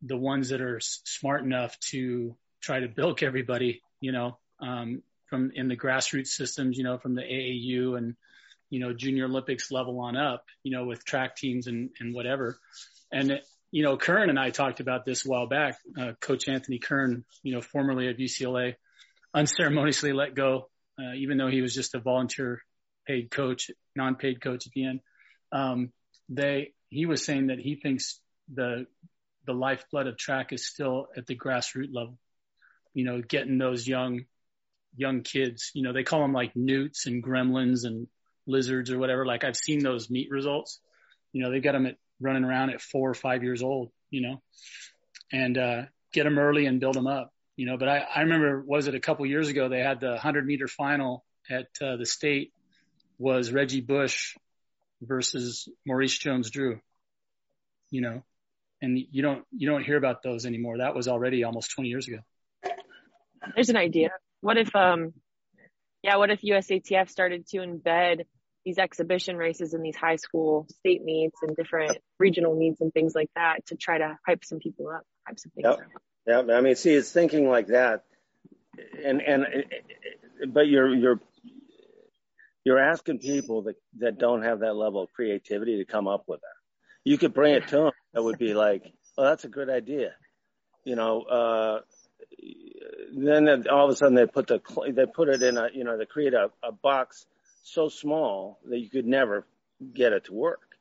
the 0.02 0.16
ones 0.16 0.50
that 0.50 0.60
are 0.60 0.78
smart 0.80 1.42
enough 1.42 1.78
to 1.80 2.36
try 2.60 2.80
to 2.80 2.88
bilk 2.88 3.22
everybody 3.22 3.80
you 4.00 4.12
know 4.12 4.38
um, 4.60 5.02
from 5.26 5.50
in 5.54 5.68
the 5.68 5.76
grassroots 5.76 6.28
systems 6.28 6.76
you 6.76 6.84
know 6.84 6.98
from 6.98 7.14
the 7.14 7.22
AAU 7.22 7.96
and 7.96 8.16
you 8.70 8.80
know, 8.80 8.92
junior 8.92 9.26
Olympics 9.26 9.70
level 9.70 10.00
on 10.00 10.16
up, 10.16 10.44
you 10.62 10.72
know, 10.72 10.84
with 10.84 11.04
track 11.04 11.36
teams 11.36 11.66
and, 11.66 11.90
and 12.00 12.14
whatever. 12.14 12.58
And, 13.12 13.40
you 13.70 13.82
know, 13.82 13.96
Kern 13.96 14.30
and 14.30 14.38
I 14.38 14.50
talked 14.50 14.80
about 14.80 15.04
this 15.04 15.24
a 15.24 15.28
while 15.28 15.46
back. 15.46 15.78
Uh, 15.98 16.12
Coach 16.20 16.48
Anthony 16.48 16.78
Kern, 16.78 17.24
you 17.42 17.54
know, 17.54 17.60
formerly 17.60 18.08
of 18.08 18.16
UCLA, 18.16 18.74
unceremoniously 19.34 20.12
let 20.12 20.34
go, 20.34 20.68
uh, 20.98 21.14
even 21.16 21.38
though 21.38 21.48
he 21.48 21.62
was 21.62 21.74
just 21.74 21.94
a 21.94 22.00
volunteer 22.00 22.60
paid 23.06 23.30
coach, 23.30 23.70
non-paid 23.94 24.40
coach 24.40 24.66
at 24.66 24.72
the 24.72 24.84
end. 24.84 25.00
Um, 25.52 25.92
they, 26.28 26.72
he 26.88 27.06
was 27.06 27.24
saying 27.24 27.48
that 27.48 27.58
he 27.58 27.76
thinks 27.76 28.20
the, 28.52 28.86
the 29.46 29.52
lifeblood 29.52 30.06
of 30.06 30.16
track 30.16 30.52
is 30.52 30.66
still 30.66 31.08
at 31.16 31.26
the 31.26 31.36
grassroots 31.36 31.94
level, 31.94 32.18
you 32.94 33.04
know, 33.04 33.20
getting 33.20 33.58
those 33.58 33.86
young, 33.86 34.24
young 34.96 35.22
kids, 35.22 35.70
you 35.74 35.82
know, 35.82 35.92
they 35.92 36.02
call 36.02 36.20
them 36.20 36.32
like 36.32 36.56
newts 36.56 37.06
and 37.06 37.22
gremlins 37.22 37.84
and 37.84 38.08
lizards 38.46 38.90
or 38.90 38.98
whatever. 38.98 39.26
Like 39.26 39.44
I've 39.44 39.56
seen 39.56 39.82
those 39.82 40.10
meet 40.10 40.30
results. 40.30 40.80
You 41.32 41.42
know, 41.42 41.50
they 41.50 41.60
got 41.60 41.72
them 41.72 41.86
at 41.86 41.96
running 42.20 42.44
around 42.44 42.70
at 42.70 42.80
four 42.80 43.10
or 43.10 43.14
five 43.14 43.42
years 43.42 43.62
old. 43.62 43.90
You 44.10 44.22
know, 44.22 44.42
and 45.32 45.58
uh, 45.58 45.82
get 46.12 46.24
them 46.24 46.38
early 46.38 46.66
and 46.66 46.80
build 46.80 46.94
them 46.94 47.06
up. 47.06 47.32
You 47.56 47.66
know, 47.66 47.76
but 47.76 47.88
I, 47.88 47.98
I 48.14 48.20
remember 48.20 48.62
was 48.66 48.86
it 48.86 48.94
a 48.94 49.00
couple 49.00 49.26
years 49.26 49.48
ago 49.48 49.68
they 49.68 49.80
had 49.80 50.00
the 50.00 50.18
hundred 50.18 50.46
meter 50.46 50.68
final 50.68 51.24
at 51.50 51.66
uh, 51.80 51.96
the 51.96 52.06
state 52.06 52.52
was 53.18 53.50
Reggie 53.50 53.80
Bush 53.80 54.36
versus 55.02 55.68
Maurice 55.86 56.16
Jones-Drew. 56.16 56.80
You 57.90 58.00
know, 58.00 58.22
and 58.82 58.98
you 59.10 59.22
don't 59.22 59.44
you 59.56 59.68
don't 59.68 59.84
hear 59.84 59.96
about 59.96 60.22
those 60.22 60.46
anymore. 60.46 60.78
That 60.78 60.94
was 60.94 61.08
already 61.08 61.44
almost 61.44 61.70
20 61.72 61.88
years 61.88 62.08
ago. 62.08 62.18
There's 63.54 63.68
an 63.68 63.76
idea. 63.76 64.10
What 64.40 64.58
if 64.58 64.74
um 64.74 65.12
yeah, 66.02 66.16
what 66.16 66.30
if 66.30 66.40
USATF 66.42 67.08
started 67.08 67.46
to 67.48 67.58
embed 67.58 68.24
these 68.64 68.78
exhibition 68.78 69.36
races 69.36 69.74
and 69.74 69.84
these 69.84 69.96
high 69.96 70.16
school 70.16 70.66
state 70.78 71.02
meets 71.04 71.38
and 71.42 71.56
different 71.56 71.98
regional 72.18 72.54
meets 72.56 72.80
and 72.80 72.92
things 72.92 73.14
like 73.14 73.30
that 73.36 73.64
to 73.66 73.76
try 73.76 73.98
to 73.98 74.18
hype 74.26 74.44
some 74.44 74.58
people 74.58 74.88
up, 74.88 75.02
hype 75.26 75.38
some 75.38 75.52
things 75.52 75.64
yep. 75.64 75.78
up. 76.36 76.48
Yeah, 76.48 76.54
I 76.56 76.60
mean, 76.60 76.74
see, 76.74 76.92
it's 76.92 77.12
thinking 77.12 77.48
like 77.48 77.68
that, 77.68 78.02
and 79.04 79.22
and 79.22 79.46
but 80.48 80.66
you're 80.66 80.92
you're 80.92 81.20
you're 82.66 82.80
asking 82.80 83.20
people 83.20 83.62
that 83.62 83.76
that 84.00 84.18
don't 84.18 84.42
have 84.42 84.58
that 84.58 84.74
level 84.74 85.00
of 85.00 85.12
creativity 85.12 85.76
to 85.76 85.84
come 85.84 86.08
up 86.08 86.24
with 86.26 86.40
that. 86.40 86.56
You 87.04 87.16
could 87.16 87.32
bring 87.32 87.54
it 87.54 87.68
to 87.68 87.76
them. 87.76 87.92
That 88.12 88.24
would 88.24 88.38
be 88.38 88.54
like, 88.54 88.82
oh, 89.16 89.22
that's 89.22 89.44
a 89.44 89.48
good 89.48 89.70
idea. 89.70 90.14
You 90.84 90.96
know, 90.96 91.22
uh, 91.22 91.80
then 93.16 93.68
all 93.68 93.84
of 93.84 93.92
a 93.92 93.94
sudden 93.94 94.16
they 94.16 94.26
put 94.26 94.48
the 94.48 94.60
they 94.92 95.06
put 95.06 95.28
it 95.28 95.44
in 95.44 95.56
a 95.56 95.68
you 95.72 95.84
know 95.84 95.96
they 95.96 96.06
create 96.06 96.34
a, 96.34 96.50
a 96.60 96.72
box 96.72 97.26
so 97.62 97.88
small 97.88 98.58
that 98.68 98.80
you 98.80 98.90
could 98.90 99.06
never 99.06 99.46
get 99.94 100.12
it 100.12 100.24
to 100.24 100.34
work. 100.34 100.74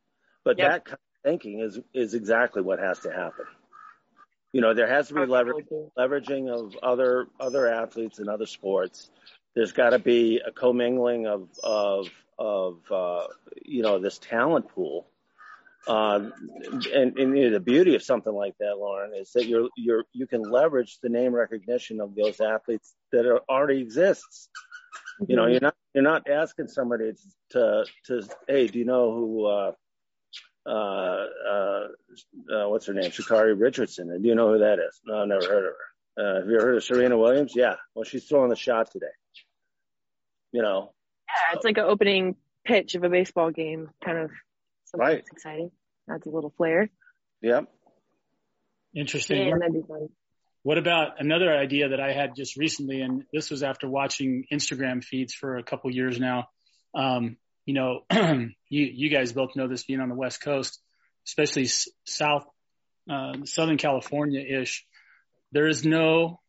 But 0.44 0.58
yep. 0.58 0.72
that 0.72 0.86
kind 0.86 0.94
of 0.94 1.30
thinking 1.30 1.60
is 1.60 1.80
is 1.94 2.16
exactly 2.16 2.64
what 2.64 2.80
has 2.80 3.02
to 3.02 3.12
happen. 3.12 3.46
You 4.54 4.62
know, 4.62 4.74
there 4.74 4.88
has 4.88 5.10
to 5.10 5.14
be 5.14 5.26
leverage, 5.28 5.68
leveraging 5.96 6.50
of 6.50 6.76
other 6.82 7.28
other 7.40 7.68
athletes 7.68 8.18
and 8.18 8.28
other 8.28 8.48
sports. 8.48 9.12
There's 9.56 9.72
got 9.72 9.92
to 9.92 10.00
be 10.00 10.42
a 10.46 10.52
commingling 10.52 11.28
of 11.28 11.50
of 11.64 12.10
of 12.38 12.80
uh, 12.92 13.28
you 13.64 13.84
know 13.84 14.00
this 14.00 14.18
talent 14.20 14.70
pool. 14.70 15.08
Um, 15.88 16.34
and, 16.94 17.16
and 17.20 17.38
you 17.38 17.46
know, 17.46 17.52
the 17.52 17.60
beauty 17.60 17.94
of 17.94 18.02
something 18.02 18.34
like 18.34 18.56
that, 18.60 18.78
Lauren, 18.78 19.14
is 19.14 19.32
that 19.34 19.46
you're 19.46 19.70
you're 19.78 20.04
you 20.14 20.26
can 20.26 20.42
leverage 20.42 20.98
the 21.02 21.10
name 21.10 21.34
recognition 21.34 22.02
of 22.02 22.16
those 22.16 22.42
athletes 22.42 22.96
that 23.12 23.26
are, 23.26 23.42
already 23.48 23.82
exists. 23.82 24.50
You 25.28 25.36
know, 25.36 25.46
you're 25.46 25.62
not 25.62 25.76
you're 25.94 26.04
not 26.04 26.30
asking 26.30 26.70
somebody 26.70 27.14
to 27.52 27.86
to 28.06 28.28
hey, 28.48 28.68
do 28.68 28.80
you 28.80 28.86
know 28.86 29.14
who 29.14 29.46
uh, 29.46 29.72
uh, 30.66 30.70
uh, 30.70 31.88
uh, 32.52 32.70
what's 32.70 32.88
her 32.88 32.94
name, 32.94 33.12
Sha'Carri 33.12 33.60
Richardson? 33.60 34.10
And 34.10 34.24
do 34.24 34.30
you 34.30 34.36
know 34.36 34.54
who 34.54 34.60
that 34.60 34.80
is? 34.80 35.00
No, 35.06 35.22
I've 35.22 35.28
never 35.28 35.46
heard 35.46 35.66
of 35.66 35.74
her. 35.74 35.78
Uh, 36.18 36.40
have 36.40 36.50
you 36.50 36.60
heard 36.60 36.78
of 36.78 36.84
Serena 36.84 37.18
Williams? 37.18 37.54
Yeah. 37.56 37.76
Well, 37.94 38.06
she's 38.06 38.26
throwing 38.26 38.50
the 38.50 38.56
shot 38.56 38.90
today. 38.92 39.06
You 40.56 40.62
know. 40.62 40.94
Yeah, 41.28 41.58
it's 41.58 41.66
like 41.66 41.78
an 41.78 41.84
opening 41.84 42.38
pitch 42.64 42.96
of 42.96 43.04
a 43.04 43.10
baseball 43.10 43.52
game, 43.52 43.90
kind 44.06 44.18
of. 44.18 44.32
Something 44.86 45.06
right. 45.06 45.18
That's 45.18 45.32
exciting. 45.34 45.72
That's 46.08 46.26
a 46.26 46.30
little 46.30 46.54
flair. 46.56 46.90
Yep. 47.42 47.66
Interesting. 48.96 49.50
Yeah, 49.50 49.56
that'd 49.60 49.74
be 49.74 49.82
fun. 49.86 50.08
What 50.64 50.78
about 50.78 51.20
another 51.20 51.54
idea 51.54 51.90
that 51.90 52.00
I 52.00 52.14
had 52.14 52.38
just 52.38 52.56
recently, 52.56 53.02
and 53.02 53.26
this 53.34 53.50
was 53.50 53.64
after 53.64 53.90
watching 53.90 54.46
Instagram 54.50 55.04
feeds 55.04 55.34
for 55.34 55.58
a 55.58 55.64
couple 55.64 55.92
years 55.92 56.22
now. 56.22 56.48
Um, 56.94 57.36
you 57.66 57.74
know, 57.74 58.06
you 58.14 58.50
you 58.70 59.10
guys 59.10 59.34
both 59.34 59.58
know 59.58 59.68
this 59.68 59.84
being 59.84 60.00
on 60.00 60.08
the 60.08 60.16
West 60.16 60.40
Coast, 60.40 60.80
especially 61.28 61.68
South 62.06 62.46
uh, 63.12 63.34
Southern 63.44 63.78
California 63.78 64.40
ish. 64.40 64.86
There 65.52 65.68
is 65.68 65.84
no, 65.84 66.40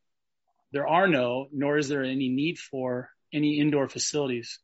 there 0.71 0.87
are 0.87 1.09
no, 1.09 1.49
nor 1.53 1.77
is 1.77 1.89
there 1.89 2.05
any 2.05 2.29
need 2.29 2.59
for 2.59 3.11
any 3.37 3.61
indoor 3.61 3.89
facilities 3.89 4.59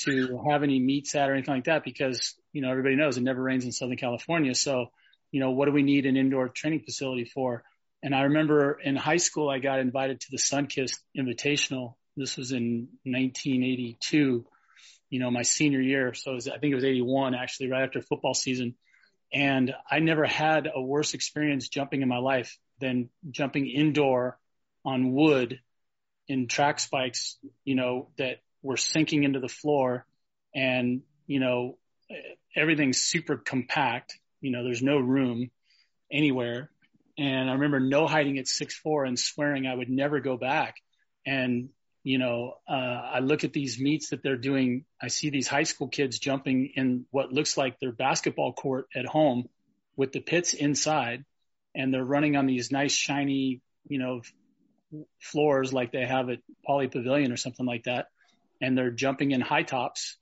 to 0.00 0.42
have 0.48 0.62
any 0.62 0.78
meets 0.78 1.14
at 1.14 1.28
or 1.28 1.34
anything 1.34 1.54
like 1.54 1.64
that 1.64 1.84
because 1.84 2.34
you 2.52 2.62
know 2.62 2.70
everybody 2.70 2.96
knows 2.96 3.16
it 3.16 3.22
never 3.22 3.42
rains 3.42 3.64
in 3.64 3.72
Southern 3.72 3.96
California. 3.96 4.54
So, 4.54 4.86
you 5.30 5.40
know, 5.40 5.50
what 5.50 5.66
do 5.66 5.72
we 5.72 5.82
need 5.82 6.06
an 6.06 6.16
indoor 6.16 6.48
training 6.48 6.80
facility 6.80 7.24
for? 7.24 7.64
And 8.02 8.14
I 8.14 8.22
remember 8.22 8.78
in 8.82 8.96
high 8.96 9.18
school, 9.18 9.48
I 9.48 9.58
got 9.58 9.78
invited 9.78 10.20
to 10.20 10.26
the 10.30 10.36
Sunkist 10.36 10.98
Invitational. 11.16 11.94
This 12.16 12.36
was 12.36 12.52
in 12.52 12.88
1982, 13.04 14.44
you 15.08 15.20
know, 15.20 15.30
my 15.30 15.42
senior 15.42 15.80
year. 15.80 16.12
So 16.14 16.34
was, 16.34 16.48
I 16.48 16.58
think 16.58 16.72
it 16.72 16.74
was 16.74 16.84
81 16.84 17.34
actually, 17.34 17.70
right 17.70 17.84
after 17.84 18.02
football 18.02 18.34
season. 18.34 18.74
And 19.32 19.72
I 19.90 20.00
never 20.00 20.26
had 20.26 20.68
a 20.74 20.82
worse 20.82 21.14
experience 21.14 21.68
jumping 21.68 22.02
in 22.02 22.08
my 22.08 22.18
life 22.18 22.58
than 22.80 23.08
jumping 23.30 23.66
indoor 23.68 24.38
on 24.84 25.12
wood 25.12 25.60
in 26.32 26.48
track 26.48 26.80
spikes, 26.80 27.36
you 27.64 27.74
know, 27.74 28.08
that 28.16 28.38
were 28.62 28.76
sinking 28.76 29.24
into 29.24 29.40
the 29.40 29.48
floor 29.48 30.06
and, 30.54 31.02
you 31.26 31.40
know, 31.40 31.76
everything's 32.56 32.98
super 32.98 33.36
compact. 33.36 34.18
You 34.40 34.50
know, 34.50 34.64
there's 34.64 34.82
no 34.82 34.98
room 34.98 35.50
anywhere. 36.10 36.70
And 37.18 37.50
I 37.50 37.52
remember 37.52 37.80
no 37.80 38.06
hiding 38.06 38.38
at 38.38 38.48
six 38.48 38.74
four 38.74 39.04
and 39.04 39.18
swearing 39.18 39.66
I 39.66 39.74
would 39.74 39.90
never 39.90 40.20
go 40.20 40.36
back. 40.36 40.76
And 41.26 41.68
you 42.04 42.18
know, 42.18 42.54
uh, 42.68 42.72
I 42.72 43.20
look 43.20 43.44
at 43.44 43.52
these 43.52 43.78
meets 43.78 44.10
that 44.10 44.24
they're 44.24 44.36
doing. 44.36 44.84
I 45.00 45.06
see 45.06 45.30
these 45.30 45.46
high 45.46 45.62
school 45.62 45.86
kids 45.86 46.18
jumping 46.18 46.72
in 46.74 47.06
what 47.12 47.32
looks 47.32 47.56
like 47.56 47.78
their 47.78 47.92
basketball 47.92 48.54
court 48.54 48.88
at 48.96 49.06
home 49.06 49.48
with 49.96 50.10
the 50.10 50.20
pits 50.20 50.52
inside 50.52 51.24
and 51.76 51.94
they're 51.94 52.04
running 52.04 52.34
on 52.34 52.46
these 52.46 52.72
nice 52.72 52.92
shiny, 52.92 53.60
you 53.86 54.00
know, 54.00 54.22
floors 55.20 55.72
like 55.72 55.92
they 55.92 56.04
have 56.04 56.28
at 56.30 56.38
Poly 56.66 56.88
Pavilion 56.88 57.32
or 57.32 57.36
something 57.36 57.66
like 57.66 57.84
that. 57.84 58.08
And 58.60 58.76
they're 58.76 58.90
jumping 58.90 59.32
in 59.32 59.40
high 59.40 59.64
tops 59.64 60.16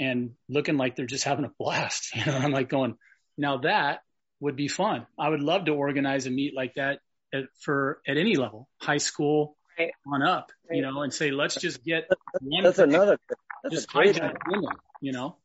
and 0.00 0.34
looking 0.48 0.76
like 0.76 0.96
they're 0.96 1.06
just 1.06 1.24
having 1.24 1.44
a 1.44 1.52
blast. 1.58 2.10
You 2.16 2.24
know, 2.26 2.36
I'm 2.36 2.52
like 2.52 2.68
going, 2.68 2.96
now 3.36 3.58
that 3.58 4.00
would 4.40 4.56
be 4.56 4.68
fun. 4.68 5.06
I 5.18 5.28
would 5.28 5.40
love 5.40 5.66
to 5.66 5.72
organize 5.72 6.26
a 6.26 6.30
meet 6.30 6.54
like 6.54 6.74
that 6.74 7.00
at, 7.32 7.44
for 7.60 8.00
at 8.06 8.16
any 8.16 8.36
level, 8.36 8.68
high 8.80 8.98
school 8.98 9.56
right. 9.78 9.92
on 10.06 10.22
up, 10.22 10.50
right. 10.68 10.76
you 10.76 10.82
know, 10.82 11.02
and 11.02 11.12
say, 11.12 11.30
let's 11.30 11.54
just 11.54 11.84
get 11.84 12.08
one. 12.40 12.64
That's 12.64 12.78
another, 12.78 13.18
that's 13.62 13.74
just 13.74 13.88
great 13.88 14.20
women, 14.46 14.74
you 15.00 15.12
know? 15.12 15.36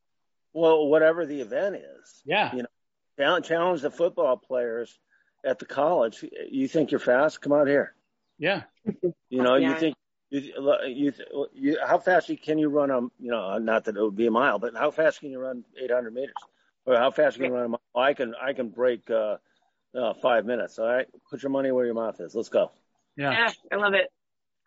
Well, 0.53 0.87
whatever 0.87 1.25
the 1.25 1.41
event 1.41 1.75
is. 1.75 2.21
Yeah. 2.25 2.55
You 2.55 2.63
know, 2.63 3.39
challenge 3.41 3.81
the 3.81 3.91
football 3.91 4.37
players 4.37 4.97
at 5.45 5.59
the 5.59 5.65
college. 5.65 6.25
You 6.49 6.67
think 6.67 6.91
you're 6.91 6.99
fast? 6.99 7.41
Come 7.41 7.53
out 7.53 7.67
here. 7.67 7.93
Yeah. 8.37 8.63
You 9.29 9.43
know, 9.43 9.55
yeah. 9.55 9.69
you 9.69 9.75
think 9.79 9.95
you, 10.29 10.41
you, 10.87 11.13
you, 11.53 11.77
how 11.85 11.99
fast 11.99 12.31
can 12.43 12.57
you 12.57 12.69
run 12.69 12.91
a, 12.91 13.01
you 13.19 13.31
know, 13.31 13.57
not 13.57 13.85
that 13.85 13.95
it 13.95 14.01
would 14.01 14.15
be 14.15 14.27
a 14.27 14.31
mile, 14.31 14.59
but 14.59 14.75
how 14.75 14.91
fast 14.91 15.19
can 15.19 15.31
you 15.31 15.39
run 15.39 15.63
800 15.81 16.13
meters? 16.13 16.33
Or 16.85 16.95
how 16.95 17.11
fast 17.11 17.37
can 17.37 17.45
you 17.45 17.53
run 17.53 17.65
a 17.65 17.69
mile? 17.69 17.81
I 17.95 18.13
can, 18.13 18.33
I 18.41 18.53
can 18.53 18.69
break, 18.69 19.09
uh, 19.09 19.37
uh, 19.97 20.13
five 20.15 20.45
minutes. 20.45 20.79
All 20.79 20.85
right. 20.85 21.07
Put 21.29 21.43
your 21.43 21.49
money 21.49 21.71
where 21.71 21.85
your 21.85 21.95
mouth 21.95 22.19
is. 22.19 22.35
Let's 22.35 22.49
go. 22.49 22.71
Yeah. 23.15 23.31
yeah 23.31 23.51
I 23.71 23.75
love 23.77 23.93
it. 23.93 24.07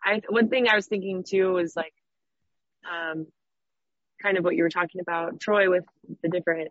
I, 0.03 0.21
one 0.29 0.49
thing 0.49 0.67
I 0.67 0.75
was 0.75 0.87
thinking 0.87 1.23
too 1.23 1.53
was 1.53 1.75
like, 1.75 1.93
um, 2.91 3.27
kind 4.21 4.37
of 4.37 4.43
what 4.43 4.55
you 4.55 4.63
were 4.63 4.69
talking 4.69 5.01
about, 5.01 5.39
Troy, 5.39 5.69
with 5.69 5.85
the 6.21 6.29
different, 6.29 6.69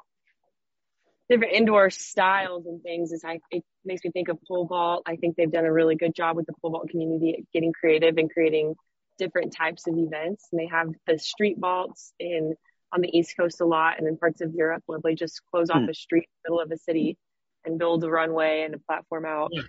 different 1.30 1.54
indoor 1.54 1.90
styles 1.90 2.66
and 2.66 2.82
things 2.82 3.12
is 3.12 3.22
I, 3.24 3.38
it 3.50 3.62
makes 3.84 4.04
me 4.04 4.10
think 4.10 4.28
of 4.28 4.38
pole 4.46 4.66
vault. 4.66 5.04
I 5.06 5.14
think 5.16 5.36
they've 5.36 5.50
done 5.50 5.64
a 5.64 5.72
really 5.72 5.94
good 5.94 6.14
job 6.14 6.36
with 6.36 6.46
the 6.46 6.52
pole 6.60 6.72
vault 6.72 6.90
community 6.90 7.46
getting 7.54 7.72
creative 7.72 8.16
and 8.18 8.30
creating 8.30 8.74
different 9.16 9.54
types 9.54 9.86
of 9.86 9.96
events. 9.96 10.48
And 10.50 10.60
they 10.60 10.66
have 10.66 10.88
the 11.06 11.18
street 11.18 11.56
vaults 11.58 12.12
in, 12.18 12.54
on 12.92 13.00
the 13.00 13.16
East 13.16 13.34
Coast 13.38 13.60
a 13.60 13.64
lot 13.64 13.98
and 13.98 14.08
in 14.08 14.16
parts 14.16 14.40
of 14.40 14.52
Europe 14.54 14.82
where 14.86 14.98
they 15.02 15.14
just 15.14 15.40
close 15.50 15.70
off 15.70 15.82
hmm. 15.82 15.88
a 15.88 15.94
street 15.94 16.24
in 16.24 16.28
the 16.44 16.50
middle 16.50 16.60
of 16.60 16.72
a 16.72 16.78
city 16.78 17.16
and 17.64 17.78
build 17.78 18.02
a 18.02 18.10
runway 18.10 18.62
and 18.62 18.74
a 18.74 18.78
platform 18.78 19.24
out. 19.24 19.50
Yeah. 19.52 19.62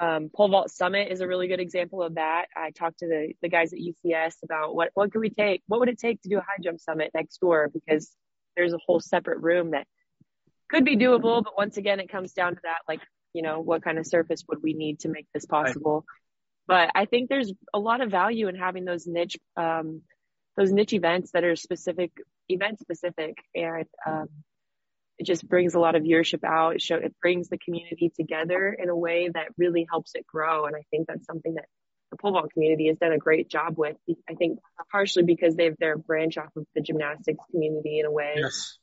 Um, 0.00 0.30
Pole 0.34 0.48
Vault 0.48 0.72
Summit 0.72 1.12
is 1.12 1.20
a 1.20 1.28
really 1.28 1.46
good 1.46 1.60
example 1.60 2.02
of 2.02 2.16
that. 2.16 2.46
I 2.56 2.72
talked 2.72 2.98
to 2.98 3.06
the, 3.06 3.32
the 3.40 3.48
guys 3.48 3.72
at 3.72 3.78
UCS 3.78 4.34
about 4.42 4.74
what, 4.74 4.90
what 4.94 5.12
could 5.12 5.20
we 5.20 5.30
take? 5.30 5.62
What 5.68 5.78
would 5.78 5.88
it 5.88 6.00
take 6.00 6.20
to 6.22 6.28
do 6.28 6.38
a 6.38 6.40
high 6.40 6.58
jump 6.60 6.80
summit 6.80 7.12
next 7.14 7.38
door? 7.38 7.70
Because 7.72 8.10
there's 8.56 8.72
a 8.72 8.78
whole 8.84 8.98
separate 8.98 9.40
room 9.40 9.70
that 9.70 9.86
could 10.70 10.84
be 10.84 10.96
doable. 10.96 11.42
But 11.42 11.56
once 11.56 11.76
again, 11.76 12.00
it 12.00 12.10
comes 12.10 12.32
down 12.32 12.54
to 12.54 12.60
that, 12.64 12.78
like, 12.88 13.00
you 13.32 13.42
know, 13.42 13.60
what 13.60 13.82
kind 13.82 13.98
of 13.98 14.06
surface 14.06 14.44
would 14.48 14.62
we 14.62 14.74
need 14.74 15.00
to 15.00 15.08
make 15.08 15.26
this 15.34 15.46
possible? 15.46 16.04
Right. 16.68 16.90
But 16.94 17.00
I 17.00 17.04
think 17.04 17.28
there's 17.28 17.52
a 17.72 17.78
lot 17.78 18.00
of 18.00 18.10
value 18.10 18.48
in 18.48 18.54
having 18.54 18.84
those 18.84 19.06
niche, 19.06 19.36
um, 19.56 20.02
those 20.56 20.72
niche 20.72 20.92
events 20.92 21.32
that 21.32 21.44
are 21.44 21.56
specific, 21.56 22.12
event 22.48 22.80
specific 22.80 23.36
and, 23.54 23.86
um, 24.06 24.28
it 25.18 25.26
just 25.26 25.48
brings 25.48 25.74
a 25.74 25.78
lot 25.78 25.94
of 25.94 26.02
viewership 26.02 26.42
out. 26.44 26.74
It 26.74 26.82
show 26.82 26.96
it 26.96 27.14
brings 27.22 27.48
the 27.48 27.58
community 27.58 28.12
together 28.16 28.72
in 28.72 28.88
a 28.88 28.96
way 28.96 29.30
that 29.32 29.48
really 29.56 29.86
helps 29.88 30.12
it 30.14 30.26
grow. 30.26 30.66
And 30.66 30.74
I 30.74 30.82
think 30.90 31.06
that's 31.06 31.24
something 31.24 31.54
that 31.54 31.66
the 32.10 32.16
pole 32.16 32.32
vault 32.32 32.50
community 32.52 32.88
has 32.88 32.98
done 32.98 33.12
a 33.12 33.18
great 33.18 33.48
job 33.48 33.74
with. 33.76 33.96
I 34.28 34.34
think 34.34 34.58
partially 34.90 35.22
because 35.22 35.54
they've 35.54 35.74
they're 35.78 35.96
branch 35.96 36.36
off 36.36 36.50
of 36.56 36.66
the 36.74 36.80
gymnastics 36.80 37.44
community 37.50 38.00
in 38.00 38.06
a 38.06 38.10
way. 38.10 38.34
Yes. 38.38 38.78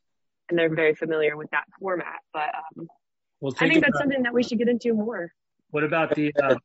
And 0.52 0.60
they're 0.60 0.74
very 0.74 0.96
familiar 0.96 1.36
with 1.36 1.50
that 1.52 1.64
format. 1.80 2.20
But 2.34 2.50
um, 2.78 2.88
well, 3.40 3.54
I 3.60 3.70
think 3.70 3.84
that's 3.84 3.98
something 3.98 4.24
that 4.24 4.34
we 4.34 4.44
should 4.44 4.60
get 4.60 4.70
into 4.70 4.94
more. 4.94 5.32
What 5.72 5.84
about 5.84 6.14
the 6.14 6.34
uh, 6.36 6.56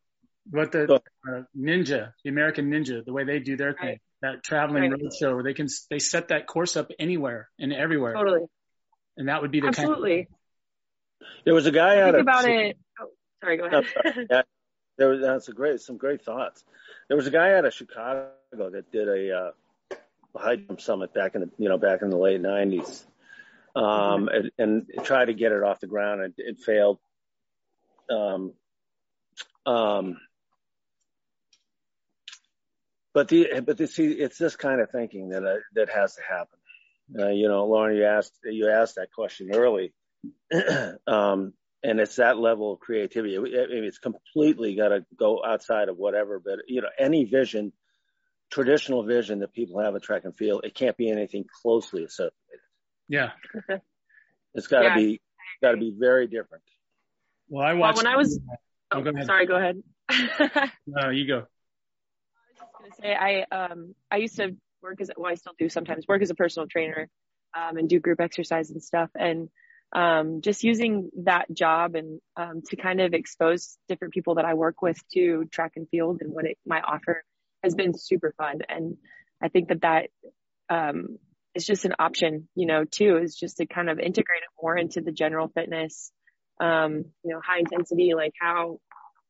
what 0.50 0.72
the 0.72 0.92
uh, 0.94 1.42
ninja, 1.58 2.12
the 2.24 2.30
American 2.30 2.70
Ninja, 2.70 3.04
the 3.04 3.12
way 3.12 3.24
they 3.24 3.38
do 3.38 3.56
their 3.56 3.72
thing, 3.72 3.88
right. 3.88 4.00
that 4.22 4.42
traveling 4.42 4.90
right. 4.90 5.00
road 5.00 5.12
show 5.18 5.34
where 5.34 5.44
they 5.44 5.54
can 5.54 5.68
they 5.88 6.00
set 6.00 6.28
that 6.28 6.46
course 6.46 6.76
up 6.76 6.90
anywhere 6.98 7.48
and 7.58 7.72
everywhere. 7.72 8.14
Totally 8.14 8.46
and 9.16 9.28
that 9.28 9.42
would 9.42 9.50
be 9.50 9.60
the 9.60 9.68
absolutely. 9.68 10.14
Kind 10.14 10.26
of- 10.28 11.26
there 11.44 11.54
was 11.54 11.66
a 11.66 11.72
guy 11.72 12.00
out 12.00 12.14
Think 12.14 12.16
of 12.16 12.20
about 12.20 12.44
it. 12.44 12.78
Oh, 13.00 13.06
sorry, 13.42 13.56
go 13.56 13.64
ahead. 13.64 13.84
yeah, 14.30 14.42
there 14.98 15.08
was 15.08 15.20
that's 15.20 15.48
a 15.48 15.52
great 15.52 15.80
some 15.80 15.96
great 15.96 16.22
thoughts. 16.22 16.62
There 17.08 17.16
was 17.16 17.26
a 17.26 17.30
guy 17.30 17.54
out 17.54 17.64
of 17.64 17.72
Chicago 17.72 18.30
that 18.52 18.92
did 18.92 19.08
a 19.08 19.36
uh, 19.36 19.96
high 20.36 20.56
jump 20.56 20.80
summit 20.80 21.14
back 21.14 21.34
in 21.34 21.40
the 21.42 21.50
you 21.58 21.68
know 21.68 21.78
back 21.78 22.02
in 22.02 22.10
the 22.10 22.16
late 22.16 22.40
'90s, 22.40 23.04
um, 23.76 24.28
and, 24.28 24.50
and 24.58 24.86
tried 25.04 25.26
to 25.26 25.34
get 25.34 25.52
it 25.52 25.62
off 25.62 25.80
the 25.80 25.86
ground 25.86 26.22
and 26.22 26.34
it 26.38 26.60
failed. 26.60 26.98
Um, 28.10 28.54
um, 29.66 30.16
but 33.12 33.28
the 33.28 33.60
but 33.64 33.76
the, 33.76 33.86
see, 33.86 34.06
it's 34.06 34.38
this 34.38 34.56
kind 34.56 34.80
of 34.80 34.90
thinking 34.90 35.30
that 35.30 35.44
uh, 35.44 35.56
that 35.74 35.90
has 35.90 36.14
to 36.14 36.22
happen. 36.22 36.58
Uh, 37.18 37.30
you 37.30 37.48
know, 37.48 37.66
Lauren, 37.66 37.96
you 37.96 38.04
asked 38.04 38.38
you 38.44 38.68
asked 38.70 38.96
that 38.96 39.12
question 39.12 39.50
early, 39.54 39.92
um, 41.06 41.52
and 41.82 42.00
it's 42.00 42.16
that 42.16 42.38
level 42.38 42.72
of 42.72 42.80
creativity. 42.80 43.36
I 43.36 43.40
mean, 43.40 43.84
it's 43.84 43.98
completely 43.98 44.74
got 44.74 44.88
to 44.88 45.04
go 45.18 45.42
outside 45.44 45.88
of 45.88 45.96
whatever. 45.96 46.40
But 46.42 46.60
you 46.66 46.80
know, 46.80 46.88
any 46.98 47.24
vision, 47.24 47.72
traditional 48.50 49.04
vision 49.04 49.40
that 49.40 49.52
people 49.52 49.80
have 49.80 49.94
in 49.94 50.00
track 50.00 50.24
and 50.24 50.36
field, 50.36 50.64
it 50.64 50.74
can't 50.74 50.96
be 50.96 51.10
anything 51.10 51.44
closely 51.62 52.04
associated. 52.04 52.32
Yeah, 53.08 53.30
it's 54.54 54.66
got 54.66 54.80
to 54.80 54.84
yeah. 54.86 54.96
be 54.96 55.20
got 55.62 55.72
to 55.72 55.76
be 55.76 55.94
very 55.96 56.26
different. 56.26 56.64
Well, 57.48 57.64
I 57.64 57.74
watched. 57.74 57.96
Well, 57.96 58.04
when 58.04 58.12
I 58.12 58.16
was, 58.16 58.40
oh, 58.90 59.02
go 59.02 59.12
sorry, 59.24 59.46
go 59.46 59.56
ahead. 59.56 59.82
no, 60.86 61.10
you 61.10 61.26
go. 61.26 61.36
I 61.36 61.40
was 61.40 62.56
just 62.58 62.72
gonna 62.78 62.94
say 63.00 63.14
I 63.14 63.44
um 63.50 63.94
I 64.10 64.16
used 64.16 64.36
to 64.36 64.56
work 64.86 65.00
as 65.00 65.10
well, 65.16 65.30
I 65.30 65.34
still 65.34 65.54
do 65.58 65.68
sometimes 65.68 66.06
work 66.06 66.22
as 66.22 66.30
a 66.30 66.34
personal 66.34 66.68
trainer 66.68 67.08
um, 67.56 67.76
and 67.76 67.88
do 67.88 68.00
group 68.00 68.20
exercise 68.20 68.70
and 68.70 68.82
stuff. 68.82 69.10
And 69.14 69.48
um, 69.94 70.40
just 70.40 70.64
using 70.64 71.10
that 71.24 71.52
job 71.52 71.94
and 71.94 72.20
um, 72.36 72.62
to 72.68 72.76
kind 72.76 73.00
of 73.00 73.14
expose 73.14 73.76
different 73.88 74.14
people 74.14 74.36
that 74.36 74.44
I 74.44 74.54
work 74.54 74.82
with 74.82 74.98
to 75.14 75.44
track 75.50 75.72
and 75.76 75.88
field 75.88 76.18
and 76.20 76.32
what 76.32 76.44
it 76.44 76.58
might 76.66 76.84
offer 76.84 77.24
has 77.62 77.74
been 77.74 77.96
super 77.96 78.34
fun. 78.36 78.60
And 78.68 78.96
I 79.42 79.48
think 79.48 79.68
that 79.68 79.82
that 79.82 80.08
um, 80.68 81.18
is 81.56 81.66
just 81.66 81.86
an 81.86 81.94
option, 81.98 82.48
you 82.54 82.66
know, 82.66 82.84
too, 82.84 83.16
is 83.16 83.34
just 83.34 83.56
to 83.56 83.66
kind 83.66 83.88
of 83.88 83.98
integrate 83.98 84.42
it 84.42 84.62
more 84.62 84.76
into 84.76 85.00
the 85.00 85.10
general 85.10 85.48
fitness, 85.48 86.12
um, 86.60 87.06
you 87.24 87.32
know, 87.32 87.40
high 87.44 87.58
intensity, 87.58 88.12
like 88.14 88.34
how 88.38 88.78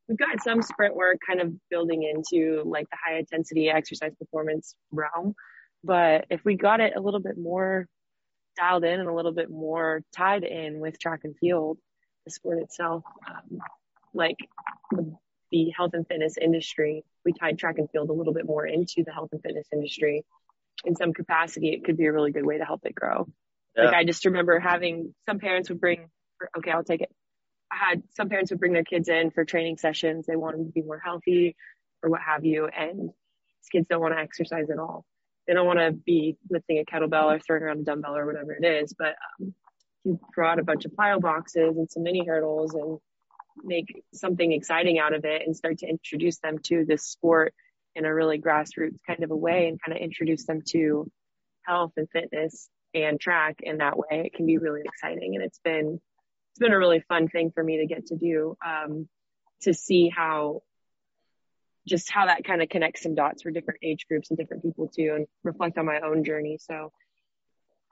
we've 0.09 0.19
got 0.19 0.43
some 0.43 0.61
sprint 0.61 0.97
work 0.97 1.19
kind 1.27 1.41
of 1.41 1.53
building 1.71 2.03
into 2.03 2.65
like 2.65 2.91
the 2.91 2.97
high 3.05 3.19
intensity 3.19 3.69
exercise 3.69 4.13
performance 4.19 4.75
realm. 4.91 5.35
But 5.85 6.27
if 6.29 6.45
we 6.45 6.57
got 6.57 6.81
it 6.81 6.95
a 6.97 7.01
little 7.01 7.21
bit 7.21 7.39
more 7.39 7.87
dialed 8.57 8.85
in 8.85 8.99
and 8.99 9.09
a 9.09 9.15
little 9.15 9.33
bit 9.33 9.49
more 9.49 10.03
tied 10.17 10.43
in 10.43 10.81
with 10.81 10.99
track 10.99 11.21
and 11.23 11.37
field, 11.39 11.79
the 12.25 12.33
sport 12.33 12.59
itself, 12.59 13.05
um, 13.29 13.61
like 14.15 14.37
the 15.53 15.71
health 15.77 15.93
and 15.93 16.09
fitness 16.09 16.35
industry, 16.41 17.05
we 17.25 17.33
tied 17.33 17.57
track 17.57 17.79
and 17.79 17.89
field 17.91 18.11
a 18.11 18.13
little 18.13 18.35
bit 18.35 18.47
more 18.47 18.67
into 18.67 19.05
the 19.05 19.13
health 19.13 19.29
and 19.31 19.43
fitness 19.43 19.69
industry 19.73 20.25
in 20.85 20.95
some 20.97 21.13
capacity, 21.13 21.71
it 21.71 21.85
could 21.85 21.97
be 21.97 22.07
a 22.07 22.13
really 22.13 22.33
good 22.33 22.47
way 22.47 22.59
to 22.59 22.65
help 22.65 22.85
it 22.85 22.95
grow. 22.95 23.27
Yeah. 23.77 23.85
Like 23.85 23.95
I 23.95 24.05
just 24.05 24.25
remember 24.25 24.59
having 24.59 25.15
some 25.29 25.39
parents 25.39 25.69
would 25.69 25.81
bring, 25.81 26.09
okay, 26.57 26.71
I'll 26.71 26.85
take 26.85 27.03
it. 27.03 27.11
I 27.71 27.91
had 27.91 28.03
some 28.17 28.29
parents 28.29 28.51
would 28.51 28.61
bring 28.61 28.73
their 28.73 28.85
kids 28.85 29.09
in 29.09 29.31
for 29.31 29.45
training 29.45 29.79
sessions. 29.79 30.27
They 30.27 30.37
want 30.37 30.57
them 30.57 30.67
to 30.67 30.73
be 30.73 30.83
more 30.83 31.01
healthy 31.05 31.57
or 32.03 32.11
what 32.11 32.21
have 32.23 32.45
you. 32.45 32.67
And 32.67 33.11
kids 33.73 33.87
don't 33.89 34.01
want 34.01 34.15
to 34.15 34.21
exercise 34.21 34.71
at 34.71 34.79
all. 34.79 35.05
They 35.47 35.55
don't 35.55 35.67
want 35.67 35.79
to 35.79 35.93
be 35.93 36.37
lifting 36.51 36.79
a 36.79 36.85
kettlebell 36.85 37.35
or 37.35 37.39
throwing 37.39 37.63
around 37.63 37.81
a 37.81 37.85
dumbbell 37.85 38.17
or 38.17 38.27
whatever 38.27 38.53
it 38.53 38.65
is. 38.65 38.95
But 38.97 39.15
um, 39.41 39.55
you 40.05 40.21
brought 40.35 40.59
a 40.59 40.65
bunch 40.65 40.85
of 40.85 40.93
plyo 40.93 41.21
boxes 41.21 41.77
and 41.77 41.91
some 41.91 42.03
mini 42.03 42.25
hurdles 42.27 42.75
and 42.75 42.99
make 43.65 44.05
something 44.13 44.53
exciting 44.53 44.99
out 44.99 45.15
of 45.15 45.25
it 45.25 45.43
and 45.45 45.57
start 45.57 45.79
to 45.79 45.89
introduce 45.89 46.39
them 46.39 46.59
to 46.65 46.85
this 46.85 47.05
sport 47.05 47.55
in 47.97 48.05
a 48.05 48.15
really 48.15 48.39
grassroots 48.39 48.99
kind 49.07 49.25
of 49.25 49.31
a 49.33 49.37
way 49.37 49.69
and 49.69 49.81
kind 49.83 49.97
of 49.97 50.03
introduce 50.03 50.47
them 50.47 50.63
to 50.69 51.11
health 51.63 51.93
and 51.97 52.09
fitness 52.11 52.69
and 52.95 53.19
track 53.19 53.57
in 53.61 53.79
that 53.79 53.99
way. 53.99 54.23
It 54.27 54.35
can 54.35 54.47
be 54.47 54.59
really 54.59 54.83
exciting. 54.85 55.35
And 55.35 55.43
it's 55.43 55.59
been 55.65 56.01
it's 56.57 56.59
been 56.59 56.73
a 56.73 56.79
really 56.79 57.05
fun 57.07 57.29
thing 57.29 57.51
for 57.55 57.63
me 57.63 57.79
to 57.79 57.87
get 57.87 58.07
to 58.07 58.17
do, 58.17 58.57
um, 58.65 59.09
to 59.63 59.75
see 59.75 60.09
how, 60.09 60.63
just 61.87 62.11
how 62.11 62.27
that 62.27 62.45
kind 62.45 62.63
of 62.63 62.71
connects 62.71 63.03
some 63.03 63.15
dots 63.15 63.43
for 63.43 63.51
different 63.51 63.81
age 63.83 64.07
groups 64.09 64.31
and 64.31 64.39
different 64.39 64.63
people 64.63 64.89
too, 64.89 65.13
and 65.17 65.27
reflect 65.45 65.77
on 65.77 65.85
my 65.85 66.01
own 66.01 66.25
journey. 66.25 66.59
So 66.59 66.93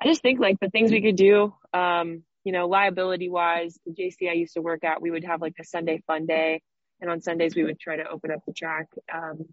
I 0.02 0.06
just 0.06 0.22
think 0.22 0.40
like 0.40 0.60
the 0.60 0.70
things 0.70 0.90
we 0.90 1.02
could 1.02 1.16
do, 1.16 1.52
um, 1.74 2.22
you 2.42 2.52
know, 2.52 2.68
liability 2.68 3.28
wise, 3.28 3.78
the 3.84 3.92
JC 3.92 4.30
I 4.30 4.34
used 4.34 4.54
to 4.54 4.62
work 4.62 4.82
at, 4.82 5.02
we 5.02 5.10
would 5.10 5.24
have 5.24 5.42
like 5.42 5.56
a 5.60 5.64
Sunday 5.64 6.02
fun 6.06 6.24
day. 6.24 6.62
And 7.02 7.10
on 7.10 7.20
Sundays, 7.20 7.54
we 7.54 7.64
would 7.64 7.78
try 7.78 7.96
to 7.96 8.08
open 8.08 8.30
up 8.30 8.40
the 8.46 8.54
track, 8.54 8.86
um, 9.12 9.44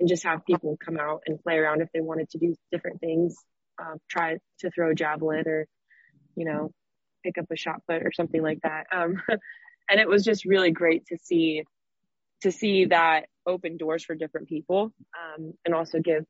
and 0.00 0.08
just 0.08 0.24
have 0.24 0.44
people 0.46 0.76
come 0.82 0.98
out 0.98 1.22
and 1.26 1.40
play 1.42 1.56
around 1.56 1.82
if 1.82 1.88
they 1.92 2.00
wanted 2.00 2.28
to 2.30 2.38
do 2.38 2.56
different 2.72 3.00
things, 3.00 3.36
uh, 3.80 3.94
try 4.08 4.38
to 4.60 4.70
throw 4.70 4.90
a 4.90 4.94
javelin 4.94 5.46
or, 5.46 5.66
you 6.34 6.46
know, 6.46 6.72
pick 7.22 7.36
up 7.38 7.46
a 7.52 7.56
shot 7.56 7.82
put 7.86 8.02
or 8.02 8.10
something 8.12 8.42
like 8.42 8.60
that. 8.62 8.86
Um, 8.92 9.22
and 9.90 10.00
it 10.00 10.08
was 10.08 10.24
just 10.24 10.44
really 10.44 10.70
great 10.70 11.06
to 11.06 11.18
see, 11.22 11.64
to 12.40 12.50
see 12.50 12.86
that 12.86 13.26
open 13.46 13.76
doors 13.76 14.02
for 14.04 14.14
different 14.14 14.48
people, 14.48 14.92
um, 15.36 15.52
and 15.64 15.74
also 15.74 16.00
give 16.00 16.24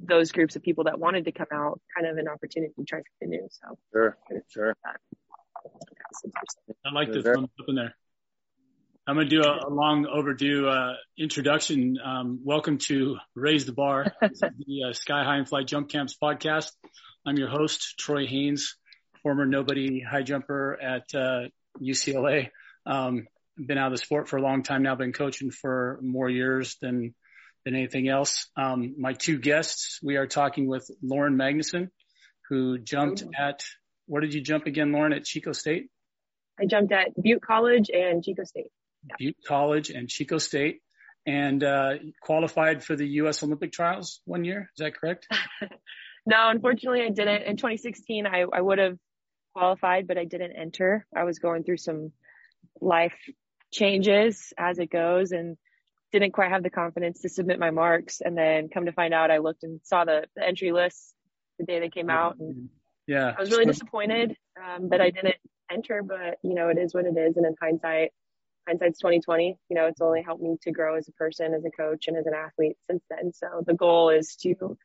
those 0.00 0.32
groups 0.32 0.56
of 0.56 0.62
people 0.62 0.84
that 0.84 0.98
wanted 0.98 1.26
to 1.26 1.32
come 1.32 1.46
out 1.52 1.80
kind 1.96 2.08
of 2.08 2.16
an 2.16 2.28
opportunity 2.28 2.72
to 2.76 2.84
try 2.84 2.98
something 2.98 3.30
new. 3.30 3.48
So 3.50 3.78
sure, 3.92 4.16
sure. 4.48 4.74
I 6.84 6.92
like 6.92 7.12
this 7.12 7.24
one 7.24 7.44
up 7.44 7.50
in 7.68 7.74
there. 7.74 7.94
I'm 9.04 9.16
going 9.16 9.28
to 9.28 9.36
do 9.36 9.42
a, 9.42 9.66
a 9.66 9.68
long 9.68 10.06
overdue 10.06 10.68
uh, 10.68 10.94
introduction. 11.18 11.98
Um, 12.02 12.38
welcome 12.44 12.78
to 12.86 13.16
Raise 13.34 13.66
the 13.66 13.72
Bar, 13.72 14.14
the 14.20 14.90
uh, 14.90 14.92
Sky 14.92 15.24
High 15.24 15.38
and 15.38 15.48
Fly 15.48 15.64
Jump 15.64 15.88
Camps 15.88 16.16
podcast. 16.22 16.70
I'm 17.26 17.36
your 17.36 17.48
host, 17.48 17.98
Troy 17.98 18.28
Haynes, 18.28 18.76
former 19.24 19.44
nobody 19.44 20.00
high 20.00 20.22
jumper 20.22 20.78
at 20.80 21.12
uh, 21.16 21.48
UCLA. 21.80 22.50
Um, 22.86 23.26
been 23.58 23.76
out 23.76 23.88
of 23.88 23.98
the 23.98 24.04
sport 24.04 24.28
for 24.28 24.36
a 24.36 24.42
long 24.42 24.62
time 24.62 24.84
now. 24.84 24.94
Been 24.94 25.12
coaching 25.12 25.50
for 25.50 25.98
more 26.00 26.30
years 26.30 26.76
than 26.80 27.12
than 27.64 27.74
anything 27.74 28.08
else. 28.08 28.46
Um, 28.56 28.94
my 28.98 29.14
two 29.14 29.40
guests, 29.40 29.98
we 30.00 30.16
are 30.16 30.28
talking 30.28 30.68
with 30.68 30.88
Lauren 31.02 31.36
Magneson, 31.36 31.88
who 32.48 32.78
jumped 32.78 33.24
at 33.36 33.64
where 34.06 34.20
did 34.20 34.32
you 34.32 34.42
jump 34.42 34.66
again, 34.66 34.92
Lauren? 34.92 35.12
At 35.12 35.24
Chico 35.24 35.50
State. 35.50 35.88
I 36.60 36.66
jumped 36.66 36.92
at 36.92 37.20
Butte 37.20 37.42
College 37.42 37.90
and 37.92 38.22
Chico 38.22 38.44
State. 38.44 38.70
Butte 39.18 39.36
College 39.46 39.90
and 39.90 40.08
Chico 40.08 40.38
State, 40.38 40.80
and 41.26 41.62
uh, 41.62 41.94
qualified 42.22 42.84
for 42.84 42.96
the 42.96 43.06
U.S. 43.06 43.42
Olympic 43.42 43.72
trials 43.72 44.20
one 44.24 44.44
year. 44.44 44.70
Is 44.76 44.84
that 44.84 44.96
correct? 44.96 45.26
no, 46.26 46.48
unfortunately, 46.48 47.02
I 47.02 47.10
didn't. 47.10 47.42
In 47.42 47.56
2016, 47.56 48.26
I, 48.26 48.44
I 48.52 48.60
would 48.60 48.78
have 48.78 48.98
qualified, 49.54 50.06
but 50.06 50.18
I 50.18 50.24
didn't 50.24 50.52
enter. 50.52 51.06
I 51.14 51.24
was 51.24 51.38
going 51.38 51.64
through 51.64 51.78
some 51.78 52.12
life 52.80 53.14
changes 53.72 54.52
as 54.58 54.78
it 54.78 54.90
goes, 54.90 55.32
and 55.32 55.56
didn't 56.12 56.32
quite 56.32 56.50
have 56.50 56.62
the 56.62 56.70
confidence 56.70 57.22
to 57.22 57.28
submit 57.28 57.58
my 57.58 57.70
marks. 57.70 58.20
And 58.20 58.36
then 58.36 58.68
come 58.68 58.86
to 58.86 58.92
find 58.92 59.14
out, 59.14 59.30
I 59.30 59.38
looked 59.38 59.62
and 59.62 59.80
saw 59.82 60.04
the, 60.04 60.24
the 60.36 60.46
entry 60.46 60.72
list 60.72 61.14
the 61.58 61.64
day 61.64 61.80
they 61.80 61.88
came 61.88 62.10
out, 62.10 62.36
and 62.38 62.68
yeah, 63.06 63.32
I 63.36 63.40
was 63.40 63.50
really 63.50 63.66
disappointed 63.66 64.36
um, 64.62 64.88
that 64.90 65.00
I 65.00 65.10
didn't 65.10 65.36
enter. 65.70 66.02
But 66.02 66.38
you 66.42 66.54
know, 66.54 66.68
it 66.68 66.78
is 66.78 66.94
what 66.94 67.04
it 67.04 67.16
is, 67.16 67.36
and 67.36 67.46
in 67.46 67.54
hindsight, 67.60 68.12
hindsight's 68.66 68.98
2020. 69.00 69.58
You 69.68 69.76
know, 69.76 69.86
it's 69.86 70.00
only 70.00 70.22
helped 70.22 70.42
me 70.42 70.56
to 70.62 70.72
grow 70.72 70.96
as 70.96 71.08
a 71.08 71.12
person, 71.12 71.54
as 71.54 71.64
a 71.64 71.70
coach, 71.70 72.08
and 72.08 72.16
as 72.16 72.26
an 72.26 72.34
athlete 72.34 72.76
since 72.90 73.02
then. 73.10 73.32
So 73.32 73.62
the 73.66 73.74
goal 73.74 74.10
is 74.10 74.36
to 74.42 74.76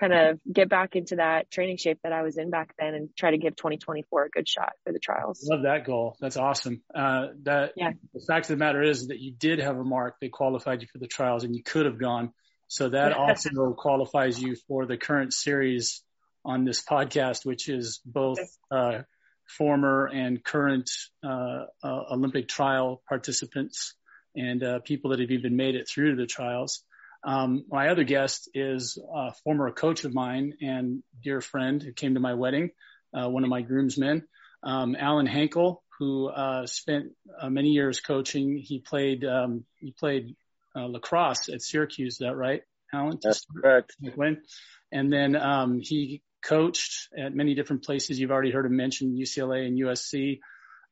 kind 0.00 0.12
of 0.12 0.40
get 0.50 0.68
back 0.68 0.96
into 0.96 1.16
that 1.16 1.50
training 1.50 1.76
shape 1.76 1.98
that 2.02 2.12
I 2.12 2.22
was 2.22 2.36
in 2.36 2.50
back 2.50 2.74
then 2.78 2.94
and 2.94 3.10
try 3.16 3.30
to 3.30 3.38
give 3.38 3.54
2024 3.54 4.24
a 4.24 4.28
good 4.30 4.48
shot 4.48 4.72
for 4.84 4.92
the 4.92 4.98
trials. 4.98 5.46
Love 5.48 5.62
that 5.62 5.84
goal. 5.84 6.16
That's 6.20 6.36
awesome. 6.36 6.82
Uh, 6.94 7.28
that 7.44 7.72
yeah. 7.76 7.92
the 8.12 8.24
fact 8.26 8.46
of 8.46 8.58
the 8.58 8.64
matter 8.64 8.82
is 8.82 9.08
that 9.08 9.20
you 9.20 9.32
did 9.32 9.60
have 9.60 9.78
a 9.78 9.84
mark. 9.84 10.16
They 10.20 10.28
qualified 10.28 10.82
you 10.82 10.88
for 10.92 10.98
the 10.98 11.06
trials 11.06 11.44
and 11.44 11.54
you 11.54 11.62
could 11.62 11.86
have 11.86 11.98
gone. 11.98 12.32
So 12.66 12.88
that 12.88 13.12
also 13.16 13.50
qualifies 13.78 14.40
you 14.40 14.56
for 14.66 14.86
the 14.86 14.96
current 14.96 15.32
series 15.32 16.02
on 16.44 16.64
this 16.64 16.82
podcast, 16.82 17.44
which 17.44 17.68
is 17.68 18.00
both, 18.04 18.38
uh, 18.70 19.02
former 19.46 20.06
and 20.06 20.42
current 20.42 20.90
uh, 21.24 21.66
uh, 21.82 22.02
Olympic 22.10 22.48
trial 22.48 23.02
participants 23.08 23.94
and 24.34 24.62
uh, 24.62 24.78
people 24.80 25.10
that 25.10 25.20
have 25.20 25.30
even 25.30 25.56
made 25.56 25.74
it 25.74 25.88
through 25.88 26.16
the 26.16 26.26
trials. 26.26 26.82
Um, 27.24 27.64
my 27.68 27.88
other 27.88 28.04
guest 28.04 28.48
is 28.54 28.98
a 29.14 29.32
former 29.44 29.70
coach 29.70 30.04
of 30.04 30.14
mine 30.14 30.54
and 30.60 31.02
dear 31.22 31.40
friend 31.40 31.82
who 31.82 31.92
came 31.92 32.14
to 32.14 32.20
my 32.20 32.34
wedding, 32.34 32.70
uh, 33.14 33.28
one 33.28 33.44
of 33.44 33.50
my 33.50 33.62
groomsmen, 33.62 34.26
um, 34.62 34.96
Allan 34.98 35.26
Hanckel, 35.26 35.82
who 35.98 36.28
uh, 36.28 36.66
spent 36.66 37.12
uh, 37.40 37.48
many 37.48 37.68
years 37.68 38.00
coaching. 38.00 38.58
He 38.58 38.80
played 38.80 39.24
um, 39.24 39.64
he 39.78 39.92
played 39.92 40.34
lacrosse 40.74 41.48
at 41.48 41.62
Syracuse. 41.62 42.14
Is 42.14 42.18
that 42.18 42.34
right, 42.34 42.62
Allan? 42.92 43.18
That's 43.22 43.44
correct. 43.44 43.94
When, 44.16 44.42
and 44.90 45.12
then 45.12 45.36
um, 45.36 45.80
he 45.80 46.22
coached 46.42 47.08
at 47.16 47.34
many 47.34 47.54
different 47.54 47.84
places. 47.84 48.18
You've 48.18 48.30
already 48.30 48.50
heard 48.50 48.66
him 48.66 48.76
mention 48.76 49.16
UCLA 49.16 49.66
and 49.66 49.78
USC. 49.78 50.40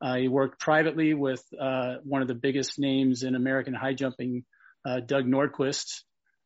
Uh, 0.01 0.17
he 0.17 0.29
worked 0.29 0.59
privately 0.59 1.13
with 1.13 1.45
uh, 1.61 1.97
one 2.05 2.23
of 2.23 2.29
the 2.29 2.35
biggest 2.35 2.79
names 2.79 3.23
in 3.23 3.35
American 3.35 3.75
high 3.75 3.95
jumping, 3.95 4.45
uh, 4.87 5.01
Doug 5.01 5.27
Nordquist. 5.27 6.03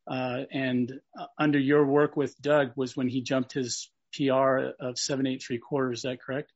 Uh, 0.07 0.41
and 0.51 0.91
uh, 1.19 1.25
under 1.39 1.57
your 1.57 1.85
work 1.85 2.15
with 2.15 2.39
Doug 2.41 2.71
was 2.75 2.95
when 2.95 3.07
he 3.07 3.21
jumped 3.21 3.53
his 3.53 3.89
PR 4.13 4.71
of 4.79 4.97
seven 4.97 5.25
eight 5.25 5.41
three 5.41 5.57
quarters. 5.57 5.99
Is 5.99 6.03
that 6.03 6.21
correct? 6.21 6.51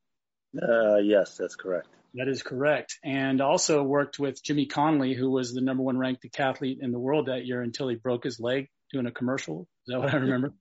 Uh, 0.62 0.98
yes, 0.98 1.38
that's 1.38 1.56
correct. 1.56 1.88
That 2.16 2.28
is 2.28 2.42
correct. 2.42 2.98
And 3.04 3.40
also 3.40 3.84
worked 3.84 4.18
with 4.20 4.44
Jimmy 4.44 4.66
Connolly, 4.66 5.14
who 5.14 5.30
was 5.30 5.54
the 5.54 5.62
number 5.62 5.84
one 5.84 5.98
ranked 5.98 6.24
decathlete 6.24 6.78
in 6.82 6.92
the 6.92 7.00
world 7.00 7.28
that 7.28 7.46
year 7.46 7.62
until 7.62 7.88
he 7.88 7.96
broke 7.96 8.24
his 8.24 8.40
leg 8.40 8.68
doing 8.92 9.06
a 9.06 9.12
commercial. 9.12 9.68
Is 9.88 9.94
that 9.94 10.00
what 10.00 10.14
I 10.14 10.18
remember? 10.18 10.54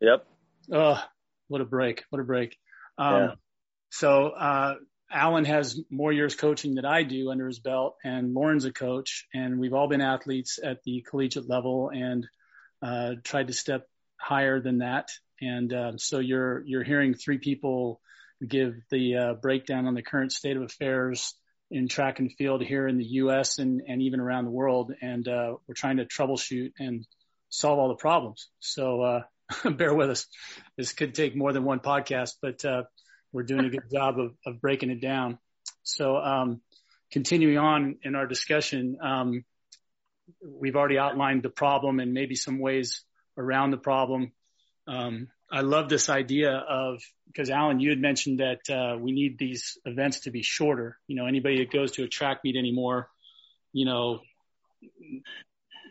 Yep. 0.00 0.26
Oh, 0.72 1.02
what 1.48 1.60
a 1.60 1.64
break. 1.64 2.04
What 2.10 2.20
a 2.20 2.24
break. 2.24 2.56
Um, 2.98 3.14
yeah. 3.14 3.34
so, 3.90 4.28
uh, 4.28 4.74
Allan 5.10 5.44
has 5.44 5.78
more 5.90 6.12
years 6.12 6.34
coaching 6.34 6.74
than 6.74 6.84
I 6.84 7.02
do 7.02 7.30
under 7.30 7.46
his 7.46 7.60
belt 7.60 7.96
and 8.02 8.34
Lauren's 8.34 8.64
a 8.64 8.72
coach 8.72 9.26
and 9.32 9.60
we've 9.60 9.74
all 9.74 9.86
been 9.86 10.00
athletes 10.00 10.58
at 10.62 10.82
the 10.82 11.04
collegiate 11.08 11.48
level 11.48 11.90
and, 11.94 12.26
uh, 12.82 13.12
tried 13.22 13.46
to 13.46 13.52
step 13.52 13.86
higher 14.16 14.60
than 14.60 14.78
that. 14.78 15.10
And, 15.40 15.72
uh, 15.72 15.92
so 15.98 16.18
you're, 16.18 16.64
you're 16.66 16.82
hearing 16.82 17.14
three 17.14 17.38
people 17.38 18.00
give 18.46 18.74
the, 18.90 19.16
uh, 19.16 19.34
breakdown 19.34 19.86
on 19.86 19.94
the 19.94 20.02
current 20.02 20.32
state 20.32 20.56
of 20.56 20.62
affairs 20.62 21.34
in 21.70 21.86
track 21.88 22.18
and 22.18 22.32
field 22.32 22.62
here 22.62 22.88
in 22.88 22.98
the 22.98 23.04
U.S. 23.04 23.58
and, 23.58 23.82
and 23.86 24.02
even 24.02 24.20
around 24.20 24.46
the 24.46 24.50
world. 24.50 24.92
And, 25.00 25.26
uh, 25.28 25.54
we're 25.66 25.74
trying 25.74 25.98
to 25.98 26.06
troubleshoot 26.06 26.72
and 26.78 27.06
solve 27.50 27.78
all 27.78 27.88
the 27.88 27.94
problems. 27.94 28.48
So, 28.58 29.02
uh, 29.02 29.20
bear 29.76 29.94
with 29.94 30.10
us. 30.10 30.26
This 30.76 30.92
could 30.92 31.14
take 31.14 31.36
more 31.36 31.52
than 31.52 31.64
one 31.64 31.80
podcast, 31.80 32.32
but 32.40 32.64
uh, 32.64 32.84
we're 33.32 33.42
doing 33.42 33.66
a 33.66 33.70
good 33.70 33.84
job 33.92 34.18
of, 34.18 34.34
of 34.46 34.60
breaking 34.60 34.90
it 34.90 35.00
down. 35.00 35.38
So, 35.82 36.16
um, 36.16 36.60
continuing 37.12 37.58
on 37.58 37.96
in 38.02 38.14
our 38.14 38.26
discussion, 38.26 38.98
um, 39.02 39.44
we've 40.42 40.76
already 40.76 40.98
outlined 40.98 41.42
the 41.42 41.50
problem 41.50 42.00
and 42.00 42.12
maybe 42.12 42.34
some 42.34 42.58
ways 42.58 43.04
around 43.36 43.70
the 43.70 43.76
problem. 43.76 44.32
Um, 44.86 45.28
I 45.50 45.60
love 45.60 45.88
this 45.88 46.08
idea 46.08 46.52
of 46.52 47.02
because 47.26 47.50
Allan, 47.50 47.80
you 47.80 47.90
had 47.90 48.00
mentioned 48.00 48.40
that 48.40 48.70
uh, 48.70 48.96
we 48.98 49.12
need 49.12 49.38
these 49.38 49.78
events 49.84 50.20
to 50.20 50.30
be 50.30 50.42
shorter. 50.42 50.98
You 51.06 51.16
know, 51.16 51.26
anybody 51.26 51.58
that 51.58 51.70
goes 51.70 51.92
to 51.92 52.04
a 52.04 52.08
track 52.08 52.40
meet 52.44 52.56
anymore, 52.56 53.08
you 53.72 53.84
know, 53.84 54.20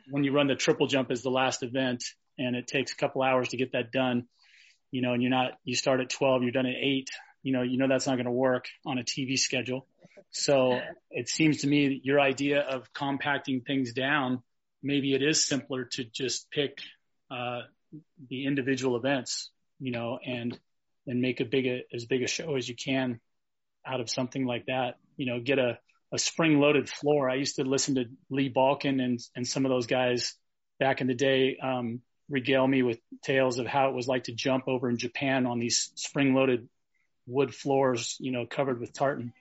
when 0.09 0.23
you 0.23 0.31
run 0.33 0.47
the 0.47 0.55
triple 0.55 0.87
jump 0.87 1.11
as 1.11 1.21
the 1.21 1.29
last 1.29 1.63
event, 1.63 2.03
and 2.37 2.55
it 2.55 2.67
takes 2.67 2.91
a 2.91 2.95
couple 2.95 3.21
hours 3.21 3.49
to 3.49 3.57
get 3.57 3.73
that 3.73 3.91
done, 3.91 4.25
you 4.91 5.01
know, 5.01 5.13
and 5.13 5.21
you're 5.21 5.31
not, 5.31 5.53
you 5.63 5.75
start 5.75 5.99
at 5.99 6.09
12, 6.09 6.43
you're 6.43 6.51
done 6.51 6.65
at 6.65 6.75
eight, 6.79 7.09
you 7.41 7.51
know, 7.53 7.61
you 7.61 7.77
know, 7.77 7.87
that's 7.87 8.07
not 8.07 8.15
going 8.15 8.25
to 8.25 8.31
work 8.31 8.65
on 8.85 8.97
a 8.97 9.03
TV 9.03 9.37
schedule. 9.37 9.87
So 10.31 10.79
it 11.11 11.29
seems 11.29 11.61
to 11.61 11.67
me 11.67 11.89
that 11.89 12.05
your 12.05 12.19
idea 12.19 12.61
of 12.61 12.91
compacting 12.93 13.61
things 13.61 13.93
down, 13.93 14.41
maybe 14.81 15.13
it 15.13 15.21
is 15.21 15.45
simpler 15.45 15.85
to 15.93 16.03
just 16.03 16.49
pick, 16.49 16.79
uh, 17.29 17.61
the 18.29 18.45
individual 18.45 18.97
events, 18.97 19.51
you 19.79 19.91
know, 19.91 20.17
and, 20.25 20.57
and 21.05 21.21
make 21.21 21.39
a 21.39 21.45
big, 21.45 21.67
a, 21.67 21.83
as 21.93 22.05
big 22.05 22.23
a 22.23 22.27
show 22.27 22.55
as 22.55 22.67
you 22.67 22.75
can 22.75 23.19
out 23.85 23.99
of 23.99 24.09
something 24.09 24.45
like 24.45 24.65
that, 24.67 24.95
you 25.17 25.25
know, 25.25 25.39
get 25.39 25.59
a, 25.59 25.77
a 26.13 26.17
spring 26.17 26.59
loaded 26.59 26.89
floor. 26.89 27.29
I 27.29 27.35
used 27.35 27.57
to 27.57 27.63
listen 27.63 27.95
to 27.95 28.05
Lee 28.29 28.51
Balkin 28.51 29.01
and, 29.01 29.19
and 29.35 29.47
some 29.47 29.65
of 29.65 29.69
those 29.69 29.87
guys 29.87 30.35
back 30.79 31.01
in 31.01 31.07
the 31.07 31.13
day, 31.13 31.57
um, 31.61 32.01
regale 32.33 32.67
me 32.67 32.81
with 32.81 32.99
tales 33.21 33.59
of 33.59 33.67
how 33.67 33.89
it 33.89 33.93
was 33.93 34.07
like 34.07 34.23
to 34.23 34.31
jump 34.31 34.67
over 34.67 34.89
in 34.89 34.97
Japan 34.97 35.45
on 35.45 35.59
these 35.59 35.91
spring 35.93 36.33
loaded 36.33 36.67
wood 37.27 37.53
floors, 37.53 38.17
you 38.19 38.31
know, 38.31 38.47
covered 38.47 38.79
with 38.79 38.91
tartan. 38.91 39.33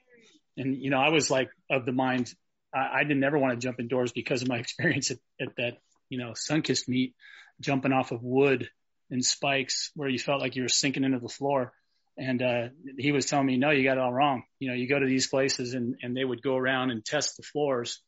And, 0.57 0.77
you 0.77 0.91
know, 0.91 0.99
I 0.99 1.09
was 1.09 1.31
like 1.31 1.49
of 1.71 1.85
the 1.87 1.91
mind, 1.91 2.31
I, 2.73 2.99
I 2.99 3.03
didn't 3.03 3.23
ever 3.23 3.39
want 3.39 3.59
to 3.59 3.65
jump 3.65 3.79
indoors 3.79 4.11
because 4.11 4.43
of 4.43 4.47
my 4.47 4.57
experience 4.59 5.09
at, 5.09 5.17
at 5.41 5.55
that, 5.57 5.77
you 6.07 6.19
know, 6.19 6.33
Sunkist 6.33 6.87
meet, 6.87 7.15
jumping 7.59 7.93
off 7.93 8.11
of 8.11 8.21
wood 8.21 8.69
and 9.09 9.25
spikes 9.25 9.89
where 9.95 10.07
you 10.07 10.19
felt 10.19 10.39
like 10.39 10.55
you 10.55 10.61
were 10.61 10.69
sinking 10.69 11.03
into 11.03 11.19
the 11.19 11.27
floor. 11.27 11.73
And, 12.15 12.43
uh, 12.43 12.67
he 12.99 13.11
was 13.11 13.25
telling 13.25 13.47
me, 13.47 13.57
no, 13.57 13.71
you 13.71 13.83
got 13.83 13.97
it 13.97 14.03
all 14.03 14.13
wrong. 14.13 14.43
You 14.59 14.69
know, 14.69 14.75
you 14.75 14.87
go 14.87 14.99
to 14.99 15.07
these 15.07 15.25
places 15.25 15.73
and, 15.73 15.95
and 16.03 16.15
they 16.15 16.23
would 16.23 16.43
go 16.43 16.55
around 16.55 16.91
and 16.91 17.03
test 17.03 17.37
the 17.37 17.43
floors, 17.43 18.03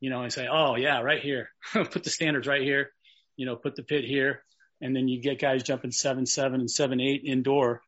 you 0.00 0.08
know, 0.08 0.22
and 0.22 0.32
say, 0.32 0.48
oh 0.50 0.76
yeah, 0.76 1.02
right 1.02 1.20
here, 1.20 1.50
put 1.74 2.02
the 2.02 2.08
standards 2.08 2.46
right 2.46 2.62
here, 2.62 2.92
you 3.36 3.46
know, 3.46 3.56
put 3.56 3.76
the 3.76 3.82
pit 3.82 4.04
here. 4.04 4.42
And 4.80 4.94
then 4.94 5.08
you 5.08 5.20
get 5.22 5.40
guys 5.40 5.62
jumping 5.62 5.92
seven, 5.92 6.26
seven 6.26 6.60
and 6.60 6.70
seven, 6.70 7.00
eight 7.00 7.22
indoor. 7.24 7.82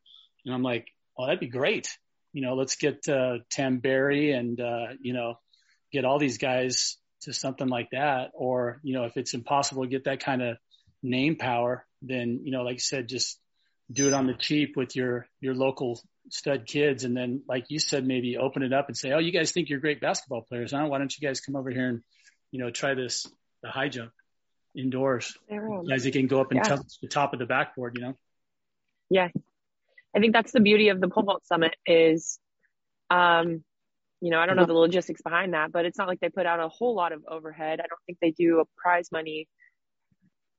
And 0.45 0.53
I'm 0.53 0.63
like, 0.63 0.87
oh, 1.17 1.25
that'd 1.25 1.39
be 1.39 1.47
great. 1.47 1.89
You 2.33 2.41
know, 2.41 2.55
let's 2.55 2.75
get, 2.75 3.07
uh, 3.07 3.39
Tamberi 3.53 4.37
and, 4.37 4.59
uh, 4.59 4.87
you 5.01 5.13
know, 5.13 5.35
get 5.91 6.05
all 6.05 6.19
these 6.19 6.37
guys 6.37 6.97
to 7.21 7.33
something 7.33 7.67
like 7.67 7.89
that. 7.91 8.31
Or, 8.33 8.79
you 8.83 8.93
know, 8.93 9.05
if 9.05 9.17
it's 9.17 9.33
impossible 9.33 9.83
to 9.83 9.89
get 9.89 10.05
that 10.05 10.23
kind 10.23 10.41
of 10.41 10.57
name 11.03 11.35
power, 11.35 11.85
then, 12.01 12.41
you 12.43 12.51
know, 12.51 12.63
like 12.63 12.75
you 12.75 12.79
said, 12.79 13.07
just 13.07 13.39
do 13.91 14.07
it 14.07 14.13
on 14.13 14.27
the 14.27 14.33
cheap 14.33 14.75
with 14.75 14.95
your, 14.95 15.27
your 15.41 15.53
local 15.53 16.01
stud 16.29 16.65
kids. 16.65 17.03
And 17.03 17.15
then, 17.15 17.43
like 17.47 17.65
you 17.69 17.79
said, 17.79 18.05
maybe 18.05 18.37
open 18.37 18.63
it 18.63 18.73
up 18.73 18.87
and 18.87 18.97
say, 18.97 19.11
Oh, 19.11 19.19
you 19.19 19.31
guys 19.31 19.51
think 19.51 19.69
you're 19.69 19.79
great 19.79 20.01
basketball 20.01 20.41
players, 20.41 20.71
huh? 20.71 20.85
Why 20.87 20.97
don't 20.97 21.15
you 21.17 21.25
guys 21.25 21.41
come 21.41 21.55
over 21.55 21.69
here 21.69 21.87
and, 21.87 22.01
you 22.51 22.59
know, 22.59 22.69
try 22.69 22.95
this, 22.95 23.27
the 23.61 23.69
high 23.69 23.89
jump 23.89 24.11
indoors. 24.75 25.37
Guys 25.49 26.03
that 26.03 26.11
can 26.13 26.27
go 26.27 26.41
up 26.41 26.51
and 26.51 26.57
yeah. 26.57 26.75
touch 26.75 26.99
the 27.01 27.07
top 27.07 27.33
of 27.33 27.39
the 27.39 27.45
backboard, 27.45 27.97
you 27.97 28.03
know? 28.03 28.13
Yeah. 29.09 29.29
I 30.15 30.19
think 30.19 30.33
that's 30.33 30.51
the 30.51 30.59
beauty 30.59 30.89
of 30.89 31.01
the 31.01 31.07
pole 31.07 31.23
vault 31.23 31.45
summit 31.45 31.75
is, 31.85 32.39
um, 33.09 33.63
you 34.21 34.31
know, 34.31 34.39
I 34.39 34.45
don't 34.45 34.55
know 34.55 34.65
the 34.65 34.73
logistics 34.73 35.21
behind 35.21 35.53
that, 35.53 35.71
but 35.71 35.85
it's 35.85 35.97
not 35.97 36.07
like 36.07 36.19
they 36.19 36.29
put 36.29 36.45
out 36.45 36.59
a 36.59 36.69
whole 36.69 36.95
lot 36.95 37.11
of 37.11 37.23
overhead. 37.27 37.79
I 37.79 37.87
don't 37.87 37.99
think 38.05 38.19
they 38.21 38.31
do 38.31 38.61
a 38.61 38.65
prize 38.81 39.11
money 39.11 39.47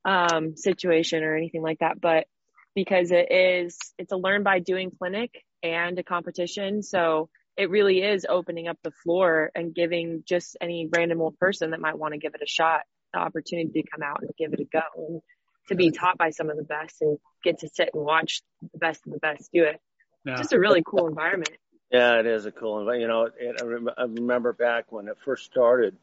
um, 0.04 0.56
situation 0.56 1.24
or 1.24 1.34
anything 1.34 1.62
like 1.62 1.78
that, 1.80 2.00
but 2.00 2.26
because 2.74 3.10
it 3.10 3.32
is, 3.32 3.78
it's 3.98 4.12
a 4.12 4.16
learn 4.16 4.42
by 4.42 4.58
doing 4.58 4.92
clinic 4.96 5.32
and 5.62 5.98
a 5.98 6.02
competition. 6.02 6.82
So 6.82 7.30
it 7.56 7.70
really 7.70 8.02
is 8.02 8.26
opening 8.28 8.68
up 8.68 8.78
the 8.84 8.92
floor 9.02 9.50
and 9.54 9.74
giving 9.74 10.22
just 10.26 10.56
any 10.60 10.88
random 10.94 11.22
old 11.22 11.38
person 11.38 11.70
that 11.70 11.80
might 11.80 11.98
want 11.98 12.12
to 12.12 12.18
give 12.18 12.34
it 12.34 12.42
a 12.42 12.46
shot 12.46 12.82
the 13.16 13.22
opportunity 13.22 13.82
to 13.82 13.88
come 13.88 14.02
out 14.02 14.20
and 14.20 14.30
give 14.38 14.52
it 14.52 14.60
a 14.60 14.64
go 14.64 14.80
and 14.96 15.22
to 15.68 15.74
be 15.74 15.90
taught 15.90 16.18
by 16.18 16.30
some 16.30 16.50
of 16.50 16.56
the 16.56 16.62
best 16.62 17.00
and 17.00 17.18
get 17.42 17.60
to 17.60 17.68
sit 17.68 17.90
and 17.94 18.04
watch 18.04 18.42
the 18.72 18.78
best 18.78 19.00
of 19.06 19.12
the 19.12 19.18
best 19.18 19.50
do 19.52 19.64
it. 19.64 19.80
Yeah. 20.24 20.36
Just 20.36 20.52
a 20.52 20.58
really 20.58 20.82
cool 20.84 21.06
environment. 21.06 21.50
Yeah, 21.90 22.20
it 22.20 22.26
is 22.26 22.46
a 22.46 22.52
cool 22.52 22.78
environment. 22.78 23.00
You 23.00 23.08
know, 23.08 23.28
it, 23.38 23.62
I, 23.62 23.64
rem- 23.64 23.90
I 23.96 24.02
remember 24.02 24.52
back 24.52 24.92
when 24.92 25.08
it 25.08 25.16
first 25.24 25.44
started, 25.44 25.96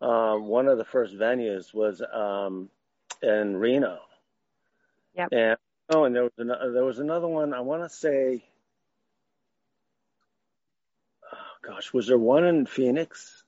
um, 0.00 0.46
one 0.46 0.68
of 0.68 0.78
the 0.78 0.84
first 0.84 1.14
venues 1.14 1.74
was 1.74 2.02
um, 2.12 2.68
in 3.22 3.56
Reno. 3.56 3.98
Yep. 5.16 5.28
And 5.32 5.56
oh, 5.90 6.04
and 6.04 6.14
there 6.14 6.24
was 6.24 6.32
another, 6.38 6.72
there 6.72 6.84
was 6.84 6.98
another 6.98 7.28
one. 7.28 7.54
I 7.54 7.60
want 7.60 7.82
to 7.82 7.88
say, 7.88 8.44
oh 11.32 11.68
gosh, 11.68 11.92
was 11.92 12.06
there 12.06 12.18
one 12.18 12.44
in 12.44 12.66
Phoenix? 12.66 13.42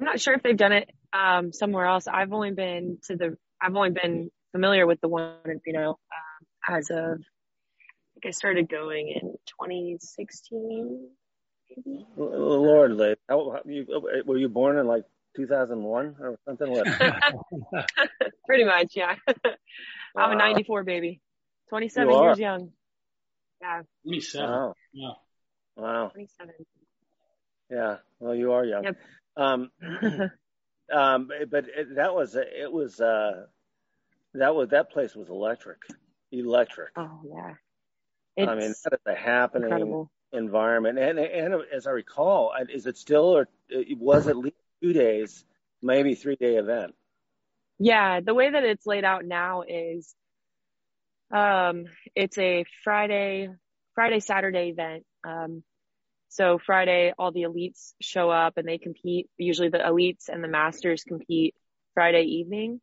I'm 0.00 0.06
not 0.06 0.20
sure 0.20 0.34
if 0.34 0.42
they've 0.42 0.56
done 0.56 0.72
it 0.72 0.90
um, 1.14 1.52
somewhere 1.52 1.86
else. 1.86 2.06
I've 2.06 2.32
only 2.32 2.50
been 2.50 2.98
to 3.06 3.16
the. 3.16 3.36
I've 3.62 3.74
only 3.74 3.90
been 3.90 4.30
familiar 4.52 4.86
with 4.86 5.00
the 5.00 5.08
one 5.08 5.34
in 5.46 5.60
Reno 5.66 5.90
um, 5.90 6.76
as 6.76 6.90
of. 6.90 7.20
I 7.20 8.20
think 8.20 8.26
I 8.26 8.30
started 8.30 8.68
going 8.68 9.08
in 9.08 9.32
2016. 9.46 11.08
Maybe. 11.76 12.06
Lord, 12.16 13.16
how, 13.28 13.60
you, 13.64 14.22
were 14.26 14.36
you 14.36 14.48
born 14.48 14.78
in 14.78 14.86
like 14.86 15.04
2001 15.36 16.16
or 16.20 16.38
something 16.44 16.72
like 16.72 16.84
Pretty 18.46 18.64
much, 18.64 18.92
yeah. 18.94 19.14
I'm 20.16 20.32
a 20.32 20.36
94 20.36 20.84
baby. 20.84 21.20
27 21.70 22.12
years 22.12 22.38
young. 22.38 22.70
Yeah. 23.60 23.82
27. 24.04 24.48
Wow. 24.48 24.74
Yeah. 24.92 25.10
Wow. 25.76 26.08
27. 26.12 26.54
Yeah. 27.70 27.96
Well, 28.20 28.34
you 28.34 28.52
are 28.52 28.64
young. 28.64 28.84
Yep. 28.84 28.96
Um, 29.36 29.70
um, 30.92 31.28
but 31.50 31.66
it, 31.68 31.96
that 31.96 32.14
was, 32.14 32.36
it 32.36 32.72
was, 32.72 33.00
uh, 33.00 33.46
that 34.34 34.54
was, 34.54 34.70
that 34.70 34.90
place 34.90 35.14
was 35.14 35.28
electric. 35.28 35.78
Electric. 36.32 36.90
Oh, 36.96 37.20
yeah. 37.24 37.54
It's 38.36 38.48
I 38.48 38.54
mean, 38.56 38.74
that 38.84 38.92
is 38.94 39.00
a 39.06 39.14
happening 39.14 39.64
incredible. 39.64 40.10
environment. 40.32 40.98
And, 40.98 41.18
and 41.18 41.54
as 41.72 41.86
I 41.86 41.90
recall, 41.90 42.52
is 42.68 42.86
it 42.86 42.96
still, 42.96 43.36
or 43.36 43.48
it 43.68 43.98
was 43.98 44.26
at 44.26 44.36
least 44.36 44.56
two 44.82 44.92
days, 44.92 45.44
maybe 45.80 46.14
three 46.16 46.36
day 46.36 46.56
event. 46.56 46.94
Yeah, 47.78 48.20
the 48.20 48.34
way 48.34 48.50
that 48.50 48.64
it's 48.64 48.86
laid 48.86 49.04
out 49.04 49.24
now 49.24 49.62
is 49.66 50.14
um, 51.32 51.84
it's 52.14 52.38
a 52.38 52.64
Friday, 52.82 53.50
Friday, 53.94 54.20
Saturday 54.20 54.70
event. 54.70 55.04
Um, 55.26 55.62
so 56.34 56.58
Friday, 56.58 57.12
all 57.16 57.30
the 57.30 57.42
elites 57.44 57.92
show 58.00 58.28
up 58.28 58.56
and 58.56 58.66
they 58.66 58.78
compete. 58.78 59.30
Usually 59.38 59.68
the 59.68 59.78
elites 59.78 60.28
and 60.28 60.42
the 60.42 60.48
masters 60.48 61.04
compete 61.04 61.54
Friday 61.94 62.22
evening. 62.22 62.80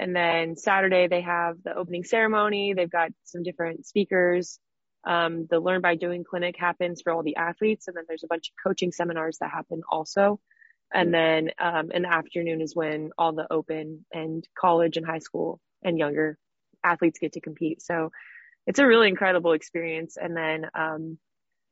And 0.00 0.16
then 0.16 0.56
Saturday 0.56 1.06
they 1.06 1.20
have 1.20 1.56
the 1.62 1.74
opening 1.74 2.04
ceremony. 2.04 2.72
They've 2.72 2.90
got 2.90 3.10
some 3.24 3.42
different 3.42 3.84
speakers. 3.84 4.58
Um, 5.04 5.46
the 5.50 5.60
learn 5.60 5.82
by 5.82 5.96
doing 5.96 6.24
clinic 6.24 6.56
happens 6.58 7.02
for 7.02 7.12
all 7.12 7.22
the 7.22 7.36
athletes. 7.36 7.88
And 7.88 7.96
then 7.96 8.04
there's 8.08 8.24
a 8.24 8.28
bunch 8.28 8.48
of 8.48 8.54
coaching 8.66 8.90
seminars 8.90 9.36
that 9.42 9.50
happen 9.50 9.82
also. 9.92 10.40
And 10.90 11.12
then 11.12 11.50
um, 11.58 11.90
in 11.90 12.02
the 12.02 12.12
afternoon 12.12 12.62
is 12.62 12.74
when 12.74 13.10
all 13.18 13.34
the 13.34 13.52
open 13.52 14.06
and 14.14 14.48
college 14.58 14.96
and 14.96 15.04
high 15.04 15.18
school 15.18 15.60
and 15.82 15.98
younger 15.98 16.38
athletes 16.82 17.18
get 17.18 17.34
to 17.34 17.42
compete. 17.42 17.82
So 17.82 18.12
it's 18.66 18.78
a 18.78 18.86
really 18.86 19.08
incredible 19.08 19.52
experience. 19.52 20.16
And 20.16 20.34
then 20.34 20.70
um, 20.74 21.18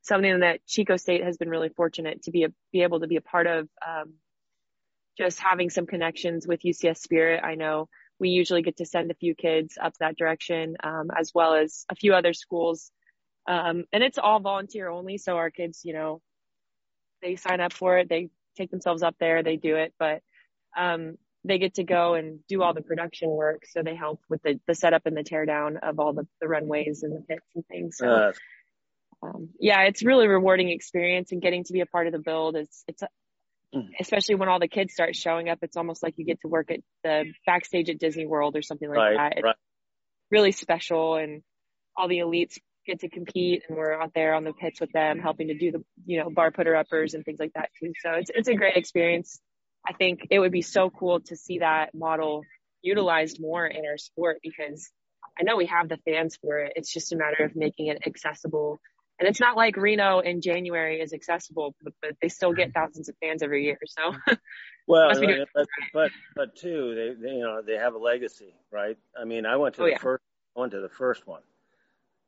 something 0.06 0.40
that 0.40 0.66
Chico 0.66 0.96
State 0.96 1.24
has 1.24 1.36
been 1.36 1.50
really 1.50 1.68
fortunate 1.70 2.22
to 2.24 2.30
be 2.30 2.44
a, 2.44 2.48
be 2.72 2.82
able 2.82 3.00
to 3.00 3.06
be 3.06 3.16
a 3.16 3.20
part 3.20 3.46
of. 3.46 3.68
Um, 3.86 4.14
just 5.18 5.40
having 5.40 5.70
some 5.70 5.86
connections 5.86 6.46
with 6.46 6.60
UCS 6.60 6.98
Spirit. 6.98 7.42
I 7.42 7.54
know 7.54 7.88
we 8.18 8.30
usually 8.30 8.62
get 8.62 8.78
to 8.78 8.86
send 8.86 9.10
a 9.10 9.14
few 9.14 9.34
kids 9.34 9.78
up 9.80 9.94
that 9.98 10.16
direction, 10.16 10.76
um, 10.82 11.10
as 11.16 11.32
well 11.34 11.54
as 11.54 11.84
a 11.90 11.94
few 11.94 12.14
other 12.14 12.32
schools. 12.32 12.90
Um, 13.48 13.84
and 13.92 14.02
it's 14.02 14.18
all 14.18 14.40
volunteer 14.40 14.88
only. 14.88 15.18
So 15.18 15.36
our 15.36 15.50
kids, 15.50 15.82
you 15.84 15.94
know, 15.94 16.20
they 17.22 17.36
sign 17.36 17.60
up 17.60 17.72
for 17.72 17.98
it. 17.98 18.08
They 18.08 18.28
take 18.56 18.70
themselves 18.70 19.02
up 19.02 19.16
there, 19.20 19.42
they 19.42 19.56
do 19.56 19.76
it, 19.76 19.92
but 19.98 20.22
um, 20.76 21.16
they 21.44 21.58
get 21.58 21.74
to 21.74 21.84
go 21.84 22.14
and 22.14 22.40
do 22.48 22.62
all 22.62 22.74
the 22.74 22.82
production 22.82 23.28
work. 23.28 23.64
So 23.68 23.82
they 23.82 23.94
help 23.94 24.20
with 24.28 24.42
the, 24.42 24.58
the 24.66 24.74
setup 24.74 25.06
and 25.06 25.16
the 25.16 25.22
teardown 25.22 25.76
of 25.82 26.00
all 26.00 26.12
the, 26.12 26.26
the 26.40 26.48
runways 26.48 27.02
and 27.02 27.14
the 27.14 27.20
pits 27.20 27.46
and 27.54 27.66
things. 27.66 27.98
So, 27.98 28.08
uh, 28.08 28.32
um, 29.22 29.50
yeah, 29.58 29.82
it's 29.82 30.04
really 30.04 30.26
rewarding 30.26 30.68
experience 30.70 31.32
and 31.32 31.40
getting 31.42 31.64
to 31.64 31.72
be 31.72 31.80
a 31.80 31.86
part 31.86 32.06
of 32.06 32.12
the 32.12 32.18
build. 32.18 32.56
It's, 32.56 32.84
it's, 32.86 33.02
mm. 33.74 33.88
especially 34.00 34.36
when 34.36 34.48
all 34.48 34.58
the 34.58 34.68
kids 34.68 34.92
start 34.92 35.16
showing 35.16 35.48
up, 35.48 35.58
it's 35.62 35.76
almost 35.76 36.02
like 36.02 36.14
you 36.16 36.24
get 36.24 36.40
to 36.42 36.48
work 36.48 36.70
at 36.70 36.80
the 37.02 37.24
backstage 37.46 37.90
at 37.90 37.98
Disney 37.98 38.26
World 38.26 38.56
or 38.56 38.62
something 38.62 38.88
like 38.88 38.98
right, 38.98 39.16
that. 39.16 39.32
It's 39.36 39.44
right. 39.44 39.56
really 40.30 40.52
special 40.52 41.16
and 41.16 41.42
all 41.96 42.08
the 42.08 42.18
elites 42.18 42.58
get 42.86 43.00
to 43.00 43.08
compete 43.08 43.64
and 43.68 43.76
we're 43.76 44.00
out 44.00 44.12
there 44.14 44.34
on 44.34 44.44
the 44.44 44.52
pits 44.52 44.80
with 44.80 44.92
them 44.92 45.18
helping 45.18 45.48
to 45.48 45.54
do 45.54 45.72
the 45.72 45.84
you 46.06 46.18
know 46.18 46.30
bar 46.30 46.50
putter 46.50 46.76
uppers 46.76 47.14
and 47.14 47.24
things 47.24 47.40
like 47.40 47.52
that 47.54 47.70
too 47.80 47.92
so 48.00 48.12
it's 48.12 48.30
it's 48.32 48.48
a 48.48 48.54
great 48.54 48.76
experience 48.76 49.40
i 49.86 49.92
think 49.92 50.28
it 50.30 50.38
would 50.38 50.52
be 50.52 50.62
so 50.62 50.88
cool 50.88 51.20
to 51.20 51.36
see 51.36 51.58
that 51.58 51.94
model 51.94 52.42
utilized 52.82 53.40
more 53.40 53.66
in 53.66 53.84
our 53.84 53.98
sport 53.98 54.38
because 54.42 54.90
i 55.38 55.42
know 55.42 55.56
we 55.56 55.66
have 55.66 55.88
the 55.88 55.98
fans 56.08 56.38
for 56.40 56.60
it 56.60 56.74
it's 56.76 56.92
just 56.92 57.12
a 57.12 57.16
matter 57.16 57.44
of 57.44 57.56
making 57.56 57.88
it 57.88 57.98
accessible 58.06 58.78
and 59.18 59.28
it's 59.28 59.40
not 59.40 59.56
like 59.56 59.76
reno 59.76 60.20
in 60.20 60.40
january 60.40 61.00
is 61.00 61.12
accessible 61.12 61.74
but, 61.82 61.92
but 62.02 62.12
they 62.20 62.28
still 62.28 62.52
get 62.52 62.72
thousands 62.72 63.08
of 63.08 63.14
fans 63.20 63.42
every 63.42 63.64
year 63.64 63.78
so 63.86 64.14
well 64.86 65.10
but, 65.54 65.66
but 65.92 66.10
but 66.34 66.56
too 66.56 66.94
they, 66.94 67.22
they, 67.22 67.34
you 67.34 67.42
know 67.42 67.62
they 67.62 67.76
have 67.76 67.94
a 67.94 67.98
legacy 67.98 68.54
right 68.70 68.96
i 69.20 69.24
mean 69.24 69.46
i 69.46 69.56
went 69.56 69.74
to 69.74 69.82
oh, 69.82 69.84
the 69.84 69.92
yeah. 69.92 69.98
first 69.98 70.22
I 70.56 70.60
went 70.60 70.72
to 70.72 70.80
the 70.80 70.88
first 70.88 71.26
one 71.26 71.42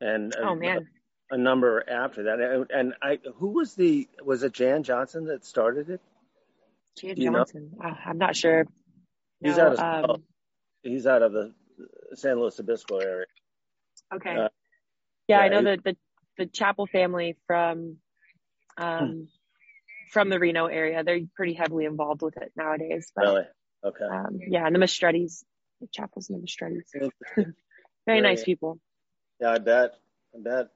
and 0.00 0.34
oh 0.40 0.54
man, 0.54 0.88
a, 1.30 1.34
a, 1.34 1.38
number 1.38 1.84
after 1.88 2.24
that. 2.24 2.40
And, 2.40 2.66
and 2.70 2.94
I, 3.02 3.18
who 3.36 3.48
was 3.48 3.74
the 3.74 4.08
was 4.24 4.42
it 4.42 4.52
Jan 4.52 4.82
Johnson 4.82 5.26
that 5.26 5.44
started 5.44 5.90
it? 5.90 6.00
Jan 6.98 7.16
Johnson. 7.16 7.72
Uh, 7.82 7.94
I'm 8.06 8.18
not 8.18 8.36
sure. 8.36 8.66
He's 9.42 9.56
no, 9.56 9.66
out 9.66 9.78
of 9.78 10.10
um, 10.10 10.22
he's 10.82 11.06
out 11.06 11.22
of 11.22 11.32
the 11.32 11.52
San 12.14 12.40
Luis 12.40 12.58
Obispo 12.58 12.98
area. 12.98 13.26
Okay. 14.14 14.30
Uh, 14.30 14.48
yeah, 15.26 15.38
yeah, 15.38 15.38
I 15.40 15.48
know 15.48 15.62
the, 15.62 15.78
the 15.84 15.96
the 16.38 16.46
Chapel 16.46 16.86
family 16.86 17.36
from 17.46 17.96
um 18.76 19.08
hmm. 19.08 19.22
from 20.12 20.30
the 20.30 20.38
Reno 20.38 20.66
area. 20.66 21.04
They're 21.04 21.20
pretty 21.34 21.54
heavily 21.54 21.84
involved 21.84 22.22
with 22.22 22.36
it 22.36 22.52
nowadays. 22.56 23.12
But, 23.14 23.24
really? 23.24 23.44
Okay. 23.84 24.04
Um, 24.04 24.38
yeah, 24.48 24.66
and 24.66 24.74
the 24.74 24.80
Mastrettis, 24.80 25.44
the 25.80 25.88
Chapels 25.92 26.30
and 26.30 26.42
the 26.42 26.46
Mastrettis. 26.46 27.10
Very 28.06 28.20
nice 28.20 28.42
people. 28.42 28.80
Yeah, 29.40 29.50
I 29.50 29.58
bet. 29.58 29.94
I 30.34 30.38
bet. 30.40 30.68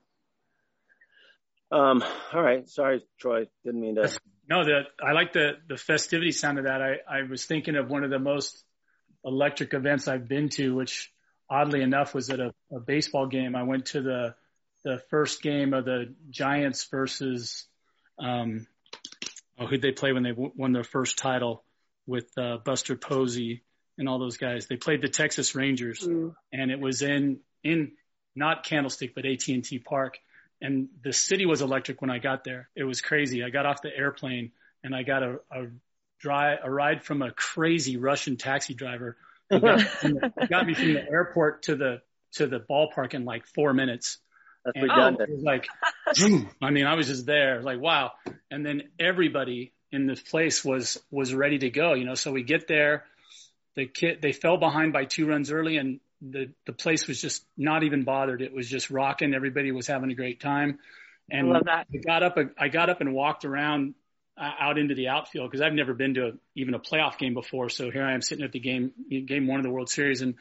Um, 1.73 2.05
all 2.33 2.43
right. 2.43 2.69
Sorry, 2.69 3.03
Troy. 3.19 3.47
Didn't 3.65 3.81
mean 3.81 3.95
to. 3.97 4.11
No, 4.49 4.65
the, 4.65 4.83
I 5.03 5.13
like 5.13 5.33
the, 5.33 5.53
the 5.67 5.77
festivity 5.77 6.33
sound 6.33 6.59
of 6.59 6.65
that. 6.65 6.83
I, 6.83 6.97
I 7.09 7.23
was 7.23 7.47
thinking 7.47 7.77
of 7.77 7.89
one 7.89 8.05
of 8.05 8.11
the 8.11 8.19
most 8.19 8.63
electric 9.25 9.73
events 9.73 10.09
I've 10.09 10.29
been 10.29 10.51
to, 10.51 10.75
which 10.75 11.11
oddly 11.49 11.81
enough 11.81 12.15
was 12.15 12.29
at 12.29 12.41
a, 12.41 12.53
a 12.71 12.81
baseball 12.81 13.27
game. 13.27 13.57
I 13.57 13.63
went 13.63 13.87
to 13.87 14.03
the 14.03 14.35
the 14.85 15.01
first 15.11 15.43
game 15.43 15.75
of 15.75 15.85
the 15.85 16.15
Giants 16.31 16.85
versus 16.91 17.67
um, 18.19 18.67
oh, 19.59 19.67
who'd 19.67 19.83
they 19.83 19.93
play 19.93 20.13
when 20.13 20.23
they 20.23 20.31
w- 20.31 20.53
won 20.57 20.73
their 20.73 20.85
first 20.85 21.19
title 21.19 21.65
with 22.07 22.27
uh, 22.37 22.59
Buster 22.65 22.97
Posey 22.97 23.63
and 23.99 24.09
all 24.09 24.19
those 24.19 24.37
guys. 24.37 24.67
They 24.67 24.77
played 24.77 25.03
the 25.03 25.09
Texas 25.09 25.55
Rangers, 25.55 26.01
mm. 26.01 26.35
and 26.53 26.71
it 26.71 26.81
was 26.81 27.03
in 27.03 27.41
in 27.63 27.93
not 28.35 28.65
Candlestick 28.65 29.15
but 29.15 29.25
AT 29.25 29.47
and 29.49 29.65
T 29.65 29.79
Park, 29.79 30.19
and 30.61 30.89
the 31.03 31.13
city 31.13 31.47
was 31.47 31.61
electric 31.61 32.01
when 32.01 32.11
I 32.11 32.19
got 32.19 32.45
there. 32.45 32.69
It 32.75 32.85
was 32.85 33.01
crazy. 33.01 33.45
I 33.45 33.51
got 33.51 33.67
off 33.67 33.83
the 33.83 33.95
airplane 33.95 34.53
and 34.85 34.95
I 34.95 35.03
got 35.03 35.23
a, 35.23 35.41
a 35.51 35.67
dry 36.21 36.57
a 36.63 36.71
ride 36.71 37.05
from 37.05 37.23
a 37.23 37.31
crazy 37.31 37.97
Russian 37.97 38.37
taxi 38.37 38.75
driver. 38.75 39.17
Who 39.51 39.61
got, 39.61 39.81
got 40.49 40.67
me 40.67 40.75
from 40.75 40.95
the 40.95 41.09
airport 41.11 41.65
to 41.65 41.77
the 41.77 42.03
to 42.35 42.47
the 42.47 42.61
ballpark 42.61 43.15
in 43.15 43.25
like 43.25 43.47
four 43.47 43.75
minutes. 43.75 44.19
That's 44.65 44.77
and 44.77 44.85
redundant. 44.85 45.31
Oh, 45.33 45.43
like, 45.43 45.67
I 46.63 46.71
mean, 46.71 46.87
I 46.87 46.95
was 46.95 47.09
just 47.09 47.27
there, 47.27 47.63
like, 47.63 47.81
wow. 47.81 48.13
And 48.51 48.65
then 48.65 48.83
everybody 48.99 49.73
in 49.91 50.07
the 50.07 50.15
place 50.31 50.65
was 50.65 50.99
was 51.11 51.35
ready 51.35 51.59
to 51.59 51.71
go, 51.71 51.95
you 51.95 52.05
know. 52.05 52.15
So 52.15 52.33
we 52.33 52.43
get 52.43 52.69
there, 52.69 53.05
the 53.75 53.87
kid 53.87 54.21
they 54.23 54.33
fell 54.33 54.57
behind 54.57 54.93
by 54.93 55.05
two 55.05 55.27
runs 55.27 55.51
early, 55.51 55.77
and 55.77 56.01
the 56.21 56.53
the 56.67 56.73
place 56.73 57.09
was 57.09 57.21
just 57.21 57.45
not 57.57 57.83
even 57.83 58.05
bothered. 58.05 58.43
It 58.43 58.53
was 58.53 58.69
just 58.69 58.91
rocking. 58.91 59.35
Everybody 59.35 59.73
was 59.73 59.87
having 59.87 60.11
a 60.11 60.15
great 60.15 60.41
time. 60.41 60.79
And 61.31 61.49
I 61.49 61.53
love 61.53 61.65
that. 61.65 61.87
I 61.93 61.99
got 61.99 62.23
up, 62.23 62.39
I 62.59 62.69
got 62.69 62.91
up 62.91 63.01
and 63.01 63.15
walked 63.15 63.45
around 63.45 63.95
uh, 64.37 64.51
out 64.61 64.79
into 64.79 64.95
the 64.95 65.09
outfield 65.09 65.51
because 65.51 65.63
I've 65.63 65.73
never 65.73 65.95
been 65.95 66.15
to 66.15 66.27
a, 66.29 66.33
even 66.55 66.75
a 66.75 66.79
playoff 66.79 67.19
game 67.19 67.35
before. 67.35 67.69
So 67.69 67.91
here 67.91 68.05
I 68.05 68.15
am 68.15 68.23
sitting 68.23 68.45
at 68.45 68.53
the 68.53 68.61
game, 68.61 68.93
game 69.09 69.47
one 69.47 69.59
of 69.59 69.65
the 69.65 69.71
World 69.71 69.89
Series, 69.89 70.23
and 70.23 70.35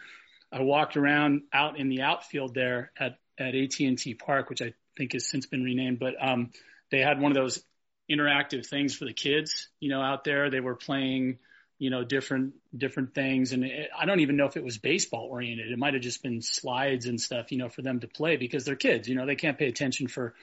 I 0.51 0.61
walked 0.61 0.97
around 0.97 1.43
out 1.53 1.79
in 1.79 1.89
the 1.89 2.01
outfield 2.01 2.53
there 2.53 2.91
at 2.99 3.17
at 3.41 3.55
AT&T 3.55 4.15
Park, 4.15 4.49
which 4.49 4.61
I 4.61 4.73
think 4.97 5.13
has 5.13 5.29
since 5.29 5.45
been 5.45 5.63
renamed, 5.63 5.99
but 5.99 6.13
um, 6.21 6.51
they 6.91 6.99
had 6.99 7.19
one 7.19 7.31
of 7.31 7.35
those 7.35 7.63
interactive 8.09 8.65
things 8.65 8.95
for 8.95 9.05
the 9.05 9.13
kids, 9.13 9.69
you 9.79 9.89
know, 9.89 10.01
out 10.01 10.23
there. 10.23 10.49
They 10.49 10.59
were 10.59 10.75
playing, 10.75 11.39
you 11.79 11.89
know, 11.89 12.03
different 12.03 12.53
different 12.75 13.13
things, 13.13 13.53
and 13.53 13.63
it, 13.63 13.89
I 13.97 14.05
don't 14.05 14.19
even 14.19 14.37
know 14.37 14.45
if 14.45 14.57
it 14.57 14.63
was 14.63 14.77
baseball 14.77 15.27
oriented. 15.31 15.71
It 15.71 15.79
might 15.79 15.93
have 15.93 16.03
just 16.03 16.21
been 16.21 16.41
slides 16.41 17.05
and 17.05 17.19
stuff, 17.19 17.51
you 17.51 17.57
know, 17.57 17.69
for 17.69 17.81
them 17.81 18.01
to 18.01 18.07
play 18.07 18.37
because 18.37 18.65
they're 18.65 18.75
kids, 18.75 19.07
you 19.07 19.15
know, 19.15 19.25
they 19.25 19.35
can't 19.35 19.57
pay 19.57 19.67
attention 19.67 20.07
for 20.07 20.33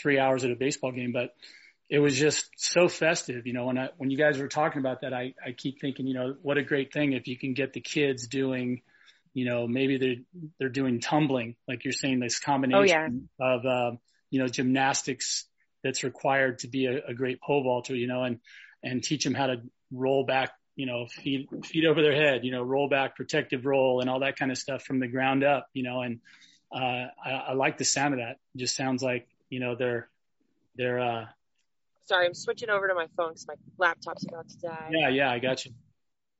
three 0.00 0.18
hours 0.18 0.44
at 0.44 0.50
a 0.50 0.56
baseball 0.56 0.92
game, 0.92 1.12
but 1.12 1.34
it 1.90 1.98
was 1.98 2.14
just 2.16 2.48
so 2.56 2.88
festive, 2.88 3.46
you 3.46 3.52
know. 3.52 3.66
When 3.66 3.78
I 3.78 3.88
when 3.96 4.10
you 4.10 4.18
guys 4.18 4.38
were 4.38 4.48
talking 4.48 4.80
about 4.80 5.00
that, 5.00 5.12
I 5.12 5.34
I 5.44 5.52
keep 5.52 5.80
thinking, 5.80 6.06
you 6.06 6.14
know, 6.14 6.36
what 6.42 6.58
a 6.58 6.62
great 6.62 6.92
thing 6.92 7.12
if 7.12 7.26
you 7.26 7.36
can 7.36 7.54
get 7.54 7.72
the 7.72 7.80
kids 7.80 8.28
doing 8.28 8.82
you 9.34 9.44
know, 9.44 9.66
maybe 9.66 9.98
they're, 9.98 10.50
they're 10.58 10.68
doing 10.68 11.00
tumbling, 11.00 11.56
like 11.66 11.84
you're 11.84 11.92
saying, 11.92 12.20
this 12.20 12.38
combination 12.38 13.28
oh, 13.40 13.44
yeah. 13.44 13.54
of, 13.54 13.66
uh, 13.66 13.96
you 14.30 14.40
know, 14.40 14.48
gymnastics 14.48 15.46
that's 15.82 16.04
required 16.04 16.60
to 16.60 16.68
be 16.68 16.86
a, 16.86 17.08
a 17.08 17.14
great 17.14 17.40
pole 17.40 17.62
vaulter, 17.62 17.94
you 17.94 18.06
know, 18.06 18.24
and, 18.24 18.40
and 18.82 19.02
teach 19.02 19.24
them 19.24 19.34
how 19.34 19.46
to 19.46 19.62
roll 19.92 20.24
back, 20.24 20.52
you 20.76 20.86
know, 20.86 21.06
feet, 21.06 21.48
feet 21.64 21.84
over 21.86 22.02
their 22.02 22.14
head, 22.14 22.44
you 22.44 22.52
know, 22.52 22.62
roll 22.62 22.88
back, 22.88 23.16
protective 23.16 23.64
roll 23.64 24.00
and 24.00 24.10
all 24.10 24.20
that 24.20 24.36
kind 24.36 24.50
of 24.50 24.58
stuff 24.58 24.82
from 24.82 25.00
the 25.00 25.08
ground 25.08 25.44
up, 25.44 25.68
you 25.72 25.82
know, 25.82 26.02
and, 26.02 26.20
uh, 26.72 27.06
I, 27.24 27.30
I 27.48 27.52
like 27.54 27.78
the 27.78 27.84
sound 27.84 28.14
of 28.14 28.20
that. 28.20 28.36
It 28.54 28.58
just 28.58 28.76
sounds 28.76 29.02
like, 29.02 29.26
you 29.50 29.60
know, 29.60 29.74
they're, 29.74 30.08
they're, 30.76 31.00
uh, 31.00 31.26
sorry, 32.04 32.26
I'm 32.26 32.34
switching 32.34 32.70
over 32.70 32.88
to 32.88 32.94
my 32.94 33.06
phone 33.16 33.30
because 33.30 33.46
my 33.46 33.54
laptop's 33.78 34.24
about 34.26 34.48
to 34.48 34.56
die. 34.58 34.90
Yeah, 34.90 35.08
yeah, 35.08 35.30
I 35.30 35.38
got 35.38 35.64
you. 35.64 35.72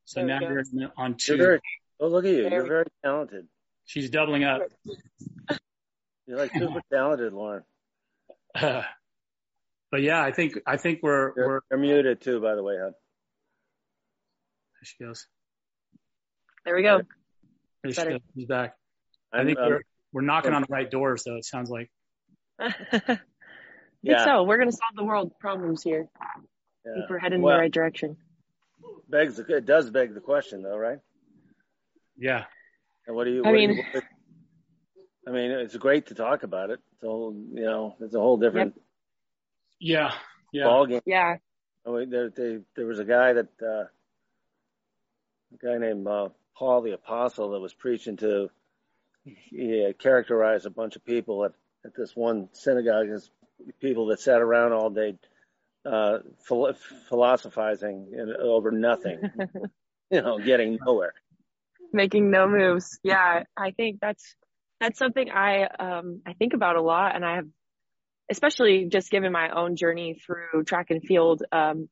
So 0.04 0.24
there 0.24 0.40
now 0.40 0.48
you're 0.48 0.64
on 0.96 1.16
two. 1.16 1.58
Oh, 2.00 2.08
look 2.08 2.24
at 2.24 2.30
you. 2.30 2.48
You're 2.48 2.66
very 2.66 2.86
talented. 3.04 3.46
She's 3.84 4.10
doubling 4.10 4.44
up. 4.44 4.62
You're 6.26 6.36
like 6.36 6.52
super 6.52 6.80
talented, 6.92 7.32
Lauren. 7.32 7.62
Uh, 8.54 8.82
but 9.90 10.02
yeah, 10.02 10.22
I 10.22 10.30
think 10.30 10.58
I 10.66 10.76
think 10.76 11.00
we're 11.02 11.32
you're, 11.36 11.48
we're 11.48 11.60
you're 11.70 11.80
muted 11.80 12.20
too, 12.20 12.40
by 12.40 12.54
the 12.54 12.62
way, 12.62 12.74
Hub. 12.80 12.92
There 14.74 14.84
she 14.84 15.04
goes. 15.04 15.26
There 16.64 16.76
we 16.76 16.82
go. 16.82 17.00
There 17.82 17.92
she 17.92 18.04
goes. 18.04 18.20
She's 18.36 18.46
back. 18.46 18.74
I'm, 19.32 19.40
I 19.40 19.44
think 19.44 19.58
um, 19.58 19.68
we're 19.68 19.82
we're 20.12 20.22
knocking 20.22 20.52
on 20.52 20.62
the 20.62 20.68
right 20.70 20.90
doors, 20.90 21.24
though. 21.24 21.36
It 21.36 21.44
sounds 21.44 21.70
like. 21.70 21.90
I 22.60 22.70
think 22.70 23.20
yeah. 24.02 24.24
so. 24.24 24.42
We're 24.44 24.58
gonna 24.58 24.72
solve 24.72 24.96
the 24.96 25.04
world 25.04 25.32
problems 25.40 25.82
here. 25.82 26.08
Yeah. 26.84 26.92
I 26.92 26.94
think 26.94 27.10
we're 27.10 27.18
heading 27.18 27.40
well, 27.40 27.54
in 27.54 27.58
the 27.58 27.62
right 27.62 27.72
direction. 27.72 28.16
Begs 29.08 29.38
it 29.38 29.64
does 29.64 29.90
beg 29.90 30.14
the 30.14 30.20
question, 30.20 30.62
though, 30.62 30.76
right? 30.76 30.98
Yeah. 32.18 32.44
And 33.06 33.16
what 33.16 33.24
do 33.24 33.30
you? 33.30 33.44
I 33.44 33.52
mean, 33.52 33.70
you, 33.70 34.02
I 35.26 35.30
mean, 35.30 35.50
it's 35.50 35.76
great 35.76 36.06
to 36.06 36.14
talk 36.14 36.42
about 36.42 36.70
it. 36.70 36.80
So 37.00 37.34
you 37.52 37.62
know, 37.62 37.96
it's 38.00 38.14
a 38.14 38.20
whole 38.20 38.36
different. 38.36 38.74
Yep. 38.76 38.84
Yeah. 39.80 40.12
Yeah. 40.52 40.64
Ball 40.64 40.86
game. 40.86 41.00
Yeah. 41.06 41.36
I 41.86 41.90
mean, 41.90 42.10
there, 42.10 42.30
they, 42.30 42.58
there 42.76 42.86
was 42.86 42.98
a 42.98 43.04
guy 43.04 43.32
that, 43.32 43.48
uh, 43.62 43.84
a 43.84 45.56
guy 45.62 45.78
named 45.78 46.06
uh, 46.06 46.28
Paul 46.56 46.82
the 46.82 46.92
Apostle 46.92 47.50
that 47.50 47.60
was 47.60 47.72
preaching 47.72 48.16
to. 48.18 48.50
He 49.24 49.92
characterized 49.98 50.66
a 50.66 50.70
bunch 50.70 50.96
of 50.96 51.04
people 51.04 51.44
at, 51.44 51.52
at 51.84 51.94
this 51.94 52.16
one 52.16 52.48
synagogue 52.52 53.08
as 53.08 53.30
people 53.80 54.06
that 54.06 54.20
sat 54.20 54.40
around 54.40 54.72
all 54.72 54.88
day 54.88 55.18
uh, 55.84 56.18
philosophizing 57.08 58.08
over 58.40 58.70
nothing, 58.70 59.30
you 60.10 60.22
know, 60.22 60.38
getting 60.38 60.78
nowhere 60.84 61.12
making 61.92 62.30
no 62.30 62.48
moves. 62.48 62.98
Yeah, 63.02 63.44
I 63.56 63.70
think 63.72 63.98
that's 64.00 64.34
that's 64.80 64.98
something 64.98 65.30
I 65.30 65.64
um 65.64 66.22
I 66.26 66.34
think 66.34 66.54
about 66.54 66.76
a 66.76 66.82
lot 66.82 67.14
and 67.14 67.24
I 67.24 67.36
have 67.36 67.46
especially 68.30 68.88
just 68.90 69.10
given 69.10 69.32
my 69.32 69.50
own 69.50 69.76
journey 69.76 70.20
through 70.24 70.64
track 70.64 70.86
and 70.90 71.02
field 71.02 71.42
um 71.52 71.88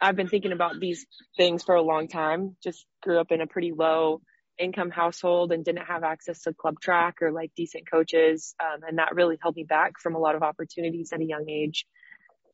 I've 0.00 0.16
been 0.16 0.28
thinking 0.28 0.52
about 0.52 0.80
these 0.80 1.06
things 1.36 1.62
for 1.62 1.76
a 1.76 1.82
long 1.82 2.08
time. 2.08 2.56
Just 2.62 2.86
grew 3.02 3.20
up 3.20 3.30
in 3.30 3.40
a 3.40 3.46
pretty 3.46 3.72
low 3.72 4.20
income 4.58 4.90
household 4.90 5.52
and 5.52 5.64
didn't 5.64 5.86
have 5.86 6.02
access 6.02 6.42
to 6.42 6.52
club 6.52 6.80
track 6.80 7.16
or 7.22 7.32
like 7.32 7.52
decent 7.56 7.90
coaches 7.90 8.54
um 8.62 8.80
and 8.86 8.98
that 8.98 9.14
really 9.14 9.38
held 9.40 9.56
me 9.56 9.64
back 9.64 9.92
from 10.00 10.14
a 10.14 10.18
lot 10.18 10.34
of 10.34 10.42
opportunities 10.42 11.12
at 11.12 11.20
a 11.20 11.24
young 11.24 11.48
age. 11.48 11.86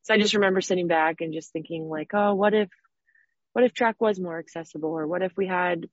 So 0.02 0.14
I 0.14 0.18
just 0.18 0.34
remember 0.34 0.60
sitting 0.60 0.88
back 0.88 1.16
and 1.20 1.34
just 1.34 1.52
thinking 1.52 1.88
like, 1.88 2.10
oh, 2.14 2.34
what 2.34 2.54
if 2.54 2.68
what 3.52 3.64
if 3.64 3.72
track 3.72 3.96
was 4.00 4.20
more 4.20 4.38
accessible 4.38 4.90
or 4.90 5.06
what 5.06 5.22
if 5.22 5.32
we 5.36 5.46
had 5.46 5.86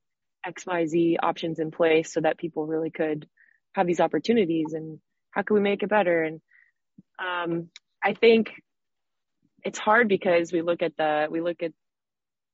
XYZ 0.48 1.18
options 1.22 1.60
in 1.60 1.72
place 1.72 2.14
so 2.14 2.22
that 2.22 2.38
people 2.38 2.66
really 2.66 2.92
could 2.92 3.28
have 3.74 3.88
these 3.88 4.00
opportunities 4.00 4.74
and 4.74 5.00
how 5.32 5.42
can 5.42 5.56
we 5.56 5.62
make 5.62 5.84
it 5.84 5.90
better? 5.90 6.24
And 6.24 6.42
um, 7.20 7.70
I 8.04 8.14
think 8.14 8.52
it's 9.64 9.80
hard 9.80 10.08
because 10.08 10.52
we 10.52 10.62
look 10.62 10.82
at 10.82 10.96
the 10.96 11.28
we 11.30 11.42
look 11.42 11.62
at 11.62 11.74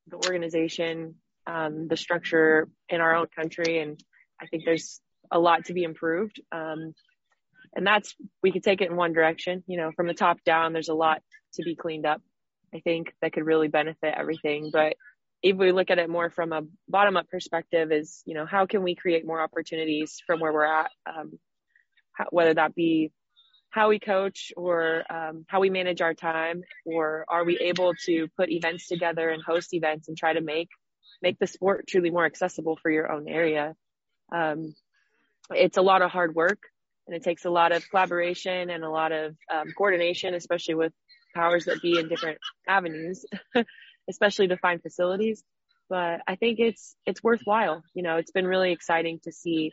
the 0.07 0.15
organization, 0.15 1.15
um, 1.45 1.87
the 1.87 1.97
structure 1.97 2.67
in 2.89 3.01
our 3.01 3.15
own 3.15 3.27
country, 3.35 3.79
and 3.79 3.99
I 4.41 4.47
think 4.47 4.63
there's 4.65 4.99
a 5.29 5.39
lot 5.39 5.65
to 5.65 5.73
be 5.73 5.83
improved. 5.83 6.41
Um, 6.51 6.93
and 7.75 7.85
that's 7.85 8.15
we 8.41 8.51
could 8.51 8.63
take 8.63 8.81
it 8.81 8.89
in 8.89 8.95
one 8.95 9.13
direction. 9.13 9.63
You 9.67 9.77
know, 9.77 9.91
from 9.95 10.07
the 10.07 10.13
top 10.13 10.43
down, 10.43 10.73
there's 10.73 10.89
a 10.89 10.93
lot 10.93 11.21
to 11.53 11.63
be 11.63 11.75
cleaned 11.75 12.05
up. 12.05 12.21
I 12.73 12.79
think 12.79 13.13
that 13.21 13.33
could 13.33 13.45
really 13.45 13.67
benefit 13.67 14.13
everything, 14.17 14.69
but 14.71 14.95
if 15.43 15.57
we 15.57 15.71
look 15.71 15.89
at 15.89 15.99
it 15.99 16.09
more 16.09 16.29
from 16.29 16.53
a 16.53 16.61
bottom 16.87 17.17
up 17.17 17.27
perspective 17.29 17.91
is, 17.91 18.21
you 18.25 18.35
know, 18.35 18.45
how 18.45 18.65
can 18.65 18.83
we 18.83 18.95
create 18.95 19.25
more 19.25 19.41
opportunities 19.41 20.21
from 20.25 20.39
where 20.39 20.53
we're 20.53 20.65
at? 20.65 20.91
Um, 21.05 21.39
how, 22.13 22.25
whether 22.29 22.53
that 22.53 22.75
be 22.75 23.11
how 23.71 23.89
we 23.89 23.99
coach 23.99 24.51
or 24.55 25.03
um, 25.09 25.45
how 25.47 25.61
we 25.61 25.69
manage 25.69 26.01
our 26.01 26.13
time, 26.13 26.61
or 26.85 27.25
are 27.29 27.45
we 27.45 27.57
able 27.57 27.93
to 28.05 28.27
put 28.37 28.51
events 28.51 28.87
together 28.87 29.29
and 29.29 29.41
host 29.41 29.73
events 29.73 30.07
and 30.09 30.17
try 30.17 30.33
to 30.33 30.41
make 30.41 30.69
make 31.21 31.39
the 31.39 31.47
sport 31.47 31.87
truly 31.87 32.09
more 32.09 32.25
accessible 32.25 32.77
for 32.81 32.91
your 32.91 33.11
own 33.11 33.27
area? 33.27 33.73
Um, 34.33 34.75
it's 35.51 35.77
a 35.77 35.81
lot 35.81 36.01
of 36.01 36.11
hard 36.11 36.35
work, 36.35 36.59
and 37.07 37.15
it 37.15 37.23
takes 37.23 37.45
a 37.45 37.49
lot 37.49 37.71
of 37.71 37.89
collaboration 37.89 38.69
and 38.69 38.83
a 38.83 38.89
lot 38.89 39.11
of 39.11 39.35
um, 39.51 39.67
coordination, 39.77 40.33
especially 40.33 40.75
with 40.75 40.93
powers 41.33 41.65
that 41.65 41.81
be 41.81 41.97
in 41.97 42.09
different 42.09 42.39
avenues. 42.67 43.25
especially 44.09 44.47
to 44.49 44.57
find 44.57 44.81
facilities. 44.81 45.43
But 45.89 46.21
I 46.27 46.35
think 46.35 46.59
it's 46.59 46.95
it's 47.05 47.23
worthwhile. 47.23 47.83
You 47.93 48.03
know, 48.03 48.17
it's 48.17 48.31
been 48.31 48.47
really 48.47 48.71
exciting 48.71 49.19
to 49.23 49.31
see 49.31 49.71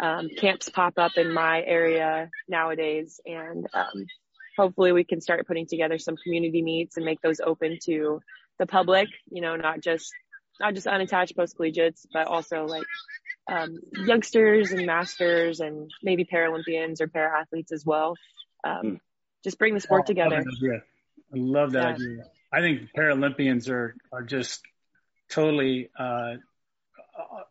um, 0.00 0.28
camps 0.36 0.68
pop 0.68 0.94
up 0.96 1.12
in 1.16 1.32
my 1.32 1.62
area 1.62 2.30
nowadays, 2.48 3.20
and 3.26 3.66
um, 3.74 4.06
hopefully 4.56 4.92
we 4.92 5.04
can 5.04 5.20
start 5.20 5.46
putting 5.46 5.66
together 5.66 5.98
some 5.98 6.16
community 6.16 6.62
meets 6.62 6.96
and 6.96 7.04
make 7.04 7.20
those 7.20 7.40
open 7.40 7.78
to 7.84 8.20
the 8.58 8.66
public. 8.66 9.08
You 9.30 9.42
know, 9.42 9.56
not 9.56 9.80
just 9.80 10.12
not 10.60 10.74
just 10.74 10.86
unattached 10.86 11.36
post 11.36 11.56
collegiates, 11.56 12.06
but 12.12 12.26
also 12.26 12.64
like 12.64 12.86
um, 13.48 13.78
youngsters 13.92 14.72
and 14.72 14.86
masters 14.86 15.60
and 15.60 15.90
maybe 16.02 16.24
Paralympians 16.24 17.00
or 17.00 17.08
para 17.08 17.40
athletes 17.40 17.72
as 17.72 17.84
well. 17.84 18.14
Um, 18.64 18.82
mm. 18.82 19.00
Just 19.44 19.58
bring 19.58 19.74
the 19.74 19.80
sport 19.80 20.06
together. 20.06 20.42
I 21.32 21.36
love 21.36 21.72
that 21.72 21.94
idea. 21.94 22.06
idea. 22.06 22.24
I 22.52 22.60
think 22.60 22.90
Paralympians 22.96 23.68
are 23.68 23.94
are 24.12 24.22
just 24.22 24.62
totally 25.30 25.90
uh, 25.98 26.36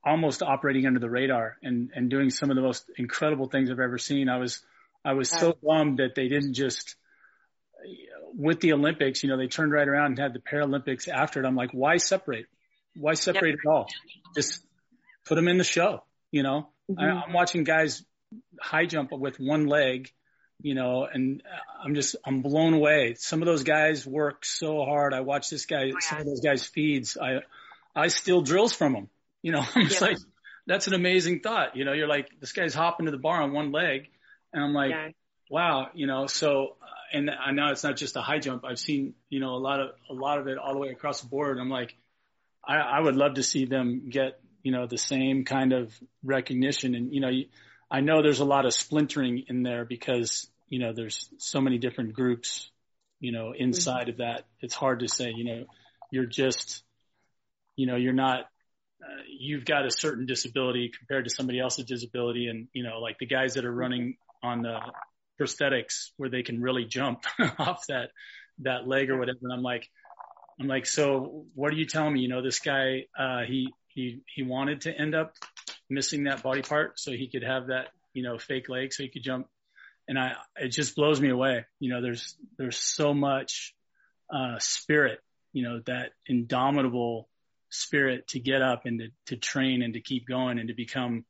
almost 0.04 0.42
operating 0.42 0.86
under 0.86 1.00
the 1.00 1.10
radar 1.10 1.58
and 1.62 1.92
and 1.96 2.10
doing 2.10 2.30
some 2.30 2.50
of 2.50 2.56
the 2.56 2.62
most 2.62 2.90
incredible 2.98 3.48
things 3.48 3.70
I've 3.70 3.80
ever 3.80 3.98
seen. 3.98 4.30
I 4.30 4.38
was 4.38 4.62
I 5.06 5.14
was 5.14 5.30
so 5.30 5.58
bummed 5.64 6.00
that 6.00 6.16
they 6.16 6.28
didn't 6.28 6.54
just 6.54 6.96
with 8.36 8.60
the 8.60 8.74
Olympics, 8.74 9.24
you 9.24 9.30
know, 9.30 9.38
they 9.38 9.48
turned 9.48 9.72
right 9.72 9.88
around 9.88 10.08
and 10.12 10.20
had 10.20 10.34
the 10.34 10.40
Paralympics 10.40 11.08
after 11.08 11.42
it. 11.42 11.48
I'm 11.48 11.56
like, 11.56 11.72
why 11.72 11.98
separate? 11.98 12.46
Why 12.96 13.14
separate 13.14 13.52
yep. 13.52 13.60
it 13.64 13.70
all? 13.70 13.88
Just 14.36 14.64
put 15.26 15.36
them 15.36 15.48
in 15.48 15.58
the 15.58 15.64
show. 15.64 16.04
You 16.32 16.44
know, 16.44 16.70
mm-hmm. 16.90 17.00
I, 17.00 17.24
I'm 17.24 17.34
watching 17.34 17.64
guys 17.64 18.04
high 18.60 18.86
jump 18.86 19.12
with 19.12 19.40
one 19.40 19.68
leg, 19.68 20.12
you 20.62 20.74
know, 20.74 21.08
and 21.12 21.44
I'm 21.84 21.96
just, 21.96 22.16
I'm 22.26 22.42
blown 22.42 22.74
away. 22.74 23.16
Some 23.18 23.42
of 23.42 23.46
those 23.46 23.64
guys 23.64 24.06
work 24.06 24.44
so 24.46 24.84
hard. 24.84 25.14
I 25.14 25.22
watch 25.22 25.50
this 25.50 25.66
guy, 25.66 25.92
oh, 25.94 26.00
some 26.00 26.20
of 26.20 26.26
those 26.26 26.42
guys 26.42 26.66
feeds. 26.66 27.18
I, 27.18 27.42
I 27.96 28.08
steal 28.08 28.42
drills 28.42 28.74
from 28.74 28.94
them. 28.94 29.10
You 29.42 29.52
know, 29.52 29.64
I'm 29.76 29.88
just 29.88 30.02
yeah. 30.02 30.08
like, 30.08 30.18
that's 30.66 30.88
an 30.88 30.94
amazing 30.94 31.42
thought. 31.42 31.76
You 31.76 31.86
know, 31.86 31.94
you're 31.94 32.08
like, 32.08 32.28
this 32.40 32.52
guy's 32.52 32.74
hopping 32.74 33.06
to 33.06 33.12
the 33.12 33.18
bar 33.18 33.42
on 33.42 33.54
one 33.54 33.72
leg. 33.72 34.10
And 34.52 34.64
I'm 34.64 34.74
like, 34.74 34.92
yeah. 34.92 35.10
wow, 35.50 35.88
you 35.94 36.08
know, 36.08 36.26
so, 36.28 36.78
and 37.14 37.30
I 37.30 37.52
know 37.52 37.70
it's 37.72 37.84
not 37.84 37.96
just 37.96 38.16
a 38.16 38.22
high 38.22 38.40
jump. 38.40 38.66
I've 38.66 38.80
seen, 38.80 39.14
you 39.30 39.40
know, 39.40 39.56
a 39.56 39.62
lot 39.62 39.80
of, 39.80 39.92
a 40.10 40.14
lot 40.14 40.40
of 40.40 40.48
it 40.48 40.58
all 40.58 40.74
the 40.74 40.80
way 40.80 40.90
across 40.90 41.22
the 41.22 41.28
board. 41.28 41.60
I'm 41.60 41.70
like, 41.70 41.96
I, 42.68 42.78
I 42.78 43.00
would 43.00 43.16
love 43.16 43.36
to 43.36 43.44
see 43.44 43.66
them 43.66 44.10
get, 44.10 44.40
you 44.64 44.72
know, 44.72 44.88
the 44.88 44.98
same 44.98 45.46
kind 45.46 45.72
of 45.72 45.94
recognition. 46.24 46.96
And, 46.96 47.14
you 47.14 47.22
know, 47.22 47.30
I 47.90 48.02
know 48.02 48.22
there's 48.22 48.40
a 48.40 48.46
lot 48.46 48.66
of 48.66 48.74
splintering 48.74 49.46
in 49.48 49.64
there 49.64 49.86
because, 49.86 50.48
you 50.68 50.80
know, 50.80 50.92
there's 50.94 51.30
so 51.38 51.62
many 51.62 51.78
different 51.78 52.14
groups, 52.14 52.70
you 53.20 53.32
know, 53.32 53.54
inside 53.58 54.10
of 54.10 54.18
that. 54.18 54.46
It's 54.60 54.76
hard 54.76 55.00
to 55.00 55.08
say, 55.08 55.32
you 55.36 55.46
know, 55.46 55.66
you're 56.12 56.26
just, 56.26 56.84
you 57.76 57.88
know, 57.88 57.96
you're 57.96 58.14
not, 58.14 58.42
uh, 59.02 59.22
you've 59.40 59.64
got 59.64 59.86
a 59.86 59.92
certain 59.92 60.26
disability 60.26 60.92
compared 60.98 61.26
to 61.26 61.30
somebody 61.30 61.60
else's 61.60 61.86
disability. 61.86 62.48
And, 62.48 62.68
you 62.74 62.84
know, 62.84 63.00
like 63.00 63.20
the 63.20 63.26
guys 63.26 63.54
that 63.54 63.64
are 63.64 63.74
running 63.74 64.18
on 64.44 64.64
the 64.64 64.80
prosthetics 65.40 66.10
where 66.18 66.30
they 66.30 66.44
can 66.44 66.62
really 66.62 66.84
jump 66.84 67.24
off 67.60 67.86
that, 67.88 68.10
that 68.60 68.88
leg 68.88 69.10
or 69.10 69.18
whatever. 69.18 69.40
And 69.44 69.54
I'm 69.54 69.64
like, 69.64 69.88
I'm 70.60 70.68
like, 70.68 70.88
so 70.88 71.46
what 71.54 71.72
are 71.72 71.76
you 71.76 71.86
telling 71.86 72.14
me? 72.14 72.22
You 72.22 72.28
know, 72.28 72.42
this 72.42 72.60
guy, 72.60 73.06
uh, 73.18 73.44
he, 73.48 73.72
he, 73.88 74.22
he 74.36 74.44
wanted 74.44 74.82
to 74.82 74.94
end 74.94 75.16
up 75.16 75.36
missing 75.90 76.26
that 76.26 76.44
body 76.44 76.62
part 76.62 77.00
so 77.00 77.12
he 77.12 77.28
could 77.28 77.44
have 77.44 77.68
that, 77.68 77.88
you 78.14 78.24
know, 78.24 78.38
fake 78.38 78.70
leg 78.70 78.94
so 78.94 79.04
he 79.04 79.10
could 79.10 79.24
jump. 79.24 79.48
And 80.08 80.18
I, 80.18 80.34
it 80.56 80.70
just 80.70 80.96
blows 80.96 81.20
me 81.20 81.30
away. 81.30 81.66
You 81.80 81.94
know, 81.94 82.02
there's, 82.02 82.36
there's 82.58 82.78
so 82.78 83.14
much, 83.14 83.76
uh, 84.34 84.60
spirit, 84.60 85.20
you 85.54 85.64
know, 85.64 85.82
that 85.86 86.12
indomitable 86.26 87.30
spirit 87.70 88.28
to 88.30 88.40
get 88.40 88.62
up 88.62 88.86
and 88.86 89.00
to, 89.00 89.08
to 89.26 89.36
train 89.36 89.82
and 89.82 89.94
to 89.94 90.02
keep 90.02 90.28
going 90.28 90.60
and 90.60 90.70
to 90.70 90.74
become, 90.74 91.26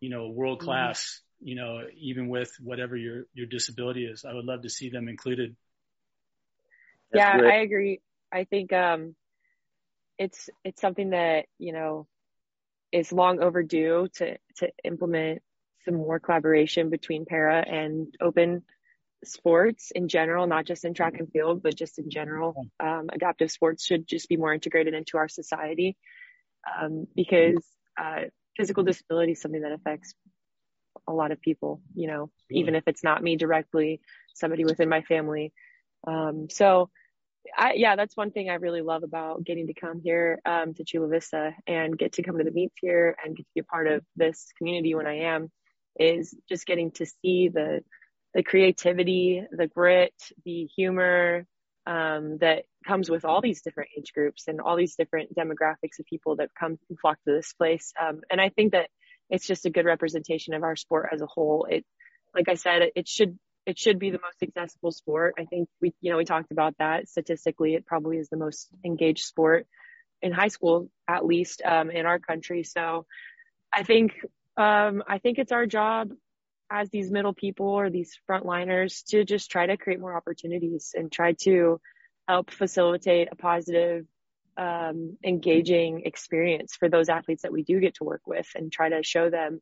you 0.00 0.10
know, 0.10 0.28
world 0.28 0.60
class, 0.60 1.22
mm-hmm. 1.40 1.48
you 1.48 1.54
know, 1.56 1.80
even 1.98 2.28
with 2.28 2.50
whatever 2.62 2.96
your, 2.96 3.24
your 3.32 3.46
disability 3.46 4.04
is. 4.04 4.24
I 4.24 4.34
would 4.34 4.44
love 4.44 4.62
to 4.62 4.70
see 4.70 4.90
them 4.90 5.08
included. 5.08 5.56
yeah, 7.14 7.38
I 7.42 7.56
agree. 7.60 8.00
I 8.30 8.44
think, 8.44 8.72
um, 8.72 9.14
it's, 10.18 10.50
it's 10.64 10.80
something 10.80 11.10
that, 11.10 11.46
you 11.58 11.72
know, 11.72 12.06
is 12.92 13.12
long 13.12 13.40
overdue 13.40 14.08
to, 14.14 14.36
to 14.56 14.70
implement 14.84 15.42
some 15.84 15.94
more 15.94 16.18
collaboration 16.18 16.90
between 16.90 17.24
para 17.24 17.64
and 17.66 18.14
open 18.20 18.62
sports 19.24 19.90
in 19.94 20.08
general, 20.08 20.46
not 20.46 20.64
just 20.64 20.84
in 20.84 20.94
track 20.94 21.14
and 21.18 21.30
field, 21.30 21.62
but 21.62 21.74
just 21.74 21.98
in 21.98 22.10
general. 22.10 22.66
Um, 22.80 23.08
adaptive 23.12 23.50
sports 23.50 23.84
should 23.84 24.06
just 24.06 24.28
be 24.28 24.36
more 24.36 24.52
integrated 24.52 24.94
into 24.94 25.18
our 25.18 25.28
society 25.28 25.96
um, 26.80 27.06
because 27.14 27.64
uh, 28.00 28.22
physical 28.56 28.84
disability 28.84 29.32
is 29.32 29.40
something 29.40 29.62
that 29.62 29.72
affects 29.72 30.14
a 31.06 31.12
lot 31.12 31.32
of 31.32 31.40
people, 31.40 31.80
you 31.94 32.06
know, 32.06 32.30
even 32.50 32.74
if 32.74 32.84
it's 32.86 33.02
not 33.02 33.22
me 33.22 33.36
directly, 33.36 34.00
somebody 34.34 34.64
within 34.64 34.88
my 34.88 35.02
family. 35.02 35.52
Um, 36.06 36.48
so 36.50 36.90
I, 37.56 37.74
yeah, 37.74 37.96
that's 37.96 38.16
one 38.16 38.30
thing 38.30 38.50
I 38.50 38.54
really 38.54 38.82
love 38.82 39.02
about 39.02 39.44
getting 39.44 39.66
to 39.68 39.74
come 39.74 40.00
here 40.02 40.40
um, 40.44 40.74
to 40.74 40.84
Chula 40.84 41.08
Vista 41.08 41.54
and 41.66 41.98
get 41.98 42.14
to 42.14 42.22
come 42.22 42.38
to 42.38 42.44
the 42.44 42.50
meets 42.50 42.76
here 42.80 43.16
and 43.24 43.36
get 43.36 43.44
to 43.44 43.50
be 43.54 43.60
a 43.60 43.64
part 43.64 43.86
of 43.86 44.02
this 44.16 44.46
community 44.58 44.94
when 44.94 45.06
I 45.06 45.20
am 45.20 45.50
is 45.98 46.36
just 46.48 46.66
getting 46.66 46.90
to 46.92 47.06
see 47.06 47.48
the 47.48 47.82
the 48.34 48.42
creativity, 48.42 49.42
the 49.50 49.66
grit, 49.66 50.12
the 50.44 50.68
humor 50.76 51.46
um, 51.86 52.38
that 52.38 52.64
comes 52.86 53.10
with 53.10 53.24
all 53.24 53.40
these 53.40 53.62
different 53.62 53.90
age 53.96 54.12
groups 54.12 54.44
and 54.46 54.60
all 54.60 54.76
these 54.76 54.96
different 54.96 55.34
demographics 55.34 55.98
of 55.98 56.06
people 56.06 56.36
that 56.36 56.50
come 56.58 56.78
and 56.90 56.98
flock 57.00 57.16
to 57.26 57.32
this 57.32 57.54
place. 57.54 57.92
Um, 58.00 58.20
and 58.30 58.40
I 58.40 58.50
think 58.50 58.72
that 58.72 58.90
it's 59.30 59.46
just 59.46 59.64
a 59.66 59.70
good 59.70 59.86
representation 59.86 60.54
of 60.54 60.62
our 60.62 60.76
sport 60.76 61.08
as 61.12 61.22
a 61.22 61.26
whole. 61.26 61.66
It, 61.70 61.84
like 62.34 62.48
I 62.48 62.54
said, 62.54 62.90
it 62.94 63.08
should 63.08 63.38
it 63.68 63.78
should 63.78 63.98
be 63.98 64.08
the 64.08 64.20
most 64.22 64.42
accessible 64.42 64.92
sport. 64.92 65.34
I 65.38 65.44
think 65.44 65.68
we, 65.78 65.92
you 66.00 66.10
know, 66.10 66.16
we 66.16 66.24
talked 66.24 66.52
about 66.52 66.74
that. 66.78 67.06
Statistically, 67.06 67.74
it 67.74 67.84
probably 67.84 68.16
is 68.16 68.30
the 68.30 68.38
most 68.38 68.68
engaged 68.82 69.26
sport 69.26 69.66
in 70.22 70.32
high 70.32 70.48
school, 70.48 70.88
at 71.06 71.26
least 71.26 71.60
um, 71.62 71.90
in 71.90 72.06
our 72.06 72.18
country. 72.18 72.62
So, 72.64 73.04
I 73.70 73.82
think, 73.82 74.14
um, 74.56 75.02
I 75.06 75.18
think 75.18 75.38
it's 75.38 75.52
our 75.52 75.66
job 75.66 76.12
as 76.70 76.88
these 76.88 77.10
middle 77.10 77.34
people 77.34 77.68
or 77.68 77.90
these 77.90 78.18
frontliners 78.26 79.04
to 79.08 79.22
just 79.22 79.50
try 79.50 79.66
to 79.66 79.76
create 79.76 80.00
more 80.00 80.16
opportunities 80.16 80.94
and 80.96 81.12
try 81.12 81.34
to 81.42 81.78
help 82.26 82.50
facilitate 82.50 83.28
a 83.30 83.36
positive, 83.36 84.06
um, 84.56 85.18
engaging 85.22 86.04
experience 86.06 86.74
for 86.74 86.88
those 86.88 87.10
athletes 87.10 87.42
that 87.42 87.52
we 87.52 87.64
do 87.64 87.80
get 87.80 87.96
to 87.96 88.04
work 88.04 88.22
with, 88.26 88.48
and 88.54 88.72
try 88.72 88.88
to 88.88 89.02
show 89.02 89.28
them 89.28 89.60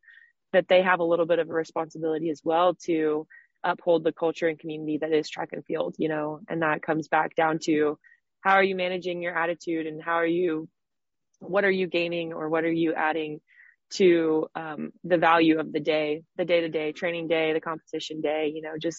that 0.53 0.69
they 0.69 0.83
have 0.83 1.01
a 1.01 1.05
little 1.05 1.27
bit 1.27 1.41
of 1.41 1.51
a 1.51 1.53
responsibility 1.53 2.31
as 2.31 2.41
well 2.45 2.75
to 2.85 3.27
uphold 3.67 4.05
the 4.05 4.13
culture 4.13 4.49
and 4.49 4.59
community 4.59 4.99
that 4.99 5.13
is 5.13 5.29
track 5.29 5.51
and 5.53 5.65
field, 5.67 5.97
you 5.99 6.09
know, 6.09 6.41
and 6.49 6.63
that 6.63 6.83
comes 6.83 7.09
back 7.09 7.35
down 7.35 7.59
to 7.65 7.99
how 8.41 8.53
are 8.53 8.63
you 8.63 8.77
managing 8.77 9.21
your 9.21 9.37
attitude 9.37 9.87
and 9.87 10.01
how 10.03 10.15
are 10.15 10.27
you, 10.27 10.69
what 11.41 11.65
are 11.65 11.71
you 11.71 11.89
gaining 11.89 12.33
or 12.33 12.49
what 12.49 12.65
are 12.65 12.73
you 12.73 12.95
adding 12.95 13.41
to 13.91 14.47
um, 14.55 14.93
the 15.05 15.19
value 15.19 15.59
of 15.59 15.73
the 15.73 15.81
day, 15.81 16.23
the 16.37 16.45
day 16.45 16.61
to 16.61 16.69
day 16.69 16.93
training 16.93 17.29
day, 17.29 17.53
the 17.53 17.61
competition 17.61 18.21
day, 18.21 18.53
you 18.55 18.63
know, 18.63 18.75
just 18.81 18.99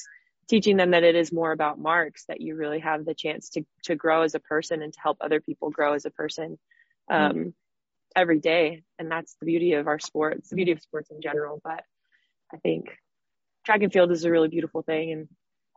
teaching 0.50 0.78
them 0.78 0.92
that 0.92 1.04
it 1.04 1.16
is 1.16 1.32
more 1.32 1.52
about 1.52 1.80
marks, 1.80 2.26
that 2.28 2.42
you 2.42 2.56
really 2.56 2.80
have 2.80 3.06
the 3.06 3.14
chance 3.14 3.50
to, 3.50 3.66
to 3.84 3.96
grow 3.96 4.24
as 4.24 4.36
a 4.36 4.40
person 4.40 4.82
and 4.82 4.94
to 4.94 5.00
help 5.00 5.18
other 5.22 5.42
people 5.42 5.70
grow 5.70 5.94
as 5.94 6.06
a 6.06 6.12
person 6.12 6.58
um, 7.10 7.32
mm-hmm. 7.32 7.50
every 8.16 8.40
day. 8.40 8.84
And 9.00 9.10
that's 9.10 9.36
the 9.40 9.46
beauty 9.46 9.74
of 9.74 9.88
our 9.88 10.00
sport. 10.00 10.38
It's 10.40 10.50
the 10.50 10.56
beauty 10.56 10.72
of 10.72 10.82
sports 10.82 11.10
in 11.10 11.22
general. 11.22 11.62
But 11.64 11.84
I 12.54 12.58
think 12.58 12.90
track 13.68 13.84
and 13.84 13.92
field 13.92 14.14
is 14.14 14.24
a 14.24 14.32
really 14.32 14.48
beautiful 14.48 14.82
thing 14.82 15.12
and 15.12 15.28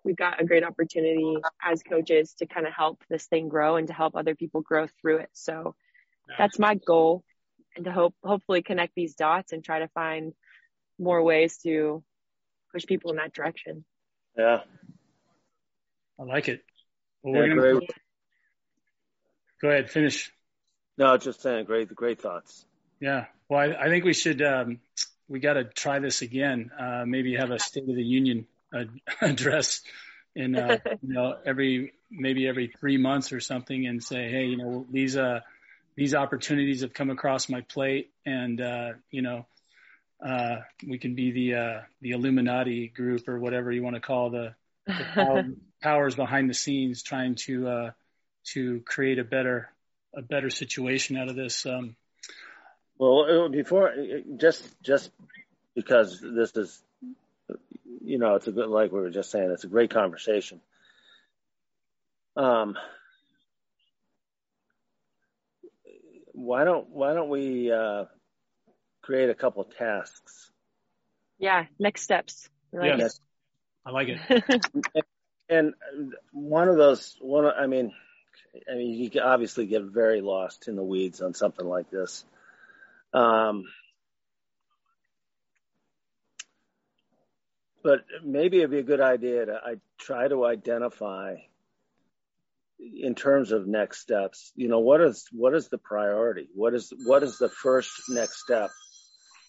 we've 0.04 0.16
got 0.16 0.40
a 0.40 0.44
great 0.44 0.62
opportunity 0.62 1.36
as 1.60 1.82
coaches 1.82 2.34
to 2.38 2.46
kind 2.46 2.64
of 2.64 2.72
help 2.72 3.02
this 3.10 3.26
thing 3.26 3.48
grow 3.48 3.74
and 3.74 3.88
to 3.88 3.92
help 3.92 4.14
other 4.14 4.36
people 4.36 4.60
grow 4.60 4.86
through 5.00 5.18
it. 5.18 5.28
So 5.32 5.74
that's 6.38 6.56
my 6.56 6.76
goal 6.76 7.24
and 7.74 7.84
to 7.86 7.90
hope 7.90 8.14
hopefully 8.22 8.62
connect 8.62 8.94
these 8.94 9.16
dots 9.16 9.52
and 9.52 9.64
try 9.64 9.80
to 9.80 9.88
find 9.88 10.34
more 11.00 11.20
ways 11.20 11.58
to 11.64 12.04
push 12.72 12.86
people 12.86 13.10
in 13.10 13.16
that 13.16 13.34
direction. 13.34 13.84
Yeah. 14.38 14.60
I 16.16 16.22
like 16.22 16.48
it. 16.48 16.62
Well, 17.24 17.44
yeah, 17.44 17.54
gonna... 17.56 17.80
Go 19.60 19.68
ahead, 19.68 19.90
finish. 19.90 20.32
No, 20.96 21.16
just 21.16 21.42
saying 21.42 21.64
great 21.64 21.92
great 21.92 22.22
thoughts. 22.22 22.64
Yeah. 23.00 23.24
Well, 23.48 23.58
I, 23.58 23.86
I 23.86 23.88
think 23.88 24.04
we 24.04 24.14
should 24.14 24.40
um, 24.42 24.78
we 25.30 25.38
got 25.38 25.54
to 25.54 25.64
try 25.64 26.00
this 26.00 26.20
again. 26.20 26.70
Uh, 26.78 27.04
maybe 27.06 27.36
have 27.36 27.52
a 27.52 27.58
State 27.58 27.88
of 27.88 27.94
the 27.94 28.02
Union 28.02 28.46
uh, 28.74 28.84
address 29.22 29.80
in 30.34 30.56
uh, 30.56 30.78
you 31.02 31.14
know 31.14 31.36
every 31.46 31.94
maybe 32.10 32.46
every 32.48 32.72
three 32.80 32.98
months 32.98 33.32
or 33.32 33.40
something, 33.40 33.86
and 33.86 34.02
say, 34.02 34.28
hey, 34.28 34.46
you 34.46 34.56
know 34.56 34.86
these 34.90 35.16
uh 35.16 35.40
these 35.96 36.14
opportunities 36.14 36.82
have 36.82 36.92
come 36.92 37.10
across 37.10 37.48
my 37.48 37.60
plate, 37.62 38.10
and 38.26 38.60
uh, 38.60 38.90
you 39.10 39.22
know 39.22 39.46
uh, 40.24 40.56
we 40.86 40.98
can 40.98 41.14
be 41.14 41.30
the 41.30 41.54
uh, 41.54 41.80
the 42.00 42.10
Illuminati 42.10 42.88
group 42.88 43.28
or 43.28 43.38
whatever 43.38 43.70
you 43.70 43.82
want 43.82 43.96
to 43.96 44.00
call 44.00 44.30
the, 44.30 44.54
the 44.86 45.56
powers 45.82 46.14
behind 46.14 46.50
the 46.50 46.54
scenes, 46.54 47.02
trying 47.02 47.36
to 47.36 47.68
uh, 47.68 47.90
to 48.46 48.80
create 48.80 49.18
a 49.18 49.24
better 49.24 49.70
a 50.14 50.22
better 50.22 50.50
situation 50.50 51.16
out 51.16 51.28
of 51.28 51.36
this. 51.36 51.64
Um, 51.64 51.96
well, 53.00 53.48
before 53.48 53.94
just 54.36 54.62
just 54.82 55.10
because 55.74 56.20
this 56.20 56.54
is, 56.54 56.82
you 58.04 58.18
know, 58.18 58.34
it's 58.34 58.46
a 58.46 58.52
good 58.52 58.68
like 58.68 58.92
we 58.92 59.00
were 59.00 59.08
just 59.08 59.30
saying, 59.30 59.50
it's 59.50 59.64
a 59.64 59.68
great 59.68 59.90
conversation. 59.90 60.60
Um, 62.36 62.76
why 66.32 66.64
don't 66.64 66.90
why 66.90 67.14
don't 67.14 67.30
we 67.30 67.72
uh, 67.72 68.04
create 69.00 69.30
a 69.30 69.34
couple 69.34 69.64
tasks? 69.64 70.50
Yeah, 71.38 71.64
next 71.78 72.02
steps. 72.02 72.50
Like 72.70 72.98
yes, 72.98 73.14
it. 73.14 73.20
I 73.86 73.90
like 73.92 74.08
it. 74.08 74.64
and, 74.68 75.04
and 75.48 75.74
one 76.32 76.68
of 76.68 76.76
those, 76.76 77.16
one, 77.22 77.46
I 77.46 77.66
mean, 77.66 77.94
I 78.70 78.74
mean, 78.74 78.92
you 78.92 79.20
obviously 79.22 79.64
get 79.64 79.84
very 79.84 80.20
lost 80.20 80.68
in 80.68 80.76
the 80.76 80.82
weeds 80.82 81.22
on 81.22 81.32
something 81.32 81.66
like 81.66 81.90
this. 81.90 82.26
Um, 83.12 83.64
but 87.82 88.04
maybe 88.24 88.58
it'd 88.58 88.70
be 88.70 88.78
a 88.78 88.82
good 88.82 89.00
idea 89.00 89.46
to 89.46 89.54
I 89.54 89.74
try 89.98 90.28
to 90.28 90.44
identify 90.44 91.36
in 92.78 93.14
terms 93.14 93.52
of 93.52 93.66
next 93.66 94.00
steps. 94.00 94.52
You 94.54 94.68
know, 94.68 94.80
what 94.80 95.00
is 95.00 95.26
what 95.32 95.54
is 95.54 95.68
the 95.68 95.78
priority? 95.78 96.48
What 96.54 96.74
is 96.74 96.92
what 97.04 97.22
is 97.22 97.38
the 97.38 97.48
first 97.48 97.90
next 98.08 98.40
step 98.40 98.70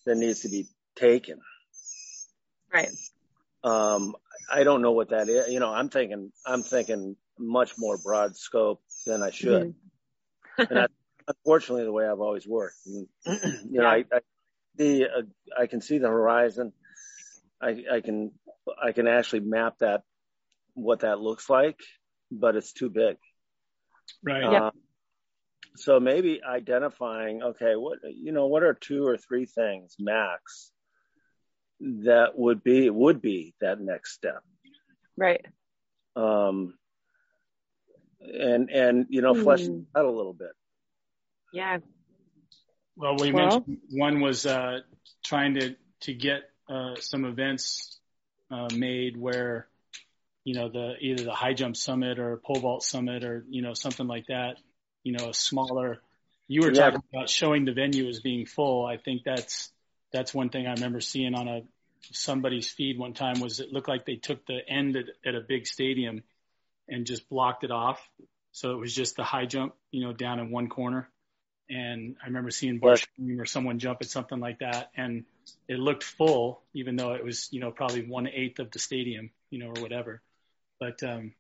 that 0.06 0.16
needs 0.16 0.42
to 0.42 0.50
be 0.50 0.68
taken? 0.96 1.40
Right. 2.74 2.90
Um, 3.64 4.16
I 4.52 4.64
don't 4.64 4.82
know 4.82 4.94
what 4.94 5.10
that 5.10 5.30
is. 5.30 5.50
You 5.50 5.60
know, 5.60 5.72
I'm 5.72 5.90
thinking 5.90 6.32
I'm 6.46 6.64
thinking 6.64 7.16
much 7.38 7.74
more 7.78 7.98
broad 7.98 8.36
scope 8.36 8.82
than 9.06 9.24
I 9.24 9.32
should. 9.32 9.76
Mm-hmm. 10.58 10.78
and 10.78 10.88
unfortunately 11.28 11.86
the 11.86 11.92
way 11.92 12.08
I've 12.08 12.20
always 12.20 12.48
worked. 12.48 12.78
And, 12.86 13.08
you 13.70 13.82
know, 13.82 13.86
I, 13.86 14.06
I 14.12 14.20
see 14.78 15.06
uh, 15.06 15.22
I 15.58 15.68
can 15.68 15.82
see 15.82 15.98
the 15.98 16.08
horizon. 16.08 16.74
I, 17.62 17.84
I 17.92 18.02
can 18.02 18.32
I 18.82 18.92
can 18.92 19.08
actually 19.08 19.42
map 19.42 19.76
that 19.80 20.02
what 20.74 21.02
that 21.02 21.20
looks 21.20 21.50
like, 21.50 21.80
but 22.32 22.56
it's 22.56 22.74
too 22.74 22.90
big. 22.90 23.18
Right. 24.24 24.44
Uh, 24.44 24.52
yeah. 24.52 24.70
So 25.78 26.00
maybe 26.00 26.42
identifying, 26.44 27.44
okay, 27.44 27.76
what 27.76 28.00
you 28.04 28.32
know, 28.32 28.48
what 28.48 28.64
are 28.64 28.74
two 28.74 29.06
or 29.08 29.18
three 29.18 29.46
things 29.46 29.96
max 30.00 30.72
that 31.80 32.38
would 32.38 32.64
be 32.64 32.90
would 32.90 33.22
be 33.22 33.56
that 33.62 33.80
next 33.80 34.14
step. 34.14 34.42
Right. 35.18 35.46
Um. 36.16 36.76
And 38.22 38.70
and 38.70 39.08
you 39.10 39.22
know, 39.22 39.34
flesh 39.34 39.62
mm. 39.62 39.86
out 39.96 40.06
a 40.06 40.12
little 40.12 40.34
bit. 40.34 40.52
Yeah. 41.54 41.78
Well, 42.96 43.16
we 43.18 43.32
well, 43.32 43.46
mentioned 43.46 43.78
one 43.92 44.22
was 44.22 44.46
uh, 44.46 44.80
trying 45.24 45.56
to 45.56 45.76
to 46.02 46.14
get 46.14 46.50
uh, 46.70 46.96
some 46.96 47.26
events 47.26 48.00
uh, 48.50 48.68
made 48.74 49.18
where 49.18 49.68
you 50.44 50.56
know 50.56 50.70
the 50.70 50.96
either 51.00 51.24
the 51.24 51.34
high 51.34 51.54
jump 51.54 51.76
summit 51.78 52.20
or 52.20 52.38
pole 52.38 52.60
vault 52.60 52.84
summit 52.84 53.24
or 53.24 53.46
you 53.50 53.62
know 53.62 53.74
something 53.74 54.08
like 54.08 54.28
that. 54.28 54.58
You 55.04 55.14
know, 55.14 55.30
a 55.30 55.34
smaller. 55.34 56.02
You 56.48 56.62
were 56.62 56.72
yeah. 56.72 56.92
talking 56.92 57.02
about 57.14 57.30
showing 57.30 57.66
the 57.66 57.72
venue 57.72 58.08
as 58.08 58.20
being 58.20 58.46
full. 58.46 58.86
I 58.86 58.98
think 58.98 59.24
that's 59.24 59.72
that's 60.12 60.34
one 60.34 60.50
thing 60.50 60.68
I 60.68 60.74
remember 60.74 61.00
seeing 61.00 61.34
on 61.34 61.48
a 61.48 61.62
somebody's 62.12 62.70
feed 62.70 62.98
one 62.98 63.14
time 63.14 63.40
was 63.40 63.60
it 63.60 63.72
looked 63.72 63.88
like 63.88 64.06
they 64.06 64.16
took 64.16 64.46
the 64.46 64.60
end 64.68 64.96
at, 64.96 65.06
at 65.26 65.36
a 65.36 65.42
big 65.42 65.68
stadium 65.68 66.24
and 66.88 67.06
just 67.06 67.30
blocked 67.30 67.64
it 67.64 67.72
off. 67.72 68.02
So 68.52 68.72
it 68.72 68.78
was 68.78 68.94
just 68.94 69.16
the 69.16 69.24
high 69.24 69.46
jump, 69.46 69.74
you 69.92 70.04
know, 70.04 70.12
down 70.12 70.40
in 70.40 70.52
one 70.52 70.68
corner. 70.68 71.10
And 71.72 72.18
I 72.22 72.28
remember 72.28 72.52
seeing 72.52 72.80
Bush 72.80 73.08
or 73.40 73.46
someone 73.46 73.80
jump 73.80 74.00
at 74.02 74.10
something 74.10 74.42
like 74.42 74.60
that, 74.60 74.92
and 74.98 75.24
it 75.70 75.80
looked 75.80 76.04
full, 76.04 76.62
even 76.74 76.98
though 76.98 77.14
it 77.14 77.24
was, 77.24 77.48
you 77.52 77.62
know, 77.62 77.72
probably 77.72 78.06
one 78.06 78.28
eighth 78.28 78.60
of 78.60 78.72
the 78.72 78.80
stadium, 78.80 79.32
you 79.50 79.60
know, 79.60 79.68
or 79.68 79.82
whatever. 79.82 80.22
But 80.82 81.02
um, 81.02 81.34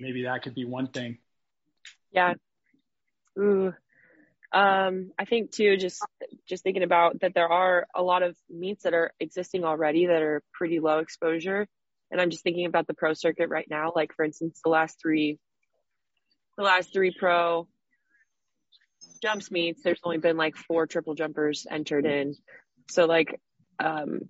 maybe 0.00 0.24
that 0.24 0.42
could 0.42 0.56
be 0.56 0.64
one 0.64 0.88
thing. 0.88 1.18
Yeah. 2.10 2.34
Ooh. 3.38 3.72
Um, 4.52 5.12
I 5.16 5.24
think 5.24 5.52
too, 5.52 5.76
just 5.76 6.04
just 6.48 6.64
thinking 6.64 6.82
about 6.82 7.20
that, 7.20 7.32
there 7.32 7.48
are 7.48 7.86
a 7.94 8.02
lot 8.02 8.24
of 8.24 8.36
meets 8.50 8.82
that 8.82 8.94
are 8.94 9.12
existing 9.20 9.64
already 9.64 10.06
that 10.06 10.22
are 10.22 10.42
pretty 10.52 10.80
low 10.80 10.98
exposure, 10.98 11.68
and 12.10 12.20
I'm 12.20 12.30
just 12.30 12.42
thinking 12.42 12.66
about 12.66 12.88
the 12.88 12.94
pro 12.94 13.12
circuit 13.12 13.50
right 13.50 13.66
now. 13.70 13.92
Like 13.94 14.14
for 14.14 14.24
instance, 14.24 14.60
the 14.64 14.70
last 14.70 14.98
three, 15.00 15.38
the 16.56 16.64
last 16.64 16.92
three 16.92 17.14
pro 17.16 17.68
jumps 19.20 19.50
meets, 19.50 19.82
there's 19.82 20.00
only 20.04 20.18
been 20.18 20.36
like 20.36 20.56
four 20.56 20.86
triple 20.86 21.14
jumpers 21.14 21.66
entered 21.70 22.06
in. 22.06 22.34
So 22.90 23.06
like, 23.06 23.40
um, 23.78 24.20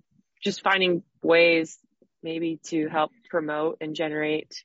just 0.43 0.61
finding 0.61 1.03
ways 1.23 1.77
maybe 2.23 2.59
to 2.67 2.87
help 2.87 3.11
promote 3.29 3.77
and 3.81 3.95
generate 3.95 4.63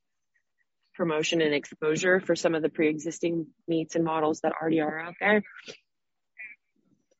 promotion 0.94 1.40
and 1.40 1.54
exposure 1.54 2.20
for 2.20 2.36
some 2.36 2.54
of 2.54 2.62
the 2.62 2.68
pre-existing 2.68 3.46
meets 3.66 3.94
and 3.94 4.04
models 4.04 4.40
that 4.40 4.52
already 4.60 4.80
are 4.80 4.98
out 4.98 5.14
there. 5.20 5.42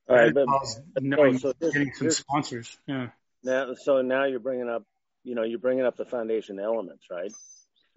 All 0.09 0.17
right, 0.17 0.35
but 0.35 0.47
knowing 1.01 1.39
so 1.39 1.53
getting 1.61 1.93
some 1.95 2.11
sponsors, 2.11 2.77
yeah. 2.87 3.09
Now, 3.45 3.75
so 3.75 4.03
now 4.03 4.25
you're 4.25 4.41
bringing 4.41 4.69
up, 4.69 4.85
you 5.25 5.35
know, 5.35 5.43
you're 5.43 5.59
bringing 5.59 5.85
up 5.85 5.97
the 5.97 6.05
foundation 6.05 6.59
elements, 6.59 7.07
right? 7.11 7.33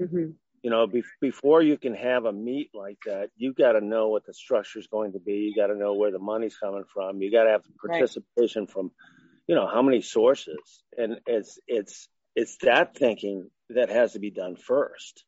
Mm-hmm 0.01 0.31
you 0.65 0.71
know, 0.71 0.87
be- 0.87 1.03
before 1.21 1.61
you 1.61 1.77
can 1.77 1.93
have 1.93 2.25
a 2.25 2.33
meet 2.33 2.71
like 2.73 2.97
that, 3.05 3.29
you 3.37 3.53
got 3.53 3.73
to 3.73 3.81
know 3.81 4.07
what 4.07 4.25
the 4.25 4.33
structure 4.33 4.79
is 4.79 4.87
going 4.87 5.11
to 5.11 5.19
be. 5.19 5.33
You 5.33 5.53
got 5.55 5.67
to 5.67 5.75
know 5.75 5.93
where 5.93 6.09
the 6.09 6.17
money's 6.17 6.57
coming 6.57 6.85
from. 6.91 7.21
You 7.21 7.31
got 7.31 7.43
to 7.43 7.51
have 7.51 7.61
participation 7.79 8.63
right. 8.63 8.71
from, 8.71 8.89
you 9.45 9.53
know, 9.53 9.67
how 9.67 9.83
many 9.83 10.01
sources. 10.01 10.81
And 10.97 11.17
it's 11.27 11.59
it's 11.67 12.09
it's 12.35 12.57
that 12.63 12.97
thinking 12.97 13.51
that 13.69 13.91
has 13.91 14.13
to 14.13 14.19
be 14.19 14.31
done 14.31 14.55
first. 14.55 15.23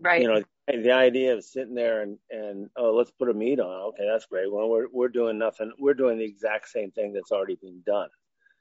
Right. 0.00 0.22
You 0.22 0.28
know, 0.28 0.42
the 0.68 0.92
idea 0.92 1.34
of 1.34 1.44
sitting 1.44 1.74
there 1.74 2.00
and 2.00 2.16
and 2.30 2.70
oh, 2.74 2.92
let's 2.92 3.10
put 3.10 3.28
a 3.28 3.34
meet 3.34 3.60
on. 3.60 3.90
Okay, 3.90 4.08
that's 4.10 4.24
great. 4.24 4.50
Well, 4.50 4.70
we're 4.70 4.86
we're 4.90 5.08
doing 5.08 5.36
nothing. 5.36 5.70
We're 5.78 5.92
doing 5.92 6.16
the 6.16 6.24
exact 6.24 6.66
same 6.66 6.92
thing 6.92 7.12
that's 7.12 7.30
already 7.30 7.58
been 7.60 7.82
done. 7.84 8.08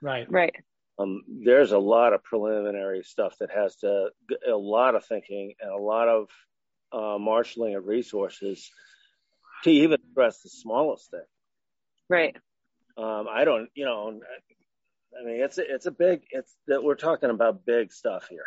Right. 0.02 0.30
Right 0.30 0.54
um, 1.00 1.22
there's 1.28 1.72
a 1.72 1.78
lot 1.78 2.14
of 2.14 2.24
preliminary 2.24 3.04
stuff 3.04 3.36
that 3.40 3.52
has 3.52 3.76
to, 3.78 4.10
a 4.48 4.56
lot 4.56 4.96
of 4.96 5.06
thinking 5.06 5.54
and 5.60 5.72
a 5.72 5.78
lot 5.78 6.08
of 6.08 6.30
uh, 6.92 7.18
marshaling 7.20 7.76
of 7.76 7.86
resources 7.86 8.72
to 9.64 9.72
even 9.72 10.00
address 10.12 10.42
the 10.42 10.50
smallest 10.50 11.12
thing. 11.12 11.20
Right. 12.10 12.36
Um, 12.98 13.28
I 13.30 13.44
don't, 13.44 13.70
you 13.76 13.86
know, 13.86 14.20
I 15.20 15.26
mean, 15.26 15.42
it's 15.42 15.58
a, 15.58 15.74
it's 15.74 15.86
a 15.86 15.92
big, 15.92 16.22
it's 16.32 16.56
that 16.68 16.84
we're 16.84 16.96
talking 16.96 17.30
about 17.30 17.66
big 17.66 17.92
stuff 17.92 18.28
here. 18.30 18.46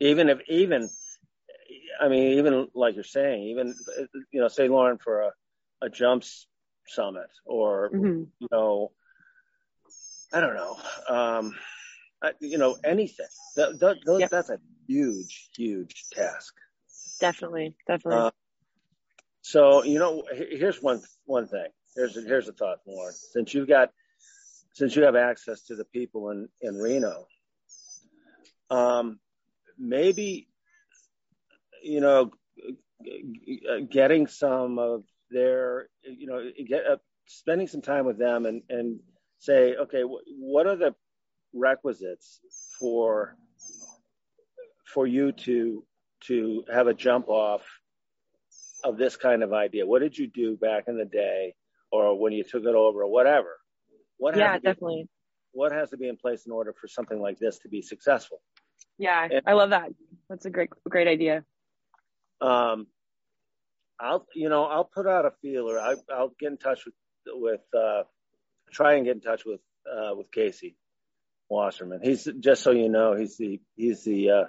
Even 0.00 0.28
if, 0.28 0.40
even, 0.48 0.88
I 2.00 2.08
mean, 2.08 2.38
even 2.38 2.68
like 2.74 2.94
you're 2.94 3.04
saying, 3.04 3.44
even, 3.44 3.74
you 4.32 4.40
know, 4.40 4.48
say 4.48 4.68
Lauren 4.68 4.98
for 4.98 5.22
a, 5.22 5.30
a 5.82 5.88
jumps 5.88 6.46
summit 6.86 7.30
or, 7.44 7.90
mm-hmm. 7.90 8.24
you 8.38 8.48
know, 8.52 8.92
I 10.32 10.40
don't 10.40 10.54
know. 10.54 10.78
Um, 11.08 11.54
uh, 12.22 12.32
you 12.40 12.58
know, 12.58 12.76
anything. 12.84 13.26
That, 13.56 13.78
that, 13.80 13.96
those, 14.04 14.20
yep. 14.20 14.30
That's 14.30 14.50
a 14.50 14.58
huge, 14.86 15.50
huge 15.56 16.04
task. 16.12 16.54
Definitely, 17.20 17.74
definitely. 17.86 18.26
Uh, 18.26 18.30
so, 19.42 19.84
you 19.84 19.98
know, 19.98 20.24
here's 20.32 20.82
one 20.82 21.02
one 21.24 21.46
thing. 21.46 21.68
Here's 21.94 22.16
a, 22.16 22.20
here's 22.22 22.48
a 22.48 22.52
thought, 22.52 22.78
Lauren. 22.86 23.14
Since 23.14 23.54
you've 23.54 23.68
got, 23.68 23.90
since 24.72 24.94
you 24.96 25.02
have 25.04 25.16
access 25.16 25.62
to 25.66 25.76
the 25.76 25.84
people 25.84 26.30
in 26.30 26.48
in 26.60 26.76
Reno, 26.76 27.26
um, 28.70 29.18
maybe, 29.78 30.48
you 31.82 32.00
know, 32.00 32.32
getting 33.90 34.26
some 34.26 34.78
of 34.78 35.04
their, 35.30 35.88
you 36.02 36.26
know, 36.26 36.50
get 36.68 36.86
uh, 36.86 36.96
spending 37.26 37.68
some 37.68 37.82
time 37.82 38.04
with 38.04 38.18
them 38.18 38.46
and 38.46 38.62
and 38.68 39.00
say, 39.38 39.76
okay, 39.76 40.02
what 40.02 40.66
are 40.66 40.76
the 40.76 40.94
requisites 41.56 42.40
for 42.78 43.36
for 44.84 45.06
you 45.06 45.32
to 45.32 45.84
to 46.26 46.64
have 46.72 46.86
a 46.86 46.94
jump 46.94 47.28
off 47.28 47.62
of 48.84 48.96
this 48.96 49.16
kind 49.16 49.42
of 49.42 49.52
idea? 49.52 49.86
What 49.86 50.00
did 50.00 50.16
you 50.16 50.26
do 50.26 50.56
back 50.56 50.84
in 50.88 50.96
the 50.96 51.04
day, 51.04 51.54
or 51.90 52.18
when 52.18 52.32
you 52.32 52.44
took 52.44 52.64
it 52.64 52.74
over, 52.74 53.02
or 53.02 53.10
whatever? 53.10 53.58
What 54.18 54.36
yeah, 54.36 54.54
definitely. 54.58 55.04
Be, 55.04 55.08
what 55.52 55.72
has 55.72 55.90
to 55.90 55.96
be 55.96 56.08
in 56.08 56.16
place 56.16 56.46
in 56.46 56.52
order 56.52 56.74
for 56.78 56.88
something 56.88 57.20
like 57.20 57.38
this 57.38 57.58
to 57.60 57.68
be 57.68 57.82
successful? 57.82 58.40
Yeah, 58.98 59.28
and, 59.30 59.42
I 59.46 59.52
love 59.52 59.70
that. 59.70 59.90
That's 60.28 60.46
a 60.46 60.50
great 60.50 60.70
great 60.88 61.08
idea. 61.08 61.44
Um, 62.40 62.86
I'll 63.98 64.26
you 64.34 64.48
know 64.48 64.64
I'll 64.64 64.84
put 64.84 65.06
out 65.06 65.26
a 65.26 65.32
feeler. 65.42 65.78
I, 65.78 65.94
I'll 66.12 66.32
get 66.38 66.50
in 66.50 66.58
touch 66.58 66.84
with 66.84 66.94
with 67.26 67.60
uh, 67.76 68.02
try 68.70 68.94
and 68.94 69.04
get 69.04 69.16
in 69.16 69.20
touch 69.20 69.44
with 69.44 69.60
uh, 69.90 70.14
with 70.14 70.30
Casey 70.30 70.76
Wasserman. 71.48 72.00
He's 72.02 72.28
just 72.40 72.62
so 72.62 72.70
you 72.70 72.88
know, 72.88 73.14
he's 73.14 73.36
the 73.36 73.60
he's 73.76 74.04
the 74.04 74.30
uh, 74.30 74.44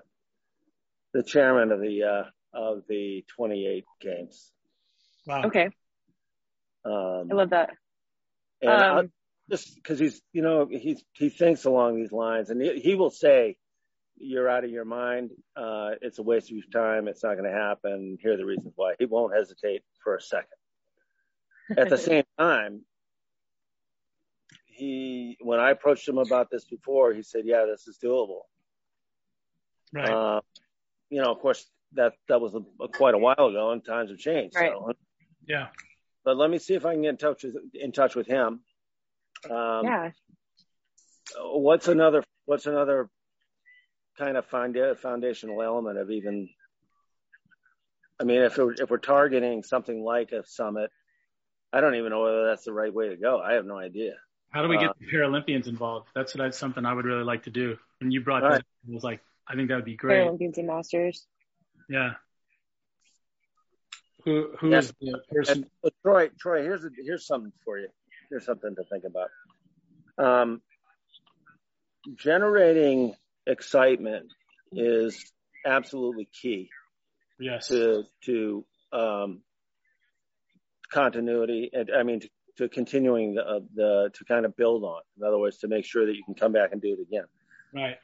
the 1.13 1.23
chairman 1.23 1.71
of 1.71 1.79
the 1.79 2.03
uh, 2.03 2.23
of 2.53 2.83
the 2.87 3.23
28 3.35 3.85
games. 4.01 4.51
Wow. 5.25 5.43
Okay. 5.45 5.69
Um, 6.85 7.29
I 7.31 7.35
love 7.35 7.49
that. 7.51 7.71
And 8.61 8.71
um, 8.71 9.11
just 9.49 9.75
because 9.75 9.99
he's 9.99 10.21
you 10.33 10.41
know 10.41 10.67
he's 10.69 11.03
he 11.13 11.29
thinks 11.29 11.65
along 11.65 11.95
these 11.95 12.11
lines, 12.11 12.49
and 12.49 12.61
he, 12.61 12.79
he 12.79 12.95
will 12.95 13.11
say, 13.11 13.57
"You're 14.17 14.49
out 14.49 14.63
of 14.63 14.71
your 14.71 14.85
mind. 14.85 15.31
Uh, 15.55 15.91
it's 16.01 16.19
a 16.19 16.23
waste 16.23 16.49
of 16.49 16.57
your 16.57 16.65
time. 16.71 17.07
It's 17.07 17.23
not 17.23 17.33
going 17.37 17.51
to 17.51 17.57
happen. 17.57 18.17
Here 18.21 18.33
are 18.33 18.37
the 18.37 18.45
reasons 18.45 18.73
why." 18.75 18.95
He 18.97 19.05
won't 19.05 19.35
hesitate 19.35 19.83
for 20.03 20.15
a 20.15 20.21
second. 20.21 20.47
At 21.77 21.89
the 21.89 21.97
same 21.97 22.23
time, 22.39 22.81
he 24.77 25.37
when 25.41 25.59
I 25.59 25.71
approached 25.71 26.07
him 26.07 26.17
about 26.17 26.49
this 26.51 26.65
before, 26.65 27.13
he 27.13 27.23
said, 27.23 27.41
"Yeah, 27.45 27.65
this 27.65 27.87
is 27.87 27.97
doable." 28.03 28.41
Right. 29.93 30.09
Uh, 30.09 30.41
you 31.09 31.21
know, 31.21 31.31
of 31.31 31.39
course, 31.39 31.65
that 31.93 32.13
that 32.27 32.39
was 32.39 32.53
a, 32.53 32.61
a, 32.83 32.87
quite 32.87 33.15
a 33.15 33.17
while 33.17 33.35
ago, 33.37 33.71
and 33.71 33.83
times 33.83 34.11
have 34.11 34.19
changed. 34.19 34.55
Right. 34.55 34.71
So. 34.71 34.93
Yeah. 35.47 35.67
But 36.23 36.37
let 36.37 36.49
me 36.49 36.59
see 36.59 36.75
if 36.75 36.85
I 36.85 36.93
can 36.93 37.01
get 37.01 37.09
in 37.09 37.17
touch 37.17 37.43
with 37.43 37.55
in 37.73 37.91
touch 37.91 38.15
with 38.15 38.27
him. 38.27 38.61
Um, 39.49 39.85
yeah. 39.85 40.11
What's 41.39 41.87
another 41.87 42.23
What's 42.45 42.65
another 42.65 43.09
kind 44.17 44.37
of 44.37 44.45
find 44.45 44.77
foundational 44.97 45.61
element 45.61 45.97
of 45.97 46.09
even. 46.09 46.49
I 48.19 48.23
mean, 48.23 48.41
if 48.41 48.57
we're, 48.57 48.71
if 48.73 48.89
we're 48.89 48.97
targeting 48.97 49.61
something 49.63 50.01
like 50.01 50.31
a 50.31 50.43
summit, 50.45 50.89
I 51.71 51.81
don't 51.81 51.95
even 51.95 52.09
know 52.09 52.23
whether 52.23 52.45
that's 52.45 52.63
the 52.63 52.73
right 52.73 52.91
way 52.91 53.09
to 53.09 53.17
go. 53.17 53.39
I 53.39 53.53
have 53.53 53.65
no 53.65 53.77
idea. 53.77 54.13
How 54.57 54.63
do 54.63 54.69
we 54.69 54.79
get 54.79 54.89
uh, 54.89 54.93
the 54.99 55.05
Paralympians 55.05 55.67
involved? 55.67 56.07
That's 56.15 56.33
that's 56.33 56.57
something 56.57 56.83
I 56.83 56.91
would 56.91 57.05
really 57.05 57.23
like 57.23 57.43
to 57.43 57.51
do. 57.51 57.77
And 58.01 58.11
you 58.11 58.21
brought 58.21 58.41
that, 58.41 58.49
right. 58.49 58.63
I 58.89 58.91
was 58.91 59.03
like, 59.03 59.21
I 59.47 59.53
think 59.53 59.69
that 59.69 59.75
would 59.75 59.85
be 59.85 59.95
great. 59.95 60.25
Paralympians 60.25 60.57
and 60.57 60.65
Masters. 60.65 61.27
Yeah. 61.87 62.13
Who 64.25 64.49
who 64.57 64.71
yeah. 64.71 64.79
is 64.79 64.91
the 64.99 65.21
person? 65.31 65.67
And, 65.83 65.91
Troy, 66.01 66.29
Troy, 66.39 66.63
here's 66.63 66.83
a, 66.83 66.89
here's 66.97 67.27
something 67.27 67.53
for 67.63 67.77
you. 67.77 67.89
Here's 68.31 68.45
something 68.45 68.73
to 68.73 68.83
think 68.85 69.03
about. 69.03 69.29
Um, 70.17 70.63
generating 72.15 73.13
excitement 73.45 74.33
is 74.71 75.23
absolutely 75.67 76.27
key. 76.33 76.71
Yes. 77.39 77.67
To 77.67 78.05
to 78.25 78.65
um, 78.91 79.41
continuity, 80.91 81.69
and 81.71 81.91
I 81.95 82.01
mean 82.01 82.21
to, 82.21 82.29
to 82.57 82.67
continuing 82.69 83.35
the, 83.35 83.45
uh, 83.45 83.59
the 83.73 84.11
to 84.13 84.25
kind 84.25 84.45
of 84.45 84.55
build 84.55 84.83
on. 84.83 85.01
In 85.17 85.23
other 85.25 85.37
words, 85.37 85.59
to 85.59 85.67
make 85.67 85.85
sure 85.85 86.05
that 86.05 86.15
you 86.15 86.23
can 86.23 86.35
come 86.35 86.51
back 86.51 86.71
and 86.71 86.81
do 86.81 86.93
it 86.93 86.99
again. 87.01 87.25
Right. 87.73 87.97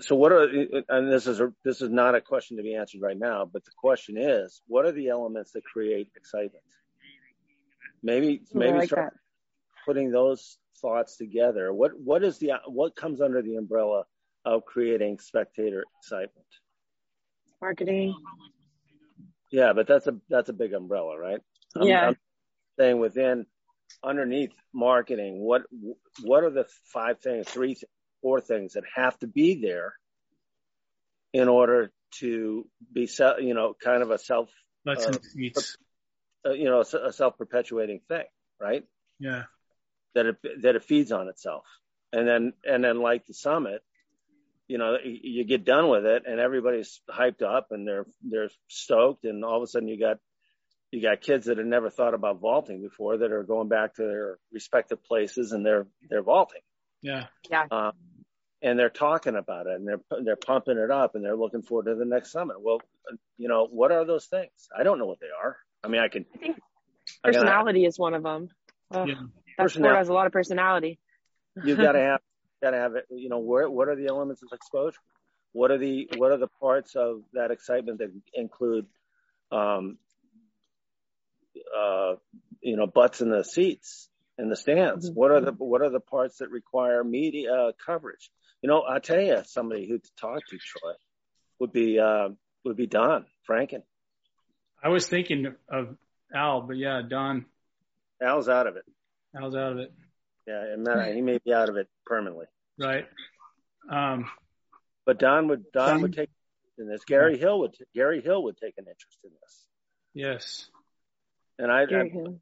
So 0.00 0.14
what 0.14 0.32
are 0.32 0.48
and 0.88 1.12
this 1.12 1.26
is 1.26 1.40
a, 1.40 1.52
this 1.64 1.80
is 1.80 1.90
not 1.90 2.14
a 2.14 2.20
question 2.20 2.56
to 2.56 2.62
be 2.62 2.74
answered 2.74 3.00
right 3.00 3.18
now, 3.18 3.48
but 3.50 3.64
the 3.64 3.72
question 3.76 4.16
is, 4.16 4.62
what 4.68 4.86
are 4.86 4.92
the 4.92 5.08
elements 5.08 5.52
that 5.52 5.64
create 5.64 6.08
excitement? 6.16 6.64
Maybe 8.02 8.42
maybe 8.52 8.78
like 8.78 8.88
start 8.88 9.14
that. 9.14 9.20
putting 9.84 10.10
those 10.10 10.58
thoughts 10.80 11.16
together. 11.16 11.72
What 11.72 11.92
what 11.98 12.22
is 12.22 12.38
the 12.38 12.52
what 12.66 12.94
comes 12.94 13.20
under 13.20 13.42
the 13.42 13.56
umbrella 13.56 14.04
of 14.44 14.64
creating 14.64 15.18
spectator 15.18 15.84
excitement? 16.00 16.46
Marketing. 17.60 18.14
Yeah, 19.50 19.72
but 19.72 19.88
that's 19.88 20.06
a 20.06 20.16
that's 20.28 20.48
a 20.48 20.52
big 20.52 20.74
umbrella, 20.74 21.18
right? 21.18 21.40
I'm, 21.74 21.88
yeah. 21.88 22.06
I'm 22.08 22.16
saying 22.78 22.98
within 22.98 23.46
underneath 24.02 24.52
marketing, 24.72 25.40
what 25.40 25.62
what 26.22 26.44
are 26.44 26.50
the 26.50 26.66
five 26.92 27.20
things, 27.20 27.48
three, 27.48 27.76
four 28.22 28.40
things 28.40 28.74
that 28.74 28.84
have 28.94 29.18
to 29.20 29.26
be 29.26 29.60
there 29.60 29.94
in 31.32 31.48
order 31.48 31.92
to 32.18 32.66
be, 32.92 33.08
you 33.40 33.54
know, 33.54 33.74
kind 33.82 34.02
of 34.02 34.10
a 34.10 34.18
self, 34.18 34.48
uh, 36.46 36.50
uh, 36.50 36.52
you 36.52 36.64
know, 36.64 36.80
a 36.80 37.12
self 37.12 37.36
perpetuating 37.36 38.00
thing, 38.08 38.24
right? 38.60 38.84
Yeah. 39.18 39.44
That 40.14 40.26
it 40.26 40.36
that 40.62 40.76
it 40.76 40.84
feeds 40.84 41.12
on 41.12 41.28
itself, 41.28 41.64
and 42.12 42.26
then 42.26 42.52
and 42.64 42.82
then 42.82 43.00
like 43.00 43.26
the 43.26 43.34
summit, 43.34 43.82
you 44.66 44.78
know, 44.78 44.96
you 45.04 45.44
get 45.44 45.66
done 45.66 45.88
with 45.88 46.06
it 46.06 46.22
and 46.26 46.40
everybody's 46.40 47.00
hyped 47.10 47.42
up 47.42 47.68
and 47.70 47.86
they're 47.86 48.06
they're 48.22 48.48
stoked, 48.68 49.24
and 49.24 49.44
all 49.44 49.58
of 49.58 49.62
a 49.62 49.66
sudden 49.66 49.88
you 49.88 50.00
got 50.00 50.16
you 50.90 51.02
got 51.02 51.20
kids 51.20 51.46
that 51.46 51.58
have 51.58 51.66
never 51.66 51.90
thought 51.90 52.14
about 52.14 52.40
vaulting 52.40 52.80
before 52.80 53.18
that 53.18 53.32
are 53.32 53.42
going 53.42 53.68
back 53.68 53.94
to 53.94 54.02
their 54.02 54.38
respective 54.52 55.02
places 55.04 55.52
and 55.52 55.64
they're 55.64 55.86
they're 56.08 56.22
vaulting. 56.22 56.60
Yeah. 57.02 57.26
Yeah. 57.50 57.66
Um, 57.70 57.92
and 58.62 58.78
they're 58.78 58.88
talking 58.88 59.36
about 59.36 59.66
it 59.66 59.74
and 59.74 59.86
they're 59.86 60.00
they're 60.24 60.36
pumping 60.36 60.78
it 60.78 60.90
up 60.90 61.14
and 61.14 61.24
they're 61.24 61.36
looking 61.36 61.62
forward 61.62 61.86
to 61.86 61.94
the 61.94 62.04
next 62.04 62.32
summit. 62.32 62.56
Well, 62.60 62.80
you 63.36 63.48
know, 63.48 63.66
what 63.70 63.92
are 63.92 64.04
those 64.04 64.26
things? 64.26 64.68
I 64.76 64.82
don't 64.82 64.98
know 64.98 65.06
what 65.06 65.20
they 65.20 65.26
are. 65.26 65.56
I 65.84 65.88
mean, 65.88 66.00
I 66.00 66.08
can. 66.08 66.24
I 66.34 66.38
think 66.38 66.56
personality 67.22 67.84
I 67.84 67.88
is 67.88 67.98
one 67.98 68.14
of 68.14 68.22
them. 68.22 68.48
Uh, 68.90 69.04
yeah. 69.06 69.14
That 69.58 69.70
sport 69.70 69.96
has 69.96 70.08
a 70.08 70.12
lot 70.12 70.26
of 70.26 70.32
personality. 70.32 70.98
You've 71.64 71.78
got 71.78 71.92
to 71.92 71.98
have, 72.00 72.20
got 72.62 72.70
to 72.70 72.76
have 72.76 72.94
it. 72.94 73.06
You 73.10 73.28
know, 73.28 73.38
where 73.38 73.68
what 73.68 73.88
are 73.88 73.96
the 73.96 74.06
elements 74.06 74.42
of 74.42 74.48
exposure? 74.52 74.98
What 75.52 75.70
are 75.70 75.78
the 75.78 76.08
what 76.16 76.32
are 76.32 76.36
the 76.36 76.48
parts 76.60 76.94
of 76.96 77.22
that 77.32 77.50
excitement 77.50 77.98
that 77.98 78.10
include 78.34 78.86
um, 79.50 79.98
uh, 81.76 82.14
you 82.60 82.76
know, 82.76 82.86
butts 82.86 83.20
in 83.20 83.30
the 83.30 83.44
seats 83.44 84.08
in 84.38 84.48
the 84.48 84.56
stands? 84.56 85.08
Mm-hmm. 85.08 85.18
What 85.18 85.30
are 85.30 85.40
the 85.40 85.52
what 85.52 85.82
are 85.82 85.90
the 85.90 86.00
parts 86.00 86.38
that 86.38 86.50
require 86.50 87.02
media 87.04 87.72
coverage? 87.84 88.30
You 88.62 88.68
know, 88.68 88.84
I 88.88 88.98
tell 88.98 89.20
you, 89.20 89.42
somebody 89.46 89.88
who 89.88 89.98
to 89.98 90.10
talk 90.20 90.40
to, 90.48 90.58
Troy, 90.58 90.92
would 91.60 91.72
be 91.72 91.98
uh, 91.98 92.30
would 92.64 92.76
be 92.76 92.86
Don 92.86 93.26
Franken. 93.48 93.82
I 94.82 94.88
was 94.88 95.06
thinking 95.06 95.54
of 95.68 95.96
Al, 96.34 96.62
but 96.62 96.76
yeah, 96.76 97.02
Don. 97.08 97.46
Al's 98.22 98.48
out 98.48 98.66
of 98.66 98.76
it. 98.76 98.84
Al's 99.38 99.54
out 99.54 99.72
of 99.72 99.78
it. 99.78 99.92
Yeah, 100.46 100.62
and 100.72 101.14
he 101.14 101.20
may 101.20 101.38
be 101.44 101.52
out 101.52 101.68
of 101.68 101.76
it 101.76 101.88
permanently. 102.06 102.46
Right. 102.78 103.06
Um, 103.90 104.30
but 105.04 105.18
Don 105.18 105.48
would 105.48 105.70
Don, 105.72 105.88
Don 105.88 106.02
would 106.02 106.14
take 106.14 106.30
in 106.78 106.88
this. 106.88 107.04
Garry 107.04 107.38
Hill 107.38 107.60
would 107.60 107.74
Garry 107.94 108.20
Hill 108.20 108.42
would 108.44 108.56
take 108.56 108.74
an 108.78 108.84
interest 108.88 109.18
in 109.24 109.30
this. 109.42 109.66
Yes. 110.14 110.68
And 111.58 111.70
I, 111.70 111.86
Garry 111.86 112.10
I 112.10 112.12
Hill. 112.12 112.40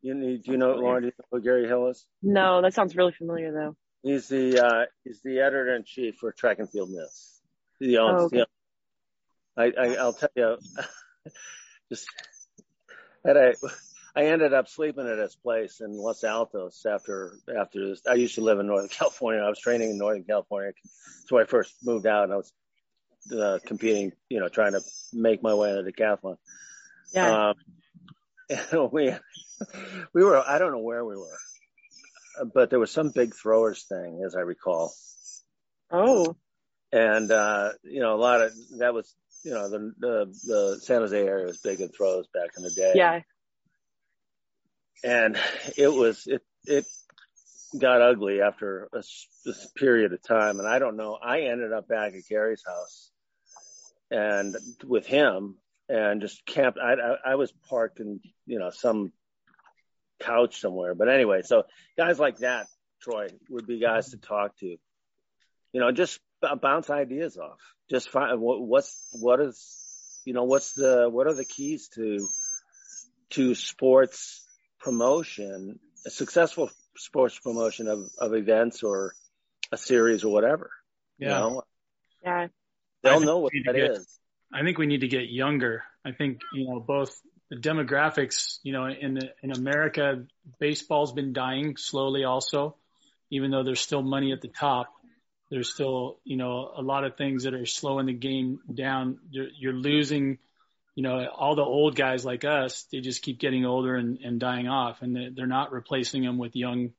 You, 0.00 0.14
do 0.14 0.52
you 0.52 0.56
know 0.56 0.74
Lauren? 0.74 1.02
Do 1.02 1.06
you 1.08 1.12
know 1.18 1.38
who 1.38 1.42
Garry 1.42 1.66
Hill 1.66 1.88
is? 1.88 2.06
No, 2.22 2.62
that 2.62 2.74
sounds 2.74 2.96
really 2.96 3.12
familiar 3.12 3.52
though. 3.52 3.76
He's 4.02 4.28
the 4.28 4.64
uh, 4.64 4.84
he's 5.04 5.20
the 5.22 5.40
editor 5.40 5.74
in 5.74 5.84
chief 5.84 6.16
for 6.16 6.32
Track 6.32 6.60
and 6.60 6.70
Field 6.70 6.90
News. 6.90 7.40
He 7.80 7.98
owns. 7.98 8.22
Oh, 8.22 8.24
okay. 8.26 8.44
I, 9.56 9.72
I 9.76 9.94
I'll 9.96 10.12
tell 10.12 10.28
you, 10.36 10.56
just 11.90 12.06
that 13.24 13.36
I 13.36 13.54
I 14.14 14.26
ended 14.26 14.54
up 14.54 14.68
sleeping 14.68 15.08
at 15.08 15.18
his 15.18 15.36
place 15.36 15.80
in 15.80 15.92
Los 15.92 16.24
Altos 16.24 16.84
after 16.88 17.34
after 17.56 17.88
this. 17.88 18.02
I 18.08 18.14
used 18.14 18.36
to 18.36 18.40
live 18.40 18.60
in 18.60 18.66
Northern 18.66 18.88
California. 18.92 19.42
I 19.42 19.48
was 19.48 19.60
training 19.60 19.90
in 19.90 19.98
Northern 19.98 20.24
California. 20.24 20.72
So 21.26 21.38
I 21.38 21.44
first 21.44 21.74
moved 21.84 22.06
out 22.06 22.24
and 22.24 22.32
I 22.32 22.36
was 22.36 22.52
uh, 23.36 23.58
competing, 23.64 24.12
you 24.28 24.40
know, 24.40 24.48
trying 24.48 24.72
to 24.72 24.80
make 25.12 25.42
my 25.42 25.54
way 25.54 25.70
in 25.70 25.84
the 25.84 25.92
decathlon. 25.92 26.36
Yeah. 27.12 27.48
Um, 27.48 27.54
we 28.92 29.12
we 30.12 30.24
were 30.24 30.38
I 30.38 30.58
don't 30.58 30.72
know 30.72 30.78
where 30.78 31.04
we 31.04 31.16
were, 31.16 31.38
but 32.54 32.70
there 32.70 32.78
was 32.78 32.90
some 32.90 33.10
big 33.10 33.34
throwers 33.34 33.84
thing, 33.84 34.22
as 34.24 34.34
I 34.34 34.40
recall. 34.40 34.92
Oh. 35.90 36.36
And 36.90 37.30
uh, 37.30 37.72
you 37.82 38.00
know, 38.00 38.14
a 38.14 38.20
lot 38.20 38.40
of 38.40 38.52
that 38.78 38.94
was 38.94 39.14
you 39.44 39.52
know 39.52 39.68
the 39.68 39.92
the, 39.98 40.26
the 40.44 40.80
San 40.80 41.02
Jose 41.02 41.16
area 41.16 41.46
was 41.46 41.58
big 41.58 41.80
in 41.80 41.88
throws 41.88 42.26
back 42.28 42.50
in 42.56 42.62
the 42.62 42.70
day. 42.70 42.92
Yeah. 42.94 43.20
And 45.04 45.38
it 45.76 45.88
was 45.88 46.26
it 46.26 46.42
it 46.64 46.86
got 47.78 48.00
ugly 48.00 48.40
after 48.40 48.88
a, 48.92 49.02
this 49.44 49.70
period 49.76 50.12
of 50.12 50.22
time, 50.22 50.58
and 50.58 50.68
I 50.68 50.78
don't 50.78 50.96
know. 50.96 51.18
I 51.22 51.42
ended 51.42 51.72
up 51.72 51.88
back 51.88 52.14
at 52.14 52.26
Garry's 52.28 52.64
house, 52.66 53.10
and 54.10 54.56
with 54.84 55.06
him, 55.06 55.56
and 55.88 56.20
just 56.20 56.44
camped. 56.44 56.78
I, 56.78 56.94
I, 56.94 57.32
I 57.32 57.34
was 57.36 57.52
parked 57.68 58.00
in, 58.00 58.20
you 58.46 58.58
know, 58.58 58.70
some 58.70 59.12
couch 60.20 60.60
somewhere. 60.60 60.94
But 60.94 61.08
anyway, 61.08 61.42
so 61.42 61.64
guys 61.96 62.18
like 62.18 62.38
that, 62.38 62.66
Troy, 63.00 63.28
would 63.48 63.66
be 63.66 63.80
guys 63.80 64.10
to 64.10 64.16
talk 64.18 64.56
to. 64.58 64.76
You 65.72 65.80
know, 65.80 65.92
just 65.92 66.20
bounce 66.60 66.90
ideas 66.90 67.36
off. 67.36 67.60
Just 67.90 68.10
find 68.10 68.40
what, 68.40 68.60
what's 68.60 69.08
what 69.12 69.40
is, 69.40 70.20
you 70.24 70.34
know, 70.34 70.44
what's 70.44 70.72
the 70.74 71.08
what 71.10 71.26
are 71.26 71.34
the 71.34 71.44
keys 71.44 71.88
to 71.94 72.26
to 73.30 73.54
sports 73.54 74.44
promotion, 74.80 75.78
a 76.06 76.10
successful 76.10 76.70
sports 76.96 77.38
promotion 77.38 77.88
of 77.88 78.10
of 78.18 78.34
events 78.34 78.82
or 78.82 79.14
a 79.72 79.76
series 79.76 80.24
or 80.24 80.32
whatever. 80.32 80.70
Yeah. 81.18 81.28
You 81.28 81.34
know? 81.34 81.62
Yeah. 82.22 82.46
They'll 83.02 83.20
know 83.20 83.38
what 83.38 83.52
that 83.64 83.74
get, 83.74 83.90
is. 83.92 84.17
I 84.52 84.62
think 84.62 84.78
we 84.78 84.86
need 84.86 85.00
to 85.00 85.08
get 85.08 85.28
younger. 85.28 85.84
I 86.04 86.12
think, 86.12 86.40
you 86.52 86.68
know, 86.68 86.80
both 86.80 87.20
the 87.50 87.56
demographics, 87.56 88.58
you 88.62 88.72
know, 88.72 88.86
in 88.86 89.18
in 89.42 89.52
America, 89.52 90.24
baseball's 90.58 91.12
been 91.12 91.32
dying 91.32 91.76
slowly 91.76 92.24
also, 92.24 92.76
even 93.30 93.50
though 93.50 93.62
there's 93.62 93.80
still 93.80 94.02
money 94.02 94.32
at 94.32 94.40
the 94.40 94.48
top. 94.48 94.88
There's 95.50 95.72
still, 95.72 96.18
you 96.24 96.36
know, 96.36 96.70
a 96.76 96.82
lot 96.82 97.04
of 97.04 97.16
things 97.16 97.44
that 97.44 97.54
are 97.54 97.64
slowing 97.64 98.06
the 98.06 98.12
game 98.12 98.60
down. 98.72 99.18
You're, 99.30 99.48
you're 99.58 99.72
losing, 99.72 100.38
you 100.94 101.02
know, 101.02 101.26
all 101.26 101.56
the 101.56 101.62
old 101.62 101.96
guys 101.96 102.22
like 102.24 102.44
us, 102.44 102.84
they 102.92 103.00
just 103.00 103.22
keep 103.22 103.38
getting 103.38 103.64
older 103.64 103.94
and, 103.94 104.18
and 104.18 104.38
dying 104.38 104.68
off 104.68 105.00
and 105.00 105.34
they're 105.34 105.46
not 105.46 105.72
replacing 105.72 106.22
them 106.22 106.36
with 106.36 106.54
young 106.54 106.90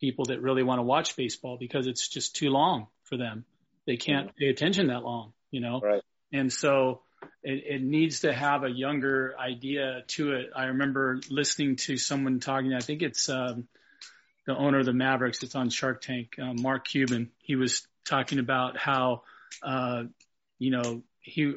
people 0.00 0.26
that 0.26 0.40
really 0.40 0.62
want 0.62 0.78
to 0.78 0.82
watch 0.82 1.14
baseball 1.16 1.58
because 1.58 1.86
it's 1.86 2.08
just 2.08 2.36
too 2.36 2.48
long 2.48 2.86
for 3.04 3.18
them. 3.18 3.44
They 3.86 3.96
can't 3.96 4.28
mm-hmm. 4.28 4.38
pay 4.38 4.48
attention 4.48 4.86
that 4.86 5.02
long, 5.02 5.34
you 5.50 5.60
know? 5.60 5.80
Right. 5.82 6.02
And 6.32 6.52
so 6.52 7.02
it, 7.42 7.64
it 7.66 7.82
needs 7.82 8.20
to 8.20 8.32
have 8.32 8.64
a 8.64 8.70
younger 8.70 9.34
idea 9.38 10.02
to 10.08 10.32
it. 10.32 10.50
I 10.54 10.66
remember 10.66 11.20
listening 11.30 11.76
to 11.76 11.96
someone 11.96 12.40
talking, 12.40 12.74
I 12.74 12.80
think 12.80 13.02
it's, 13.02 13.28
um, 13.28 13.68
the 14.46 14.56
owner 14.56 14.80
of 14.80 14.86
the 14.86 14.92
Mavericks 14.92 15.38
that's 15.38 15.54
on 15.54 15.70
Shark 15.70 16.02
Tank, 16.02 16.36
uh, 16.38 16.52
Mark 16.52 16.86
Cuban. 16.86 17.30
He 17.38 17.56
was 17.56 17.86
talking 18.04 18.38
about 18.38 18.76
how, 18.76 19.22
uh, 19.62 20.04
you 20.58 20.70
know, 20.70 21.02
he, 21.20 21.54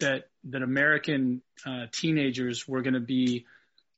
that, 0.00 0.28
that 0.44 0.62
American, 0.62 1.40
uh, 1.64 1.86
teenagers 1.92 2.68
were 2.68 2.82
going 2.82 2.94
to 2.94 3.00
be 3.00 3.46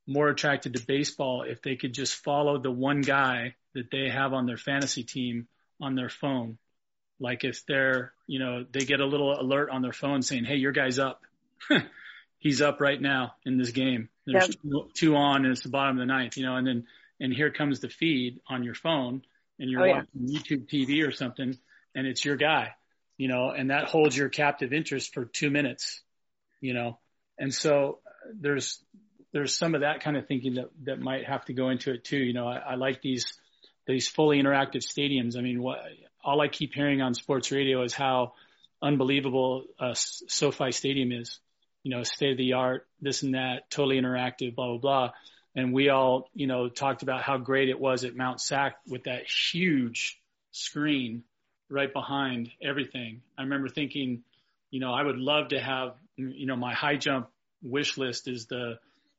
more 0.07 0.29
attracted 0.29 0.75
to 0.75 0.87
baseball 0.87 1.43
if 1.43 1.63
they 1.63 1.77
could 1.77 1.95
just 1.95 2.15
follow 2.15 2.59
the 2.59 2.71
one 2.71 3.01
guy 3.01 3.55
that 3.75 3.91
they 3.91 4.09
have 4.09 4.33
on 4.33 4.47
their 4.47 4.57
fantasy 4.57 5.03
team 5.03 5.49
on 5.81 5.95
their 5.95 6.09
phone 6.09 6.59
Like 7.23 7.45
if 7.45 7.65
they're, 7.67 8.13
you 8.27 8.41
know, 8.41 8.65
they 8.71 8.81
get 8.81 9.01
a 9.01 9.07
little 9.07 9.41
alert 9.41 9.71
on 9.71 9.81
their 9.81 9.93
phone 9.93 10.23
saying, 10.23 10.45
Hey, 10.45 10.57
your 10.57 10.73
guy's 10.73 10.99
up. 10.99 11.23
He's 12.39 12.61
up 12.61 12.81
right 12.81 13.01
now 13.01 13.35
in 13.47 13.57
this 13.57 13.71
game. 13.71 14.09
There's 14.27 14.49
yep. 14.49 14.57
two, 14.61 14.89
two, 14.95 15.15
on 15.15 15.45
and 15.45 15.53
it's 15.53 15.63
the 15.63 15.69
bottom 15.69 15.97
of 15.97 16.01
the 16.01 16.13
ninth, 16.13 16.37
you 16.37 16.45
know, 16.45 16.57
and 16.57 16.67
then, 16.67 16.87
and 17.21 17.33
here 17.33 17.53
comes 17.53 17.79
the 17.79 17.89
feed 17.89 18.41
on 18.49 18.65
your 18.65 18.75
phone 18.75 19.23
and 19.61 19.71
you're 19.71 19.87
oh, 19.87 19.91
watching 19.91 20.09
yeah. 20.15 20.41
YouTube 20.41 20.69
TV 20.69 21.07
or 21.07 21.13
something 21.13 21.57
and 21.95 22.07
it's 22.09 22.25
your 22.25 22.37
guy, 22.37 22.75
you 23.17 23.29
know, 23.29 23.51
and 23.51 23.71
that 23.71 23.85
holds 23.85 24.17
your 24.17 24.29
captive 24.29 24.73
interest 24.73 25.15
for 25.15 25.25
two 25.25 25.51
minutes, 25.51 26.01
you 26.61 26.75
know, 26.75 26.99
and 27.39 27.55
so 27.55 28.01
uh, 28.05 28.31
there's, 28.35 28.83
there's 29.33 29.57
some 29.57 29.77
of 29.77 29.83
that 29.83 30.01
kind 30.01 30.17
of 30.17 30.27
thinking 30.27 30.55
that, 30.55 30.71
that 30.85 30.99
might 30.99 31.25
have 31.25 31.45
to 31.45 31.53
go 31.53 31.69
into 31.69 31.93
it 31.93 32.03
too. 32.03 32.19
You 32.19 32.33
know, 32.33 32.49
I, 32.49 32.57
I 32.57 32.75
like 32.75 33.01
these, 33.01 33.33
these 33.87 34.09
fully 34.09 34.43
interactive 34.43 34.83
stadiums. 34.85 35.39
I 35.39 35.43
mean, 35.43 35.63
what, 35.63 35.79
all 36.25 36.41
I 36.41 36.49
keep 36.49 36.75
hearing 36.75 37.03
on 37.03 37.15
sports 37.15 37.51
radio 37.51 37.83
is 37.83 37.93
how 37.93 38.35
unbelievable 38.81 39.65
uh, 39.79 39.95
SoFi 39.95 40.73
Stadium 40.73 41.13
is. 41.13 41.39
You 41.83 41.91
know, 41.91 42.05
state 42.05 42.33
of 42.33 42.39
the 42.39 42.53
art, 42.53 42.87
this 43.01 43.23
and 43.23 43.35
that, 43.35 43.69
totally 43.71 44.01
interactive, 44.01 44.55
blah 44.55 44.69
blah 44.69 44.79
blah. 44.79 45.11
And 45.55 45.73
we 45.73 45.89
all, 45.89 46.31
you 46.35 46.47
know, 46.47 46.69
talked 46.69 47.03
about 47.03 47.23
how 47.23 47.39
great 47.39 47.69
it 47.69 47.79
was 47.79 48.05
at 48.05 48.17
Mount 48.17 48.41
SAC 48.41 48.77
with 48.87 49.05
that 49.05 49.25
huge 49.27 50.19
screen 50.53 51.25
right 51.69 51.93
behind 51.93 52.51
everything. 52.63 53.23
I 53.37 53.43
remember 53.43 53.69
thinking, 53.69 54.23
you 54.71 54.81
know, 54.81 54.93
I 54.93 55.03
would 55.03 55.19
love 55.19 55.49
to 55.49 55.61
have, 55.61 55.95
you 56.17 56.47
know, 56.47 56.57
my 56.57 56.73
high 56.73 56.97
jump 56.97 57.29
wish 57.63 57.99
list 57.99 58.29
is 58.29 58.47
the, 58.47 58.79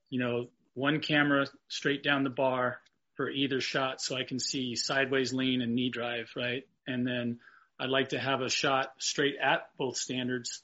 you 0.09 0.19
know, 0.19 0.47
one 0.73 0.99
camera 0.99 1.47
straight 1.67 2.03
down 2.03 2.23
the 2.23 2.29
bar 2.29 2.79
for 3.15 3.29
either 3.29 3.61
shot 3.61 4.01
so 4.01 4.15
I 4.15 4.23
can 4.23 4.39
see 4.39 4.75
sideways 4.75 5.33
lean 5.33 5.61
and 5.61 5.75
knee 5.75 5.89
drive, 5.89 6.31
right? 6.35 6.63
And 6.87 7.05
then 7.05 7.39
I'd 7.79 7.89
like 7.89 8.09
to 8.09 8.19
have 8.19 8.41
a 8.41 8.49
shot 8.49 8.93
straight 8.99 9.35
at 9.41 9.69
both 9.77 9.97
standards, 9.97 10.61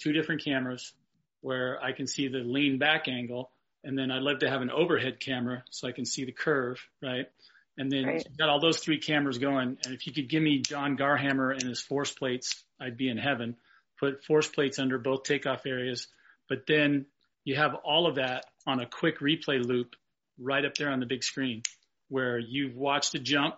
two 0.00 0.12
different 0.12 0.44
cameras 0.44 0.92
where 1.40 1.82
I 1.82 1.92
can 1.92 2.06
see 2.06 2.28
the 2.28 2.38
lean 2.38 2.78
back 2.78 3.08
angle. 3.08 3.50
And 3.84 3.96
then 3.96 4.10
I'd 4.10 4.22
love 4.22 4.40
to 4.40 4.50
have 4.50 4.62
an 4.62 4.70
overhead 4.70 5.20
camera 5.20 5.64
so 5.70 5.86
I 5.86 5.92
can 5.92 6.04
see 6.04 6.24
the 6.24 6.32
curve, 6.32 6.78
right? 7.02 7.26
And 7.78 7.90
then 7.90 8.06
right. 8.06 8.26
got 8.38 8.48
all 8.48 8.60
those 8.60 8.78
three 8.78 8.98
cameras 8.98 9.38
going. 9.38 9.78
And 9.84 9.94
if 9.94 10.06
you 10.06 10.12
could 10.12 10.28
give 10.28 10.42
me 10.42 10.60
John 10.60 10.96
Garhammer 10.96 11.52
and 11.52 11.62
his 11.62 11.80
force 11.80 12.10
plates, 12.10 12.64
I'd 12.80 12.96
be 12.96 13.08
in 13.08 13.18
heaven. 13.18 13.56
Put 14.00 14.24
force 14.24 14.48
plates 14.48 14.78
under 14.78 14.98
both 14.98 15.24
takeoff 15.24 15.66
areas. 15.66 16.08
But 16.48 16.66
then 16.66 17.06
you 17.44 17.56
have 17.56 17.74
all 17.74 18.06
of 18.06 18.16
that 18.16 18.46
on 18.66 18.80
a 18.80 18.86
quick 18.86 19.20
replay 19.20 19.64
loop 19.64 19.94
right 20.38 20.64
up 20.64 20.74
there 20.74 20.90
on 20.90 21.00
the 21.00 21.06
big 21.06 21.22
screen 21.22 21.62
where 22.08 22.38
you've 22.38 22.76
watched 22.76 23.14
a 23.14 23.18
jump 23.18 23.56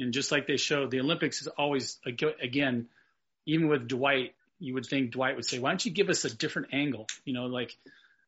and 0.00 0.12
just 0.12 0.32
like 0.32 0.46
they 0.46 0.56
showed, 0.56 0.90
the 0.90 1.00
Olympics 1.00 1.42
is 1.42 1.48
always 1.48 1.98
again, 2.04 2.88
even 3.46 3.68
with 3.68 3.88
Dwight, 3.88 4.34
you 4.58 4.74
would 4.74 4.86
think 4.86 5.12
Dwight 5.12 5.36
would 5.36 5.44
say, 5.44 5.58
"Why 5.58 5.70
don't 5.70 5.84
you 5.84 5.92
give 5.92 6.08
us 6.08 6.24
a 6.24 6.34
different 6.34 6.68
angle?" 6.72 7.06
You 7.24 7.34
know, 7.34 7.46
like 7.46 7.76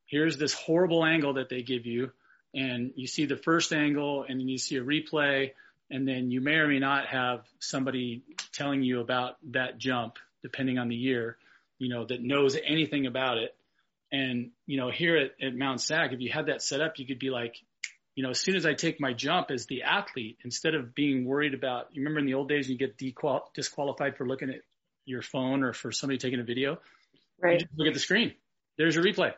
here's 0.07 0.37
this 0.37 0.55
horrible 0.55 1.05
angle 1.05 1.35
that 1.35 1.49
they 1.49 1.63
give 1.63 1.87
you, 1.87 2.13
and 2.55 2.93
you 2.97 3.07
see 3.07 3.27
the 3.27 3.37
first 3.37 3.73
angle, 3.73 4.25
and 4.29 4.39
then 4.39 4.49
you 4.49 4.59
see 4.59 4.77
a 4.77 4.85
replay, 4.85 5.53
and 5.91 6.07
then 6.07 6.31
you 6.31 6.41
may 6.41 6.57
or 6.57 6.69
may 6.69 6.79
not 6.79 7.07
have 7.07 7.45
somebody 7.59 8.23
telling 8.53 8.83
you 8.83 9.01
about 9.01 9.37
that 9.53 9.79
jump, 9.79 10.19
depending 10.43 10.79
on 10.79 10.89
the 10.89 10.97
year, 10.97 11.37
you 11.79 11.89
know, 11.89 12.05
that 12.05 12.23
knows 12.23 12.57
anything 12.57 13.07
about 13.07 13.39
it. 13.39 13.55
And 14.11 14.51
you 14.67 14.77
know, 14.77 14.91
here 14.91 15.17
at, 15.17 15.47
at 15.47 15.55
Mount 15.55 15.81
SAC, 15.81 16.13
if 16.13 16.21
you 16.21 16.31
had 16.31 16.47
that 16.47 16.63
set 16.63 16.81
up, 16.81 16.99
you 16.99 17.07
could 17.07 17.19
be 17.19 17.31
like, 17.31 17.57
you 18.15 18.23
know, 18.23 18.31
as 18.31 18.41
soon 18.41 18.57
as 18.57 18.67
I 18.67 18.75
take 18.75 19.01
my 19.01 19.13
jump 19.13 19.51
as 19.51 19.67
the 19.67 19.83
athlete, 19.85 20.39
instead 20.45 20.75
of 20.75 20.95
being 20.95 21.25
worried 21.25 21.55
about, 21.55 21.89
you 21.93 22.03
remember 22.03 22.21
in 22.21 22.27
the 22.27 22.35
old 22.35 22.49
days 22.49 22.69
you 22.69 22.77
get 22.77 22.99
dequal- 22.99 23.53
disqualified 23.55 24.17
for 24.17 24.27
looking 24.27 24.51
at 24.51 24.61
your 25.05 25.23
phone 25.23 25.63
or 25.63 25.73
for 25.73 25.93
somebody 25.93 26.19
taking 26.19 26.41
a 26.41 26.45
video. 26.45 26.79
Right. 27.41 27.65
look 27.77 27.89
at 27.89 27.95
the 27.95 28.01
screen. 28.01 28.35
There's 28.77 28.95
your 28.95 29.05
replay. 29.05 29.33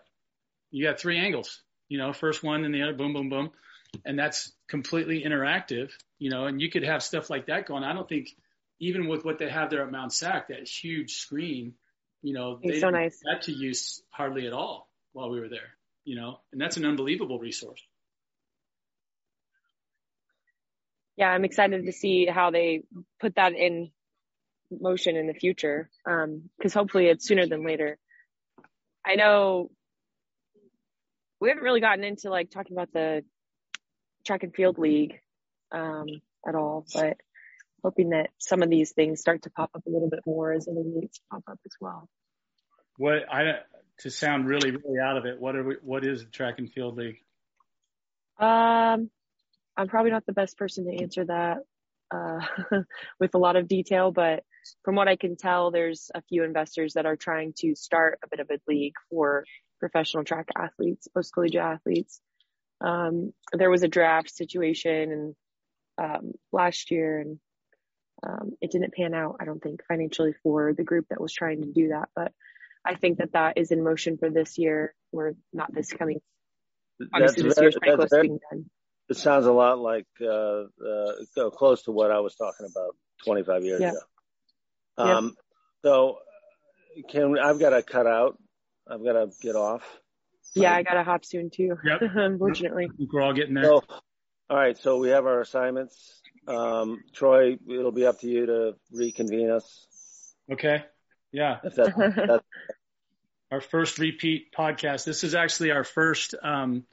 You 0.71 0.85
got 0.85 1.01
three 1.01 1.19
angles, 1.19 1.63
you 1.89 1.99
know, 1.99 2.13
first 2.13 2.43
one 2.43 2.65
and 2.65 2.75
the 2.75 2.83
other, 2.83 2.93
boom, 2.93 3.15
boom, 3.15 3.29
boom. 3.29 3.51
And 4.05 4.19
that's 4.19 4.53
completely 4.69 5.23
interactive, 5.23 5.91
you 6.19 6.31
know, 6.31 6.47
and 6.47 6.61
you 6.61 6.71
could 6.71 6.83
have 6.83 7.03
stuff 7.03 7.31
like 7.31 7.47
that 7.47 7.67
going. 7.67 7.85
I 7.85 7.95
don't 7.95 8.09
think 8.09 8.31
even 8.81 9.07
with 9.09 9.25
what 9.25 9.39
they 9.39 9.49
have 9.49 9.71
there 9.71 9.83
at 9.83 9.93
Mount 9.93 10.13
SAC, 10.13 10.49
that 10.49 10.67
huge 10.67 11.15
screen, 11.15 11.75
you 12.23 12.35
know, 12.35 12.59
it's 12.61 12.75
they 12.75 12.81
so 12.81 12.91
nice. 12.91 13.21
that 13.25 13.43
to 13.43 13.53
use 13.53 14.03
hardly 14.11 14.47
at 14.47 14.53
all 14.53 14.89
while 15.13 15.31
we 15.31 15.41
were 15.41 15.49
there, 15.49 15.77
you 16.05 16.17
know, 16.17 16.41
and 16.53 16.61
that's 16.61 16.77
an 16.77 16.85
unbelievable 16.85 17.39
resource. 17.39 17.81
Yeah, 21.17 21.29
I'm 21.29 21.45
excited 21.45 21.87
to 21.87 21.93
see 21.93 22.27
how 22.27 22.51
they 22.51 22.83
put 23.21 23.37
that 23.37 23.53
in 23.53 23.91
motion 24.71 25.17
in 25.17 25.27
the 25.27 25.35
future. 25.35 25.89
Um, 26.07 26.51
cause 26.61 26.75
hopefully 26.75 27.07
it's 27.07 27.27
sooner 27.27 27.47
than 27.47 27.65
later. 27.65 27.99
I 29.07 29.15
know 29.15 29.71
we 31.41 31.51
haven't 31.51 31.65
really 31.65 31.81
gotten 31.81 32.05
into 32.05 32.31
like 32.31 32.51
talking 32.51 32.77
about 32.77 32.93
the 32.93 33.23
track 34.27 34.43
and 34.43 34.55
field 34.55 34.79
league, 34.79 35.21
um, 35.73 36.07
at 36.47 36.55
all, 36.55 36.87
but 36.95 37.17
hoping 37.83 38.11
that 38.11 38.31
some 38.39 38.63
of 38.63 38.71
these 38.71 38.93
things 38.93 39.21
start 39.21 39.43
to 39.43 39.51
pop 39.51 39.71
up 39.75 39.83
a 39.87 39.91
little 39.91 40.09
bit 40.09 40.21
more 40.27 40.53
as 40.53 40.67
other 40.69 40.81
leagues 40.81 41.21
pop 41.31 41.43
up 41.47 41.59
as 41.65 41.73
well. 41.81 42.09
What 42.97 43.31
I, 43.31 43.59
to 43.99 44.11
sound 44.11 44.49
really, 44.49 44.71
really 44.71 44.99
out 44.99 45.17
of 45.17 45.27
it, 45.27 45.39
what 45.39 45.57
are 45.57 45.65
we, 45.65 45.77
what 45.83 46.05
is 46.05 46.25
the 46.25 46.31
track 46.31 46.59
and 46.59 46.73
field 46.73 46.97
league? 46.97 47.19
Um, 48.39 49.11
I'm 49.77 49.89
probably 49.89 50.11
not 50.11 50.27
the 50.27 50.33
best 50.33 50.57
person 50.57 50.85
to 50.87 51.03
answer 51.03 51.25
that 51.25 51.59
uh, 52.11 52.41
with 53.21 53.35
a 53.35 53.39
lot 53.39 53.57
of 53.57 53.69
detail, 53.69 54.11
but 54.11 54.45
from 54.85 54.95
what 54.95 55.09
I 55.09 55.17
can 55.17 55.37
tell, 55.37 55.71
there's 55.71 56.11
a 56.15 56.23
few 56.23 56.45
investors 56.45 56.95
that 56.95 57.07
are 57.07 57.17
trying 57.17 57.53
to 57.59 57.75
start 57.75 58.19
a 58.25 58.29
bit 58.29 58.41
of 58.41 58.51
a 58.51 58.61
league 58.69 58.95
for 59.11 59.45
professional 59.81 60.25
track 60.25 60.49
athletes, 60.57 61.09
post 61.09 61.33
collegiate 61.33 61.63
athletes. 61.63 62.21
Um, 62.81 63.33
there 63.53 63.71
was 63.71 63.83
a 63.83 63.89
draft 63.89 64.35
situation 64.35 65.13
and 65.13 65.35
um, 65.97 66.33
last 66.53 66.91
year, 66.91 67.21
and 67.21 67.39
um, 68.23 68.53
it 68.61 68.71
didn't 68.71 68.95
pan 68.95 69.15
out. 69.15 69.37
I 69.41 69.45
don't 69.45 69.63
think 69.63 69.83
financially 69.87 70.35
for 70.43 70.73
the 70.73 70.85
group 70.85 71.07
that 71.11 71.21
was 71.21 71.33
trying 71.33 71.63
to 71.63 71.73
do 71.73 71.89
that, 71.89 72.09
but 72.17 72.33
I 72.85 72.95
think 72.95 73.19
that 73.19 73.33
that 73.33 73.59
is 73.59 73.71
in 73.71 73.83
motion 73.83 74.19
for 74.19 74.31
this 74.31 74.59
year. 74.59 74.95
Or 75.13 75.35
not 75.53 75.73
this 75.73 75.93
coming. 75.93 76.21
Obviously, 77.13 77.45
that's, 77.45 77.55
this 77.55 77.63
year's 77.63 77.75
to 77.75 78.21
being 78.21 78.41
done 78.51 78.69
it 79.09 79.17
sounds 79.17 79.47
a 79.47 79.53
lot 79.53 79.79
like 79.79 80.07
uh, 80.21 80.65
uh, 80.65 81.51
close 81.51 81.83
to 81.83 81.93
what 81.93 82.11
I 82.11 82.21
was 82.21 82.35
talking 82.35 82.67
about 82.71 82.97
25 83.25 83.65
years 83.65 83.81
yeah. 83.81 83.91
ago. 83.91 83.99
Um, 84.97 85.25
yeah. 85.25 85.91
So, 85.91 86.19
can 87.11 87.39
I've 87.39 87.59
got 87.59 87.71
to 87.71 87.83
cut 87.83 88.07
out. 88.07 88.39
I've 88.89 89.05
got 89.05 89.13
to 89.13 89.31
get 89.43 89.57
off. 89.57 89.83
Yeah, 90.55 90.75
I 90.75 90.83
got 90.83 90.95
to 90.95 91.03
hop 91.03 91.25
soon 91.25 91.51
too. 91.51 91.77
Yep. 91.85 92.01
Unfortunately, 92.15 92.89
we're 93.13 93.23
all 93.23 93.33
getting 93.33 93.55
there. 93.55 93.65
So, 93.65 93.83
all 94.51 94.57
right, 94.57 94.77
so 94.79 94.99
we 94.99 95.09
have 95.09 95.27
our 95.27 95.41
assignments. 95.41 96.21
Um, 96.47 97.03
Troy, 97.15 97.57
it'll 97.69 97.93
be 97.93 98.07
up 98.07 98.21
to 98.21 98.29
you 98.29 98.47
to 98.47 98.73
reconvene 98.93 99.51
us. 99.51 100.35
Okay. 100.53 100.85
Yeah. 101.33 101.59
That's, 101.63 101.77
that's... 101.77 101.97
our 103.51 103.61
first 103.61 103.99
repeat 103.99 104.53
podcast. 104.57 105.05
This 105.05 105.25
is 105.25 105.35
actually 105.35 105.71
our 105.71 105.85
first 105.85 106.35
um, 106.43 106.85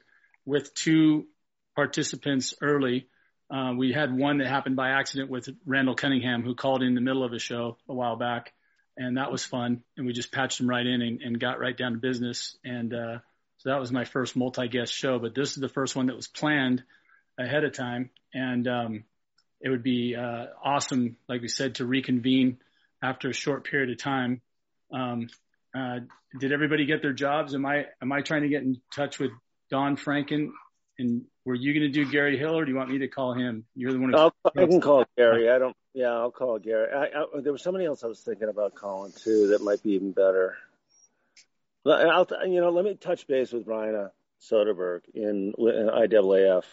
with 0.44 0.74
two 0.74 1.26
participants 1.74 2.54
early. 2.60 3.08
Uh, 3.50 3.74
we 3.76 3.92
had 3.92 4.16
one 4.16 4.38
that 4.38 4.46
happened 4.46 4.76
by 4.76 4.90
accident 4.90 5.30
with 5.30 5.48
Randall 5.66 5.94
Cunningham, 5.94 6.42
who 6.42 6.54
called 6.54 6.82
in 6.82 6.94
the 6.94 7.00
middle 7.00 7.24
of 7.24 7.32
a 7.32 7.38
show 7.38 7.76
a 7.88 7.94
while 7.94 8.16
back, 8.16 8.52
and 8.96 9.18
that 9.18 9.30
was 9.30 9.44
fun. 9.44 9.82
And 9.96 10.06
we 10.06 10.12
just 10.12 10.32
patched 10.32 10.60
him 10.60 10.68
right 10.68 10.86
in 10.86 11.02
and, 11.02 11.20
and 11.22 11.40
got 11.40 11.60
right 11.60 11.76
down 11.76 11.92
to 11.92 11.98
business. 11.98 12.56
And 12.64 12.94
uh, 12.94 13.18
so 13.58 13.68
that 13.68 13.80
was 13.80 13.92
my 13.92 14.04
first 14.04 14.36
multi-guest 14.36 14.92
show. 14.92 15.18
But 15.18 15.34
this 15.34 15.50
is 15.50 15.56
the 15.56 15.68
first 15.68 15.94
one 15.94 16.06
that 16.06 16.16
was 16.16 16.28
planned 16.28 16.82
ahead 17.38 17.64
of 17.64 17.72
time, 17.72 18.10
and 18.32 18.66
um, 18.68 19.04
it 19.60 19.68
would 19.68 19.82
be 19.82 20.16
uh, 20.16 20.46
awesome, 20.62 21.16
like 21.28 21.40
we 21.40 21.48
said, 21.48 21.76
to 21.76 21.86
reconvene 21.86 22.58
after 23.02 23.28
a 23.28 23.34
short 23.34 23.64
period 23.64 23.90
of 23.90 23.98
time. 23.98 24.40
Um, 24.92 25.28
uh, 25.74 26.00
did 26.38 26.52
everybody 26.52 26.86
get 26.86 27.02
their 27.02 27.12
jobs? 27.12 27.54
Am 27.54 27.64
I 27.66 27.86
am 28.00 28.12
I 28.12 28.22
trying 28.22 28.42
to 28.42 28.48
get 28.48 28.62
in 28.62 28.80
touch 28.94 29.18
with 29.18 29.30
Don 29.70 29.96
Franken 29.96 30.50
and 30.98 31.22
were 31.44 31.54
you 31.54 31.72
going 31.72 31.90
to 31.90 32.04
do 32.04 32.10
Garry 32.10 32.36
Hill, 32.36 32.56
or 32.56 32.64
do 32.64 32.70
you 32.70 32.76
want 32.76 32.90
me 32.90 32.98
to 32.98 33.08
call 33.08 33.32
him? 33.34 33.64
You're 33.74 33.92
the 33.92 33.98
one. 33.98 34.12
Who 34.12 34.30
I 34.44 34.66
can 34.66 34.80
call 34.80 35.04
Garry. 35.16 35.50
I 35.50 35.58
don't. 35.58 35.76
Yeah, 35.94 36.12
I'll 36.12 36.30
call 36.30 36.58
Garry. 36.58 36.92
I, 36.92 37.20
I, 37.20 37.40
there 37.40 37.52
was 37.52 37.62
somebody 37.62 37.84
else 37.84 38.04
I 38.04 38.06
was 38.06 38.20
thinking 38.20 38.48
about 38.48 38.74
calling 38.74 39.12
too 39.12 39.48
that 39.48 39.62
might 39.62 39.82
be 39.82 39.92
even 39.92 40.12
better. 40.12 40.56
I'll, 41.84 42.28
you 42.46 42.60
know, 42.60 42.70
let 42.70 42.84
me 42.84 42.94
touch 42.94 43.26
base 43.26 43.52
with 43.52 43.66
Ryan 43.66 44.08
Soderberg 44.40 45.00
in, 45.14 45.52
in 45.58 45.88
IAAF. 45.88 46.64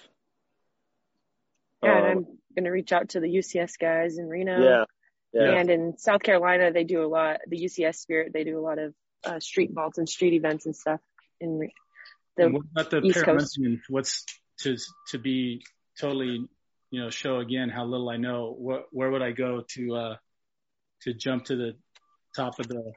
Yeah, 1.83 1.91
um, 1.91 1.97
and 1.97 2.05
I'm 2.05 2.23
going 2.55 2.65
to 2.65 2.69
reach 2.69 2.91
out 2.91 3.09
to 3.09 3.19
the 3.19 3.27
UCS 3.27 3.79
guys 3.79 4.17
in 4.17 4.27
Reno. 4.27 4.61
Yeah, 4.61 4.85
yeah. 5.33 5.55
And 5.55 5.69
in 5.69 5.97
South 5.97 6.21
Carolina, 6.21 6.71
they 6.71 6.83
do 6.83 7.03
a 7.03 7.07
lot. 7.07 7.39
The 7.47 7.57
UCS 7.57 7.95
Spirit, 7.95 8.33
they 8.33 8.43
do 8.43 8.59
a 8.59 8.61
lot 8.61 8.77
of 8.77 8.93
uh, 9.23 9.39
street 9.39 9.71
vaults 9.73 9.97
and 9.97 10.07
street 10.07 10.33
events 10.33 10.65
and 10.65 10.75
stuff 10.75 10.99
in 11.39 11.69
the 12.39 12.49
what 12.49 12.63
about 12.71 12.89
the 12.91 13.01
East 13.01 13.23
Coast. 13.23 13.59
What's 13.89 14.25
to 14.61 14.77
to 15.09 15.17
be 15.17 15.63
totally, 15.99 16.47
you 16.91 17.01
know, 17.01 17.09
show 17.09 17.39
again 17.39 17.69
how 17.69 17.85
little 17.85 18.09
I 18.09 18.17
know. 18.17 18.55
What 18.57 18.85
where 18.91 19.11
would 19.11 19.21
I 19.21 19.31
go 19.31 19.63
to 19.75 19.95
uh, 19.95 20.15
to 21.01 21.13
jump 21.13 21.45
to 21.45 21.55
the 21.55 21.75
top 22.35 22.59
of 22.59 22.67
the 22.67 22.93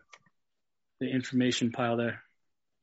the 1.03 1.11
information 1.11 1.73
pile 1.73 1.97
there. 1.97 2.23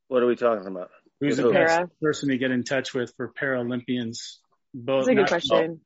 What 0.07 0.21
are 0.21 0.27
we 0.27 0.35
talking 0.35 0.67
about? 0.67 0.89
Who's 1.19 1.37
the 1.37 1.51
best 1.51 1.89
person 2.01 2.29
to 2.29 2.37
get 2.37 2.51
in 2.51 2.63
touch 2.63 2.93
with 2.93 3.13
for 3.15 3.29
Paralympians? 3.29 4.37
Both. 4.73 5.05
That's 5.05 5.09
a 5.09 5.15
good 5.15 5.27
question. 5.27 5.81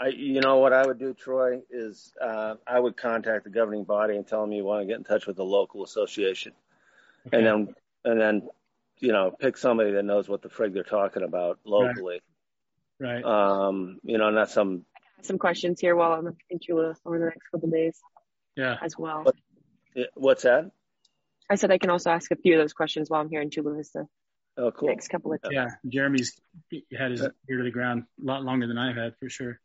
I, 0.00 0.08
you 0.08 0.40
know 0.40 0.58
what 0.58 0.72
I 0.72 0.86
would 0.86 0.98
do, 0.98 1.12
Troy, 1.12 1.60
is 1.70 2.12
uh, 2.22 2.54
I 2.66 2.78
would 2.78 2.96
contact 2.96 3.44
the 3.44 3.50
governing 3.50 3.82
body 3.82 4.14
and 4.14 4.26
tell 4.26 4.42
them 4.42 4.52
you 4.52 4.64
want 4.64 4.82
to 4.82 4.86
get 4.86 4.98
in 4.98 5.04
touch 5.04 5.26
with 5.26 5.36
the 5.36 5.44
local 5.44 5.82
association, 5.82 6.52
okay. 7.26 7.38
and 7.38 7.46
then 7.46 7.74
and 8.04 8.20
then 8.20 8.48
you 9.00 9.12
know 9.12 9.32
pick 9.38 9.56
somebody 9.56 9.92
that 9.92 10.04
knows 10.04 10.28
what 10.28 10.42
the 10.42 10.48
frig 10.48 10.74
they're 10.74 10.82
talking 10.82 11.22
about 11.22 11.58
locally. 11.64 12.20
Right. 13.00 13.24
right. 13.24 13.24
Um, 13.24 13.98
you 14.02 14.18
know, 14.18 14.30
not 14.30 14.50
some 14.50 14.84
some 15.22 15.38
questions 15.38 15.80
here 15.80 15.96
while 15.96 16.12
I'm 16.12 16.36
in 16.50 16.58
Chula 16.60 16.94
over 17.04 17.18
the 17.18 17.26
next 17.26 17.50
couple 17.50 17.68
of 17.68 17.74
days. 17.74 17.98
Yeah. 18.56 18.76
As 18.82 18.96
well. 18.98 19.22
What, 19.24 19.36
what's 20.14 20.42
that? 20.42 20.70
I 21.50 21.54
said 21.54 21.70
I 21.70 21.78
can 21.78 21.90
also 21.90 22.10
ask 22.10 22.30
a 22.30 22.36
few 22.36 22.54
of 22.54 22.60
those 22.60 22.72
questions 22.72 23.08
while 23.08 23.20
I'm 23.20 23.30
here 23.30 23.40
in 23.40 23.50
Chula 23.50 23.74
Vista. 23.74 24.06
Oh, 24.56 24.72
cool. 24.72 24.88
Next 24.88 25.08
couple 25.08 25.32
of 25.32 25.40
days. 25.40 25.52
Yeah, 25.52 25.68
Jeremy's 25.88 26.36
had 26.96 27.12
his 27.12 27.22
ear 27.22 27.58
to 27.58 27.62
the 27.62 27.70
ground 27.70 28.04
a 28.20 28.26
lot 28.26 28.42
longer 28.42 28.66
than 28.66 28.76
I've 28.76 28.96
had 28.96 29.14
for 29.18 29.30
sure. 29.30 29.60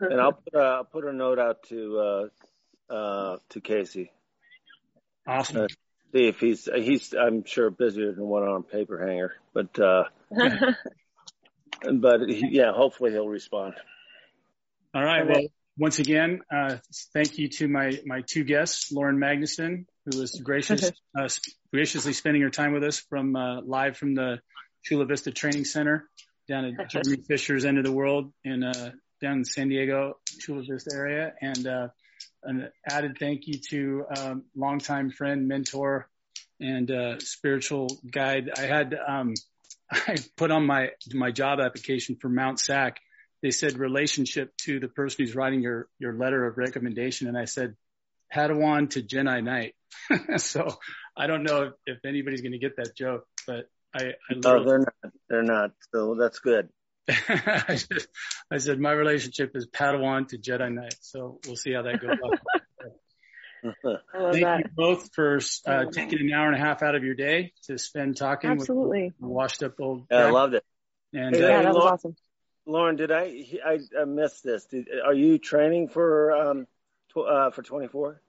and 0.00 0.20
I'll 0.20 0.32
put 0.32 0.54
a, 0.54 0.58
I'll 0.58 0.84
put 0.84 1.04
a 1.04 1.12
note 1.12 1.38
out 1.38 1.64
to 1.64 2.30
uh, 2.90 2.92
uh, 2.92 3.36
to 3.50 3.60
Casey. 3.60 4.12
Awesome. 5.26 5.66
See 6.16 6.28
if 6.28 6.40
he's 6.40 6.66
he's 6.74 7.12
I'm 7.12 7.44
sure 7.44 7.68
busier 7.68 8.10
than 8.10 8.24
one 8.24 8.42
arm 8.42 8.62
paper 8.62 9.06
hanger, 9.06 9.34
but 9.52 9.78
uh, 9.78 10.04
but 11.92 12.20
he, 12.26 12.48
yeah, 12.52 12.72
hopefully 12.72 13.10
he'll 13.10 13.28
respond. 13.28 13.74
All 14.94 15.04
right. 15.04 15.28
Well, 15.28 15.42
once 15.76 15.98
again, 15.98 16.40
uh, 16.50 16.76
thank 17.12 17.36
you 17.36 17.50
to 17.58 17.68
my 17.68 18.00
my 18.06 18.22
two 18.22 18.44
guests, 18.44 18.90
Lauren 18.90 19.18
Magneson, 19.18 19.84
who 20.06 20.18
was 20.18 20.40
gracious 20.42 20.90
uh, 21.18 21.28
graciously 21.70 22.14
spending 22.14 22.40
her 22.40 22.50
time 22.50 22.72
with 22.72 22.82
us 22.82 22.98
from 22.98 23.36
uh, 23.36 23.60
live 23.60 23.98
from 23.98 24.14
the 24.14 24.40
Chula 24.84 25.04
Vista 25.04 25.32
Training 25.32 25.66
Center 25.66 26.08
down 26.48 26.64
at 26.64 26.88
Jeremy 26.90 27.24
Fischer's 27.28 27.66
end 27.66 27.76
of 27.76 27.84
the 27.84 27.92
world 27.92 28.32
in 28.42 28.64
uh, 28.64 28.92
down 29.20 29.38
in 29.38 29.44
San 29.44 29.68
Diego, 29.68 30.14
Chula 30.38 30.62
Vista 30.66 30.96
area, 30.96 31.34
and 31.42 31.66
uh, 31.66 31.88
an 32.46 32.70
added 32.88 33.16
thank 33.18 33.46
you 33.46 33.58
to 33.70 34.04
um, 34.16 34.44
longtime 34.54 35.10
friend, 35.10 35.48
mentor, 35.48 36.08
and 36.60 36.90
uh, 36.90 37.18
spiritual 37.18 37.88
guide. 38.10 38.50
I 38.56 38.62
had 38.62 38.94
um, 39.06 39.34
I 39.90 40.16
put 40.36 40.50
on 40.50 40.66
my 40.66 40.90
my 41.12 41.30
job 41.30 41.60
application 41.60 42.16
for 42.16 42.28
Mount 42.28 42.60
SAC. 42.60 42.98
They 43.42 43.50
said 43.50 43.78
relationship 43.78 44.56
to 44.62 44.80
the 44.80 44.88
person 44.88 45.24
who's 45.24 45.34
writing 45.34 45.60
your 45.60 45.88
your 45.98 46.14
letter 46.14 46.46
of 46.46 46.56
recommendation, 46.56 47.28
and 47.28 47.36
I 47.36 47.44
said 47.44 47.76
Padawan 48.34 48.90
to 48.90 49.02
Jedi 49.02 49.42
Knight. 49.42 49.74
so 50.38 50.68
I 51.16 51.26
don't 51.26 51.42
know 51.42 51.62
if, 51.62 51.72
if 51.86 51.98
anybody's 52.04 52.42
going 52.42 52.52
to 52.52 52.58
get 52.58 52.76
that 52.76 52.96
joke, 52.96 53.26
but 53.46 53.68
I, 53.94 54.04
I 54.30 54.34
no, 54.34 54.64
they're 54.64 54.78
not. 54.78 55.12
They're 55.28 55.42
not. 55.42 55.70
So 55.92 56.16
that's 56.18 56.38
good. 56.38 56.68
I, 57.08 57.76
said, 57.76 57.98
I 58.50 58.58
said 58.58 58.80
my 58.80 58.92
relationship 58.92 59.52
is 59.54 59.66
Padawan 59.66 60.28
to 60.28 60.38
Jedi 60.38 60.72
Knight, 60.72 60.96
so 61.00 61.38
we'll 61.46 61.56
see 61.56 61.72
how 61.72 61.82
that 61.82 62.00
goes. 62.00 62.18
Thank 63.82 64.44
that. 64.44 64.58
you 64.58 64.64
both 64.76 65.10
for 65.14 65.40
uh, 65.66 65.84
taking 65.90 66.20
an 66.20 66.32
hour 66.32 66.46
and 66.46 66.56
a 66.56 66.58
half 66.58 66.82
out 66.82 66.94
of 66.94 67.04
your 67.04 67.14
day 67.14 67.52
to 67.64 67.78
spend 67.78 68.16
talking 68.16 68.50
Absolutely. 68.50 69.14
with 69.20 69.30
washed 69.30 69.62
up 69.62 69.80
old. 69.80 70.06
Yeah, 70.10 70.26
I 70.26 70.30
loved 70.30 70.54
it. 70.54 70.64
And 71.12 71.34
yeah, 71.36 71.58
uh, 71.58 71.62
that 71.62 71.74
was 71.74 71.84
awesome. 71.84 72.16
Lauren, 72.66 72.96
did 72.96 73.12
I 73.12 73.44
I, 73.64 73.78
I 74.00 74.04
missed 74.04 74.42
this? 74.42 74.64
Did, 74.66 74.88
are 75.04 75.14
you 75.14 75.38
training 75.38 75.88
for 75.88 76.32
um 76.32 76.66
tw- 77.12 77.28
uh, 77.28 77.50
for 77.50 77.62
24? 77.62 78.20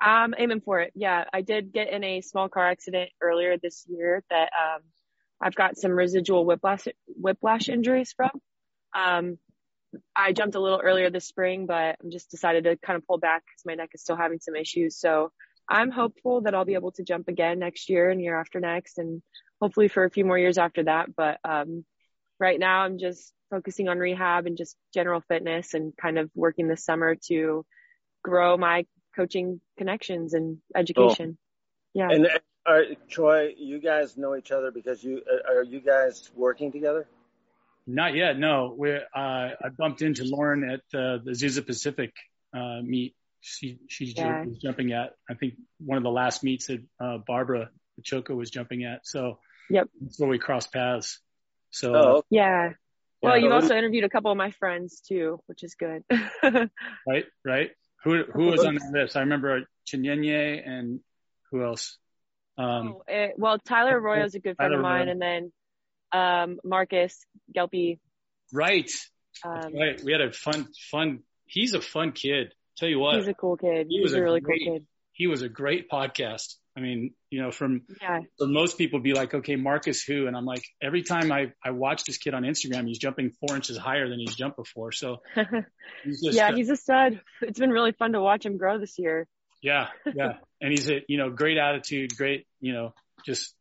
I'm 0.00 0.34
aiming 0.38 0.60
for 0.60 0.80
it. 0.80 0.92
Yeah, 0.94 1.24
I 1.32 1.42
did 1.42 1.72
get 1.72 1.90
in 1.90 2.04
a 2.04 2.20
small 2.20 2.48
car 2.48 2.68
accident 2.68 3.10
earlier 3.20 3.56
this 3.58 3.84
year 3.88 4.22
that 4.30 4.50
um 4.52 4.82
I've 5.40 5.54
got 5.54 5.76
some 5.76 5.92
residual 5.92 6.44
whiplash 6.44 6.88
whiplash 7.06 7.68
injuries 7.68 8.14
from. 8.16 8.30
Um, 8.94 9.38
I 10.14 10.32
jumped 10.32 10.54
a 10.56 10.60
little 10.60 10.80
earlier 10.82 11.10
this 11.10 11.26
spring, 11.26 11.66
but 11.66 11.96
I'm 12.02 12.10
just 12.10 12.30
decided 12.30 12.64
to 12.64 12.76
kind 12.76 12.96
of 12.96 13.06
pull 13.06 13.18
back 13.18 13.44
because 13.44 13.64
my 13.64 13.74
neck 13.74 13.90
is 13.94 14.02
still 14.02 14.16
having 14.16 14.40
some 14.40 14.56
issues. 14.56 14.98
So 14.98 15.30
I'm 15.68 15.90
hopeful 15.90 16.42
that 16.42 16.54
I'll 16.54 16.64
be 16.64 16.74
able 16.74 16.92
to 16.92 17.02
jump 17.02 17.28
again 17.28 17.58
next 17.58 17.88
year 17.88 18.10
and 18.10 18.20
year 18.20 18.38
after 18.38 18.60
next, 18.60 18.98
and 18.98 19.22
hopefully 19.60 19.88
for 19.88 20.04
a 20.04 20.10
few 20.10 20.24
more 20.24 20.38
years 20.38 20.58
after 20.58 20.84
that. 20.84 21.14
But 21.14 21.38
um, 21.44 21.84
right 22.38 22.58
now, 22.58 22.82
I'm 22.82 22.98
just 22.98 23.32
focusing 23.50 23.88
on 23.88 23.98
rehab 23.98 24.46
and 24.46 24.56
just 24.56 24.76
general 24.94 25.22
fitness 25.28 25.74
and 25.74 25.92
kind 25.96 26.18
of 26.18 26.30
working 26.34 26.68
this 26.68 26.84
summer 26.84 27.16
to 27.28 27.64
grow 28.22 28.56
my 28.56 28.86
coaching 29.14 29.60
connections 29.78 30.34
and 30.34 30.58
education. 30.74 31.38
Cool. 31.94 32.08
Yeah. 32.08 32.08
And 32.10 32.28
are, 32.66 32.84
Troy, 33.08 33.54
you 33.56 33.78
guys 33.78 34.16
know 34.16 34.36
each 34.36 34.50
other 34.50 34.70
because 34.70 35.02
you 35.02 35.22
are 35.48 35.62
you 35.62 35.80
guys 35.80 36.30
working 36.34 36.72
together? 36.72 37.08
Not 37.86 38.14
yet. 38.14 38.38
No, 38.38 38.74
we 38.76 38.94
uh, 38.94 39.00
I 39.14 39.68
bumped 39.76 40.02
into 40.02 40.24
Lauren 40.24 40.68
at 40.68 40.80
uh, 40.98 41.18
the 41.24 41.30
Azusa 41.30 41.64
Pacific 41.64 42.12
uh, 42.54 42.80
meet. 42.82 43.14
She 43.40 43.78
she's 43.88 44.16
yeah. 44.16 44.44
jumping 44.60 44.92
at. 44.92 45.14
I 45.30 45.34
think 45.34 45.54
one 45.78 45.96
of 45.96 46.02
the 46.02 46.10
last 46.10 46.42
meets 46.42 46.66
that 46.66 46.82
uh, 47.00 47.18
Barbara 47.26 47.70
Choco 48.02 48.34
was 48.34 48.50
jumping 48.50 48.84
at. 48.84 49.06
So 49.06 49.38
yep, 49.70 49.88
that's 50.00 50.18
where 50.18 50.28
we 50.28 50.38
crossed 50.38 50.72
paths. 50.72 51.20
So 51.70 51.94
oh, 51.94 52.22
yeah. 52.28 52.70
Well, 53.22 53.36
yeah. 53.36 53.44
you've 53.44 53.52
also 53.52 53.76
interviewed 53.76 54.04
a 54.04 54.08
couple 54.08 54.30
of 54.30 54.36
my 54.36 54.50
friends 54.50 55.00
too, 55.00 55.40
which 55.46 55.62
is 55.62 55.74
good. 55.74 56.04
right, 56.42 57.24
right. 57.44 57.70
Who 58.04 58.24
who 58.24 58.46
was 58.46 58.64
on 58.64 58.74
that 58.74 58.90
list? 58.92 59.16
I 59.16 59.20
remember 59.20 59.62
Chinyenye 59.86 60.68
and 60.68 61.00
who 61.50 61.64
else? 61.64 61.98
Um, 62.58 62.96
oh, 62.96 63.02
it, 63.06 63.34
well, 63.36 63.58
Tyler 63.58 64.00
Arroyo 64.00 64.24
is 64.24 64.34
a 64.34 64.40
good 64.40 64.56
friend 64.56 64.72
Tyler 64.72 64.76
of 64.76 64.82
mine, 64.82 65.08
and 65.08 65.20
then 65.20 65.52
um, 66.12 66.58
Marcus 66.64 67.24
Gelpy. 67.54 67.98
Right. 68.52 68.90
Um, 69.44 69.74
right. 69.74 70.02
We 70.02 70.12
had 70.12 70.20
a 70.20 70.32
fun, 70.32 70.68
fun. 70.90 71.20
He's 71.44 71.74
a 71.74 71.80
fun 71.80 72.12
kid. 72.12 72.52
Tell 72.76 72.88
you 72.88 72.98
what. 72.98 73.16
He's 73.16 73.28
a 73.28 73.34
cool 73.34 73.56
kid. 73.56 73.86
He 73.90 74.00
was 74.00 74.14
a, 74.14 74.18
a 74.18 74.22
really 74.22 74.40
great, 74.40 74.62
cool 74.64 74.74
kid. 74.74 74.86
He 75.12 75.26
was 75.26 75.42
a 75.42 75.48
great 75.48 75.90
podcast. 75.90 76.54
I 76.76 76.80
mean, 76.80 77.14
you 77.30 77.40
know, 77.40 77.50
from 77.50 77.82
yeah. 78.02 78.20
for 78.38 78.46
most 78.46 78.76
people 78.76 79.00
be 79.00 79.14
like, 79.14 79.32
okay, 79.32 79.56
Marcus 79.56 80.02
who? 80.02 80.26
And 80.26 80.36
I'm 80.36 80.44
like, 80.44 80.62
every 80.82 81.02
time 81.02 81.32
I 81.32 81.52
I 81.64 81.70
watch 81.70 82.04
this 82.04 82.18
kid 82.18 82.34
on 82.34 82.42
Instagram, 82.42 82.86
he's 82.86 82.98
jumping 82.98 83.32
four 83.40 83.56
inches 83.56 83.78
higher 83.78 84.10
than 84.10 84.18
he's 84.18 84.34
jumped 84.34 84.58
before. 84.58 84.92
So 84.92 85.22
he's 86.04 86.22
just, 86.22 86.36
yeah, 86.36 86.54
he's 86.54 86.68
a 86.68 86.76
stud. 86.76 87.20
It's 87.40 87.58
been 87.58 87.70
really 87.70 87.92
fun 87.92 88.12
to 88.12 88.20
watch 88.20 88.44
him 88.44 88.58
grow 88.58 88.78
this 88.78 88.98
year. 88.98 89.26
Yeah, 89.66 89.88
yeah, 90.14 90.34
and 90.60 90.70
he's 90.70 90.88
a 90.88 91.00
you 91.08 91.18
know 91.18 91.28
great 91.30 91.58
attitude, 91.58 92.16
great 92.16 92.46
you 92.60 92.72
know 92.72 92.94
just 93.24 93.52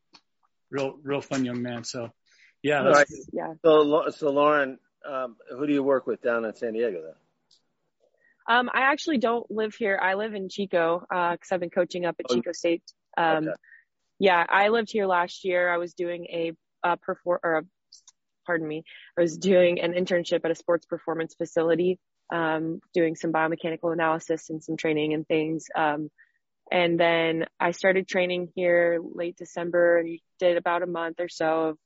real 0.69 0.99
real 1.01 1.19
fun 1.19 1.43
young 1.43 1.63
man. 1.63 1.83
So 1.83 2.11
yeah, 2.61 2.83
right. 2.83 3.07
yeah. 3.33 3.53
So 3.65 4.09
so 4.15 4.29
Lauren, 4.29 4.77
um, 5.03 5.35
who 5.49 5.65
do 5.65 5.73
you 5.73 5.81
work 5.81 6.05
with 6.05 6.21
down 6.21 6.45
in 6.45 6.55
San 6.55 6.73
Diego 6.73 7.01
then? 7.01 7.15
Um, 8.47 8.69
I 8.71 8.81
actually 8.91 9.17
don't 9.17 9.49
live 9.49 9.73
here. 9.73 9.99
I 9.99 10.13
live 10.13 10.35
in 10.35 10.47
Chico 10.47 10.99
because 11.09 11.51
uh, 11.51 11.55
I've 11.55 11.59
been 11.59 11.71
coaching 11.71 12.05
up 12.05 12.17
at 12.19 12.27
oh, 12.29 12.35
Chico 12.35 12.51
State. 12.51 12.83
Um, 13.17 13.37
okay. 13.37 13.53
Yeah, 14.19 14.45
I 14.47 14.67
lived 14.67 14.91
here 14.91 15.07
last 15.07 15.43
year. 15.43 15.73
I 15.73 15.77
was 15.77 15.95
doing 15.95 16.27
a 16.29 16.51
uh, 16.83 16.97
perform 16.97 17.39
or 17.43 17.57
a, 17.57 17.61
pardon 18.45 18.67
me, 18.67 18.83
I 19.17 19.21
was 19.21 19.39
doing 19.39 19.81
an 19.81 19.93
internship 19.93 20.41
at 20.45 20.51
a 20.51 20.55
sports 20.55 20.85
performance 20.85 21.33
facility 21.33 21.97
um, 22.31 22.79
doing 22.93 23.15
some 23.15 23.31
biomechanical 23.31 23.93
analysis 23.93 24.49
and 24.49 24.63
some 24.63 24.77
training 24.77 25.13
and 25.13 25.27
things. 25.27 25.67
Um, 25.75 26.09
and 26.71 26.99
then 26.99 27.45
I 27.59 27.71
started 27.71 28.07
training 28.07 28.49
here 28.55 28.99
late 29.01 29.37
December 29.37 29.99
and 29.99 30.19
did 30.39 30.57
about 30.57 30.81
a 30.81 30.87
month 30.87 31.19
or 31.19 31.29
so 31.29 31.69
of 31.69 31.77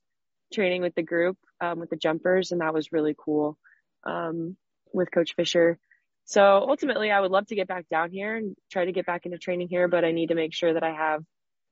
training 0.52 0.82
with 0.82 0.94
the 0.94 1.02
group, 1.02 1.36
um, 1.60 1.80
with 1.80 1.90
the 1.90 1.96
jumpers. 1.96 2.52
And 2.52 2.60
that 2.60 2.74
was 2.74 2.92
really 2.92 3.14
cool, 3.18 3.58
um, 4.04 4.56
with 4.92 5.10
coach 5.12 5.34
Fischer. 5.36 5.78
So 6.24 6.42
ultimately 6.42 7.10
I 7.10 7.20
would 7.20 7.30
love 7.30 7.46
to 7.48 7.54
get 7.54 7.68
back 7.68 7.88
down 7.90 8.10
here 8.10 8.36
and 8.36 8.56
try 8.70 8.84
to 8.84 8.92
get 8.92 9.06
back 9.06 9.26
into 9.26 9.38
training 9.38 9.68
here, 9.68 9.88
but 9.88 10.04
I 10.04 10.12
need 10.12 10.28
to 10.28 10.34
make 10.34 10.54
sure 10.54 10.72
that 10.72 10.82
I 10.82 10.92
have 10.92 11.24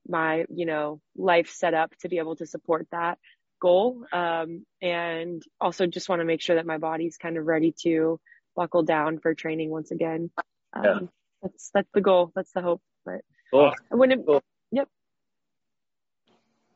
my, 0.07 0.45
you 0.49 0.65
know, 0.65 1.01
life 1.15 1.49
set 1.49 1.73
up 1.73 1.95
to 2.01 2.09
be 2.09 2.17
able 2.17 2.35
to 2.37 2.45
support 2.45 2.87
that 2.91 3.17
goal. 3.61 4.05
Um, 4.11 4.65
and 4.81 5.41
also 5.59 5.87
just 5.87 6.09
want 6.09 6.21
to 6.21 6.25
make 6.25 6.41
sure 6.41 6.57
that 6.57 6.65
my 6.65 6.77
body's 6.77 7.17
kind 7.17 7.37
of 7.37 7.45
ready 7.45 7.73
to 7.83 8.19
buckle 8.59 8.83
down 8.83 9.19
for 9.19 9.33
training 9.33 9.69
once 9.69 9.89
again. 9.89 10.29
Um, 10.73 10.83
yeah. 10.83 10.99
That's 11.41 11.71
that's 11.73 11.87
the 11.93 12.01
goal. 12.01 12.33
That's 12.35 12.51
the 12.51 12.61
hope. 12.61 12.81
But 13.05 13.21
cool. 13.51 13.73
when 13.89 14.11
it, 14.11 14.19
cool. 14.25 14.43
yep. 14.69 14.89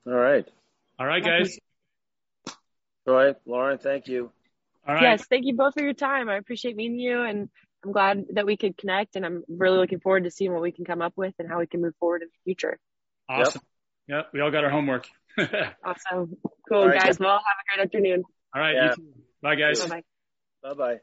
All 0.08 0.14
right. 0.14 0.48
All 0.98 1.06
right, 1.06 1.22
guys. 1.22 1.60
All 3.06 3.14
right, 3.14 3.36
Lauren. 3.46 3.80
Thank 3.80 4.08
you. 4.08 4.32
All 4.88 4.96
right. 4.96 5.04
Yes, 5.04 5.26
thank 5.30 5.46
you 5.46 5.56
both 5.58 5.74
for 5.74 5.84
your 5.84 5.94
time. 5.94 6.30
I 6.30 6.38
appreciate 6.38 6.78
meeting 6.78 7.00
you, 7.00 7.22
and 7.22 7.50
I'm 7.84 7.92
glad 7.92 8.26
that 8.32 8.46
we 8.46 8.56
could 8.56 8.78
connect. 8.78 9.18
And 9.18 9.26
I'm 9.26 9.44
really 9.50 9.78
looking 9.78 10.00
forward 10.00 10.24
to 10.24 10.32
seeing 10.32 10.54
what 10.54 10.62
we 10.62 10.72
can 10.72 10.86
come 10.86 11.02
up 11.02 11.14
with 11.18 11.34
and 11.38 11.50
how 11.50 11.60
we 11.60 11.68
can 11.68 11.82
move 11.82 11.96
forward 12.00 12.22
in 12.22 12.30
the 12.30 12.40
future. 12.46 12.80
Awesome. 13.28 13.62
Yep, 14.08 14.18
yep 14.18 14.30
we 14.34 14.40
all 14.40 14.52
got 14.52 14.64
our 14.64 14.70
homework. 14.70 15.10
awesome. 15.38 16.38
Cool, 16.70 16.88
right. 16.88 17.02
guys. 17.02 17.20
Well, 17.20 17.32
have 17.32 17.42
a 17.42 17.76
great 17.76 17.86
afternoon. 17.86 18.24
All 18.56 18.62
right. 18.62 18.76
Yeah. 18.76 18.96
Bye, 19.42 19.56
guys. 19.56 19.82
Bye 19.82 19.88
bye. 19.90 20.04
Bye 20.64 20.74
bye. 20.74 21.00